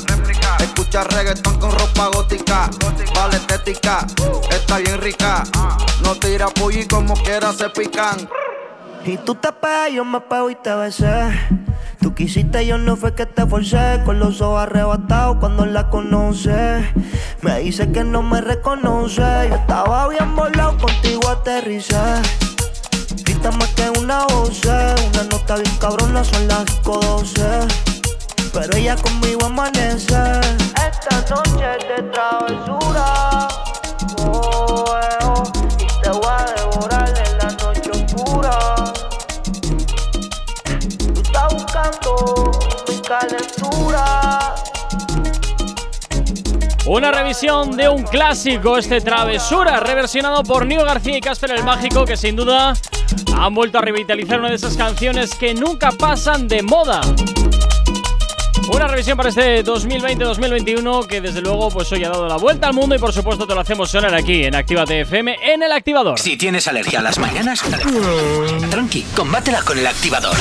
Escucha 0.58 1.04
reggaetón 1.04 1.58
con 1.58 1.72
ropa 1.72 2.08
gótica. 2.08 2.68
Vale 3.14 3.36
estética, 3.36 4.06
está 4.50 4.76
bien 4.76 5.00
rica. 5.00 5.44
No 6.02 6.16
tira 6.16 6.48
y 6.70 6.86
como 6.86 7.14
quiera 7.14 7.50
se 7.54 7.70
pican. 7.70 8.28
Y 9.08 9.16
tú 9.16 9.34
te 9.36 9.50
pegas, 9.52 9.90
yo 9.90 10.04
me 10.04 10.20
pego 10.20 10.50
y 10.50 10.54
te 10.54 10.74
besé. 10.74 11.30
Tú 11.98 12.14
quisiste, 12.14 12.66
yo 12.66 12.76
no 12.76 12.94
fue 12.94 13.14
que 13.14 13.24
te 13.24 13.46
forcé. 13.46 14.02
Con 14.04 14.18
los 14.18 14.42
ojos 14.42 14.60
arrebatados 14.60 15.38
cuando 15.40 15.64
la 15.64 15.88
conoce. 15.88 16.92
Me 17.40 17.60
dice 17.60 17.90
que 17.90 18.04
no 18.04 18.22
me 18.22 18.42
reconoce. 18.42 19.22
Yo 19.48 19.54
estaba 19.54 20.08
bien 20.08 20.36
volado, 20.36 20.76
contigo 20.76 21.26
aterricé. 21.26 21.96
Grita 23.24 23.50
más 23.52 23.68
que 23.68 23.88
una 23.98 24.26
voz, 24.26 24.60
una 24.66 25.22
nota 25.30 25.54
bien 25.56 25.76
cabrona, 25.80 26.22
son 26.22 26.46
las 26.46 26.82
12. 26.82 27.42
Pero 28.52 28.76
ella 28.76 28.94
conmigo 28.96 29.46
amanece. 29.46 30.18
Esta 30.86 31.24
noche 31.30 31.64
es 31.78 31.88
de 31.88 32.02
travesura. 32.10 33.48
Oh, 34.18 34.84
eh, 35.00 35.24
oh, 35.24 35.42
y 35.78 36.02
te 36.02 36.10
voy 36.10 36.26
a 36.26 36.44
devorar 36.60 37.17
Una 46.86 47.12
revisión 47.12 47.76
de 47.76 47.88
un 47.88 48.02
clásico, 48.02 48.78
este 48.78 49.00
Travesura, 49.00 49.78
reversionado 49.80 50.42
por 50.42 50.66
Nio 50.66 50.84
García 50.84 51.18
y 51.18 51.20
Casper 51.20 51.50
el 51.50 51.62
Mágico, 51.62 52.04
que 52.06 52.16
sin 52.16 52.34
duda 52.34 52.72
han 53.36 53.54
vuelto 53.54 53.78
a 53.78 53.82
revitalizar 53.82 54.40
una 54.40 54.48
de 54.48 54.54
esas 54.54 54.76
canciones 54.76 55.34
que 55.34 55.54
nunca 55.54 55.90
pasan 55.92 56.48
de 56.48 56.62
moda. 56.62 57.00
Una 58.70 58.86
revisión 58.86 59.16
para 59.16 59.30
este 59.30 59.64
2020-2021 59.64 61.06
que 61.06 61.20
desde 61.20 61.40
luego 61.40 61.70
pues 61.70 61.90
hoy 61.92 62.04
ha 62.04 62.10
dado 62.10 62.28
la 62.28 62.36
vuelta 62.36 62.66
al 62.68 62.74
mundo 62.74 62.94
y 62.94 62.98
por 62.98 63.12
supuesto 63.12 63.46
te 63.46 63.54
lo 63.54 63.60
hacemos 63.60 63.90
sonar 63.90 64.14
aquí 64.14 64.44
en 64.44 64.54
Actívate 64.54 65.00
FM 65.00 65.36
en 65.42 65.62
el 65.62 65.72
activador. 65.72 66.18
Si 66.18 66.36
tienes 66.36 66.68
alergia 66.68 67.00
a 67.00 67.02
las 67.02 67.18
mañanas, 67.18 67.62
tranqui, 68.70 69.02
combátela 69.16 69.62
con 69.62 69.78
el 69.78 69.86
activador. 69.86 70.36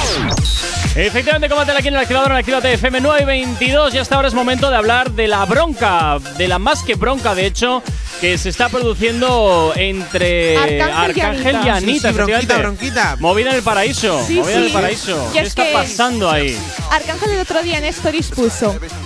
Efectivamente, 0.95 1.48
combátela 1.48 1.80
aquí 1.80 1.88
en 1.88 1.94
el 1.95 2.02
activador 2.02 2.32
en 2.32 2.38
Actívate 2.38 2.74
FM 2.74 3.02
9 3.02 3.22
y 3.22 3.26
22 3.26 3.94
y 3.94 3.98
hasta 3.99 4.16
ahora 4.16 4.28
es 4.28 4.34
momento 4.34 4.70
de 4.70 4.76
hablar 4.76 5.12
de 5.12 5.28
la 5.28 5.45
bronca, 5.45 6.18
de 6.38 6.48
la 6.48 6.60
más 6.60 6.84
que 6.84 6.95
bronca 6.95 7.34
de 7.34 7.45
hecho, 7.45 7.82
que 8.20 8.38
se 8.38 8.49
está 8.49 8.68
produciendo 8.70 9.72
entre 9.76 10.58
Arcángel 10.82 11.58
y 11.64 11.66
y 11.68 11.70
Anita. 11.70 11.76
Anita. 11.76 11.80
Sí, 11.80 11.99
sí, 11.99 12.14
bronquita, 12.14 12.58
bronquita. 12.58 13.16
Movida 13.20 13.52
en 13.52 13.56
el 13.58 13.62
paraíso, 13.64 14.22
Sí, 14.26 14.40
movida 14.40 14.58
en 14.58 14.64
el 14.66 14.72
paraíso. 14.72 15.30
¿Qué 15.34 15.40
es 15.41 15.48
está 15.49 15.66
que- 15.66 15.72
pasando 15.74 16.30
ahí? 16.32 16.58
Arcángel 16.91 17.32
el 17.32 17.40
otro 17.41 17.62
día 17.62 17.78
en 17.78 17.86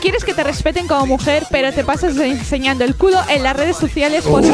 Quieres 0.02 0.24
que 0.24 0.34
te 0.34 0.44
respeten 0.44 0.88
como 0.88 1.06
mujer, 1.06 1.46
pero 1.50 1.72
te 1.74 1.84
pasas 1.84 2.18
enseñando 2.18 2.84
el 2.84 2.96
culo 2.96 3.18
en 3.30 3.44
las 3.44 3.56
redes 3.56 3.78
sociales 3.78 4.24
por 4.24 4.44
su. 4.44 4.54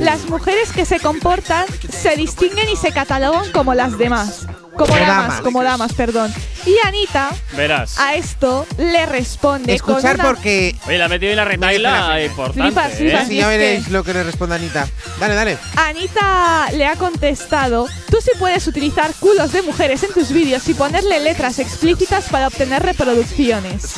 Las 0.00 0.28
mujeres 0.28 0.72
que 0.72 0.84
se 0.84 0.98
comportan 0.98 1.66
se 1.88 2.16
distinguen 2.16 2.68
y 2.68 2.76
se 2.76 2.92
catalogan 2.92 3.50
como 3.52 3.74
las 3.74 3.96
demás. 3.98 4.46
Como 4.76 4.94
damas, 4.94 5.06
damas. 5.08 5.40
como 5.40 5.62
damas, 5.62 5.92
perdón. 5.94 6.32
Y 6.66 6.74
Anita 6.86 7.30
Verás. 7.56 7.98
a 7.98 8.14
esto 8.14 8.66
le 8.78 9.04
responde 9.06 9.74
Escuchar 9.74 10.16
con 10.16 10.20
una... 10.20 10.24
porque. 10.24 10.76
Oye, 10.86 10.98
la 10.98 11.06
ha 11.06 11.08
metido 11.08 11.30
en 11.32 11.36
la 11.36 11.44
retaila 11.44 12.22
importante. 12.22 12.62
Flipas, 12.62 12.92
¿eh? 12.92 12.96
flipas. 12.96 13.28
Ya 13.28 13.40
es 13.42 13.58
veréis 13.58 13.84
que- 13.86 13.90
lo 13.90 14.04
que 14.04 14.12
le 14.14 14.22
responde 14.22 14.54
Anita. 14.56 14.86
Dale, 15.18 15.34
dale. 15.34 15.58
Anita 15.76 16.68
le 16.72 16.86
ha 16.86 16.96
contestado, 16.96 17.86
tú 18.10 18.18
sí 18.22 18.30
puedes 18.38 18.66
utilizar 18.66 19.12
culos 19.18 19.52
de 19.52 19.62
mujeres 19.62 20.02
en 20.02 20.12
tus 20.12 20.30
vídeos 20.30 20.66
y 20.68 20.74
ponerle 20.74 21.20
letras 21.20 21.58
explícitas 21.58 22.28
para 22.28 22.46
obtener 22.48 22.82
reproducciones. 22.82 23.94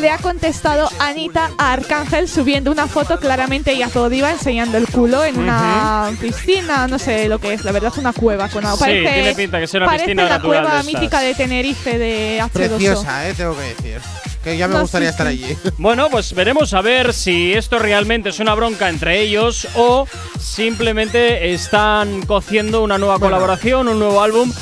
Le 0.00 0.10
ha 0.10 0.18
contestado 0.18 0.88
Anita 1.00 1.50
a 1.58 1.72
Arcángel 1.72 2.28
subiendo 2.28 2.70
una 2.70 2.86
foto 2.86 3.18
claramente 3.18 3.72
ella 3.72 3.88
todo 3.92 4.12
iba 4.12 4.30
enseñando 4.30 4.78
el 4.78 4.86
culo 4.86 5.24
en 5.24 5.38
una 5.38 6.10
piscina, 6.20 6.86
no 6.86 6.98
sé 7.00 7.28
lo 7.28 7.40
que 7.40 7.54
es, 7.54 7.64
la 7.64 7.72
verdad 7.72 7.90
es 7.92 7.98
una 7.98 8.12
cueva 8.12 8.48
con 8.48 8.64
agua. 8.64 8.86
Sí, 8.86 8.92
tiene 8.92 9.34
pinta 9.34 9.58
que 9.58 9.66
sea 9.66 9.78
una 9.80 9.86
parece 9.86 10.04
piscina 10.06 10.22
la 10.24 10.28
natural 10.36 10.62
cueva 10.62 10.82
de 10.82 10.84
mítica 10.84 11.20
de 11.20 11.34
Tenerife 11.34 11.98
de 11.98 12.40
H2O. 12.40 12.50
Preciosa, 12.50 13.28
eh, 13.28 13.34
tengo 13.34 13.56
que 13.56 13.62
decir. 13.62 14.00
Que 14.44 14.56
ya 14.56 14.68
me 14.68 14.74
No, 14.74 14.82
gustaría 14.82 15.08
sí, 15.08 15.12
estar 15.12 15.26
allí. 15.26 15.56
Bueno, 15.78 16.08
pues 16.10 16.32
veremos 16.32 16.74
a 16.74 16.80
ver 16.80 17.12
si 17.12 17.52
esto 17.52 17.80
realmente 17.80 18.28
es 18.28 18.38
una 18.38 18.54
bronca 18.54 18.88
entre 18.88 19.20
ellos 19.20 19.66
o 19.74 20.06
simplemente 20.38 21.52
están 21.52 22.22
cociendo 22.24 22.82
una 22.82 22.98
nueva 22.98 23.18
colaboración, 23.18 23.88
un 23.88 23.98
nuevo 23.98 24.22
álbum. 24.22 24.52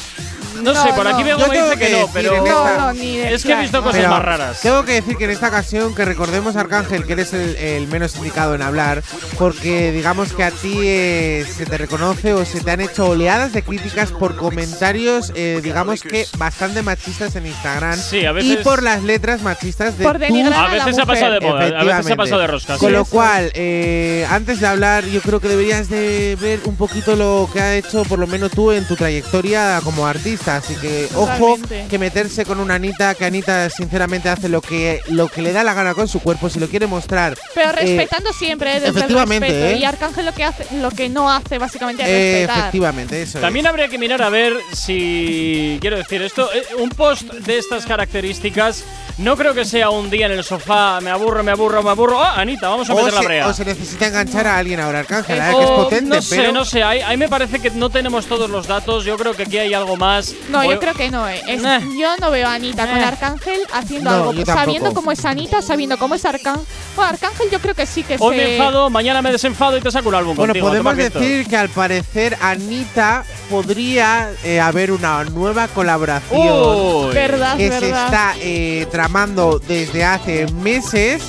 No, 0.66 0.74
No, 0.74 0.82
sé, 0.82 0.92
por 0.94 1.06
aquí 1.06 1.24
me 1.24 1.30
tengo 1.34 1.44
dice 1.52 1.78
que, 1.78 1.86
que 1.86 1.92
no, 1.92 2.08
pero 2.12 2.44
No, 2.44 2.92
ni 2.92 3.16
de 3.18 3.34
es 3.34 3.42
que 3.44 3.52
he 3.52 3.56
visto 3.60 3.82
cosas 3.82 3.96
Pero 3.98 4.10
más 4.10 4.22
raras. 4.22 4.60
Tengo 4.60 4.84
que 4.84 4.92
decir 4.94 5.16
que 5.16 5.24
en 5.24 5.30
esta 5.30 5.48
ocasión 5.48 5.94
que 5.94 6.04
recordemos 6.04 6.56
a 6.56 6.60
Arcángel 6.60 7.04
que 7.06 7.12
eres 7.14 7.32
el, 7.32 7.56
el 7.56 7.86
menos 7.88 8.16
indicado 8.16 8.54
en 8.54 8.62
hablar, 8.62 9.02
porque 9.38 9.92
digamos 9.92 10.32
que 10.32 10.44
a 10.44 10.50
ti 10.50 10.78
eh, 10.82 11.46
se 11.56 11.66
te 11.66 11.78
reconoce 11.78 12.32
o 12.34 12.44
se 12.44 12.60
te 12.60 12.70
han 12.70 12.80
hecho 12.80 13.06
oleadas 13.08 13.52
de 13.52 13.62
críticas 13.62 14.10
por 14.12 14.36
comentarios, 14.36 15.32
eh, 15.34 15.60
digamos 15.62 16.02
que 16.02 16.26
bastante 16.38 16.82
machistas 16.82 17.36
en 17.36 17.46
Instagram 17.46 17.98
Sí, 17.98 18.24
a 18.26 18.30
y 18.30 18.34
veces- 18.34 18.56
por 18.64 18.82
las 18.82 19.02
letras 19.02 19.42
machistas 19.42 19.96
de 19.98 20.04
Por 20.04 20.18
denigrar 20.18 20.66
A 20.66 20.72
veces 20.72 20.96
se 20.96 21.02
ha 21.02 21.06
pasado 21.06 21.32
de 21.34 21.40
moda, 21.40 21.80
a 21.80 21.84
veces 21.84 22.06
se 22.06 22.12
ha 22.12 22.16
pasado 22.16 22.40
de 22.40 22.46
rosca. 22.46 22.76
Con 22.78 22.88
sí. 22.90 22.94
lo 22.94 23.04
cual, 23.04 23.50
eh, 23.54 24.26
antes 24.30 24.60
de 24.60 24.66
hablar, 24.66 25.04
yo 25.04 25.20
creo 25.20 25.40
que 25.40 25.48
deberías 25.48 25.88
de 25.88 26.36
ver 26.40 26.60
un 26.64 26.76
poquito 26.76 27.14
lo 27.16 27.48
que 27.52 27.60
ha 27.60 27.74
hecho, 27.76 28.02
por 28.04 28.18
lo 28.18 28.26
menos 28.26 28.50
tú, 28.50 28.72
en 28.72 28.86
tu 28.86 28.96
trayectoria 28.96 29.80
como 29.84 30.06
artista. 30.06 30.55
Así 30.56 30.74
que, 30.76 31.08
ojo, 31.14 31.26
Totalmente. 31.56 31.86
que 31.88 31.98
meterse 31.98 32.44
con 32.44 32.60
una 32.60 32.74
Anita, 32.74 33.14
que 33.14 33.24
Anita 33.24 33.68
sinceramente 33.70 34.28
hace 34.28 34.48
lo 34.48 34.60
que, 34.60 35.00
lo 35.08 35.28
que 35.28 35.42
le 35.42 35.52
da 35.52 35.64
la 35.64 35.74
gana 35.74 35.94
con 35.94 36.08
su 36.08 36.20
cuerpo, 36.20 36.48
si 36.50 36.58
lo 36.60 36.68
quiere 36.68 36.86
mostrar. 36.86 37.36
Pero 37.54 37.70
eh, 37.70 37.72
respetando 37.72 38.32
siempre, 38.32 38.74
desde 38.74 38.88
el 38.88 38.96
efectivamente, 38.96 39.46
respeto. 39.48 39.66
¿eh? 39.76 39.78
Y 39.78 39.84
Arcángel 39.84 40.26
lo 40.26 40.32
que 40.34 40.44
hace, 40.44 40.66
lo 40.76 40.90
que 40.90 41.08
no 41.08 41.30
hace 41.30 41.58
básicamente 41.58 42.02
es 42.02 42.08
eh, 42.08 42.32
respetar. 42.40 42.58
efectivamente, 42.58 43.22
eso 43.22 43.38
También 43.40 43.66
es. 43.66 43.70
habría 43.70 43.88
que 43.88 43.98
mirar 43.98 44.22
a 44.22 44.28
ver 44.30 44.54
si. 45.00 45.78
Quiero 45.80 45.96
decir, 45.96 46.22
esto. 46.22 46.48
eh, 46.52 46.62
Un 46.78 46.88
post 46.90 47.22
de 47.32 47.58
estas 47.58 47.86
características. 47.86 48.84
No 49.18 49.34
creo 49.36 49.54
que 49.54 49.64
sea 49.64 49.88
un 49.88 50.10
día 50.10 50.26
en 50.26 50.32
el 50.32 50.44
sofá. 50.44 51.00
Me 51.00 51.10
aburro, 51.10 51.42
me 51.42 51.50
aburro, 51.50 51.82
me 51.82 51.88
aburro. 51.90 52.22
¡Ah, 52.22 52.34
Anita! 52.38 52.68
Vamos 52.68 52.90
a 52.90 52.92
O 52.92 52.96
meter 52.98 53.14
la 53.14 53.20
brea. 53.22 53.48
o 53.48 53.52
se 53.54 53.64
necesita 53.64 54.08
enganchar 54.08 54.46
a 54.46 54.58
alguien 54.58 54.78
ahora, 54.78 54.98
Arcángel, 55.00 55.38
Eh, 55.38 55.42
¿eh? 55.50 55.54
que 55.56 55.64
es 55.64 55.70
potente, 55.70 56.16
no 56.16 56.22
sé, 56.22 56.36
pero. 56.36 56.52
no 56.52 56.64
sé. 56.66 56.82
Ahí, 56.82 57.00
ahí 57.00 57.16
me 57.16 57.28
parece 57.28 57.58
que 57.58 57.70
no 57.70 57.88
tenemos 57.88 58.26
todos 58.26 58.50
los 58.50 58.66
datos. 58.66 59.04
Yo 59.06 59.16
creo 59.16 59.32
que 59.34 59.44
aquí 59.44 59.56
hay 59.58 59.72
algo 59.72 59.96
más. 59.96 60.34
No, 60.48 60.64
yo 60.64 60.78
creo 60.78 60.94
que 60.94 61.10
no, 61.10 61.28
eh. 61.28 61.42
Es- 61.48 61.62
yo 61.62 62.16
no 62.20 62.30
veo 62.30 62.46
a 62.48 62.54
Anita 62.54 62.86
con 62.86 62.98
Arcángel 62.98 63.60
haciendo 63.72 64.10
No, 64.10 64.30
algo. 64.30 64.44
Sabiendo 64.46 64.94
cómo 64.94 65.10
es 65.12 65.24
Anita, 65.24 65.60
sabiendo 65.62 65.98
cómo 65.98 66.14
es 66.14 66.24
Arcángel. 66.24 66.64
Bueno, 66.94 67.10
Arcángel 67.10 67.50
yo 67.50 67.58
creo 67.60 67.74
que 67.74 67.84
sí 67.86 68.02
que 68.04 68.16
Hoy 68.18 68.36
se. 68.36 68.44
me 68.44 68.56
enfado, 68.56 68.88
mañana 68.90 69.22
me 69.22 69.32
desenfado 69.32 69.76
y 69.76 69.80
te 69.80 69.90
saco 69.90 70.08
un 70.08 70.14
álbum 70.14 70.36
Bueno, 70.36 70.52
contigo. 70.52 70.68
podemos 70.68 70.96
decir 70.96 71.46
que 71.48 71.56
al 71.56 71.68
parecer 71.68 72.36
Anita 72.40 73.24
podría 73.50 74.30
eh, 74.44 74.60
haber 74.60 74.92
una 74.92 75.24
nueva 75.24 75.68
colaboración 75.68 77.06
Uy. 77.08 77.14
Verdad, 77.14 77.56
que 77.56 77.70
se 77.72 77.80
verdad. 77.80 78.04
está 78.06 78.34
eh, 78.40 78.86
tramando 78.90 79.58
desde 79.66 80.04
hace 80.04 80.46
meses, 80.52 81.22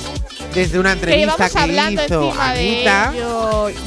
desde 0.54 0.78
una 0.78 0.90
Que 0.94 0.98
entrevista 1.22 1.48
que 1.50 1.58
hablando 1.58 2.04
hizo 2.04 2.32
Anita. 2.40 3.12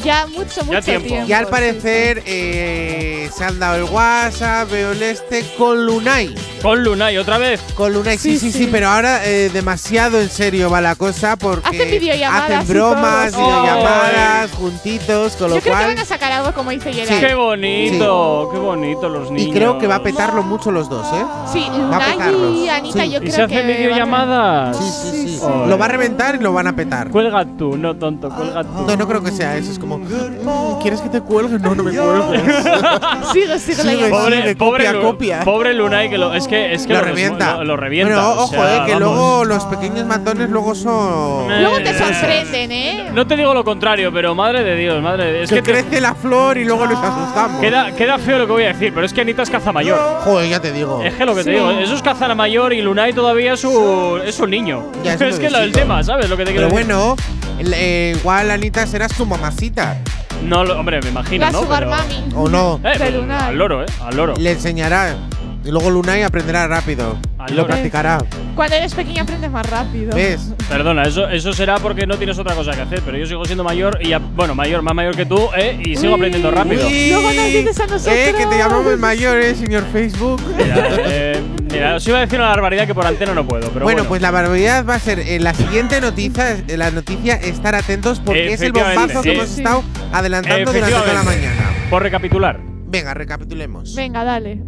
ya 0.04 0.28
mucho, 0.28 0.64
mucho 0.66 0.82
tiempo. 0.82 1.16
Y 1.28 1.34
al 1.34 1.46
sí, 1.46 1.52
parecer 1.52 2.24
eh, 2.26 3.30
se 3.36 3.44
han 3.44 3.60
dado 3.60 3.76
el 3.78 3.84
WhatsApp, 3.86 4.70
veo 4.72 4.92
el 4.92 5.02
este 5.04 5.44
con 5.58 5.86
Lunay. 5.86 6.34
Con 6.62 6.84
Lunay, 6.84 7.18
otra 7.18 7.38
vez. 7.38 7.60
Con 7.76 7.94
Lunay, 7.94 8.18
sí, 8.18 8.34
sí, 8.34 8.40
Sí, 8.40 8.52
sí, 8.52 8.60
sí. 8.66 8.70
pero 8.72 8.90
ahora 8.90 9.26
eh, 9.26 9.50
demasiado 9.52 10.20
en 10.22 10.30
serio 10.30 10.70
va 10.70 10.82
la 10.82 10.96
cosa 10.96 11.36
porque 11.36 11.68
Hacen 11.68 11.90
videollamadas 11.92 12.52
hacen 12.52 12.62
y 12.62 12.74
bromas, 12.80 13.36
videollamadas, 13.36 14.52
juntitos, 14.52 15.36
con 15.36 15.50
Yo 15.50 15.56
lo 15.56 15.62
creo 15.62 15.78
que 15.78 15.86
van 15.86 16.00
a 16.00 16.06
sacar 16.06 16.32
algo 16.32 16.54
como 16.54 16.72
dice 16.72 16.94
Gerard. 16.94 17.20
Qué 17.20 17.34
bonito, 17.36 18.50
qué 18.52 18.58
bonito 18.60 19.10
los 19.10 19.32
niños. 19.32 19.50
Y 19.50 19.52
creo 19.54 19.78
que 19.78 19.88
va 19.88 19.96
a 19.96 20.04
petarlo 20.04 20.44
mucho 20.44 20.72
los 20.72 20.90
dos, 20.90 21.08
¿eh? 21.14 21.26
Sí, 21.52 21.68
Va 21.92 21.98
a 21.98 22.16
Lunay 22.32 22.60
y 22.66 22.70
Anita, 22.70 23.04
Sí. 23.04 23.10
yo 23.12 23.18
¿Y 23.18 23.22
creo 23.22 23.32
se 23.32 23.38
que. 23.38 23.44
hacen 23.44 23.56
van 23.68 23.70
a- 23.72 23.78
videollamadas? 23.78 24.78
Sí, 24.78 25.10
sí, 25.12 25.38
sí. 25.40 25.46
Lo 25.68 25.78
va 25.78 25.86
a 25.86 25.88
reventar 25.90 26.36
y 26.36 26.40
lo 26.40 26.51
van 26.54 26.68
a 26.68 26.76
petar. 26.76 27.10
Cuelga 27.10 27.46
tú, 27.58 27.78
no 27.78 27.96
tonto, 27.96 28.30
cuelga 28.30 28.64
tú. 28.64 28.86
No, 28.88 28.96
no 28.96 29.08
creo 29.08 29.24
que 29.24 29.32
sea 29.32 29.58
eso. 29.58 29.72
Es 29.72 29.80
como, 29.80 29.98
"Mm, 29.98 30.80
¿quieres 30.82 31.02
que 31.02 31.10
te 31.10 31.22
cuelgue? 31.22 31.60
No, 31.60 31.76
no 31.76 31.84
me 31.84 31.92
cuelgues. 31.92 32.56
Sigue, 33.34 33.60
sigue 33.60 33.84
la. 33.84 34.10
Pobre, 34.10 34.42
sigue, 34.42 34.56
pobre, 34.56 34.86
copia, 34.86 34.94
Lu- 34.94 35.02
copia. 35.02 35.40
pobre 35.44 35.74
Lunay 35.74 36.10
que 36.10 36.18
lo 36.18 36.34
es 36.34 36.48
que 36.48 36.74
es 36.74 36.86
que 36.86 36.94
lo 36.94 37.00
lo, 37.00 37.06
revienta. 37.06 37.58
Lo, 37.58 37.64
lo 37.66 37.78
revienta. 37.78 38.14
Bueno, 38.16 38.30
o 38.30 38.44
ojo, 38.44 38.48
sea, 38.54 38.78
eh, 38.78 38.86
que 38.88 38.94
vamos. 38.94 39.00
luego 39.16 39.46
los 39.46 39.66
pequeños 39.66 40.06
matones 40.06 40.50
luego 40.50 40.76
son. 40.76 41.48
Luego 41.62 41.78
te 41.78 41.98
sorprenden, 41.98 42.72
¿eh? 42.72 43.10
No 43.14 43.26
te 43.28 43.36
digo 43.38 43.54
lo 43.54 43.64
contrario, 43.64 44.12
pero 44.14 44.36
madre 44.36 44.64
de 44.64 44.76
Dios, 44.76 45.02
madre 45.02 45.26
de 45.26 45.34
Dios. 45.34 45.44
Es 45.44 45.50
que 45.50 45.56
que 45.56 45.62
te- 45.74 45.84
crece 45.84 46.02
la 46.02 46.14
flor 46.16 46.58
y 46.58 46.66
luego 46.66 46.86
nos 46.88 46.98
asustamos. 47.04 47.62
queda, 47.62 47.92
queda 47.96 48.18
feo 48.18 48.38
lo 48.40 48.46
que 48.48 48.52
voy 48.54 48.64
a 48.64 48.68
decir, 48.68 48.92
pero 48.94 49.06
es 49.06 49.14
que 49.14 49.22
Anita 49.22 49.44
es 49.44 49.50
caza 49.50 49.72
mayor. 49.72 50.00
Joder, 50.24 50.50
ya 50.50 50.60
te 50.60 50.72
digo. 50.72 51.02
Es 51.04 51.14
que 51.16 51.26
lo 51.26 51.36
que 51.36 51.44
te 51.44 51.52
digo, 51.52 51.70
eso 51.72 51.96
es 51.96 52.02
cazar 52.02 52.34
mayor 52.36 52.74
y 52.74 52.82
Lunay 52.82 53.14
todavía 53.14 53.54
es 53.54 53.64
un, 53.64 54.22
es 54.26 54.40
un 54.40 54.50
niño. 54.50 54.84
Ya, 55.04 55.14
es 55.16 55.22
es 55.22 55.40
que 55.40 55.50
lo 55.50 55.60
del 55.60 55.70
bebecito. 55.72 55.80
tema, 55.80 56.04
¿sabes? 56.04 56.30
Lo 56.30 56.38
que 56.46 56.52
te 56.52 56.52
quiero 56.58 56.68
Pero 56.70 56.78
decir. 56.78 56.94
bueno, 56.94 57.16
el- 57.60 57.74
eh, 57.74 58.16
igual 58.18 58.52
Anita 58.52 58.86
será 58.88 59.08
su 59.10 59.26
mamacita. 59.26 59.98
No, 60.44 60.64
lo- 60.64 60.80
hombre, 60.80 61.00
me 61.02 61.10
imagino, 61.10 61.46
La 61.46 61.52
¿no? 61.52 61.62
Sugar 61.62 61.86
Pero- 61.86 61.92
Mami. 61.92 62.30
¿O 62.36 62.50
no? 62.50 62.80
Eh, 62.84 62.94
pues, 62.98 63.14
Lunay. 63.14 63.38
al 63.50 63.58
loro, 63.58 63.84
¿eh? 63.84 63.86
Al 64.02 64.16
loro. 64.18 64.34
Le 64.38 64.52
enseñará. 64.52 65.16
Y 65.64 65.70
luego 65.70 65.92
Lunay 65.92 66.24
aprenderá 66.24 66.68
rápido. 66.68 67.18
Y 67.48 67.54
lo 67.54 67.66
practicará. 67.68 68.18
Cuando 68.56 68.76
eres 68.76 68.94
pequeño 68.96 69.22
aprendes 69.24 69.52
más 69.52 69.68
rápido. 69.70 70.16
¿Ves? 70.16 70.54
Perdona, 70.68 71.04
eso, 71.04 71.28
eso 71.30 71.54
será 71.54 71.78
porque 71.78 72.08
no 72.08 72.18
tienes 72.18 72.38
otra 72.40 72.56
cosa 72.56 72.72
que 72.72 72.82
hacer, 72.82 73.02
pero 73.06 73.18
yo 73.18 73.26
sigo 73.26 73.46
siendo 73.46 73.64
mayor 73.64 74.00
y, 74.02 74.10
ya- 74.10 74.20
bueno, 74.20 74.56
mayor, 74.56 74.82
más 74.82 74.94
mayor 74.96 75.16
que 75.16 75.26
tú, 75.26 75.50
¿eh? 75.56 75.80
Y 75.84 75.96
sigo 75.96 76.16
aprendiendo 76.16 76.50
rápido. 76.52 76.88
Uy, 76.88 77.10
Luego 77.12 77.32
nos 77.32 77.46
dices 77.46 77.80
a 77.80 77.88
nosotros. 77.88 78.08
Eh, 78.16 78.34
que 78.38 78.46
te 78.48 78.58
llamamos 78.58 78.98
mayores, 79.00 79.58
señor 79.58 79.84
Facebook. 79.92 80.42
Mira, 80.58 80.88
eh, 81.08 81.42
mira, 81.72 81.96
os 81.96 82.08
iba 82.08 82.18
a 82.18 82.22
decir 82.22 82.40
una 82.40 82.50
barbaridad 82.50 82.88
que 82.88 82.96
por 82.96 83.06
antena 83.06 83.34
no 83.34 83.48
puedo, 83.48 83.70
pero 83.70 83.86
bueno, 83.86 83.98
bueno. 84.00 84.10
pues 84.10 84.22
la 84.22 84.32
barbaridad 84.32 84.86
va 84.86 84.96
a 84.96 85.00
ser 85.00 85.20
en 85.20 85.44
la 85.44 85.54
siguiente 85.54 86.02
noticia, 86.02 86.58
en 86.68 86.80
la 86.80 86.90
noticia 86.92 87.36
estar 87.36 87.76
atentos 87.76 88.20
porque 88.20 88.54
es 88.54 88.62
el 88.62 88.72
bombazo 88.72 89.22
que 89.22 89.32
eh, 89.32 89.36
hemos 89.36 89.58
estado 89.58 89.84
adelantando 90.12 90.74
durante 90.74 90.96
toda 90.96 91.14
la 91.14 91.24
mañana. 91.24 91.70
Por 91.90 92.02
recapitular, 92.02 92.60
Venga, 92.88 93.14
recapitulemos. 93.14 93.96
Venga, 93.96 94.24
dale. 94.26 94.62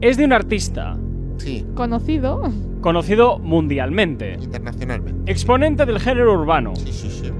Es 0.00 0.16
de 0.16 0.24
un 0.24 0.32
artista 0.32 0.96
Sí, 1.38 1.64
Conocido. 1.74 2.42
conocido 2.80 3.38
mundialmente, 3.38 4.34
internacionalmente. 4.42 5.30
exponente 5.30 5.86
del 5.86 6.00
género 6.00 6.34
urbano, 6.40 6.74
Sí, 6.76 6.92
sí, 6.92 7.08
sí. 7.10 7.30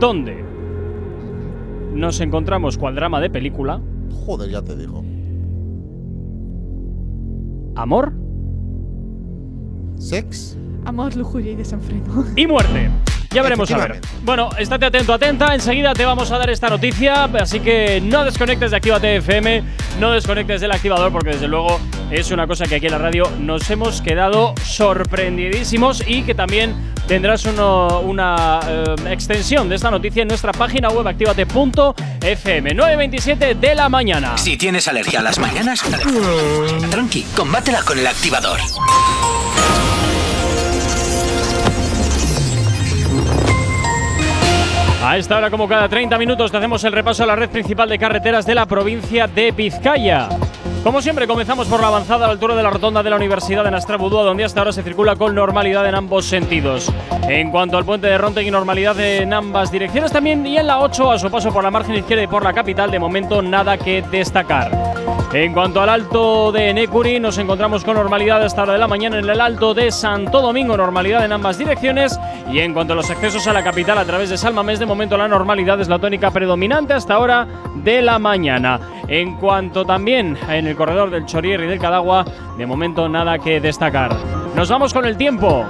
donde 0.00 0.42
nos 1.92 2.20
encontramos 2.20 2.78
cual 2.78 2.94
drama 2.94 3.20
de 3.20 3.30
película, 3.30 3.80
Joder, 4.26 4.50
ya 4.50 4.62
te 4.62 4.76
digo. 4.76 5.02
amor 7.76 8.12
¿Sex? 9.96 10.58
Amor, 10.84 11.16
lujuria 11.16 11.52
y 11.52 11.56
desenfreno. 11.56 12.24
y 12.36 12.46
muerte. 12.46 12.90
Ya 13.34 13.42
veremos 13.42 13.70
a 13.72 13.78
ver. 13.78 14.00
Bueno, 14.22 14.50
estate 14.58 14.86
atento, 14.86 15.12
atenta. 15.12 15.54
Enseguida 15.54 15.92
te 15.92 16.04
vamos 16.06 16.30
a 16.30 16.38
dar 16.38 16.48
esta 16.50 16.68
noticia. 16.70 17.24
Así 17.24 17.60
que 17.60 18.00
no 18.00 18.24
desconectes 18.24 18.70
de 18.70 18.76
Actívate 18.76 19.16
FM, 19.16 19.62
no 20.00 20.12
desconectes 20.12 20.60
del 20.60 20.70
activador, 20.72 21.10
porque 21.12 21.30
desde 21.30 21.48
luego 21.48 21.80
es 22.10 22.30
una 22.30 22.46
cosa 22.46 22.64
que 22.66 22.76
aquí 22.76 22.86
en 22.86 22.92
la 22.92 22.98
radio 22.98 23.28
nos 23.40 23.68
hemos 23.70 24.00
quedado 24.00 24.54
sorprendidísimos 24.64 26.02
y 26.06 26.22
que 26.22 26.34
también 26.34 26.92
tendrás 27.08 27.44
uno- 27.44 28.00
una 28.00 28.60
eh, 28.66 28.94
extensión 29.10 29.68
de 29.68 29.74
esta 29.74 29.90
noticia 29.90 30.22
en 30.22 30.28
nuestra 30.28 30.52
página 30.52 30.88
web 30.90 31.06
activate.fm. 31.08 32.70
9.27 32.76 33.54
de 33.58 33.74
la 33.74 33.88
mañana. 33.88 34.38
Si 34.38 34.56
tienes 34.56 34.86
alergia 34.88 35.20
a 35.20 35.22
las 35.22 35.38
mañanas, 35.38 35.82
tranqui, 36.90 37.24
combátela 37.36 37.82
con 37.82 37.98
el 37.98 38.06
activador. 38.06 38.60
A 45.04 45.18
esta 45.18 45.36
hora, 45.36 45.50
como 45.50 45.68
cada 45.68 45.86
30 45.86 46.16
minutos, 46.16 46.50
te 46.50 46.56
hacemos 46.56 46.82
el 46.82 46.92
repaso 46.92 47.24
a 47.24 47.26
la 47.26 47.36
red 47.36 47.50
principal 47.50 47.90
de 47.90 47.98
carreteras 47.98 48.46
de 48.46 48.54
la 48.54 48.64
provincia 48.64 49.26
de 49.26 49.50
Vizcaya. 49.50 50.30
Como 50.82 51.02
siempre, 51.02 51.26
comenzamos 51.26 51.68
por 51.68 51.78
la 51.82 51.88
avanzada 51.88 52.24
a 52.24 52.28
la 52.28 52.32
altura 52.32 52.54
de 52.54 52.62
la 52.62 52.70
rotonda 52.70 53.02
de 53.02 53.10
la 53.10 53.16
Universidad 53.16 53.64
de 53.64 53.70
Nastrabudúa, 53.70 54.22
donde 54.22 54.44
hasta 54.44 54.60
ahora 54.60 54.72
se 54.72 54.82
circula 54.82 55.14
con 55.14 55.34
normalidad 55.34 55.86
en 55.86 55.94
ambos 55.94 56.24
sentidos. 56.24 56.90
En 57.28 57.50
cuanto 57.50 57.76
al 57.76 57.84
puente 57.84 58.06
de 58.06 58.16
Rontegui, 58.16 58.50
normalidad 58.50 58.98
en 58.98 59.34
ambas 59.34 59.70
direcciones 59.70 60.10
también, 60.10 60.46
y 60.46 60.56
en 60.56 60.68
la 60.68 60.80
8, 60.80 61.12
a 61.12 61.18
su 61.18 61.30
paso 61.30 61.52
por 61.52 61.62
la 61.62 61.70
margen 61.70 61.96
izquierda 61.96 62.24
y 62.24 62.26
por 62.26 62.42
la 62.42 62.54
capital, 62.54 62.90
de 62.90 62.98
momento 62.98 63.42
nada 63.42 63.76
que 63.76 64.00
destacar. 64.10 64.93
En 65.32 65.52
cuanto 65.52 65.80
al 65.80 65.88
alto 65.88 66.52
de 66.52 66.72
Necuri, 66.72 67.18
nos 67.18 67.38
encontramos 67.38 67.84
con 67.84 67.96
normalidad 67.96 68.42
a 68.42 68.46
esta 68.46 68.62
hora 68.62 68.74
de 68.74 68.78
la 68.78 68.86
mañana 68.86 69.18
en 69.18 69.28
el 69.28 69.40
alto 69.40 69.74
de 69.74 69.90
Santo 69.90 70.40
Domingo, 70.40 70.76
normalidad 70.76 71.24
en 71.24 71.32
ambas 71.32 71.58
direcciones. 71.58 72.18
Y 72.52 72.60
en 72.60 72.72
cuanto 72.72 72.92
a 72.92 72.96
los 72.96 73.10
accesos 73.10 73.46
a 73.46 73.52
la 73.52 73.64
capital 73.64 73.98
a 73.98 74.04
través 74.04 74.30
de 74.30 74.38
Salmamés, 74.38 74.78
de 74.78 74.86
momento 74.86 75.16
la 75.16 75.26
normalidad 75.26 75.80
es 75.80 75.88
la 75.88 75.98
tónica 75.98 76.30
predominante 76.30 76.92
hasta 76.92 77.18
hora 77.18 77.48
de 77.74 78.00
la 78.00 78.18
mañana. 78.18 78.78
En 79.08 79.36
cuanto 79.36 79.84
también 79.84 80.38
en 80.48 80.66
el 80.66 80.76
corredor 80.76 81.10
del 81.10 81.26
Chorier 81.26 81.60
y 81.62 81.66
del 81.66 81.80
Cadagua, 81.80 82.24
de 82.56 82.66
momento 82.66 83.08
nada 83.08 83.38
que 83.38 83.60
destacar. 83.60 84.14
Nos 84.54 84.68
vamos 84.68 84.94
con 84.94 85.04
el 85.04 85.16
tiempo. 85.16 85.66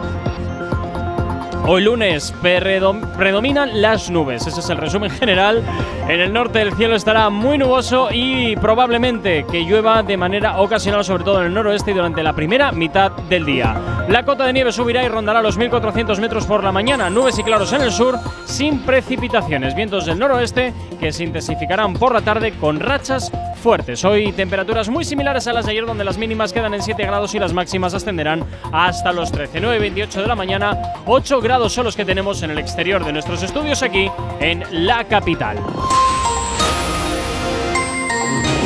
Hoy 1.67 1.83
lunes 1.83 2.35
predom- 2.43 3.01
predominan 3.17 3.81
las 3.81 4.11
nubes, 4.11 4.47
ese 4.47 4.61
es 4.61 4.69
el 4.69 4.77
resumen 4.77 5.11
general. 5.11 5.63
En 6.09 6.21
el 6.21 6.31
norte 6.31 6.61
el 6.61 6.75
cielo 6.75 6.95
estará 6.95 7.31
muy 7.31 7.57
nuboso 7.57 8.09
y 8.13 8.55
probablemente 8.57 9.47
que 9.51 9.65
llueva 9.65 10.03
de 10.03 10.19
manera 10.19 10.61
ocasional, 10.61 11.03
sobre 11.05 11.25
todo 11.25 11.41
en 11.41 11.47
el 11.47 11.55
noroeste 11.55 11.93
y 11.93 11.95
durante 11.95 12.23
la 12.23 12.35
primera 12.35 12.71
mitad 12.71 13.13
del 13.31 13.47
día. 13.47 13.77
La 14.11 14.27
cota 14.27 14.45
de 14.45 14.53
nieve 14.53 14.73
subirá 14.73 15.03
y 15.05 15.09
rondará 15.09 15.41
los 15.41 15.57
1400 15.57 16.21
metros 16.21 16.45
por 16.45 16.63
la 16.63 16.71
mañana, 16.71 17.09
nubes 17.09 17.39
y 17.39 17.43
claros 17.43 17.73
en 17.73 17.81
el 17.81 17.93
sur, 17.93 18.19
sin 18.45 18.81
precipitaciones, 18.81 19.75
vientos 19.75 20.05
del 20.05 20.19
noroeste 20.19 20.75
que 21.01 21.13
se 21.13 21.25
intensificarán 21.25 21.95
por 21.95 22.13
la 22.13 22.21
tarde 22.21 22.53
con 22.59 22.79
rachas 22.79 23.33
fuertes. 23.65 24.05
Hoy 24.05 24.31
temperaturas 24.33 24.91
muy 24.91 25.07
similares 25.07 25.47
a 25.47 25.55
las 25.55 25.65
de 25.65 25.73
ayer 25.73 25.87
donde 25.87 26.05
las 26.05 26.19
mínimas 26.19 26.53
quedan 26.53 26.75
en 26.75 26.83
7 26.83 27.03
grados 27.03 27.35
y 27.35 27.39
las 27.39 27.55
máximas 27.55 27.95
ascenderán 27.95 28.45
hasta 28.71 29.11
los 29.11 29.33
13. 29.33 29.59
9 29.59 29.79
28 29.79 30.21
de 30.21 30.27
la 30.27 30.35
mañana, 30.35 30.77
8 31.07 31.41
grados 31.41 31.73
son 31.73 31.87
los 31.87 31.97
que 31.97 32.05
tenemos 32.05 32.43
en 32.43 32.51
el 32.51 32.59
exterior 32.59 33.03
de 33.03 33.11
nuestros 33.15 33.43
estudios 33.43 33.83
aquí 33.83 34.11
en 34.39 34.65
la 34.87 35.05
capital. 35.05 35.57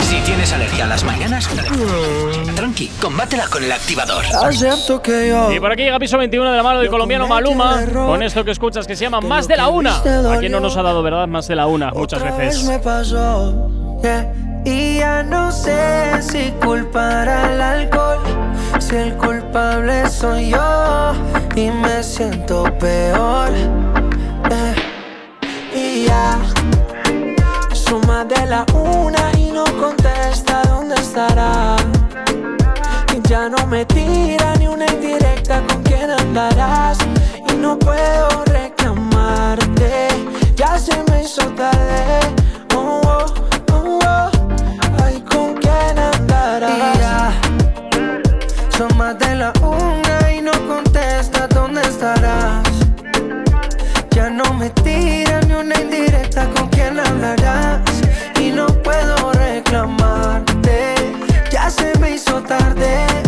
Si 0.02 0.16
tienes 0.22 0.52
alergia 0.52 0.84
a 0.84 0.88
las 0.88 1.04
mañanas, 1.04 1.48
tranqui, 2.56 2.88
combátela 3.00 3.46
con 3.46 3.62
el 3.62 3.70
activador. 3.70 4.24
Y 5.54 5.60
por 5.60 5.70
aquí 5.70 5.82
llega 5.82 6.00
piso 6.00 6.18
21 6.18 6.50
de 6.50 6.56
la 6.56 6.62
mano 6.64 6.80
del 6.80 6.90
colombiano 6.90 7.28
Maluma 7.28 7.84
con 7.92 8.20
esto 8.24 8.44
que 8.44 8.50
escuchas 8.50 8.84
que 8.88 8.96
se 8.96 9.04
llama 9.04 9.20
Más 9.20 9.46
de 9.46 9.56
la 9.56 9.68
Una. 9.68 9.98
¿A 9.98 10.38
quién 10.40 10.50
no 10.50 10.58
nos 10.58 10.76
ha 10.76 10.82
dado, 10.82 11.04
verdad? 11.04 11.28
Más 11.28 11.46
de 11.46 11.54
la 11.54 11.68
Una, 11.68 11.92
muchas 11.92 12.20
veces. 12.20 12.64
Y 14.70 14.98
ya 14.98 15.22
no 15.22 15.50
sé 15.50 16.20
si 16.20 16.52
culpar 16.62 17.26
al 17.26 17.58
alcohol, 17.58 18.20
si 18.78 18.96
el 18.96 19.16
culpable 19.16 20.06
soy 20.10 20.50
yo 20.50 21.14
y 21.56 21.70
me 21.70 22.02
siento 22.02 22.64
peor. 22.78 23.50
yeah. 24.50 24.74
Y 25.74 26.04
ya 26.04 26.38
suma 27.72 28.26
de 28.26 28.44
la 28.44 28.66
una 28.74 29.32
y 29.38 29.50
no 29.52 29.64
contesta 29.80 30.60
dónde 30.64 30.96
estará. 30.96 31.76
Y 33.16 33.26
ya 33.26 33.48
no 33.48 33.66
me 33.66 33.86
tira 33.86 34.54
ni 34.56 34.68
una 34.68 34.84
indirecta 34.84 35.62
con 35.66 35.82
quién 35.82 36.10
andarás. 36.10 36.98
Y 37.50 37.54
no 37.54 37.78
puedo 37.78 38.44
reclamarte, 38.44 40.08
ya 40.56 40.78
se 40.78 40.94
me 41.10 41.22
hizo 41.22 41.46
tarde. 41.54 42.20
Oh, 42.76 43.00
oh, 43.72 43.98
oh, 44.04 44.30
caras. 46.60 47.34
Son 48.76 48.96
más 48.96 49.18
de 49.18 49.34
la 49.36 49.52
una 49.62 50.32
y 50.32 50.40
no 50.40 50.52
contestas 50.66 51.48
dónde 51.50 51.82
estarás. 51.82 52.64
Ya 54.10 54.30
no 54.30 54.52
me 54.54 54.70
tiras 54.70 55.46
ni 55.46 55.54
una 55.54 55.80
indirecta 55.80 56.48
con 56.54 56.68
quien 56.68 56.98
hablarás. 56.98 57.80
Y 58.40 58.50
no 58.50 58.66
puedo 58.66 59.32
reclamarte, 59.32 60.94
ya 61.50 61.70
se 61.70 61.96
me 61.98 62.12
hizo 62.12 62.40
tarde. 62.42 63.27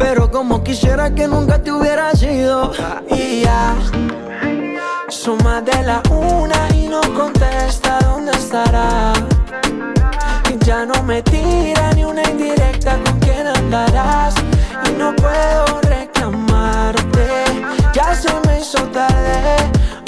pero 0.00 0.30
como 0.30 0.64
quisiera 0.64 1.14
que 1.14 1.28
nunca 1.28 1.62
te 1.62 1.70
hubiera 1.70 2.10
sido. 2.12 2.72
Y 3.08 3.42
ya 3.42 3.76
más 5.44 5.64
de 5.64 5.82
la 5.84 6.02
una 6.10 6.74
y 6.74 6.88
no 6.88 7.00
contesta 7.14 7.98
dónde 8.00 8.32
estará. 8.32 9.12
Y 10.50 10.64
ya 10.64 10.84
no 10.86 11.00
me 11.04 11.22
tira 11.22 11.92
ni 11.94 12.04
una 12.04 12.22
indirecta 12.28 12.98
con 13.04 13.20
quién 13.20 13.46
andarás. 13.46 14.34
Y 14.88 14.92
no 14.98 15.14
puedo 15.14 15.80
reclamarte 15.82 17.44
Ya 17.94 18.14
se 18.14 18.32
me 18.46 18.60
hizo 18.60 18.82
tarde. 18.88 19.56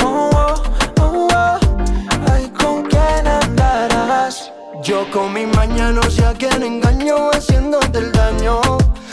Oh, 0.02 0.31
oh, 0.35 0.62
oh, 1.01 1.28
oh 1.32 1.59
Ay, 2.32 2.51
¿con 2.59 2.82
quién 2.85 3.28
andarás? 3.28 4.51
Yo 4.82 5.09
con 5.12 5.32
mi 5.32 5.47
mañana 5.47 5.93
no 5.93 6.10
sé 6.10 6.24
a 6.24 6.32
quién 6.32 6.62
engaño 6.62 7.31
haciéndote 7.31 7.98
el 7.98 8.10
daño 8.10 8.60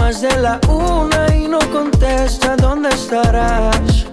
más 0.00 0.22
de 0.22 0.34
la 0.38 0.58
una 0.66 1.22
y 1.36 1.46
no 1.46 1.58
contesta 1.70 2.56
dónde 2.56 2.88
estarás. 2.88 4.06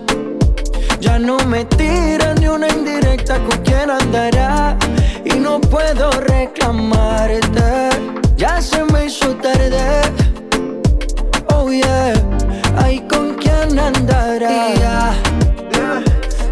Ya 0.99 1.17
no 1.17 1.37
me 1.45 1.63
tiran 1.63 2.35
ni 2.41 2.47
una 2.47 2.67
indirecta 2.67 3.35
con 3.45 3.57
quién 3.63 3.89
andará. 3.89 4.77
Y 5.23 5.39
no 5.39 5.61
puedo 5.61 6.11
reclamarte. 6.11 7.89
Ya 8.35 8.61
se 8.61 8.83
me 8.91 9.05
hizo 9.05 9.33
tarde. 9.35 10.01
Oh 11.55 11.71
yeah, 11.71 12.13
ay 12.83 12.99
con 13.11 13.35
quién 13.35 13.79
andará. 13.79 15.13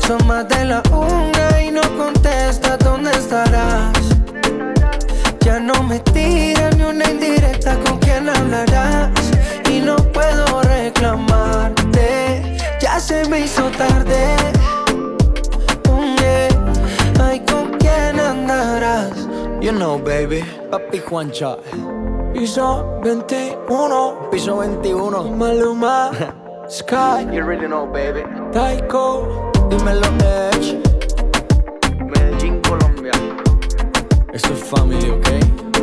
Son 0.08 0.26
más 0.28 0.48
de 0.48 0.64
la 0.66 0.82
una 0.92 1.62
y 1.62 1.72
no 1.72 1.82
contesta 1.98 2.78
dónde 2.78 3.12
estarás. 3.12 4.00
Ya 5.42 5.60
no 5.60 5.84
me 5.84 6.00
tiran 6.00 6.78
ni 6.78 6.84
una 6.84 7.06
indirecta 7.10 7.76
con 7.84 8.00
quién 8.00 8.30
hablarás 8.30 9.25
se 13.06 13.24
me 13.30 13.42
hizo 13.42 13.70
tarde. 13.78 14.36
Mm, 15.92 16.16
yeah. 16.18 16.74
Ay, 17.24 17.40
¿con 17.46 17.72
quién 17.78 18.20
andarás? 18.20 19.28
You 19.62 19.72
know, 19.72 20.00
baby. 20.00 20.44
Papi 20.72 20.98
Juancha 21.00 21.58
Piso 22.34 23.00
21 23.04 24.30
Piso 24.32 24.58
21 24.58 25.24
Maluma 25.38 26.12
Sky 26.70 27.28
You 27.32 27.44
really 27.44 27.68
know, 27.68 27.86
baby. 27.86 28.24
Taiko. 28.52 29.52
Dímelo, 29.70 30.08
Edge 30.52 30.82
Medellín, 32.10 32.60
Colombia. 32.62 33.14
Esto 34.34 34.54
es 34.54 34.64
family, 34.64 35.10
¿ok? 35.12 35.28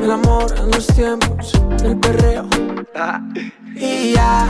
El 0.02 0.10
amor 0.10 0.52
en 0.58 0.70
los 0.72 0.86
tiempos 0.88 1.52
del 1.82 1.96
perreo. 1.98 2.46
Y 3.76 4.12
ya 4.14 4.48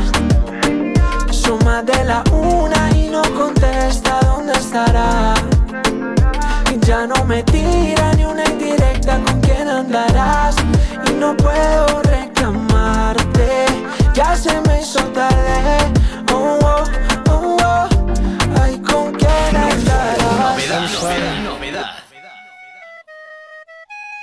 Suma 1.43 1.82
de 1.82 2.05
la 2.05 2.23
una 2.32 2.90
y 2.97 3.09
no 3.09 3.23
contesta 3.35 4.20
dónde 4.20 4.52
estará 4.52 5.35
Y 6.73 6.78
ya 6.86 7.06
no 7.06 7.24
me 7.24 7.43
tira 7.43 8.12
ni 8.14 8.24
una 8.24 8.44
indirecta 8.44 9.19
con 9.24 9.40
quién 9.40 9.69
andarás 9.69 10.55
Y 11.09 11.12
no 11.14 11.36
puedo 11.36 12.02
reclamarte 12.02 13.66
Ya 14.14 14.36
se 14.36 14.60
me 14.62 14.81
hizo 14.81 15.01
tarde 15.09 15.78
Oh, 16.32 16.59
oh, 16.62 16.85
oh, 17.31 17.56
oh 17.60 17.89
Ay, 18.62 18.78
¿con 18.78 19.12
quién 19.14 19.56
andarás? 19.56 20.56
Novedad, 20.56 20.81
novedad, 20.93 21.43
novedad. 21.44 21.90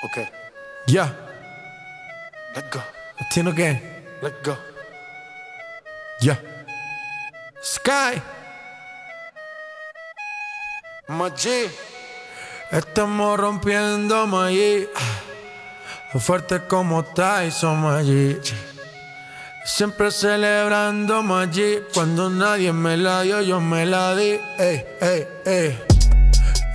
Okay. 0.06 0.28
Yeah. 0.88 1.10
Let's 2.56 2.70
go. 2.72 2.82
Latino 3.20 3.52
gang. 3.52 3.82
Let's 4.22 4.36
go. 4.41 4.56
Yeah. 6.22 6.59
Sky. 7.61 8.22
Machi. 11.10 11.69
Estamos 12.72 13.38
rompiendo 13.38 14.26
Maggi. 14.27 14.88
Fuerte 16.19 16.65
como 16.68 17.03
Tyson 17.03 17.81
Maggi. 17.81 18.40
Siempre 19.65 20.10
celebrando 20.10 21.22
Maggi. 21.22 21.80
Cuando 21.94 22.30
nadie 22.30 22.72
me 22.72 22.95
la 22.95 23.23
dio, 23.23 23.41
yo 23.41 23.60
me 23.60 23.86
la 23.86 24.15
di. 24.15 24.40
Ey, 24.57 24.86
ey, 25.02 25.27
ey. 25.45 25.84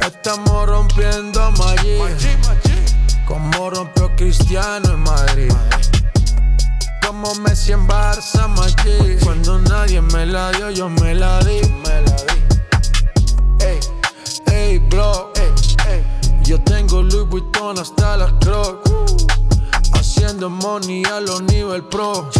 Estamos 0.00 0.68
rompiendo 0.68 1.50
Maggi. 1.52 1.98
Como 3.24 3.70
rompió 3.70 4.14
Cristiano 4.16 4.92
en 4.92 5.00
Madrid. 5.00 5.52
Como 7.06 7.34
Messi 7.34 7.72
en 7.72 7.86
Barça, 7.86 8.48
Maggi. 8.48 9.16
Cuando 9.22 9.58
nadie 9.58 10.00
me 10.00 10.24
la 10.24 10.50
dio, 10.52 10.70
yo 10.70 10.88
me 10.88 11.14
la 11.14 11.38
di. 11.40 11.60
Me 11.84 12.00
la 12.00 12.16
di. 12.16 13.64
Ey, 13.64 13.80
ey, 14.46 14.78
bro. 14.78 15.32
Ey, 15.36 15.52
ey. 15.90 16.04
Yo 16.44 16.60
tengo 16.62 17.02
Louis 17.02 17.28
Vuitton 17.28 17.78
hasta 17.78 18.16
las 18.16 18.32
Crocs. 18.40 18.90
Haciendo 19.92 20.48
money 20.48 21.04
a 21.04 21.20
los 21.20 21.42
nivel 21.42 21.84
pro. 21.84 22.30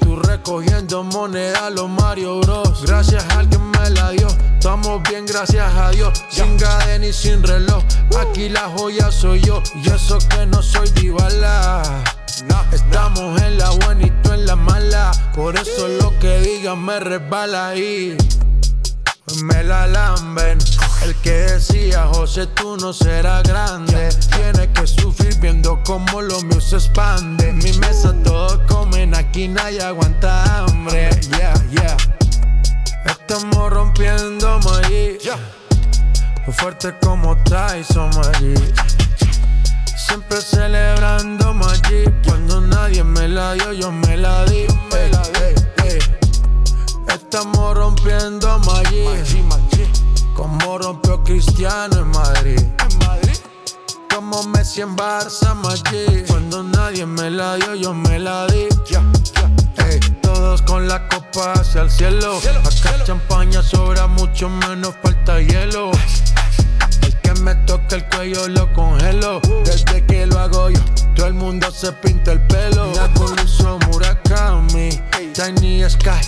Tú 0.00 0.16
recogiendo 0.16 1.02
moneda 1.02 1.66
a 1.66 1.70
los 1.70 1.88
Mario 1.88 2.40
Bros. 2.40 2.82
Gracias 2.82 3.24
a 3.24 3.38
alguien 3.38 3.70
me 3.70 3.90
la 3.90 4.10
dio. 4.10 4.28
Estamos 4.28 5.02
bien, 5.08 5.24
gracias 5.26 5.72
a 5.74 5.90
Dios. 5.90 6.12
Sin 6.28 6.58
cadena 6.58 7.06
y 7.06 7.12
sin 7.12 7.42
reloj. 7.42 7.82
Aquí 8.20 8.48
la 8.48 8.70
joya 8.76 9.10
soy 9.10 9.40
yo. 9.40 9.62
Y 9.82 9.90
eso 9.90 10.18
que 10.28 10.46
no 10.46 10.62
soy 10.62 10.90
divala. 10.90 12.02
Estamos 12.72 13.40
en 13.42 13.58
la 13.58 13.70
buena 13.70 14.06
y 14.06 14.10
tú 14.22 14.32
en 14.32 14.46
la 14.46 14.56
mala. 14.56 15.12
Por 15.36 15.56
eso 15.56 15.86
lo 15.86 16.18
que 16.18 16.40
digan 16.40 16.84
me 16.84 16.98
resbala 16.98 17.68
ahí. 17.68 18.16
Me 19.44 19.62
la 19.62 19.86
lamben. 19.86 20.58
El 21.04 21.14
que 21.16 21.30
decía, 21.30 22.08
José, 22.12 22.48
tú 22.48 22.76
no 22.76 22.92
serás 22.92 23.44
grande. 23.44 24.08
Tiene 24.34 24.68
que 24.72 24.86
sufrir 24.86 25.38
viendo 25.38 25.80
cómo 25.84 26.22
lo 26.22 26.40
mío 26.42 26.60
se 26.60 26.76
expande. 26.76 27.50
En 27.50 27.58
mi 27.58 27.72
mesa 27.74 28.12
todos 28.24 28.58
comen, 28.66 29.14
aquí 29.14 29.46
nadie 29.46 29.82
aguanta 29.82 30.58
hambre. 30.58 31.10
Yeah, 31.30 31.54
yeah. 31.70 31.96
Estamos 33.06 33.70
rompiendo 33.70 34.58
maíz. 34.60 35.18
Fuerte 36.50 36.94
como 37.00 37.36
Tyson 37.44 38.10
Maggi. 38.10 38.54
Siempre 39.96 40.40
celebrando 40.40 41.54
Maggi. 41.54 42.04
Cuando 42.26 42.60
nadie 42.60 43.04
me 43.04 43.28
la 43.28 43.54
dio, 43.54 43.72
yo 43.72 43.92
me 43.92 44.16
la 44.16 44.44
di. 44.44 44.66
Ey, 44.92 45.10
ey, 45.40 45.54
ey. 45.84 45.98
Estamos 47.08 47.74
rompiendo 47.74 48.58
Maggi. 48.60 49.04
Como 50.34 50.78
rompió 50.78 51.22
Cristiano 51.22 51.98
en 52.00 52.08
Madrid. 52.08 52.60
Como 54.12 54.42
Messi 54.44 54.80
en 54.80 54.96
Barça, 54.96 55.54
Maggi. 55.54 56.24
Cuando 56.26 56.62
nadie 56.62 57.06
me 57.06 57.30
la 57.30 57.56
dio, 57.56 57.74
yo 57.74 57.94
me 57.94 58.18
la 58.18 58.46
di. 58.46 58.68
todos 60.22 60.62
con 60.62 60.88
la 60.88 61.06
copa 61.08 61.52
hacia 61.52 61.82
el 61.82 61.90
cielo. 61.90 62.40
Acá 62.64 63.04
champaña 63.04 63.62
sobra 63.62 64.06
mucho 64.06 64.48
menos 64.48 64.94
falta 65.02 65.40
hielo. 65.40 65.92
Me 67.44 67.54
toca 67.66 67.96
el 67.96 68.04
cuello 68.06 68.48
lo 68.48 68.72
congelo. 68.72 69.40
Desde 69.64 70.04
que 70.06 70.26
lo 70.26 70.38
hago 70.38 70.70
yo, 70.70 70.80
todo 71.14 71.26
el 71.26 71.34
mundo 71.34 71.70
se 71.70 71.92
pinta 71.92 72.32
el 72.32 72.40
pelo. 72.46 72.90
La 72.94 73.12
Coluso 73.12 73.78
Murakami, 73.86 74.88
Tiny 75.34 75.88
Sky. 75.88 76.26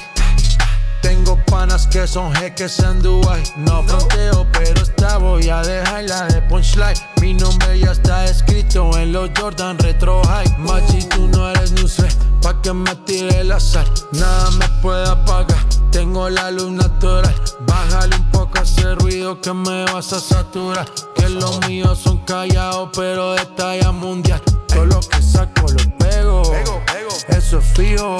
Tengo 1.00 1.42
panas 1.46 1.86
que 1.86 2.06
son 2.06 2.34
jeques 2.34 2.80
en 2.80 3.00
Dubai. 3.00 3.42
No 3.56 3.82
fronteo, 3.84 4.46
pero 4.52 4.82
esta 4.82 5.16
voy 5.16 5.48
a 5.48 5.62
dejarla 5.62 6.26
de 6.26 6.42
punchline. 6.42 6.98
Mi 7.22 7.32
nombre 7.32 7.78
ya 7.78 7.92
está 7.92 8.26
escrito 8.26 8.90
en 8.98 9.12
los 9.12 9.30
Jordan 9.38 9.78
Retro 9.78 10.22
High. 10.22 10.58
Machi, 10.58 11.02
tú 11.08 11.28
no 11.28 11.48
eres 11.48 11.72
Nusre, 11.72 12.08
pa' 12.42 12.60
que 12.60 12.74
me 12.74 12.94
tire 13.06 13.42
la 13.42 13.58
sal. 13.58 13.90
Nada 14.12 14.50
me 14.50 14.68
puede 14.82 15.08
apagar. 15.08 15.64
Tengo 15.90 16.28
la 16.28 16.50
luz 16.50 16.72
natural. 16.72 17.34
Bájale 17.60 18.16
un 18.16 18.30
ese 18.66 18.96
ruido 18.96 19.40
que 19.40 19.52
me 19.52 19.84
vas 19.92 20.12
a 20.12 20.20
saturar. 20.20 20.86
Que 21.14 21.28
los 21.28 21.66
míos 21.68 22.00
son 22.02 22.18
callados, 22.24 22.90
pero 22.94 23.32
de 23.32 23.44
talla 23.56 23.92
mundial. 23.92 24.42
Todo 24.66 24.86
lo 24.86 25.00
que 25.00 25.22
saco 25.22 25.66
lo 25.68 25.98
pego. 25.98 26.42
Eso 27.28 27.58
es 27.58 27.64
fijo. 27.64 28.18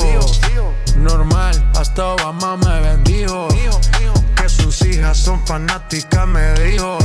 Normal, 0.97 1.71
hasta 1.77 2.15
Obama 2.15 2.57
me 2.57 2.81
bendijo. 2.81 3.49
Que 4.37 4.49
sus 4.49 4.81
hijas 4.83 5.19
son 5.19 5.45
fanáticas, 5.47 6.27
me 6.29 6.55
dijo. 6.61 6.99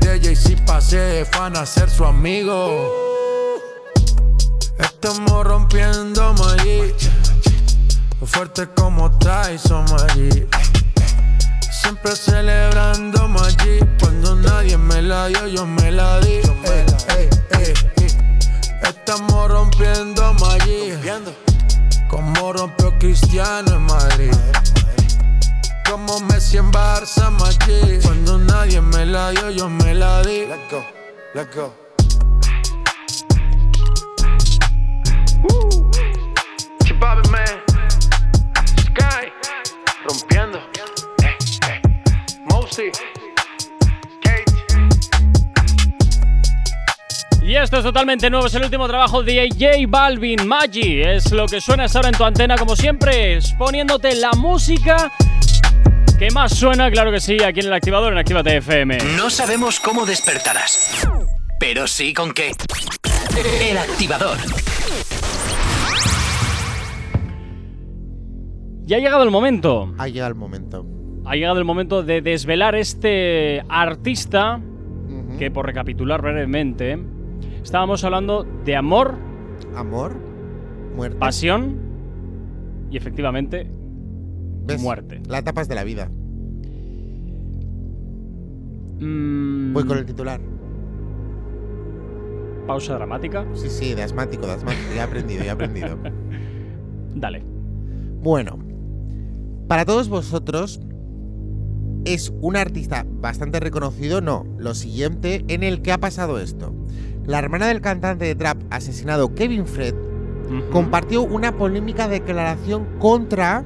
De 0.00 0.20
Jay-Z 0.20 0.62
pasé 0.66 0.98
de 0.98 1.24
fan 1.24 1.56
a 1.56 1.64
ser 1.64 1.88
su 1.90 2.04
amigo. 2.04 2.98
Estamos 4.78 5.44
rompiendo 5.44 6.34
Maggi. 6.34 6.94
Fuerte 8.22 8.68
como 8.74 9.10
Tyson 9.18 9.84
Maggi. 9.90 10.46
Siempre 11.82 12.14
celebrando 12.14 13.26
Maggi. 13.26 13.78
Cuando 13.98 14.34
nadie 14.34 14.76
me 14.76 15.00
la 15.00 15.28
dio, 15.28 15.46
yo 15.46 15.66
me 15.66 15.90
la 15.90 16.20
di. 16.20 16.34
Ey, 16.34 16.84
ey, 17.16 17.28
ey, 17.58 17.74
ey. 17.96 18.10
Estamos 18.82 19.48
rompiendo 19.48 20.34
Maggi. 20.34 20.92
Como 22.08 22.52
rompió 22.52 22.96
Cristiano 22.98 23.76
en 23.76 23.82
Madrid. 23.82 24.34
Como 25.88 26.20
Messi 26.20 26.58
en 26.58 26.70
Barça, 26.70 27.30
Maggi. 27.30 27.98
Cuando 28.02 28.38
nadie 28.38 28.82
me 28.82 29.06
la 29.06 29.30
dio, 29.30 29.50
yo 29.50 29.68
me 29.70 29.94
la 29.94 30.20
di. 30.22 30.46
Let's 30.46 30.70
go, 30.70 30.84
let's 31.34 31.56
go. 31.56 31.72
Chipabe, 36.84 37.22
man. 37.30 37.46
Sky. 38.76 39.32
Rompiendo. 40.06 40.79
Y 47.42 47.56
esto 47.56 47.78
es 47.78 47.82
totalmente 47.82 48.30
nuevo, 48.30 48.46
es 48.46 48.54
el 48.54 48.62
último 48.62 48.86
trabajo 48.86 49.24
de 49.24 49.48
J 49.48 49.86
Balvin, 49.88 50.46
Maggi. 50.46 51.02
Es 51.02 51.32
lo 51.32 51.46
que 51.46 51.60
suena 51.60 51.86
ahora 51.92 52.10
en 52.10 52.14
tu 52.14 52.24
antena, 52.24 52.56
como 52.56 52.76
siempre, 52.76 53.40
poniéndote 53.58 54.14
la 54.14 54.32
música 54.34 55.10
que 56.16 56.30
más 56.30 56.54
suena, 56.54 56.90
claro 56.90 57.10
que 57.10 57.18
sí, 57.18 57.42
aquí 57.42 57.60
en 57.60 57.66
el 57.66 57.72
activador 57.72 58.12
en 58.12 58.18
Actívate 58.18 58.58
FM. 58.58 58.98
No 59.16 59.30
sabemos 59.30 59.80
cómo 59.80 60.06
despertarás, 60.06 61.08
pero 61.58 61.88
sí 61.88 62.12
con 62.12 62.32
qué. 62.32 62.52
El 63.60 63.78
activador. 63.78 64.36
Ya 68.82 68.98
ha 68.98 69.00
llegado 69.00 69.22
el 69.22 69.30
momento. 69.30 69.94
Ha 69.98 70.08
llegado 70.08 70.28
el 70.28 70.34
momento. 70.34 70.99
Ha 71.30 71.36
llegado 71.36 71.60
el 71.60 71.64
momento 71.64 72.02
de 72.02 72.22
desvelar 72.22 72.74
este 72.74 73.62
artista 73.68 74.60
que, 75.38 75.48
por 75.48 75.64
recapitular 75.64 76.20
brevemente, 76.20 76.98
estábamos 77.62 78.02
hablando 78.02 78.44
de 78.64 78.74
amor, 78.74 79.14
Amor, 79.76 80.16
muerte. 80.96 81.16
pasión 81.18 81.76
y 82.90 82.96
efectivamente 82.96 83.70
¿Ves? 84.64 84.82
muerte. 84.82 85.22
Las 85.28 85.42
etapas 85.42 85.68
de 85.68 85.76
la 85.76 85.84
vida. 85.84 86.10
Mm, 88.98 89.72
Voy 89.72 89.84
con 89.84 89.98
el 89.98 90.06
titular. 90.06 90.40
Pausa 92.66 92.94
dramática. 92.96 93.46
Sí, 93.54 93.68
sí, 93.70 93.94
de 93.94 94.02
asmático, 94.02 94.48
de 94.48 94.54
asmático. 94.54 94.82
Ya 94.96 95.02
he 95.02 95.04
aprendido, 95.04 95.44
ya 95.44 95.50
he 95.50 95.54
aprendido. 95.54 95.96
Dale. 97.14 97.44
Bueno, 98.20 98.58
para 99.68 99.84
todos 99.84 100.08
vosotros 100.08 100.80
es 102.04 102.32
un 102.40 102.56
artista 102.56 103.06
bastante 103.06 103.60
reconocido, 103.60 104.20
no, 104.20 104.46
lo 104.58 104.74
siguiente 104.74 105.44
en 105.48 105.62
el 105.62 105.82
que 105.82 105.92
ha 105.92 105.98
pasado 105.98 106.38
esto. 106.38 106.74
La 107.26 107.38
hermana 107.38 107.68
del 107.68 107.80
cantante 107.80 108.24
de 108.24 108.34
trap 108.34 108.62
asesinado 108.70 109.34
Kevin 109.34 109.66
Fred 109.66 109.94
compartió 110.72 111.22
una 111.22 111.56
polémica 111.56 112.08
declaración 112.08 112.86
contra 112.98 113.64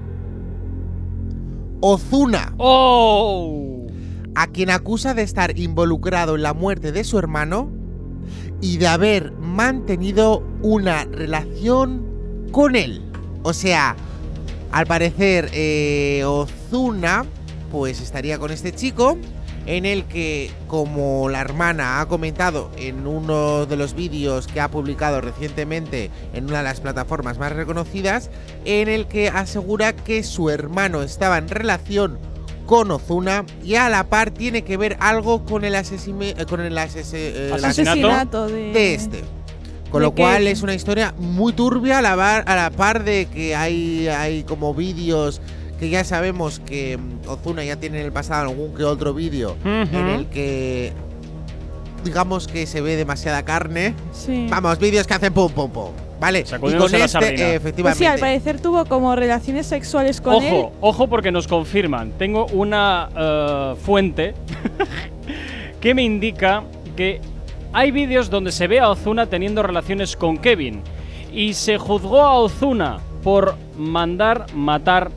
Ozuna. 1.80 2.54
¡Oh! 2.58 3.86
A 4.34 4.46
quien 4.48 4.70
acusa 4.70 5.14
de 5.14 5.22
estar 5.22 5.58
involucrado 5.58 6.34
en 6.34 6.42
la 6.42 6.54
muerte 6.54 6.92
de 6.92 7.04
su 7.04 7.18
hermano 7.18 7.70
y 8.60 8.78
de 8.78 8.86
haber 8.88 9.32
mantenido 9.32 10.42
una 10.62 11.04
relación 11.04 12.48
con 12.50 12.74
él. 12.76 13.02
O 13.42 13.52
sea, 13.52 13.96
al 14.72 14.86
parecer 14.86 15.50
eh, 15.52 16.24
Ozuna 16.26 17.24
pues 17.74 18.00
estaría 18.00 18.38
con 18.38 18.52
este 18.52 18.70
chico 18.70 19.18
en 19.66 19.84
el 19.84 20.04
que, 20.04 20.48
como 20.68 21.28
la 21.28 21.40
hermana 21.40 22.00
ha 22.00 22.06
comentado 22.06 22.70
en 22.76 23.04
uno 23.04 23.66
de 23.66 23.76
los 23.76 23.94
vídeos 23.94 24.46
que 24.46 24.60
ha 24.60 24.70
publicado 24.70 25.20
recientemente 25.20 26.08
en 26.34 26.44
una 26.44 26.58
de 26.58 26.62
las 26.64 26.78
plataformas 26.78 27.36
más 27.38 27.50
reconocidas, 27.50 28.30
en 28.64 28.88
el 28.88 29.06
que 29.08 29.28
asegura 29.28 29.92
que 29.96 30.22
su 30.22 30.50
hermano 30.50 31.02
estaba 31.02 31.36
en 31.36 31.48
relación 31.48 32.16
con 32.64 32.92
Ozuna 32.92 33.44
y 33.64 33.74
a 33.74 33.88
la 33.88 34.04
par 34.04 34.30
tiene 34.30 34.62
que 34.62 34.76
ver 34.76 34.96
algo 35.00 35.44
con 35.44 35.64
el, 35.64 35.74
asesime- 35.74 36.36
eh, 36.38 36.46
con 36.48 36.60
el 36.60 36.78
eh, 36.78 37.50
el 37.56 37.64
Asesinato 37.64 38.46
de- 38.46 38.72
de 38.72 38.94
este. 38.94 39.20
Con 39.90 40.00
lo 40.02 40.12
cual 40.12 40.46
es 40.46 40.62
una 40.62 40.74
historia 40.74 41.12
muy 41.18 41.52
turbia 41.52 41.98
a 41.98 42.02
la, 42.02 42.14
bar- 42.14 42.44
a 42.46 42.54
la 42.54 42.70
par 42.70 43.02
de 43.02 43.26
que 43.26 43.56
hay, 43.56 44.06
hay 44.06 44.44
como 44.44 44.74
vídeos 44.74 45.40
que 45.84 45.90
ya 45.90 46.02
sabemos 46.02 46.60
que 46.60 46.96
mm, 46.96 47.28
Ozuna 47.28 47.62
ya 47.62 47.76
tiene 47.76 48.00
en 48.00 48.06
el 48.06 48.12
pasado 48.12 48.48
algún 48.48 48.74
que 48.74 48.84
otro 48.84 49.12
vídeo 49.12 49.54
en 49.64 50.06
el 50.08 50.26
que 50.26 50.92
digamos 52.04 52.46
que 52.46 52.66
se 52.66 52.80
ve 52.80 52.96
demasiada 52.96 53.44
carne. 53.44 53.94
Sí. 54.12 54.46
Vamos, 54.48 54.78
vídeos 54.78 55.06
que 55.06 55.14
hacen 55.14 55.32
pum 55.32 55.52
pum 55.52 55.70
pum. 55.70 55.90
Vale, 56.20 56.40
y 56.40 56.58
con 56.58 56.72
este, 56.72 56.96
eh, 56.96 56.98
Pues 56.98 57.12
sí, 57.12 57.42
efectivamente. 57.42 58.06
al 58.06 58.18
parecer 58.18 58.60
tuvo 58.60 58.86
como 58.86 59.14
relaciones 59.14 59.66
sexuales 59.66 60.22
con 60.22 60.42
él. 60.42 60.54
Ojo, 60.54 60.72
ojo 60.80 61.06
porque 61.06 61.30
nos 61.30 61.46
confirman. 61.46 62.12
Tengo 62.12 62.46
una 62.46 63.10
eh, 63.14 63.74
fuente 63.82 64.34
que 65.80 65.92
me 65.92 66.02
indica 66.02 66.62
que 66.96 67.20
hay 67.74 67.90
vídeos 67.90 68.30
donde 68.30 68.52
se 68.52 68.68
ve 68.68 68.80
a 68.80 68.88
Ozuna 68.88 69.26
teniendo 69.26 69.62
relaciones 69.62 70.16
con 70.16 70.38
Kevin 70.38 70.80
y 71.30 71.52
se 71.52 71.76
juzgó 71.76 72.22
a 72.22 72.38
Ozuna 72.38 73.00
por 73.22 73.56
mandar 73.76 74.46
matar 74.54 75.10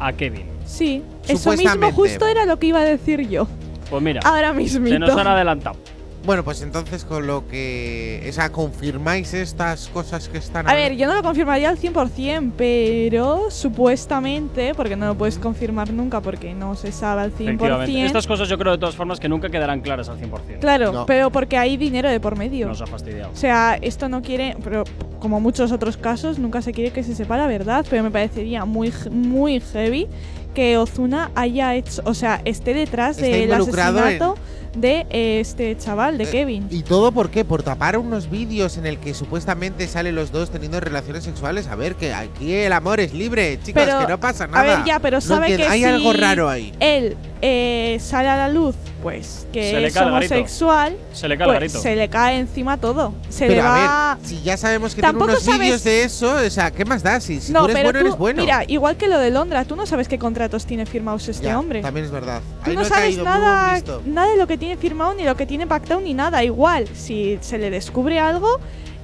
a 0.00 0.12
Kevin. 0.12 0.46
Sí, 0.64 1.02
eso 1.24 1.32
mismo 1.32 1.38
Supuestamente. 1.52 1.92
justo 1.96 2.26
era 2.26 2.44
lo 2.46 2.58
que 2.58 2.66
iba 2.68 2.80
a 2.80 2.84
decir 2.84 3.28
yo. 3.28 3.46
Pues 3.90 4.02
mira, 4.02 4.20
Ahora 4.24 4.52
mismito. 4.52 4.94
se 4.94 4.98
nos 4.98 5.10
han 5.16 5.26
adelantado. 5.26 5.76
Bueno, 6.24 6.44
pues 6.44 6.62
entonces 6.62 7.04
con 7.04 7.26
lo 7.26 7.48
que. 7.48 8.24
O 8.28 8.32
sea, 8.32 8.52
confirmáis 8.52 9.34
estas 9.34 9.88
cosas 9.88 10.28
que 10.28 10.38
están. 10.38 10.68
A 10.68 10.74
ver, 10.74 10.96
yo 10.96 11.08
no 11.08 11.14
lo 11.14 11.22
confirmaría 11.22 11.68
al 11.68 11.78
100%, 11.78 12.52
pero 12.56 13.50
supuestamente, 13.50 14.72
porque 14.74 14.94
no 14.94 15.06
lo 15.06 15.14
puedes 15.16 15.38
confirmar 15.38 15.92
nunca 15.92 16.20
porque 16.20 16.54
no 16.54 16.76
se 16.76 16.92
sabe 16.92 17.22
al 17.22 17.32
100%. 17.32 17.42
Efectivamente. 17.54 18.06
Estas 18.06 18.26
cosas 18.26 18.48
yo 18.48 18.56
creo 18.56 18.72
de 18.72 18.78
todas 18.78 18.94
formas 18.94 19.18
que 19.18 19.28
nunca 19.28 19.48
quedarán 19.48 19.80
claras 19.80 20.08
al 20.08 20.18
100%. 20.18 20.60
Claro, 20.60 20.92
No. 20.92 21.06
pero 21.06 21.30
porque 21.30 21.56
hay 21.58 21.76
dinero 21.76 22.08
de 22.08 22.20
por 22.20 22.36
medio. 22.36 22.68
Nos 22.68 22.80
ha 22.80 22.86
fastidiado. 22.86 23.32
O 23.32 23.36
sea, 23.36 23.76
esto 23.82 24.08
no 24.08 24.22
quiere, 24.22 24.56
pero 24.62 24.84
como 25.18 25.40
muchos 25.40 25.72
otros 25.72 25.96
casos, 25.96 26.38
nunca 26.38 26.62
se 26.62 26.72
quiere 26.72 26.92
que 26.92 27.02
se 27.02 27.14
sepa 27.16 27.36
la 27.36 27.46
verdad, 27.48 27.84
pero 27.90 28.02
me 28.04 28.10
parecería 28.10 28.64
muy, 28.64 28.92
muy 29.10 29.60
heavy 29.60 30.06
que 30.54 30.76
Ozuna 30.76 31.30
haya 31.34 31.74
hecho, 31.74 32.02
o 32.04 32.14
sea, 32.14 32.40
esté 32.44 32.74
detrás 32.74 33.18
Está 33.18 33.36
del 33.36 33.52
asesinato 33.52 34.36
de 34.76 35.06
eh, 35.10 35.38
este 35.40 35.76
chaval, 35.76 36.16
de 36.16 36.26
Kevin. 36.26 36.66
¿Y 36.70 36.82
todo 36.82 37.12
por 37.12 37.28
qué? 37.30 37.44
Por 37.44 37.62
tapar 37.62 37.98
unos 37.98 38.30
vídeos 38.30 38.78
en 38.78 38.86
el 38.86 38.96
que 38.98 39.12
supuestamente 39.12 39.86
salen 39.86 40.14
los 40.14 40.32
dos 40.32 40.50
teniendo 40.50 40.80
relaciones 40.80 41.24
sexuales. 41.24 41.66
A 41.66 41.74
ver, 41.76 41.94
que 41.94 42.14
aquí 42.14 42.54
el 42.54 42.72
amor 42.72 42.98
es 43.00 43.12
libre, 43.12 43.58
chicos, 43.62 43.82
Pero, 43.84 43.98
que 44.00 44.06
no 44.12 44.18
pasa 44.18 44.46
nada. 44.46 44.60
A 44.60 44.76
ver, 44.78 44.86
ya, 44.86 44.98
pero 44.98 45.18
No 45.18 45.20
sabe 45.20 45.48
entiendo, 45.50 45.66
que 45.66 45.70
hay 45.72 45.80
si 45.80 45.84
algo 45.84 46.12
raro 46.14 46.48
ahí. 46.48 46.72
Él 46.80 47.16
eh, 47.42 47.98
sale 48.00 48.28
a 48.28 48.36
la 48.36 48.48
luz, 48.48 48.74
pues 49.02 49.46
que 49.52 49.84
es 49.86 49.96
homosexual, 49.96 50.96
Se 51.12 51.28
le 51.28 51.36
cae 51.36 51.44
el 51.44 51.50
pues, 51.50 51.60
garito. 51.60 51.80
se 51.80 51.96
le 51.96 52.08
cae 52.08 52.38
encima 52.38 52.78
todo. 52.78 53.12
Se 53.28 53.48
Pero 53.48 53.60
le 53.62 53.68
a 53.68 53.70
va. 53.70 54.16
ver, 54.18 54.26
si 54.26 54.40
ya 54.42 54.56
sabemos 54.56 54.94
que 54.94 55.02
Tampoco 55.02 55.26
tiene 55.26 55.34
unos 55.34 55.44
sabes- 55.44 55.60
vídeos 55.60 55.84
de 55.84 56.04
eso, 56.04 56.34
o 56.34 56.50
sea, 56.50 56.70
¿qué 56.70 56.86
más 56.86 57.02
da? 57.02 57.20
Si, 57.20 57.40
si 57.42 57.52
no, 57.52 57.66
tú 57.66 57.72
eres 57.72 57.76
pero 57.76 57.86
bueno, 57.88 57.98
tú, 57.98 58.06
eres 58.06 58.18
bueno. 58.18 58.42
mira, 58.42 58.64
igual 58.68 58.96
que 58.96 59.08
lo 59.08 59.18
de 59.18 59.30
Londra, 59.30 59.64
tú 59.66 59.76
no 59.76 59.84
sabes 59.84 60.08
qué 60.08 60.18
contratos 60.42 60.66
tiene 60.66 60.86
firmados 60.86 61.28
este 61.28 61.46
Ya, 61.46 61.58
hombre. 61.58 61.82
También 61.82 62.06
es 62.06 62.10
verdad. 62.12 62.40
Tú 62.64 62.70
Ahí 62.70 62.76
no 62.76 62.84
sabes 62.84 63.16
nada, 63.18 63.80
nada 64.04 64.30
de 64.32 64.36
lo 64.36 64.46
que 64.46 64.58
tiene 64.58 64.76
firmado, 64.76 65.14
ni 65.14 65.22
lo 65.24 65.36
que 65.36 65.46
tiene 65.46 65.66
pactado, 65.66 66.00
ni 66.00 66.14
nada. 66.14 66.42
Igual, 66.42 66.88
si 66.94 67.38
se 67.40 67.58
le 67.58 67.70
descubre 67.70 68.18
algo, 68.18 68.58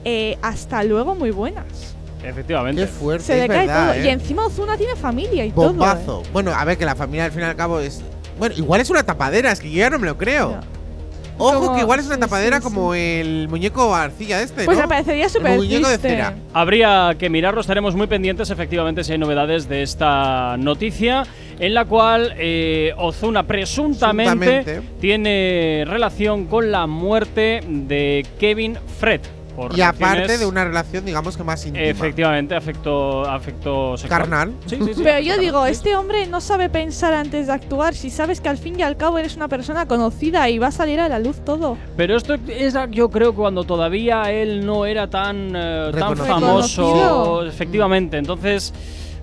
eh, 0.05 0.36
hasta 0.43 0.82
luego, 0.82 1.15
muy 1.15 1.31
buenas. 1.31 1.94
Efectivamente. 2.24 2.82
Qué 2.82 2.89
fuerte, 2.89 3.24
Se 3.24 3.35
le 3.35 3.43
es 3.43 3.48
cae 3.48 3.59
verdad, 3.66 3.93
todo. 3.93 4.02
¿eh? 4.02 4.06
Y 4.06 4.09
encima 4.09 4.47
Ozuna 4.47 4.77
tiene 4.77 4.97
familia 4.97 5.44
y 5.44 5.52
todo. 5.52 5.66
¿eh? 5.66 5.69
Bombazo. 5.69 6.23
Bueno, 6.32 6.52
a 6.52 6.65
ver, 6.65 6.77
que 6.77 6.85
la 6.85 6.97
familia 6.97 7.27
al 7.27 7.31
fin 7.32 7.43
y 7.43 7.44
al 7.44 7.55
cabo 7.56 7.78
es. 7.78 8.02
Bueno, 8.39 8.55
igual 8.56 8.81
es 8.81 8.90
una 8.90 9.05
tapadera, 9.05 9.52
es 9.52 9.60
que 9.60 9.70
yo 9.70 9.78
ya 9.78 9.90
no 9.90 9.98
me 10.01 10.06
lo 10.06 10.19
creo. 10.19 10.59
Ojo, 11.39 11.60
Como- 11.60 11.74
que 11.77 11.81
igual 11.82 12.01
es 12.01 12.06
una 12.06 12.16
sí, 12.16 12.20
tapadera 12.20 12.59
sí, 12.59 12.62
como 12.65 12.94
el 12.94 13.48
muñeco 13.48 13.94
arcilla 13.94 14.43
este, 14.43 14.65
Pues 14.65 14.77
¿no? 14.77 14.82
me 14.85 14.89
parecería 14.89 15.28
súper 15.28 15.56
muñeco 15.56 15.89
de 15.89 15.98
triste. 15.98 16.09
cera. 16.16 16.35
Habría 16.52 17.15
que 17.19 17.31
mirarlo, 17.31 17.60
estaremos 17.60 17.94
muy 17.94 18.06
pendientes 18.09 18.51
efectivamente 18.51 19.05
si 19.05 19.12
hay 19.12 19.19
novedades 19.19 19.69
de 19.69 19.82
esta 19.82 20.56
noticia 20.59 21.23
en 21.60 21.74
la 21.74 21.85
cual 21.85 22.35
eh, 22.39 22.93
Ozuna 22.97 23.44
presuntamente 23.44 24.62
Presuntamente. 24.62 24.89
tiene 25.01 25.85
relación 25.86 26.47
con 26.47 26.70
la 26.73 26.86
muerte 26.86 27.60
de 27.66 28.27
Kevin 28.39 28.77
Fred. 28.98 29.20
Por 29.59 29.76
Y 29.76 29.80
aparte 29.80 30.39
de 30.39 30.47
una 30.47 30.64
relación, 30.64 31.05
digamos 31.05 31.36
que 31.36 31.43
más 31.43 31.66
íntima. 31.66 31.85
Efectivamente, 31.85 32.55
afecto, 32.55 33.24
afecto 33.28 33.97
sexual. 33.97 34.20
Carnal. 34.20 34.52
Sí, 34.66 34.76
sí, 34.76 34.94
sí. 34.94 35.01
Pero 35.02 35.18
yo 35.18 35.36
digo, 35.36 35.66
este 35.66 35.97
hombre 35.97 36.28
no 36.28 36.40
sabe 36.40 36.68
pensar 36.68 37.12
antes 37.12 37.48
de 37.48 37.52
actuar. 37.52 37.94
Si 37.94 38.09
sabes 38.10 38.40
que 38.40 38.48
al 38.48 38.56
fin 38.56 38.78
y 38.78 38.82
al 38.82 38.97
cabo 38.97 39.18
eres 39.18 39.35
una 39.35 39.48
persona 39.48 39.86
conocida 39.86 40.48
y 40.48 40.59
va 40.59 40.68
a 40.68 40.72
salir 40.72 41.01
a 41.01 41.09
la 41.09 41.18
luz 41.18 41.44
todo. 41.44 41.76
Pero 41.97 42.16
esto 42.16 42.36
es, 42.47 42.74
yo 42.93 43.10
creo, 43.10 43.35
cuando 43.35 43.64
todavía 43.64 44.30
él 44.30 44.64
no 44.64 44.86
era 44.86 45.10
tan, 45.10 45.52
eh, 45.56 45.90
tan 45.98 46.16
famoso, 46.16 47.44
efectivamente. 47.44 48.16
Entonces, 48.16 48.72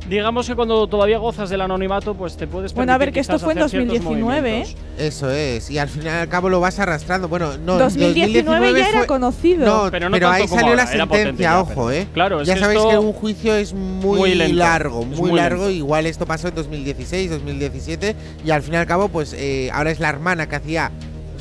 digamos 0.10 0.48
que 0.48 0.56
cuando 0.56 0.88
todavía 0.88 1.18
gozas 1.18 1.50
del 1.50 1.62
anonimato, 1.62 2.14
pues 2.16 2.38
te 2.38 2.48
puedes 2.48 2.74
Bueno, 2.74 2.94
a 2.94 2.98
ver, 2.98 3.12
que 3.12 3.20
esto 3.20 3.40
fue 3.40 3.54
en 3.54 3.60
hacer 3.60 3.82
ciertos 3.82 4.04
2019, 4.04 4.62
¿eh? 4.62 4.76
Eso 4.98 5.30
es. 5.32 5.70
Y 5.70 5.78
al 5.78 5.90
fin 5.90 6.04
y 6.06 6.08
al 6.08 6.30
cabo 6.30 6.50
lo 6.50 6.60
vas 6.60 6.80
arrastrando. 6.80 7.28
Bueno, 7.28 7.58
no. 7.58 7.78
2019 7.78 8.74
ya 8.80 8.90
era 8.90 9.08
conocido. 9.08 9.66
No, 9.66 9.92
Pero 9.92 9.92
pero, 9.92 10.10
no 10.10 10.20
tanto 10.20 10.28
ahí 10.30 10.48
salió 10.48 10.76
la 10.76 10.84
ahora, 10.84 10.98
sentencia, 11.10 11.62
ojo, 11.62 11.74
pero- 11.88 11.92
¿eh? 11.92 12.08
Claro, 12.14 12.42
es 12.42 12.48
ya 12.48 12.54
que 12.54 12.60
sabéis 12.60 12.80
esto- 12.80 12.90
que 12.92 12.98
un 13.00 13.14
juicio 13.14 13.56
es 13.56 13.74
muy, 13.74 14.20
Muy 14.20 14.36
lento, 14.36 14.56
largo, 14.58 15.02
es 15.02 15.08
muy, 15.08 15.30
muy 15.32 15.40
largo. 15.40 15.64
lento. 15.66 15.72
Igual 15.78 16.06
esto 16.06 16.26
pasó 16.26 16.48
en 16.50 16.56
2016, 16.56 17.30
2017. 17.32 18.16
Y 18.46 18.52
al 18.52 18.62
fin 18.62 18.76
y 18.76 18.78
al 18.78 18.86
cabo, 18.86 19.10
pues 19.10 19.34
eh, 19.34 19.70
ahora 19.74 19.92
es 19.92 20.00
la 20.00 20.10
hermana 20.10 20.48
que 20.48 20.56
hacía. 20.56 20.92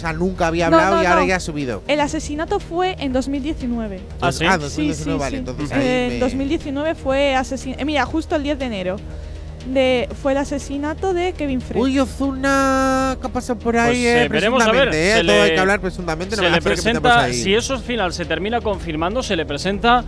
Sea, 0.04 0.12
nunca 0.12 0.46
había 0.48 0.66
hablado 0.66 0.96
no, 0.96 1.02
y 1.02 1.06
ahora 1.06 1.20
no. 1.22 1.26
ya 1.26 1.36
ha 1.36 1.40
subido. 1.40 1.82
El 1.88 2.00
asesinato 2.00 2.60
fue 2.60 2.94
en 2.98 3.12
2019. 3.14 4.00
Ah, 4.20 4.30
sí. 4.32 4.44
Ah, 4.46 4.54
Sí, 4.56 4.88
2019, 4.88 4.94
sí, 4.94 5.18
vale. 5.18 5.30
sí. 5.30 5.36
Entonces 5.38 5.70
Eh, 5.70 5.74
ahí 5.74 6.06
En 6.08 6.12
me- 6.14 6.18
2019 6.20 6.94
fue 6.94 7.34
asesinato. 7.34 7.84
mira, 7.86 8.04
justo 8.04 8.36
el 8.36 8.42
10 8.42 8.58
de 8.58 8.64
enero. 8.66 8.96
De, 9.66 10.10
fue 10.20 10.32
el 10.32 10.38
asesinato 10.38 11.14
de 11.14 11.32
Kevin 11.32 11.62
Frey. 11.62 11.80
Uy, 11.80 11.98
Ozuna, 11.98 13.16
¿qué 13.18 13.26
ha 13.26 13.30
pasado 13.30 13.58
por 13.58 13.78
ahí? 13.78 13.92
Pues, 13.94 13.98
eh, 14.04 14.24
eh, 14.24 14.28
veremos 14.28 14.62
a 14.62 14.70
ver. 14.70 14.90
presuntamente, 14.90 15.10
eh, 15.10 15.14
se 15.14 15.20
Todo 15.24 15.32
le- 15.36 15.42
hay 15.42 15.54
que 15.54 15.60
hablar 15.60 15.80
presuntamente. 15.80 16.36
no 16.36 16.42
se 16.42 16.48
me 16.50 16.54
le 16.56 16.60
presenta, 16.62 17.20
ahí. 17.22 17.32
si 17.34 17.54
eso 17.54 17.72
al 17.72 17.80
final 17.80 18.12
se 18.12 18.26
termina 18.26 18.60
confirmando, 18.60 19.22
se 19.22 19.36
le 19.36 19.46
presenta 19.46 20.04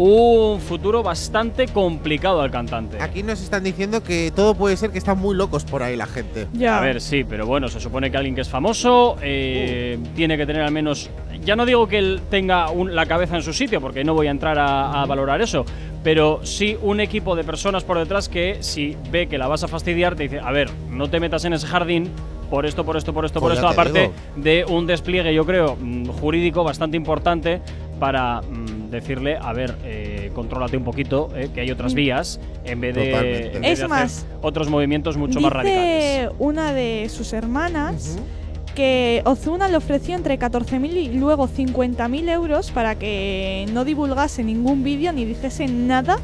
un 0.00 0.60
futuro 0.60 1.02
bastante 1.02 1.66
complicado 1.66 2.40
al 2.40 2.52
cantante. 2.52 2.98
Aquí 3.02 3.24
nos 3.24 3.40
están 3.42 3.64
diciendo 3.64 4.00
que 4.00 4.30
todo 4.34 4.54
puede 4.54 4.76
ser 4.76 4.90
que 4.90 4.98
están 4.98 5.18
muy 5.18 5.34
locos 5.34 5.64
por 5.64 5.82
ahí 5.82 5.96
la 5.96 6.06
gente. 6.06 6.46
Ya. 6.52 6.78
A 6.78 6.80
ver, 6.80 7.00
sí, 7.00 7.24
pero 7.28 7.46
bueno, 7.46 7.66
se 7.68 7.80
supone 7.80 8.08
que 8.08 8.16
alguien 8.16 8.36
que 8.36 8.42
es 8.42 8.48
famoso 8.48 9.16
eh, 9.20 9.98
tiene 10.14 10.36
que 10.36 10.46
tener 10.46 10.62
al 10.62 10.70
menos. 10.70 11.10
Ya 11.44 11.56
no 11.56 11.66
digo 11.66 11.88
que 11.88 11.98
él 11.98 12.20
tenga 12.30 12.70
un- 12.70 12.94
la 12.94 13.06
cabeza 13.06 13.34
en 13.34 13.42
su 13.42 13.52
sitio, 13.52 13.80
porque 13.80 14.04
no 14.04 14.14
voy 14.14 14.28
a 14.28 14.30
entrar 14.30 14.56
a, 14.60 15.02
a 15.02 15.06
valorar 15.06 15.40
eso, 15.42 15.64
pero 16.04 16.40
sí 16.44 16.76
un 16.80 17.00
equipo 17.00 17.34
de 17.34 17.42
personas 17.42 17.82
por 17.82 17.98
detrás 17.98 18.28
que 18.28 18.58
si 18.60 18.96
ve 19.10 19.26
que 19.26 19.36
la 19.36 19.48
vas 19.48 19.64
a 19.64 19.68
fastidiar, 19.68 20.14
te 20.14 20.22
dice: 20.24 20.38
A 20.38 20.52
ver, 20.52 20.70
no 20.90 21.10
te 21.10 21.18
metas 21.18 21.44
en 21.44 21.54
ese 21.54 21.66
jardín. 21.66 22.08
Por 22.48 22.64
esto, 22.64 22.82
por 22.82 22.96
esto, 22.96 23.12
por 23.12 23.26
esto, 23.26 23.40
por 23.40 23.50
Pues 23.50 23.58
esto, 23.58 23.68
aparte 23.68 24.00
digo. 24.00 24.12
de 24.36 24.64
un 24.64 24.86
despliegue, 24.86 25.34
yo 25.34 25.44
creo, 25.44 25.76
mm, 25.78 26.06
jurídico 26.06 26.64
bastante 26.64 26.96
importante 26.96 27.60
para 27.98 28.40
mm, 28.40 28.90
decirle, 28.90 29.36
a 29.40 29.52
ver, 29.52 29.76
eh, 29.84 30.30
contrólate 30.34 30.76
un 30.76 30.84
poquito, 30.84 31.28
eh, 31.36 31.50
que 31.54 31.60
hay 31.60 31.70
otras 31.70 31.92
Mm. 31.92 31.96
vías, 31.96 32.40
en 32.64 32.80
vez 32.80 32.94
de, 32.94 33.06
Totalmente. 33.06 33.56
en 33.56 33.62
vez 33.62 33.72
Es 33.72 33.78
de 33.78 33.84
hacer 33.84 33.88
más, 33.88 34.26
otros 34.42 34.68
movimientos 34.70 35.16
mucho 35.16 35.40
más 35.40 35.52
radicales. 35.52 36.22
Dice 36.22 36.30
una 36.38 36.72
de 36.72 37.08
sus 37.10 37.32
hermanas 37.32 38.18
que 38.74 39.22
Ozuna 39.24 39.66
le 39.68 39.76
ofreció 39.76 40.14
entre 40.14 40.38
14.000 40.38 40.96
y 40.96 41.08
luego 41.08 41.48
50.000 41.48 42.28
euros 42.28 42.70
para 42.70 42.94
que 42.94 43.66
no 43.72 43.84
divulgase 43.84 44.44
ningún 44.44 44.84
vídeo 44.84 45.12
ni 45.12 45.24
dijese 45.24 45.66
nada 45.66 46.18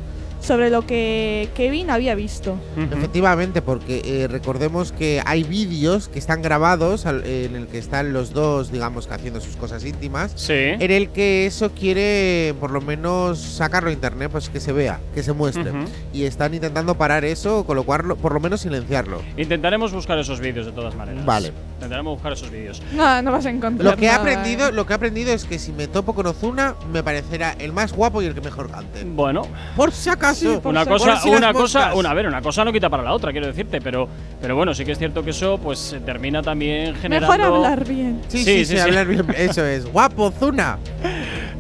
sobre 0.45 0.71
lo 0.71 0.87
que 0.87 1.49
Kevin 1.55 1.91
había 1.91 2.15
visto. 2.15 2.57
Efectivamente, 2.93 3.63
porque 3.63 4.03
eh, 4.05 4.29
recordemos 4.29 4.93
que 4.93 5.23
hay 5.25 5.43
vídeos 5.43 6.09
que 6.09 6.19
están 6.19 6.43
grabados 6.43 7.07
al- 7.07 7.25
en 7.27 7.57
el 7.57 7.67
que 7.67 7.79
están 7.79 8.13
los 8.13 8.33
dos, 8.33 8.71
digamos, 8.71 9.07
que 9.07 9.15
haciendo 9.15 9.41
sus 9.41 9.57
cosas 9.57 9.85
íntimas. 9.85 10.33
Sí. 10.37 10.53
En 10.53 10.91
el 10.91 11.09
que 11.11 11.47
eso 11.47 11.71
quiere, 11.73 12.55
por 12.61 12.71
lo 12.71 12.81
menos, 12.81 13.39
sacarlo 13.39 13.89
a 13.91 13.93
internet, 13.93 14.31
pues 14.31 14.49
que 14.49 14.61
se 14.61 14.73
vea, 14.73 15.01
que 15.15 15.23
se 15.23 15.33
muestre. 15.33 15.73
Y 16.13 16.25
están 16.25 16.53
intentando 16.55 16.95
parar 16.97 17.25
eso, 17.25 17.65
colocarlo, 17.65 18.17
por 18.17 18.35
lo 18.35 18.41
menos 18.41 18.61
silenciarlo. 18.61 19.23
Intentaremos 19.37 19.93
buscar 19.93 20.19
esos 20.19 20.41
vídeos 20.41 20.67
de 20.67 20.73
todas 20.73 20.95
maneras. 20.95 21.25
Vale. 21.25 21.53
Intentaremos 21.85 22.15
buscar 22.15 22.33
esos 22.33 22.51
vídeos. 22.51 22.83
No, 22.93 23.21
no 23.23 23.33
vas 23.33 23.45
a 23.47 23.51
encontrar 23.51 23.91
Lo 23.93 23.97
que 23.97 24.07
he 24.07 24.09
nada, 24.09 24.21
aprendido, 24.21 24.69
¿eh? 24.69 24.73
lo 24.73 24.87
que 24.87 24.93
he 24.95 24.97
aprendido 24.97 25.33
es 25.33 25.45
que 25.45 25.59
si 25.59 25.73
me 25.73 25.87
topo 25.87 26.15
con 26.15 26.27
Ozuna, 26.27 26.75
me 26.93 27.03
parecerá 27.03 27.55
el 27.59 27.73
más 27.73 27.93
guapo 27.93 28.23
y 28.23 28.27
el 28.27 28.35
que 28.35 28.41
mejor 28.41 28.71
cante. 28.71 29.05
Bueno, 29.05 29.43
Por 29.77 29.93
si 29.93 30.09
acaso. 30.09 30.61
una 30.65 30.87
cosa, 30.87 31.21
si 31.21 31.29
una 31.29 31.53
cosa, 31.53 31.95
una, 31.95 32.11
a 32.11 32.15
ver, 32.15 32.27
una 32.27 32.41
cosa 32.41 32.65
no 32.65 32.73
quita 32.73 32.89
para 32.89 33.03
la 33.03 33.13
otra, 33.13 33.33
quiero 33.33 33.47
decirte, 33.47 33.81
pero, 33.81 34.09
pero 34.41 34.57
bueno, 34.57 34.75
sí 34.75 34.85
que 34.85 34.93
es 34.93 34.99
cierto 34.99 35.23
que 35.23 35.31
eso, 35.31 35.59
pues 35.59 35.79
se 35.79 36.01
termina 36.01 36.43
también 36.43 36.95
generando. 36.97 37.37
Mejor 37.37 37.55
hablar 37.55 37.85
bien. 37.87 38.23
Sí, 38.29 38.39
sí, 38.39 38.45
Sí, 38.45 38.51
sí, 38.61 38.65
sí, 38.67 38.75
sí. 38.77 38.79
hablar 38.81 39.07
bien. 39.07 39.27
Eso 39.37 39.65
es. 39.67 39.85
Guapo, 39.93 40.25
Ozuna. 40.27 40.79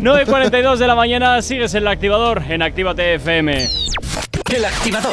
9.42 0.00 0.76
de 0.78 0.86
la 0.86 0.94
mañana, 0.94 1.40
sigues 1.42 1.74
en 1.74 1.82
el 1.82 1.88
activador 1.88 2.42
en 2.48 2.62
Actívate 2.62 3.14
FM. 3.14 3.68
El 4.54 4.64
activador. 4.64 5.12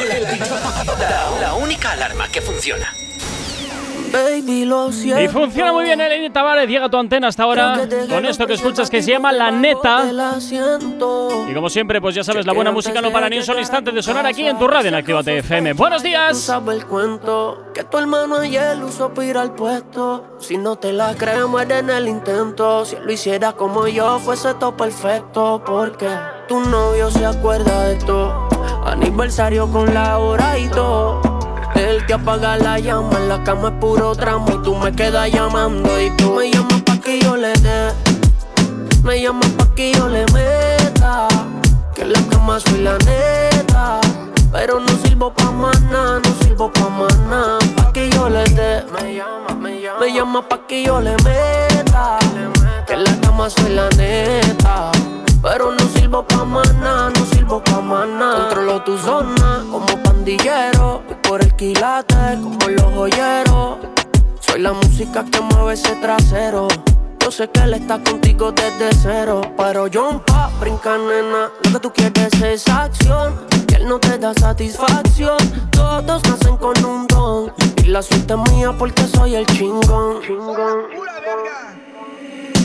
La, 0.99 1.39
la 1.41 1.53
única 1.55 1.91
alarma 1.91 2.27
que 2.27 2.41
funciona. 2.41 2.90
Baby, 4.11 4.65
lo 4.65 4.91
siento. 4.91 5.21
Y 5.21 5.27
funciona 5.27 5.71
muy 5.71 5.85
bien, 5.85 6.01
Eleni 6.01 6.29
Tavares. 6.29 6.67
Llega 6.67 6.89
tu 6.89 6.97
antena 6.97 7.27
hasta 7.27 7.43
ahora 7.43 7.87
con 8.09 8.25
esto 8.25 8.45
que 8.45 8.53
escuchas 8.53 8.89
que 8.89 9.01
se 9.01 9.11
llama 9.11 9.31
La 9.31 9.51
Neta. 9.51 10.05
Y 11.49 11.53
como 11.53 11.69
siempre, 11.69 12.01
pues 12.01 12.15
ya 12.15 12.23
sabes, 12.23 12.45
la 12.45 12.53
buena 12.53 12.71
música 12.71 13.01
no 13.01 13.11
para 13.11 13.29
ni 13.29 13.37
un 13.37 13.43
solo 13.43 13.59
instante 13.59 13.91
de 13.91 14.01
sonar 14.01 14.25
aquí 14.25 14.45
en 14.45 14.57
tu 14.57 14.67
radio 14.67 14.89
en 14.89 14.95
Actívate 14.95 15.37
FM. 15.39 15.73
¡Buenos 15.73 16.03
días! 16.03 16.51
el 16.71 16.85
cuento 16.85 17.65
que 17.73 17.83
tu 17.83 17.97
hermano 17.97 18.37
ayer 18.37 18.81
usó 18.83 19.13
para 19.13 19.41
al 19.41 19.55
puesto. 19.55 20.37
Si 20.39 20.57
no 20.57 20.75
te 20.75 20.93
la 20.93 21.15
crees, 21.15 21.47
muere 21.47 21.79
en 21.79 21.89
el 21.89 22.07
intento. 22.07 22.85
Si 22.85 22.95
lo 22.95 23.11
hiciera 23.11 23.53
como 23.53 23.87
yo, 23.87 24.19
fuese 24.19 24.53
todo 24.55 24.75
perfecto. 24.75 25.61
Porque 25.65 26.09
tu 26.47 26.59
novio 26.59 27.09
se 27.11 27.25
acuerda 27.25 27.87
de 27.87 27.95
todo. 27.97 28.49
Aniversario 28.85 29.71
con 29.71 29.93
la 29.93 30.17
hora 30.19 30.57
y 30.57 30.67
todo. 30.69 31.30
Él 31.75 32.05
te 32.05 32.13
apaga 32.13 32.57
la 32.57 32.79
llama, 32.79 33.17
en 33.17 33.29
la 33.29 33.43
cama 33.43 33.69
es 33.69 33.75
puro 33.79 34.15
tramo. 34.15 34.47
Y 34.51 34.57
tú 34.63 34.75
me 34.75 34.91
quedas 34.93 35.31
llamando 35.31 35.89
y 36.01 36.09
tú 36.17 36.33
me 36.33 36.51
llamas 36.51 36.81
pa' 36.81 36.97
que 36.99 37.19
yo 37.19 37.35
le 37.37 37.53
dé. 37.53 37.91
Me 39.03 39.21
llamas 39.21 39.49
pa' 39.49 39.73
que 39.75 39.93
yo 39.93 40.07
le 40.07 40.25
meta. 40.33 41.27
Que 41.95 42.01
en 42.01 42.13
la 42.13 42.21
cama 42.29 42.59
soy 42.59 42.81
la 42.81 42.97
neta. 42.99 43.99
Pero 44.51 44.79
no 44.79 44.91
sirvo 45.03 45.33
pa' 45.33 45.51
más 45.51 45.81
nada, 45.83 46.19
no 46.19 46.43
sirvo 46.43 46.71
pa' 46.71 46.89
más 46.89 47.17
nada. 47.29 47.59
Pa' 47.75 47.91
que 47.93 48.09
yo 48.09 48.29
le 48.29 48.43
dé. 48.43 48.83
Me 48.93 49.15
llama, 49.15 49.55
me 49.59 49.81
llama. 49.81 49.99
Me 49.99 50.13
llama 50.13 50.47
pa' 50.47 50.67
que 50.67 50.83
yo 50.83 50.99
le 50.99 51.15
meta. 51.23 52.19
Que 52.85 52.93
en 52.93 53.03
la 53.03 53.15
cama 53.21 53.49
soy 53.49 53.73
la 53.73 53.89
neta. 53.91 54.91
Pero 55.41 55.71
no 55.71 55.79
sirvo 55.95 56.23
pa' 56.23 56.45
nada, 56.45 57.09
no 57.09 57.25
sirvo 57.25 57.63
pa' 57.63 58.05
nada. 58.05 58.45
Controlo 58.45 58.83
tu 58.83 58.95
zona 58.97 59.65
como 59.71 60.03
pandillero. 60.03 61.01
Y 61.09 61.27
por 61.27 61.41
el 61.41 61.55
quilate 61.55 62.37
como 62.39 62.67
los 62.67 62.93
joyeros. 62.93 63.77
Soy 64.39 64.61
la 64.61 64.73
música 64.73 65.25
que 65.25 65.41
mueve 65.41 65.73
ese 65.73 65.95
trasero. 65.95 66.67
Yo 67.19 67.31
sé 67.31 67.49
que 67.49 67.59
él 67.61 67.73
está 67.73 68.03
contigo 68.03 68.51
desde 68.51 68.93
cero. 69.01 69.41
Pero 69.57 69.87
yo 69.87 70.21
pa' 70.27 70.51
brincar, 70.59 70.99
nena. 70.99 71.49
Lo 71.63 71.71
que 71.71 71.79
tú 71.79 71.91
quieres 71.91 72.33
es 72.41 72.67
acción. 72.69 73.47
Que 73.67 73.77
él 73.77 73.87
no 73.87 73.99
te 73.99 74.19
da 74.19 74.35
satisfacción. 74.35 75.37
Todos 75.71 76.21
nacen 76.23 76.55
con 76.57 76.85
un 76.85 77.07
don. 77.07 77.51
Y 77.77 77.87
la 77.87 78.03
suerte 78.03 78.35
es 78.35 78.51
mía 78.51 78.75
porque 78.77 79.07
soy 79.07 79.33
el 79.33 79.47
chingón. 79.47 80.19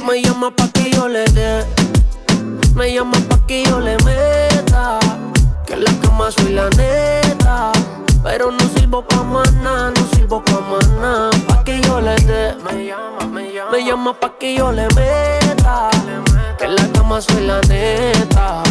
Me 0.07 0.23
llama 0.23 0.51
pa' 0.51 0.69
que 0.69 0.91
yo 0.91 1.09
le 1.09 1.25
dé. 1.25 1.65
Me 2.77 2.93
llama 2.93 3.17
pa' 3.27 3.39
que 3.47 3.65
yo 3.65 3.81
le 3.81 3.97
meta. 4.05 4.99
Que 5.67 5.73
en 5.73 5.85
la 5.85 5.93
cama 6.03 6.31
soy 6.31 6.53
la 6.53 6.69
neta. 6.69 7.73
Pero 8.23 8.51
no 8.51 8.61
sirvo 8.77 9.03
pa' 9.03 9.23
maná, 9.23 9.91
no 9.97 10.07
sirvo 10.13 10.45
pa' 10.45 10.61
maná. 10.61 11.31
Pa' 11.49 11.65
que 11.65 11.81
yo 11.81 12.03
le 12.03 12.17
dé. 12.17 12.55
Me 12.65 12.85
llama, 12.85 13.25
me 13.33 13.51
llama. 13.51 13.71
Me 13.71 13.83
llama 13.83 14.13
pa' 14.13 14.37
que 14.39 14.57
yo 14.57 14.73
le 14.73 14.87
meta. 14.89 15.89
Que 16.59 16.67
en 16.67 16.77
la 16.77 16.87
cama 16.93 17.19
soy 17.23 17.47
la 17.47 17.63
neta. 17.63 18.63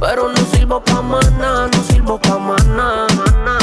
Pero 0.00 0.28
no 0.28 0.40
sirvo 0.52 0.82
pa' 0.82 1.00
maná, 1.00 1.68
no 1.68 1.84
sirvo 1.84 2.18
pa' 2.18 2.38
maná. 2.38 3.06
Dicen 3.06 3.61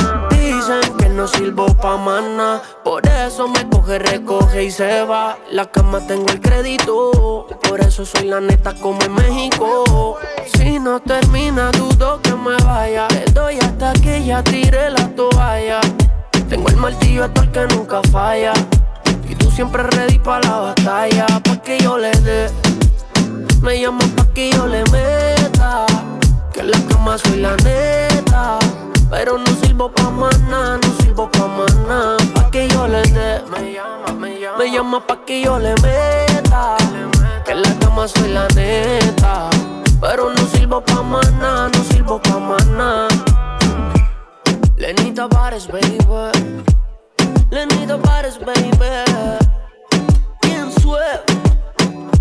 no 1.09 1.27
sirvo 1.27 1.67
pa' 1.75 1.97
maná. 1.97 2.61
Por 2.83 3.05
eso 3.07 3.47
me 3.47 3.67
coge, 3.69 3.99
recoge 3.99 4.63
y 4.63 4.71
se 4.71 5.03
va. 5.03 5.37
La 5.51 5.65
cama 5.65 5.99
tengo 6.07 6.27
el 6.29 6.39
crédito. 6.39 7.47
Por 7.67 7.81
eso 7.81 8.05
soy 8.05 8.25
la 8.25 8.39
neta 8.39 8.73
como 8.75 9.01
en 9.01 9.13
México. 9.13 10.17
Si 10.53 10.79
no 10.79 10.99
termina, 10.99 11.71
dudo 11.71 12.21
que 12.21 12.33
me 12.33 12.55
vaya. 12.63 13.07
Le 13.09 13.25
doy 13.31 13.59
hasta 13.59 13.93
que 13.93 14.25
ya 14.25 14.43
tire 14.43 14.89
la 14.91 15.07
toalla. 15.15 15.79
Tengo 16.47 16.69
el 16.69 16.77
martillo 16.77 17.25
hasta 17.25 17.41
el 17.41 17.51
que 17.51 17.67
nunca 17.75 18.01
falla. 18.11 18.53
Y 19.27 19.35
tú 19.35 19.51
siempre 19.51 19.83
ready 19.83 20.19
pa' 20.19 20.39
la 20.41 20.59
batalla. 20.59 21.25
Pa' 21.43 21.61
que 21.61 21.79
yo 21.79 21.97
le 21.97 22.11
dé. 22.11 22.49
Me 23.61 23.79
llama 23.79 24.05
pa' 24.15 24.27
que 24.33 24.51
yo 24.51 24.67
le 24.67 24.83
meta. 24.91 25.85
Que 26.53 26.61
en 26.61 26.71
la 26.71 26.79
cama 26.87 27.17
soy 27.17 27.37
la 27.37 27.55
neta. 27.57 28.59
Pero 29.09 29.37
no 29.37 29.47
sirvo 29.61 29.91
pa' 29.91 30.11
maná, 30.11 30.77
no 30.77 30.89
sirvo 31.01 31.29
pa' 31.31 31.47
maná. 31.47 32.17
Pa' 32.35 32.51
que 32.51 32.67
yo 32.67 32.87
le 32.87 33.01
dé. 33.01 33.41
Me 33.49 33.73
llama, 33.73 34.13
me 34.13 34.39
llama. 34.39 34.57
Me 34.57 34.71
llama 34.71 35.07
pa' 35.07 35.25
que 35.25 35.41
yo 35.41 35.57
le 35.57 35.73
meta. 35.81 36.77
Que 37.43 37.51
en 37.53 37.61
la 37.63 37.73
cama 37.79 38.07
soy 38.07 38.29
la 38.29 38.47
neta. 38.49 39.49
Pero 39.99 40.31
no 40.31 40.41
sirvo 40.53 40.81
pa' 40.81 41.01
maná, 41.01 41.69
no 41.69 41.83
sirvo 41.85 42.21
pa' 42.21 42.39
maná. 42.39 43.07
Lenita 44.77 45.27
Bares, 45.27 45.67
baby. 45.67 45.97
Lenita 47.49 47.97
Bares, 47.97 48.39
baby. 48.39 48.69
¿Quién 50.39 50.71
suave? 50.81 51.21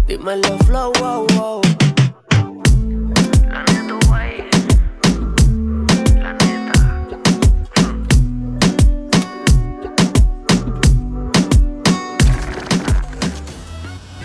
Dímelo, 0.06 0.56
flow, 0.66 0.92
wow, 1.00 1.26
wow. 1.36 1.60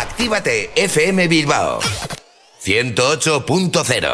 Actívate 0.00 0.70
FM 0.74 1.28
Bilbao. 1.28 1.78
108.0 2.64 4.12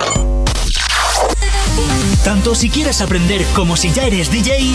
Tanto 2.25 2.57
si 2.57 2.71
quieres 2.71 3.01
aprender 3.01 3.45
como 3.55 3.77
si 3.77 3.93
ya 3.93 4.05
eres 4.05 4.29
DJ, 4.33 4.75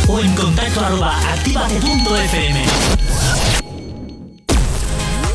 o 0.07 0.19
en 0.19 0.35
contacto 0.35 0.81
arroba 0.81 1.17
activate.fm. 1.33 3.66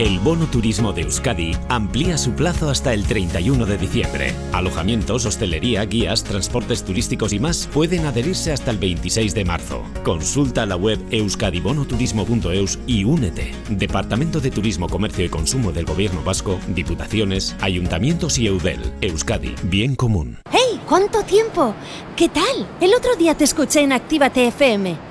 El 0.00 0.18
Bono 0.18 0.46
Turismo 0.46 0.94
de 0.94 1.02
Euskadi 1.02 1.54
amplía 1.68 2.16
su 2.16 2.32
plazo 2.32 2.70
hasta 2.70 2.94
el 2.94 3.04
31 3.04 3.66
de 3.66 3.76
diciembre. 3.76 4.34
Alojamientos, 4.50 5.26
hostelería, 5.26 5.84
guías, 5.84 6.24
transportes 6.24 6.82
turísticos 6.84 7.34
y 7.34 7.38
más 7.38 7.68
pueden 7.70 8.06
adherirse 8.06 8.50
hasta 8.50 8.70
el 8.70 8.78
26 8.78 9.34
de 9.34 9.44
marzo. 9.44 9.82
Consulta 10.02 10.64
la 10.64 10.76
web 10.76 10.98
euskadibonoturismo.eus 11.10 12.78
y 12.86 13.04
únete. 13.04 13.52
Departamento 13.68 14.40
de 14.40 14.50
Turismo, 14.50 14.88
Comercio 14.88 15.22
y 15.22 15.28
Consumo 15.28 15.70
del 15.70 15.84
Gobierno 15.84 16.22
Vasco, 16.22 16.58
Diputaciones, 16.68 17.54
Ayuntamientos 17.60 18.38
y 18.38 18.46
Eudel. 18.46 18.80
Euskadi, 19.02 19.54
bien 19.64 19.96
común. 19.96 20.38
¡Hey! 20.50 20.80
¿Cuánto 20.88 21.22
tiempo? 21.24 21.74
¿Qué 22.16 22.30
tal? 22.30 22.66
El 22.80 22.94
otro 22.94 23.16
día 23.16 23.36
te 23.36 23.44
escuché 23.44 23.82
en 23.82 23.92
Actívate 23.92 24.46
FM. 24.46 25.10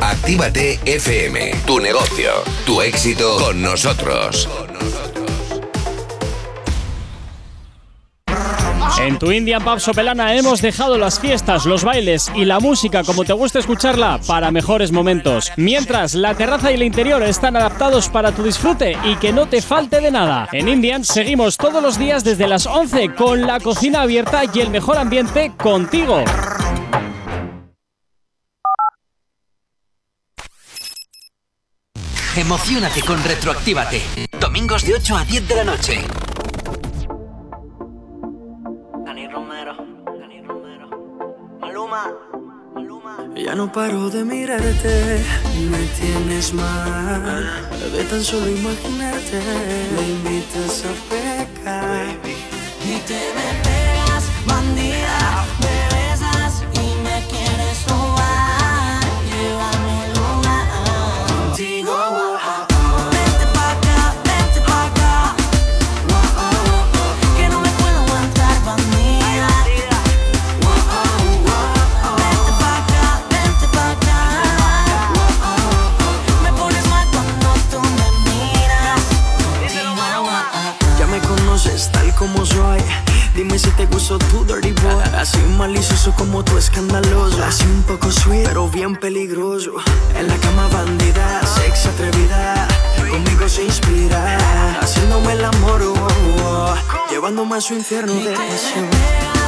Actívate 0.00 0.78
FM, 0.84 1.52
tu 1.66 1.80
negocio, 1.80 2.30
tu 2.64 2.80
éxito 2.82 3.36
con 3.38 3.62
nosotros. 3.62 4.48
En 8.98 9.18
tu 9.18 9.30
Indian 9.30 9.62
Pub 9.62 9.78
Sopelana 9.78 10.34
hemos 10.34 10.62
dejado 10.62 10.96
las 10.96 11.20
fiestas, 11.20 11.66
los 11.66 11.84
bailes 11.84 12.30
y 12.34 12.44
la 12.44 12.60
música 12.60 13.04
como 13.04 13.24
te 13.24 13.34
gusta 13.34 13.58
escucharla 13.58 14.18
para 14.26 14.50
mejores 14.50 14.90
momentos. 14.90 15.52
Mientras 15.56 16.14
la 16.14 16.34
terraza 16.34 16.70
y 16.70 16.74
el 16.74 16.82
interior 16.82 17.22
están 17.22 17.56
adaptados 17.56 18.08
para 18.08 18.32
tu 18.32 18.42
disfrute 18.42 18.96
y 19.04 19.16
que 19.16 19.32
no 19.32 19.46
te 19.46 19.60
falte 19.60 20.00
de 20.00 20.10
nada. 20.10 20.48
En 20.52 20.68
Indian 20.68 21.04
seguimos 21.04 21.56
todos 21.56 21.82
los 21.82 21.98
días 21.98 22.24
desde 22.24 22.48
las 22.48 22.66
11 22.66 23.14
con 23.14 23.42
la 23.42 23.60
cocina 23.60 24.02
abierta 24.02 24.42
y 24.52 24.60
el 24.60 24.70
mejor 24.70 24.96
ambiente 24.96 25.52
contigo. 25.56 26.24
Emocionate 32.36 33.00
con 33.00 33.22
Retroactívate. 33.24 34.02
Domingos 34.38 34.84
de 34.84 34.92
8 34.92 35.16
a 35.16 35.24
10 35.24 35.48
de 35.48 35.54
la 35.56 35.64
noche. 35.64 36.04
Dani 39.06 39.26
Romero, 39.26 39.74
Dani 40.04 40.42
Romero. 40.42 40.90
Maluma, 41.60 42.12
Maluma. 42.74 43.16
Ya 43.34 43.54
no 43.54 43.72
paro 43.72 44.10
de 44.10 44.22
mirarte, 44.22 45.24
me 45.70 45.78
tienes 45.98 46.52
mal. 46.52 47.70
De 47.94 48.04
tan 48.04 48.22
solo 48.22 48.50
imaginarte, 48.50 49.40
me 49.96 50.06
invitas 50.06 50.84
a 50.84 50.92
pecar. 51.08 52.18
Y 52.84 52.98
te 53.06 53.14
me 53.34 53.65
Gusto 83.96 84.18
tu 84.18 84.44
dirty 84.44 84.72
boy. 84.82 85.02
Así 85.16 85.38
malicioso 85.56 86.12
como 86.18 86.44
tu 86.44 86.58
escandaloso. 86.58 87.42
Así 87.42 87.64
un 87.64 87.82
poco 87.84 88.12
sweet, 88.12 88.44
pero 88.44 88.68
bien 88.68 88.94
peligroso. 88.94 89.72
En 90.14 90.28
la 90.28 90.36
cama 90.36 90.68
bandida, 90.68 91.40
sexy 91.46 91.88
atrevida. 91.88 92.68
Conmigo 93.10 93.48
se 93.48 93.64
inspira. 93.64 94.78
Haciéndome 94.82 95.32
el 95.32 95.42
amor, 95.46 95.80
oh, 95.80 95.94
oh, 95.94 96.74
oh. 96.74 97.10
llevándome 97.10 97.56
a 97.56 97.60
su 97.62 97.72
infierno 97.72 98.12
de 98.12 98.34
pasión. 98.34 99.45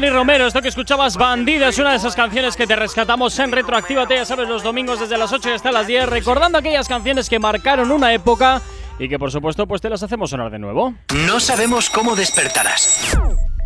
Dani 0.00 0.14
Romero, 0.14 0.46
esto 0.46 0.62
que 0.62 0.68
escuchabas 0.68 1.18
Bandida 1.18 1.68
es 1.68 1.78
una 1.78 1.90
de 1.90 1.96
esas 1.98 2.16
canciones 2.16 2.56
que 2.56 2.66
te 2.66 2.74
rescatamos 2.74 3.38
en 3.38 3.52
Retroactívate, 3.52 4.14
ya 4.14 4.24
sabes, 4.24 4.48
los 4.48 4.62
domingos 4.62 4.98
desde 4.98 5.18
las 5.18 5.30
8 5.30 5.50
y 5.50 5.52
hasta 5.52 5.70
las 5.70 5.86
10, 5.86 6.08
recordando 6.08 6.56
aquellas 6.56 6.88
canciones 6.88 7.28
que 7.28 7.38
marcaron 7.38 7.90
una 7.90 8.14
época 8.14 8.62
y 8.98 9.10
que 9.10 9.18
por 9.18 9.30
supuesto 9.30 9.66
pues 9.66 9.82
te 9.82 9.90
las 9.90 10.02
hacemos 10.02 10.30
sonar 10.30 10.50
de 10.50 10.58
nuevo. 10.58 10.94
No 11.26 11.38
sabemos 11.38 11.90
cómo 11.90 12.16
despertarás, 12.16 13.14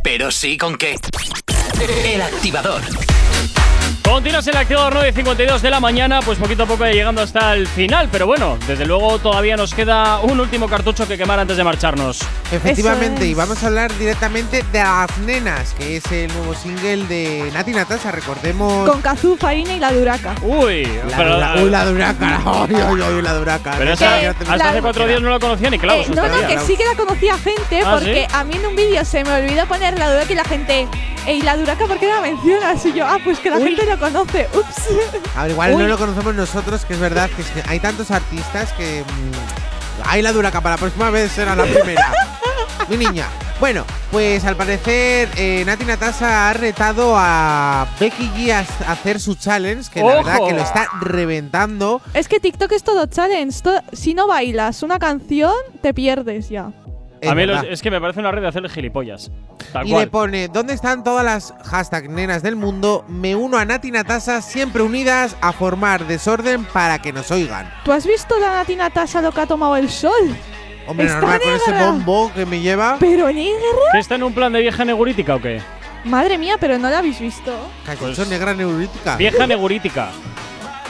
pero 0.03 0.33
sí 0.33 0.59
con 0.59 0.77
qué. 0.77 0.97
El 2.05 2.21
activador. 2.21 2.83
Continuas 4.05 4.47
el 4.47 4.57
activador 4.57 4.95
9.52 4.95 5.61
de 5.61 5.71
la 5.71 5.81
mañana, 5.81 6.21
pues 6.21 6.39
poquito 6.39 6.65
a 6.65 6.67
poco 6.67 6.85
llegando 6.85 7.23
hasta 7.23 7.55
el 7.55 7.67
final, 7.67 8.09
pero 8.13 8.27
bueno, 8.27 8.59
desde 8.67 8.85
luego 8.87 9.19
todavía 9.19 9.57
nos 9.57 9.75
queda 9.75 10.21
un 10.21 10.39
último 10.39 10.69
cartucho 10.69 11.09
que 11.09 11.17
quemar 11.19 11.41
antes 11.41 11.57
de 11.57 11.65
marcharnos. 11.65 12.21
Efectivamente, 12.53 13.25
es. 13.25 13.31
y 13.31 13.35
vamos 13.35 13.63
a 13.63 13.67
hablar 13.67 13.93
directamente 13.99 14.63
de 14.71 14.79
Las 14.79 15.19
Nenas, 15.19 15.75
que 15.75 15.97
es 15.97 16.13
el 16.13 16.29
nuevo 16.35 16.55
single 16.55 17.07
de 17.07 17.51
Nati 17.55 17.73
Natasha, 17.73 18.13
recordemos. 18.13 18.89
Con 18.89 19.01
Kazú, 19.01 19.37
Farina 19.37 19.73
y 19.75 19.81
la 19.81 19.91
Duraca. 19.93 20.35
Uy, 20.43 20.85
La, 21.11 21.17
pero, 21.17 21.65
uy, 21.65 21.71
la 21.71 21.85
duraca, 21.87 22.41
uy, 22.69 22.75
uy, 22.75 23.01
uy, 23.01 23.23
la 23.23 23.33
duraca. 23.35 23.75
pero 23.79 23.95
esa- 23.95 24.17
hasta 24.31 24.69
hace 24.71 24.83
cuatro 24.83 25.07
días 25.09 25.23
no 25.23 25.31
lo 25.31 25.41
conocía 25.41 25.71
ni 25.71 25.79
claro. 25.79 26.03
Eh, 26.03 26.07
no, 26.15 26.29
no, 26.29 26.47
que 26.47 26.59
sí 26.61 26.77
que 26.77 26.85
la 26.85 26.95
conocía 26.95 27.37
gente, 27.39 27.81
¿Ah, 27.85 27.93
porque 27.93 28.27
sí? 28.29 28.35
a 28.37 28.45
mí 28.45 28.55
en 28.55 28.67
un 28.67 28.77
vídeo 28.77 29.05
se 29.05 29.25
me 29.25 29.33
olvidó 29.35 29.67
poner 29.67 29.99
la 29.99 30.13
Duraca 30.13 30.33
y 30.33 30.37
la 30.37 30.45
gente. 30.45 30.87
¿Y 31.27 31.41
la 31.43 31.57
Duraca 31.57 31.87
por 31.87 31.99
qué 31.99 32.07
la 32.09 32.21
mencionas? 32.21 32.85
Y 32.85 32.93
yo, 32.93 33.07
ah, 33.07 33.19
pues 33.25 33.39
que 33.39 33.51
la 33.51 33.59
gente 33.59 33.85
lo 33.87 33.99
conoce. 33.99 34.47
Ups. 34.55 34.89
A 35.37 35.43
ver, 35.43 35.53
igual 35.53 35.75
Uy. 35.75 35.83
no 35.83 35.89
lo 35.89 35.97
conocemos 35.99 36.35
nosotros, 36.35 36.85
que 36.85 36.93
es 36.95 37.01
verdad 37.01 37.31
que, 37.31 37.43
es 37.43 37.49
que 37.51 37.63
hay 37.69 37.81
tantos 37.81 38.11
artistas 38.11 38.73
que. 38.75 39.03
mm, 39.03 40.05
hay 40.09 40.21
la 40.23 40.33
duraca, 40.33 40.61
para 40.61 40.75
la 40.75 40.81
próxima 40.81 41.09
vez 41.11 41.33
será 41.33 41.57
la 41.57 41.65
primera. 41.65 42.13
Mi 42.89 42.97
niña. 42.99 43.27
Bueno, 43.61 43.85
pues 44.11 44.45
al 44.45 44.57
parecer 44.57 45.31
eh, 45.37 45.63
Nati 45.65 45.85
Natasha 45.87 46.51
ha 46.51 46.53
retado 46.53 47.15
a 47.17 47.87
Becky 47.99 48.29
G 48.37 48.53
a 48.53 48.93
hacer 48.93 49.19
su 49.21 49.37
challenge, 49.37 49.91
que 49.91 50.01
la 50.03 50.17
verdad 50.17 50.39
que 50.47 50.53
lo 50.53 50.61
está 50.63 50.89
reventando. 51.01 52.03
Es 52.13 52.29
que 52.29 52.41
TikTok 52.41 52.73
es 52.73 52.83
todo 52.83 53.07
challenge. 53.07 53.61
to- 53.63 53.81
si 53.93 54.13
no 54.13 54.27
bailas 54.27 54.83
una 54.83 54.99
canción, 54.99 55.55
te 55.81 55.95
pierdes 55.95 56.51
ya. 56.51 56.73
Es 57.25 57.31
a 57.31 57.35
mí 57.35 57.47
los- 57.47 57.65
es 57.65 57.83
que 57.83 57.91
me 57.91 58.01
parece 58.01 58.21
una 58.21 58.31
red 58.31 58.43
de 58.43 58.49
hacerle 58.49 58.69
gilipollas. 58.69 59.31
Tal 59.73 59.87
Y 59.87 59.91
cual. 59.91 60.05
le 60.05 60.11
pone, 60.11 60.49
¿dónde 60.49 60.75
están 60.75 61.03
todas 61.05 61.25
las 61.25 61.53
hashtag 61.65 62.09
nenas 62.11 62.43
del 62.43 62.57
mundo? 62.57 63.05
Me 63.09 63.35
uno 63.37 63.57
a 63.59 63.65
Nati 63.65 63.91
Natasha, 63.91 64.41
siempre 64.43 64.83
unidas 64.83 65.37
a 65.41 65.53
formar 65.53 66.07
desorden 66.07 66.65
para 66.65 67.01
que 67.01 67.13
nos 67.13 67.31
oigan. 67.31 67.71
¿Tú 67.85 67.93
has 67.93 68.07
visto 68.07 68.39
la 68.39 68.55
Nati 68.55 68.77
Natasha 68.77 69.21
lo 69.21 69.33
que 69.33 69.41
ha 69.41 69.47
tomado 69.47 69.77
el 69.77 69.91
sol? 69.91 70.13
Hombre, 70.87 71.07
¿Está 71.07 71.21
normal, 71.21 71.41
con 71.41 71.53
ese 71.55 71.73
bombo 71.85 72.33
que 72.35 72.45
me 72.47 72.61
lleva. 72.61 72.97
¿Pero 73.01 73.27
negra? 73.33 73.59
¿Que 73.93 73.99
está 73.99 74.17
en 74.17 74.23
un 74.23 74.35
plan 74.35 74.53
de 74.53 74.61
vieja 74.61 74.85
negurítica 74.85 75.37
o 75.37 75.41
qué? 75.41 75.61
Madre 76.05 76.37
mía, 76.37 76.57
pero 76.61 76.79
no 76.79 76.91
la 76.91 76.99
habéis 76.99 77.19
visto. 77.19 77.51
Cachucho 77.87 78.27
negra 78.27 78.53
neurítica. 78.53 79.17
Vieja 79.17 79.47
negurítica. 79.47 80.09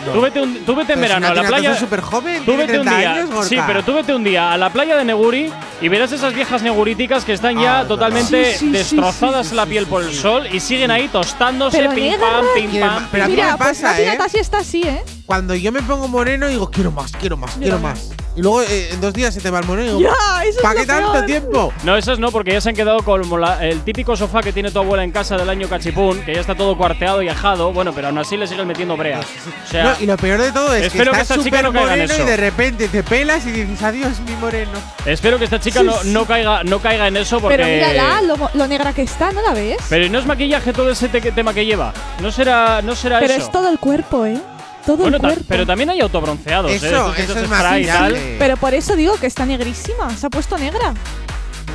No. 0.07 0.13
Tú 0.13 0.21
vete, 0.21 0.41
un- 0.41 0.55
tú 0.65 0.75
vete 0.75 0.93
en 0.95 1.01
verano 1.01 1.29
a 1.29 1.35
la 1.35 1.43
playa. 1.45 1.79
súper 1.79 2.01
joven, 2.01 2.45
Tú 2.45 2.57
vete 2.57 2.79
un 2.79 2.85
30 2.87 2.99
día. 2.99 3.13
años, 3.15 3.47
sí, 3.49 3.57
pero 3.67 3.83
tú 3.85 3.95
vete 3.95 4.13
un 4.15 4.25
día 4.25 4.53
a 4.53 4.57
la 4.59 4.71
playa 4.71 4.97
de 4.97 5.05
Neguri 5.05 5.51
y 5.81 5.89
verás 5.89 6.11
esas 6.13 6.35
viejas 6.35 6.63
neguríticas 6.63 7.25
que 7.25 7.33
están 7.33 7.59
ya 7.61 7.81
Ah, 7.81 7.85
totalmente 7.87 8.45
Sí, 8.53 8.59
sí, 8.59 8.67
sí, 8.67 8.71
destrozadas 8.73 9.49
sí, 9.49 9.55
la 9.55 9.67
piel 9.67 9.87
por 9.87 10.03
el 10.03 10.13
sol 10.13 10.47
y 10.53 10.61
siguen 10.61 10.91
ahí 10.91 11.09
tostándose, 11.09 11.79
Pero 11.79 11.95
pim 11.95 12.13
pam, 12.21 12.45
pim 12.55 12.81
pam. 12.81 13.09
Pero 13.13 13.25
a 13.25 13.27
mí 13.29 13.35
Mira, 13.35 13.53
me 13.53 13.57
pues 13.59 13.69
pasa, 13.69 13.91
Nati 13.93 14.03
¿eh? 14.03 14.07
Natasha 14.07 14.39
está 14.41 14.59
así, 14.59 14.83
¿eh? 14.83 15.03
Cuando 15.27 15.55
yo 15.55 15.73
me 15.73 15.81
pongo 15.83 16.07
moreno, 16.07 16.49
digo, 16.49 16.71
quiero 16.71 16.91
más, 16.93 17.13
quiero 17.13 17.39
más, 17.39 17.55
quiero 17.57 17.79
más. 17.79 18.11
Y 18.37 18.43
luego 18.43 18.61
eh, 18.63 18.91
en 18.93 19.01
dos 19.01 19.15
días 19.15 19.33
se 19.33 19.41
te 19.41 19.49
va 19.49 19.61
el 19.61 19.65
moreno 19.67 19.93
y 19.93 19.97
digo, 19.99 20.01
Ya, 20.11 20.45
eso 20.45 20.59
es 20.59 20.63
¿para 20.63 20.75
lo 20.75 20.81
qué 20.81 20.87
tanto 20.87 21.13
peor. 21.13 21.25
tiempo? 21.27 21.73
No, 21.85 21.97
esas 21.97 22.19
no, 22.19 22.31
porque 22.31 22.53
ya 22.53 22.61
se 22.61 22.69
han 22.69 22.75
quedado 22.75 22.99
como 23.03 23.39
la- 23.39 23.65
el 23.65 23.81
típico 23.83 24.17
sofá 24.17 24.43
que 24.43 24.53
tiene 24.53 24.71
tu 24.71 24.81
abuela 24.81 25.03
en 25.03 25.13
casa 25.13 25.37
del 25.39 25.49
año 25.49 25.67
cachipún, 25.69 26.21
que 26.25 26.35
ya 26.35 26.41
está 26.41 26.55
todo 26.55 26.77
cuarteado 26.77 27.23
y 27.23 27.29
ajado, 27.29 27.73
bueno, 27.73 27.93
pero 27.95 28.09
aún 28.09 28.19
así 28.19 28.37
le 28.37 28.47
siguen 28.47 28.67
metiendo 28.67 28.97
breas. 28.99 29.25
O 29.67 29.71
sea, 29.71 29.85
No, 29.85 29.91
y 30.01 30.05
lo 30.07 30.17
peor 30.19 30.43
de 30.43 30.53
todo 30.53 30.75
es 30.75 30.81
que 30.83 30.87
espero 30.89 31.13
que 31.13 31.21
estás 31.21 31.39
esta 31.39 31.45
chica 31.45 31.59
súper 31.59 31.65
no 31.65 31.73
caiga 31.73 31.95
en 31.95 32.01
moreno 32.01 32.13
y 32.13 32.17
eso. 32.17 32.27
de 32.27 32.37
repente 32.37 32.89
te 32.89 33.03
pelas 33.03 33.47
y 33.47 33.53
dices, 33.53 33.83
adiós, 33.83 34.21
mi 34.21 34.37
moreno. 34.37 34.73
espero 35.07 35.39
que 35.39 35.45
esta 35.45 35.59
chica 35.61 35.81
Sí, 35.81 35.87
no, 35.87 35.95
sí. 36.03 36.11
no 36.13 36.27
caiga, 36.27 36.65
no 36.65 36.81
caiga 36.81 37.09
en 37.09 37.17
eso 37.17 37.41
porque. 37.41 37.57
Pero 37.57 37.69
mírala, 37.69 38.21
lo, 38.21 38.37
lo 38.53 38.67
negra 38.67 38.93
que 38.93 39.03
está, 39.03 39.33
¿no 39.33 39.41
la 39.41 39.55
ves? 39.55 39.79
Pero 39.89 40.07
no 40.11 40.19
es 40.19 40.27
maquillaje 40.27 40.73
todo 40.75 40.91
ese 40.91 41.09
te- 41.09 41.33
tema 41.33 41.55
que 41.55 41.65
lleva. 41.65 41.95
No 42.21 42.31
será, 42.31 42.83
no 42.83 42.95
será 42.95 43.21
Pero 43.21 43.33
eso. 43.33 43.45
es 43.45 43.53
todo 43.53 43.69
el 43.71 43.79
cuerpo, 43.79 44.27
¿eh? 44.27 44.39
Todo 44.87 44.97
bueno, 44.99 45.17
el 45.17 45.23
ta- 45.23 45.29
cuerpo. 45.29 45.45
pero 45.49 45.67
también 45.67 45.91
hay 45.91 46.01
autobronceados, 46.01 46.71
¿eh? 46.71 46.77
Eso, 46.77 47.15
Estos 47.15 47.37
eso 47.37 47.39
es 47.41 47.47
spray 47.47 47.85
y 47.85 47.87
tal. 47.87 48.17
Pero 48.39 48.57
por 48.57 48.75
eso 48.75 48.95
digo 48.97 49.17
que 49.17 49.27
está 49.27 49.47
negrísima. 49.47 50.15
Se 50.17 50.27
ha 50.27 50.31
puesto 50.31 50.59
negra. 50.59 50.93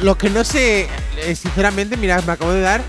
Lo 0.01 0.17
que 0.17 0.29
no 0.29 0.43
sé, 0.43 0.87
eh, 1.17 1.35
sinceramente, 1.35 1.97
mira, 1.97 2.21
me 2.21 2.31
acabo 2.33 2.51
de 2.51 2.61
dar. 2.61 2.81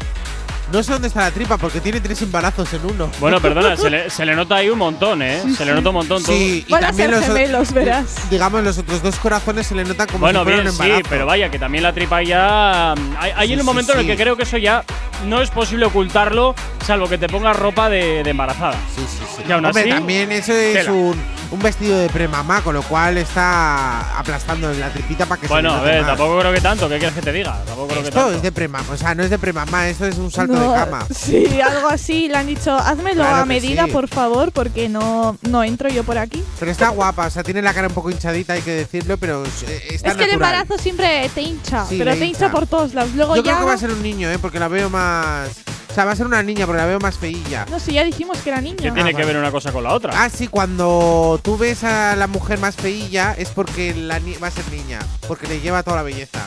No 0.73 0.83
sé 0.85 0.93
dónde 0.93 1.09
está 1.09 1.23
la 1.23 1.31
tripa 1.33 1.57
porque 1.59 1.81
tiene 1.81 2.01
tres 2.01 2.23
embarazos 2.23 2.73
en 2.75 2.85
uno. 2.87 3.11
Bueno, 3.19 3.41
perdona, 3.41 3.77
se 3.77 3.91
le, 3.91 4.09
se 4.11 4.25
le 4.25 4.37
nota 4.37 4.55
ahí 4.57 4.69
un 4.71 4.79
montón, 4.79 5.21
¿eh? 5.21 5.43
se 5.57 5.65
le 5.65 5.73
nota 5.75 5.89
un 5.89 5.97
montón. 5.97 6.23
Sí, 6.23 6.65
y 6.67 6.71
Van 6.71 6.85
a 6.85 6.87
también 6.89 7.11
ser 7.11 7.19
los, 7.19 7.27
gemelos, 7.27 7.73
verás. 7.73 8.31
digamos, 8.31 8.63
los 8.63 8.79
otros 8.79 9.03
dos 9.03 9.17
corazones 9.17 9.67
se 9.67 9.75
le 9.75 9.85
notan 9.85 10.07
como 10.07 10.21
Bueno, 10.21 10.41
si 10.41 10.45
fuera 10.45 10.57
bien, 10.63 10.69
un 10.69 10.77
sí, 10.77 10.83
embarazo. 10.83 11.07
pero 11.11 11.27
vaya, 11.27 11.51
que 11.51 11.59
también 11.59 11.83
la 11.83 11.93
tripa 11.93 12.23
ya. 12.23 12.95
mm, 12.97 13.15
Hay, 13.19 13.33
hay 13.37 13.47
Sí, 13.49 13.53
en 13.55 13.59
un 13.59 13.65
sí, 13.65 13.67
momento 13.67 13.93
en 13.95 13.99
el 13.99 14.05
sí. 14.05 14.11
que 14.13 14.17
creo 14.17 14.37
que 14.37 14.45
eso 14.45 14.59
ya 14.59 14.85
no 15.27 15.43
es 15.43 15.51
posible 15.51 15.87
ocultarlo, 15.87 16.55
salvo 16.87 17.09
que 17.09 17.19
te 17.19 17.29
pongas 17.29 17.57
ropa 17.57 17.89
de, 17.91 18.23
de 18.23 18.31
embarazada. 18.31 18.75
Sí, 18.95 19.03
sí, 19.09 19.25
sí. 19.39 19.43
Y 19.49 19.53
aún 19.53 19.65
Hombre, 19.65 19.83
así, 19.83 19.91
también 19.91 20.31
eso 20.33 20.53
es 20.53 20.87
un, 20.89 21.21
un 21.51 21.59
vestido 21.61 21.99
de 21.99 22.09
premamá, 22.09 22.63
con 22.63 22.75
lo 22.75 22.83
cual 22.83 23.19
está 23.19 24.19
aplastando 24.19 24.73
la 24.73 24.89
tripita 24.91 25.27
para 25.27 25.41
que 25.41 25.49
Bueno, 25.49 25.71
se 25.71 25.75
a 25.75 25.79
le 25.79 25.83
note 25.83 25.91
ver, 25.91 26.01
más. 26.03 26.11
tampoco 26.17 26.39
creo 26.41 26.53
que 26.53 26.61
tanto, 26.61 26.89
¿qué 26.89 26.99
quieres 26.99 27.15
que 27.15 27.23
te 27.23 27.33
diga? 27.33 27.59
Tampoco 27.67 27.89
creo 27.89 28.03
que 28.03 28.09
Esto 28.09 28.21
tanto. 28.21 28.37
es 28.37 28.43
de 28.43 28.53
premamá, 28.53 28.87
o 28.93 28.97
sea, 28.97 29.15
no 29.15 29.23
es 29.25 29.31
de 29.31 29.39
premamá, 29.39 29.89
esto 29.89 30.07
es 30.07 30.17
un 30.17 30.31
salto 30.31 30.55
No, 30.55 30.60
de 30.69 30.75
cama. 30.75 31.07
Sí, 31.15 31.61
algo 31.61 31.89
así. 31.89 32.29
Le 32.29 32.37
han 32.37 32.47
dicho, 32.47 32.75
házmelo 32.77 33.23
Claro 33.23 33.37
a 33.43 33.45
medida, 33.45 33.85
sí. 33.87 33.91
por 33.93 34.09
favor, 34.09 34.53
porque 34.53 34.89
no, 34.89 35.37
no 35.43 35.65
entro 35.65 35.89
yo 35.89 36.05
por 36.05 36.19
aquí. 36.19 36.43
Pero 36.59 36.71
está 36.71 36.89
guapa, 36.91 37.27
o 37.27 37.31
sea, 37.31 37.43
tiene 37.43 37.63
la 37.63 37.73
cara 37.75 37.89
un 37.89 37.95
poco 37.95 38.11
hinchadita, 38.11 38.55
hay 38.55 38.63
que 38.63 38.73
decirlo, 38.73 39.17
pero 39.19 39.45
eh, 39.45 39.83
está 39.91 40.11
es 40.11 40.17
que 40.17 40.25
el 40.25 40.31
embarazo 40.31 40.77
siempre 40.79 41.29
te 41.35 41.43
hincha, 41.43 41.87
Sí, 41.87 41.97
pero 41.99 42.13
te 42.13 42.25
hincha 42.27 42.47
hincha. 42.47 42.51
por 42.51 42.67
todos 42.67 42.95
lados. 42.95 43.13
Luego 43.15 43.37
Yo 43.37 43.43
ya. 43.43 43.53
creo 43.53 43.61
que 43.61 43.67
va 43.67 43.75
a 43.75 43.79
ser 43.79 43.91
un 43.91 44.03
niño, 44.03 44.29
¿eh? 44.31 44.39
Porque 44.39 44.59
la 44.59 44.69
veo 44.69 44.91
más. 44.91 45.49
O 45.91 45.93
sea, 45.93 46.05
va 46.05 46.13
a 46.13 46.17
ser 46.17 46.25
una 46.27 46.41
niña 46.41 46.67
porque 46.67 46.79
la 46.81 46.87
veo 46.87 47.01
más 47.01 47.19
feilla. 47.19 47.67
No 47.69 47.81
sé, 47.81 47.93
ya 47.93 48.05
dijimos 48.05 48.39
que 48.39 48.51
era 48.51 48.61
niña. 48.61 48.77
¿Qué 48.81 48.93
tiene 48.93 49.13
que 49.13 49.25
ver 49.25 49.37
una 49.37 49.51
cosa 49.51 49.73
con 49.73 49.83
la 49.83 49.93
otra? 49.93 50.13
Ah, 50.23 50.31
sí, 50.31 50.47
cuando 50.47 51.41
tú 51.43 51.59
ves 51.59 51.83
a 51.83 52.15
la 52.15 52.29
mujer 52.29 52.61
más 52.61 52.77
feilla 52.77 53.35
es 53.37 53.49
porque 53.49 53.93
la 53.95 54.21
ni- 54.21 54.37
va 54.37 54.47
a 54.47 54.51
ser 54.53 54.65
niña, 54.71 55.01
porque 55.27 55.49
le 55.49 55.61
lleva 55.61 55.83
toda 55.83 55.97
la 55.97 56.03
belleza. 56.05 56.47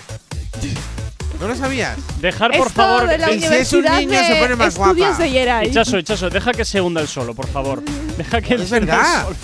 ¿No 1.44 1.49
lo 1.49 1.56
sabías? 1.57 1.98
Dejar, 2.22 2.52
por 2.52 2.68
Esto 2.68 2.82
favor. 2.82 3.06
de 3.10 3.18
la 3.18 3.28
si 3.28 3.44
es 3.44 3.74
un 3.74 3.84
niño, 3.84 4.18
se 4.26 4.36
pone 4.36 4.56
más 4.56 4.78
guapa. 4.78 5.18
de 5.18 5.30
Yeray. 5.30 5.68
Echazo, 5.68 5.98
echazo, 5.98 6.30
deja 6.30 6.53
que 6.53 6.64
se 6.64 6.80
hunda 6.80 7.02
el 7.02 7.10
solo, 7.10 7.34
por 7.36 7.48
favor. 7.49 7.84
Deja 8.18 8.41
que 8.41 8.53
Es 8.56 8.70
se 8.70 8.78
hunda 8.78 8.78
el 8.78 8.86
verdad. 8.86 9.24
solo. 9.26 9.36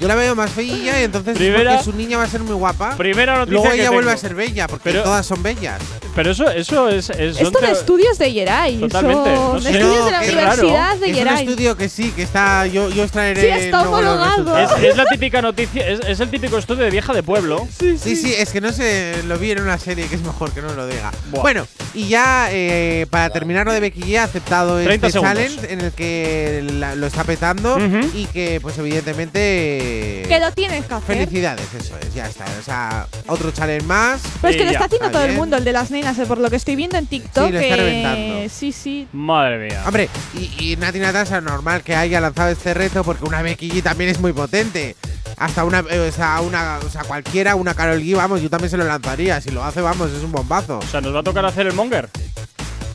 Yo 0.00 0.08
la 0.08 0.14
veo 0.14 0.34
más 0.34 0.50
feilla 0.50 1.00
y 1.00 1.04
entonces 1.04 1.32
es 1.32 1.38
Primera- 1.38 1.72
porque 1.76 1.84
su 1.84 1.92
niña 1.96 2.18
va 2.18 2.24
a 2.24 2.28
ser 2.28 2.40
muy 2.42 2.54
guapa. 2.54 2.96
Primera 2.96 3.38
noticia 3.38 3.52
Luego 3.60 3.70
que 3.74 3.80
ella 3.80 3.90
vuelve 3.90 4.12
a 4.12 4.16
ser 4.16 4.34
bella, 4.34 4.66
porque 4.68 4.90
Pero- 4.90 5.02
todas 5.04 5.24
son 5.24 5.42
bellas. 5.42 5.80
Pero 6.14 6.30
eso, 6.30 6.50
eso 6.50 6.88
es. 6.88 7.10
Esto 7.10 7.50
de 7.60 7.72
estudios 7.72 8.16
de 8.18 8.32
Yeray. 8.32 8.78
Totalmente, 8.78 9.36
Son 9.36 9.52
no 9.54 9.60
sé. 9.60 9.70
estudios 9.70 10.04
de 10.06 10.10
la 10.10 10.20
raro. 10.20 10.32
Universidad 10.32 10.96
de 10.96 11.06
es 11.06 11.12
un 11.12 11.18
Yeray. 11.18 11.44
estudio 11.48 11.76
que 11.76 11.88
sí, 11.90 12.10
que 12.12 12.22
está. 12.22 12.66
Yo, 12.66 12.88
yo 12.88 13.04
os 13.04 13.10
traeré. 13.10 13.40
Sí, 13.42 13.48
está 13.66 13.82
homologado. 13.86 14.56
Es, 14.58 14.70
es 14.82 14.96
la 14.96 15.04
típica 15.06 15.42
noticia, 15.42 15.86
es, 15.86 16.00
es 16.00 16.20
el 16.20 16.30
típico 16.30 16.56
estudio 16.56 16.84
de 16.84 16.90
vieja 16.90 17.12
de 17.12 17.22
pueblo. 17.22 17.66
Sí, 17.78 18.16
sí, 18.16 18.34
es 18.36 18.50
que 18.50 18.60
no 18.60 18.72
sé, 18.72 19.22
lo 19.26 19.38
vi 19.38 19.50
en 19.50 19.60
una 19.62 19.78
serie 19.78 20.06
que 20.06 20.14
es 20.16 20.22
mejor 20.22 20.52
que 20.52 20.62
no 20.62 20.72
lo 20.74 20.86
diga. 20.86 21.12
Buah. 21.30 21.42
Bueno, 21.42 21.66
y 21.94 22.08
ya 22.08 22.48
eh, 22.50 23.06
para 23.10 23.30
terminar 23.30 23.66
lo 23.66 23.72
de 23.72 23.80
Becky 23.80 24.00
G 24.02 24.18
ha 24.18 24.24
aceptado 24.24 24.76
30 24.82 25.06
este 25.06 25.12
segundos. 25.18 25.36
challenge 25.38 25.72
en 25.72 25.80
el 25.82 25.92
que 25.92 26.64
la- 26.78 26.94
lo 26.94 27.06
está 27.06 27.24
petando 27.24 27.78
y 28.14 28.26
que 28.26 28.58
pues 28.60 28.76
evidentemente 28.78 29.85
Que 30.28 30.38
lo 30.40 30.52
tienes 30.52 30.84
que 30.84 30.94
hacer. 30.94 31.16
felicidades, 31.16 31.66
eso 31.74 31.94
es, 32.00 32.14
ya 32.14 32.26
está. 32.26 32.44
O 32.58 32.62
sea, 32.62 33.06
otro 33.26 33.50
challenge 33.50 33.86
más. 33.86 34.22
Pero 34.40 34.50
es 34.50 34.56
que 34.56 34.64
lo 34.64 34.70
está 34.70 34.84
haciendo 34.84 35.10
todo 35.10 35.24
el 35.24 35.32
mundo, 35.34 35.56
el 35.56 35.64
de 35.64 35.72
las 35.72 35.90
nenas, 35.90 36.18
eh, 36.18 36.26
por 36.26 36.38
lo 36.38 36.50
que 36.50 36.56
estoy 36.56 36.76
viendo 36.76 36.96
en 36.98 37.06
TikTok. 37.06 37.46
Sí, 37.46 37.52
lo 37.52 37.60
está 37.60 37.74
eh, 37.74 37.76
reventando. 37.76 38.48
sí, 38.48 38.72
sí. 38.72 39.08
Madre 39.12 39.66
mía. 39.66 39.82
Hombre, 39.86 40.08
y, 40.34 40.72
y 40.72 40.76
Nati 40.76 40.98
Natasha, 40.98 41.40
normal 41.40 41.82
que 41.82 41.94
haya 41.94 42.20
lanzado 42.20 42.50
este 42.50 42.74
reto 42.74 43.04
porque 43.04 43.24
una 43.24 43.42
Becky 43.42 43.70
G 43.70 43.82
también 43.82 44.10
es 44.10 44.20
muy 44.20 44.32
potente. 44.32 44.96
Hasta 45.36 45.64
una, 45.64 45.84
eh, 45.90 46.08
o 46.08 46.12
sea, 46.12 46.40
una, 46.40 46.78
o 46.84 46.88
sea, 46.88 47.04
cualquiera, 47.04 47.54
una 47.54 47.74
Carol 47.74 48.00
G, 48.00 48.16
vamos, 48.16 48.40
yo 48.40 48.48
también 48.48 48.70
se 48.70 48.76
lo 48.76 48.84
lanzaría. 48.84 49.40
Si 49.40 49.50
lo 49.50 49.62
hace, 49.62 49.80
vamos, 49.80 50.10
es 50.12 50.22
un 50.22 50.32
bombazo. 50.32 50.78
O 50.78 50.86
sea, 50.86 51.00
nos 51.00 51.14
va 51.14 51.20
a 51.20 51.22
tocar 51.22 51.44
hacer 51.44 51.66
el 51.66 51.74
monger. 51.74 52.08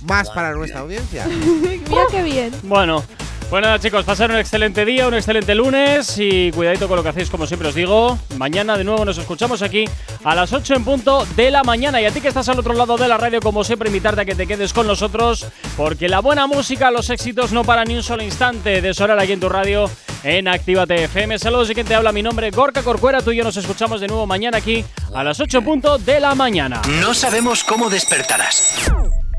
Más 0.02 0.30
para 0.32 0.54
nuestra 0.54 0.80
audiencia. 0.80 1.28
Mira 1.28 2.04
qué 2.10 2.24
bien. 2.24 2.52
Bueno, 2.64 3.04
pues 3.52 3.64
nada, 3.64 3.80
chicos, 3.80 4.06
pasar 4.06 4.32
un 4.32 4.38
excelente 4.38 4.86
día, 4.86 5.10
un 5.10 5.14
excelente 5.14 5.54
lunes 5.56 6.18
y 6.18 6.54
cuidadito 6.54 6.88
con 6.88 6.96
lo 6.96 7.04
que 7.04 7.10
hacéis, 7.10 7.30
como 7.30 7.46
siempre 7.46 7.68
os 7.68 7.76
digo. 7.76 8.18
Mañana 8.38 8.78
de 8.78 8.86
nuevo 8.86 9.04
nos 9.04 9.18
escuchamos 9.18 9.62
aquí 9.62 9.84
a 10.24 10.34
las 10.34 10.54
8 10.54 10.74
en 10.76 10.86
punto 10.86 11.26
de 11.36 11.52
la 11.52 11.62
mañana. 11.62 12.02
Y 12.02 12.06
a 12.06 12.12
ti 12.12 12.22
que 12.22 12.30
estás 12.30 12.48
al 12.48 12.60
otro 12.60 12.74
lado 12.74 12.96
de 12.96 13.10
la 13.10 13.18
radio, 13.18 13.42
como 13.42 13.66
siempre, 13.66 13.90
invitarte 13.90 14.22
a 14.22 14.26
que 14.26 14.36
te 14.36 14.48
quedes 14.48 14.72
con 14.72 14.88
nosotros, 14.88 15.48
porque 15.76 16.08
la 16.08 16.22
buena 16.22 16.48
música, 16.48 16.92
los 16.92 17.10
éxitos 17.10 17.52
no 17.52 17.66
paran 17.66 17.90
ni 17.90 17.96
un 17.98 18.04
solo 18.04 18.24
instante 18.24 18.82
de 18.82 18.94
sonar 18.94 19.20
aquí 19.20 19.34
en 19.34 19.42
tu 19.42 19.50
radio 19.50 19.92
en 20.24 20.48
Actívate 20.48 21.04
FM. 21.04 21.38
Saludos 21.38 21.70
y 21.72 21.74
quien 21.74 21.86
te 21.86 21.94
habla, 21.94 22.14
mi 22.14 22.24
nombre 22.24 22.52
Gorka 22.52 22.84
Corcuera. 22.84 23.22
Tú 23.22 23.32
y 23.34 23.36
yo 23.36 23.44
nos 23.44 23.58
escuchamos 23.58 24.00
de 24.00 24.08
nuevo 24.08 24.26
mañana 24.26 24.60
aquí 24.60 24.86
a 25.14 25.26
las 25.26 25.42
8 25.42 25.58
en 25.58 25.66
punto 25.66 25.98
de 25.98 26.22
la 26.22 26.36
mañana. 26.36 26.82
No 27.02 27.14
sabemos 27.14 27.66
cómo 27.66 27.90
despertarás, 27.90 28.90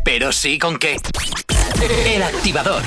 pero 0.05 0.33
sí 0.33 0.59
con 0.59 0.79
qué. 0.79 0.99
El 2.05 2.23
activador. 2.23 2.83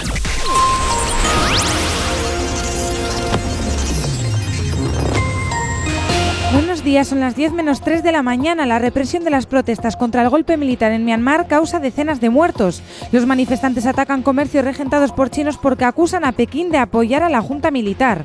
Buenos 6.55 6.85
días, 6.85 7.09
son 7.09 7.19
las 7.19 7.35
10 7.35 7.51
menos 7.51 7.81
3 7.81 8.01
de 8.01 8.13
la 8.13 8.23
mañana. 8.23 8.65
La 8.65 8.79
represión 8.79 9.25
de 9.25 9.29
las 9.29 9.45
protestas 9.45 9.97
contra 9.97 10.21
el 10.21 10.29
golpe 10.29 10.55
militar 10.55 10.93
en 10.93 11.03
Myanmar 11.03 11.47
causa 11.47 11.79
decenas 11.79 12.21
de 12.21 12.29
muertos. 12.29 12.81
Los 13.11 13.25
manifestantes 13.25 13.85
atacan 13.85 14.21
comercios 14.21 14.63
regentados 14.63 15.11
por 15.11 15.29
chinos 15.29 15.57
porque 15.57 15.83
acusan 15.83 16.23
a 16.23 16.31
Pekín 16.31 16.71
de 16.71 16.77
apoyar 16.77 17.23
a 17.23 17.29
la 17.29 17.41
junta 17.41 17.71
militar. 17.71 18.23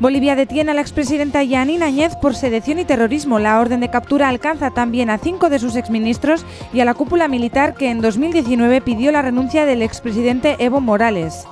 Bolivia 0.00 0.34
detiene 0.34 0.70
a 0.70 0.74
la 0.74 0.80
expresidenta 0.80 1.42
Yanine 1.42 1.84
Áñez 1.84 2.16
por 2.16 2.34
sedición 2.34 2.78
y 2.78 2.86
terrorismo. 2.86 3.38
La 3.38 3.60
orden 3.60 3.80
de 3.80 3.90
captura 3.90 4.28
alcanza 4.28 4.70
también 4.70 5.10
a 5.10 5.18
cinco 5.18 5.50
de 5.50 5.58
sus 5.58 5.76
exministros 5.76 6.46
y 6.72 6.80
a 6.80 6.86
la 6.86 6.94
cúpula 6.94 7.28
militar 7.28 7.74
que 7.74 7.90
en 7.90 8.00
2019 8.00 8.80
pidió 8.80 9.12
la 9.12 9.20
renuncia 9.20 9.66
del 9.66 9.82
expresidente 9.82 10.56
Evo 10.58 10.80
Morales. 10.80 11.46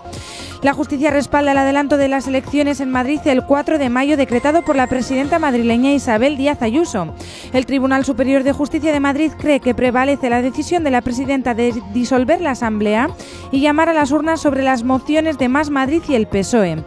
La 0.66 0.74
justicia 0.74 1.12
respalda 1.12 1.52
el 1.52 1.58
adelanto 1.58 1.96
de 1.96 2.08
las 2.08 2.26
elecciones 2.26 2.80
en 2.80 2.90
Madrid 2.90 3.20
el 3.26 3.44
4 3.44 3.78
de 3.78 3.88
mayo 3.88 4.16
decretado 4.16 4.62
por 4.64 4.74
la 4.74 4.88
presidenta 4.88 5.38
madrileña 5.38 5.92
Isabel 5.92 6.36
Díaz 6.36 6.60
Ayuso. 6.60 7.14
El 7.52 7.66
Tribunal 7.66 8.04
Superior 8.04 8.42
de 8.42 8.50
Justicia 8.50 8.92
de 8.92 8.98
Madrid 8.98 9.30
cree 9.38 9.60
que 9.60 9.76
prevalece 9.76 10.28
la 10.28 10.42
decisión 10.42 10.82
de 10.82 10.90
la 10.90 11.02
presidenta 11.02 11.54
de 11.54 11.72
disolver 11.94 12.40
la 12.40 12.50
Asamblea 12.50 13.10
y 13.52 13.60
llamar 13.60 13.90
a 13.90 13.94
las 13.94 14.10
urnas 14.10 14.40
sobre 14.40 14.64
las 14.64 14.82
mociones 14.82 15.38
de 15.38 15.48
Más 15.48 15.70
Madrid 15.70 16.02
y 16.08 16.16
el 16.16 16.26
PSOE. 16.26 16.82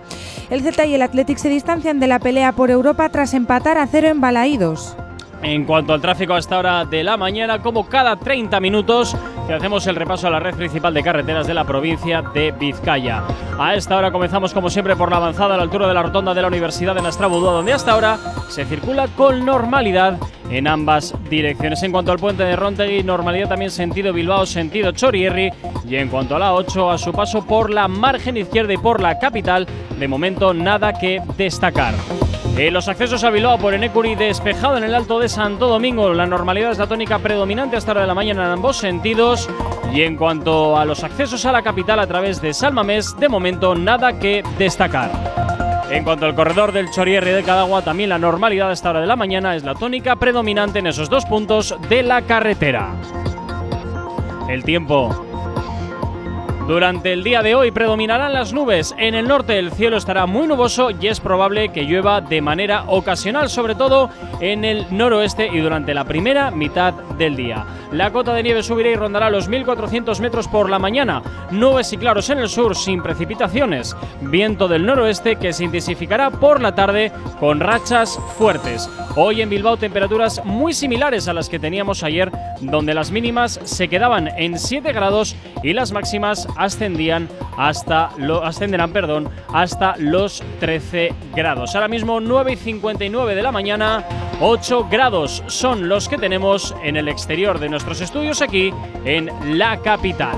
El 0.49 0.61
Celta 0.61 0.85
y 0.85 0.95
el 0.95 1.01
Athletic 1.01 1.37
se 1.37 1.47
distancian 1.47 2.01
de 2.01 2.07
la 2.07 2.19
pelea 2.19 2.51
por 2.51 2.71
Europa 2.71 3.07
tras 3.07 3.33
empatar 3.33 3.77
a 3.77 3.87
cero 3.87 4.09
en 4.09 4.19
Balaídos. 4.19 4.97
En 5.41 5.63
cuanto 5.65 5.93
al 5.93 6.01
tráfico 6.01 6.33
a 6.33 6.39
esta 6.39 6.59
hora 6.59 6.85
de 6.85 7.03
la 7.03 7.15
mañana, 7.15 7.61
como 7.61 7.87
cada 7.87 8.17
30 8.17 8.59
minutos, 8.59 9.15
que 9.47 9.53
hacemos 9.53 9.87
el 9.87 9.95
repaso 9.95 10.27
a 10.27 10.29
la 10.29 10.39
red 10.39 10.53
principal 10.53 10.93
de 10.93 11.01
carreteras 11.01 11.47
de 11.47 11.53
la 11.53 11.63
provincia 11.63 12.21
de 12.21 12.51
Vizcaya. 12.51 13.23
A 13.57 13.73
esta 13.73 13.97
hora 13.97 14.11
comenzamos 14.11 14.53
como 14.53 14.69
siempre 14.69 14.95
por 14.95 15.09
la 15.09 15.17
avanzada 15.17 15.55
a 15.55 15.57
la 15.57 15.63
altura 15.63 15.87
de 15.87 15.93
la 15.93 16.03
rotonda 16.03 16.33
de 16.33 16.41
la 16.41 16.49
Universidad 16.49 16.93
de 16.93 17.01
Nastrabudúa, 17.01 17.53
donde 17.53 17.73
hasta 17.73 17.93
ahora 17.93 18.17
se 18.49 18.65
circula 18.65 19.07
con 19.07 19.45
normalidad 19.45 20.19
en 20.49 20.67
ambas 20.67 21.13
direcciones. 21.29 21.81
En 21.83 21.91
cuanto 21.91 22.11
al 22.11 22.19
puente 22.19 22.43
de 22.43 22.55
Rontegui, 22.55 23.03
normalidad 23.03 23.49
también 23.49 23.71
sentido 23.71 24.11
Bilbao, 24.11 24.45
sentido 24.45 24.91
Chorierri. 24.91 25.51
Y 25.87 25.95
en 25.95 26.09
cuanto 26.09 26.35
a 26.35 26.39
la 26.39 26.53
8, 26.53 26.91
a 26.91 26.97
su 26.97 27.11
paso 27.13 27.45
por 27.45 27.69
la 27.69 27.87
margen 27.87 28.35
izquierda 28.37 28.73
y 28.73 28.77
por 28.77 29.01
la 29.01 29.17
capital, 29.19 29.65
de 29.97 30.07
momento 30.07 30.53
nada 30.53 30.93
que 30.93 31.21
destacar. 31.37 31.93
En 32.57 32.73
los 32.73 32.89
accesos 32.89 33.23
a 33.23 33.29
Bilbao 33.29 33.57
por 33.57 33.73
Enecuri 33.73 34.15
despejado 34.15 34.77
en 34.77 34.83
el 34.83 34.93
Alto 34.93 35.17
de 35.17 35.28
Santo 35.29 35.67
Domingo. 35.67 36.13
La 36.13 36.25
normalidad 36.25 36.71
es 36.71 36.77
la 36.77 36.87
tónica 36.87 37.19
predominante 37.19 37.77
hasta 37.77 37.91
hora 37.91 38.01
de 38.01 38.07
la 38.07 38.15
mañana 38.15 38.45
en 38.45 38.51
ambos 38.51 38.77
sentidos. 38.77 39.47
Y 39.93 40.01
en 40.01 40.17
cuanto 40.17 40.77
a 40.77 40.85
los 40.85 41.03
accesos 41.03 41.45
a 41.45 41.51
la 41.51 41.61
capital 41.61 41.99
a 41.99 42.07
través 42.07 42.41
de 42.41 42.53
Salmamés, 42.53 43.15
de 43.17 43.29
momento 43.29 43.75
nada 43.75 44.19
que 44.19 44.43
destacar. 44.57 45.11
En 45.89 46.03
cuanto 46.03 46.25
al 46.25 46.35
corredor 46.35 46.71
del 46.71 46.91
Chorierri 46.91 47.31
de 47.31 47.43
Cadagua, 47.43 47.81
también 47.81 48.09
la 48.09 48.19
normalidad 48.19 48.69
a 48.69 48.73
esta 48.73 48.89
hora 48.91 49.01
de 49.01 49.07
la 49.07 49.15
mañana 49.15 49.55
es 49.55 49.63
la 49.63 49.75
tónica 49.75 50.15
predominante 50.15 50.79
en 50.79 50.87
esos 50.87 51.09
dos 51.09 51.25
puntos 51.25 51.75
de 51.89 52.03
la 52.03 52.21
carretera. 52.23 52.93
El 54.47 54.63
tiempo. 54.63 55.28
Durante 56.69 57.11
el 57.13 57.23
día 57.23 57.41
de 57.41 57.55
hoy 57.55 57.71
predominarán 57.71 58.31
las 58.31 58.53
nubes. 58.53 58.93
En 58.99 59.15
el 59.15 59.27
norte 59.27 59.57
el 59.57 59.71
cielo 59.71 59.97
estará 59.97 60.27
muy 60.27 60.45
nuboso 60.45 60.91
y 60.91 61.07
es 61.07 61.19
probable 61.19 61.69
que 61.69 61.85
llueva 61.85 62.21
de 62.21 62.43
manera 62.43 62.83
ocasional, 62.85 63.49
sobre 63.49 63.73
todo 63.73 64.11
en 64.39 64.63
el 64.63 64.85
noroeste 64.91 65.49
y 65.51 65.61
durante 65.61 65.95
la 65.95 66.03
primera 66.03 66.51
mitad 66.51 66.93
del 67.17 67.35
día. 67.35 67.65
La 67.91 68.11
cota 68.11 68.35
de 68.35 68.43
nieve 68.43 68.61
subirá 68.61 68.89
y 68.91 68.95
rondará 68.95 69.31
los 69.31 69.49
1.400 69.49 70.19
metros 70.19 70.47
por 70.47 70.69
la 70.69 70.77
mañana. 70.77 71.23
Nubes 71.49 71.91
y 71.91 71.97
claros 71.97 72.29
en 72.29 72.37
el 72.37 72.47
sur 72.47 72.75
sin 72.75 73.01
precipitaciones. 73.01 73.95
Viento 74.21 74.67
del 74.67 74.85
noroeste 74.85 75.37
que 75.37 75.53
se 75.53 75.63
intensificará 75.63 76.29
por 76.29 76.61
la 76.61 76.75
tarde 76.75 77.11
con 77.39 77.59
rachas 77.59 78.19
fuertes. 78.37 78.87
Hoy 79.15 79.41
en 79.41 79.49
Bilbao 79.49 79.75
temperaturas 79.77 80.45
muy 80.45 80.73
similares 80.73 81.27
a 81.27 81.33
las 81.33 81.49
que 81.49 81.57
teníamos 81.57 82.03
ayer, 82.03 82.31
donde 82.61 82.93
las 82.93 83.09
mínimas 83.09 83.59
se 83.63 83.87
quedaban 83.87 84.27
en 84.37 84.59
7 84.59 84.93
grados 84.93 85.35
y 85.63 85.73
las 85.73 85.91
máximas 85.91 86.47
ascendían 86.59 87.27
hasta 87.57 88.11
lo, 88.17 88.43
ascenderán 88.43 88.91
perdón, 88.91 89.29
hasta 89.51 89.95
los 89.97 90.43
13 90.59 91.13
grados. 91.33 91.73
Ahora 91.73 91.87
mismo 91.87 92.19
9 92.19 92.53
y 92.53 92.55
59 92.57 93.33
de 93.33 93.41
la 93.41 93.51
mañana, 93.51 94.05
8 94.41 94.87
grados 94.91 95.41
son 95.47 95.89
los 95.89 96.07
que 96.07 96.17
tenemos 96.17 96.75
en 96.83 96.97
el 96.97 97.07
exterior 97.07 97.59
de 97.59 97.69
nuestros 97.69 98.01
estudios 98.01 98.41
aquí 98.41 98.73
en 99.05 99.57
la 99.57 99.81
capital. 99.81 100.37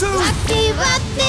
Actívate 0.00 1.27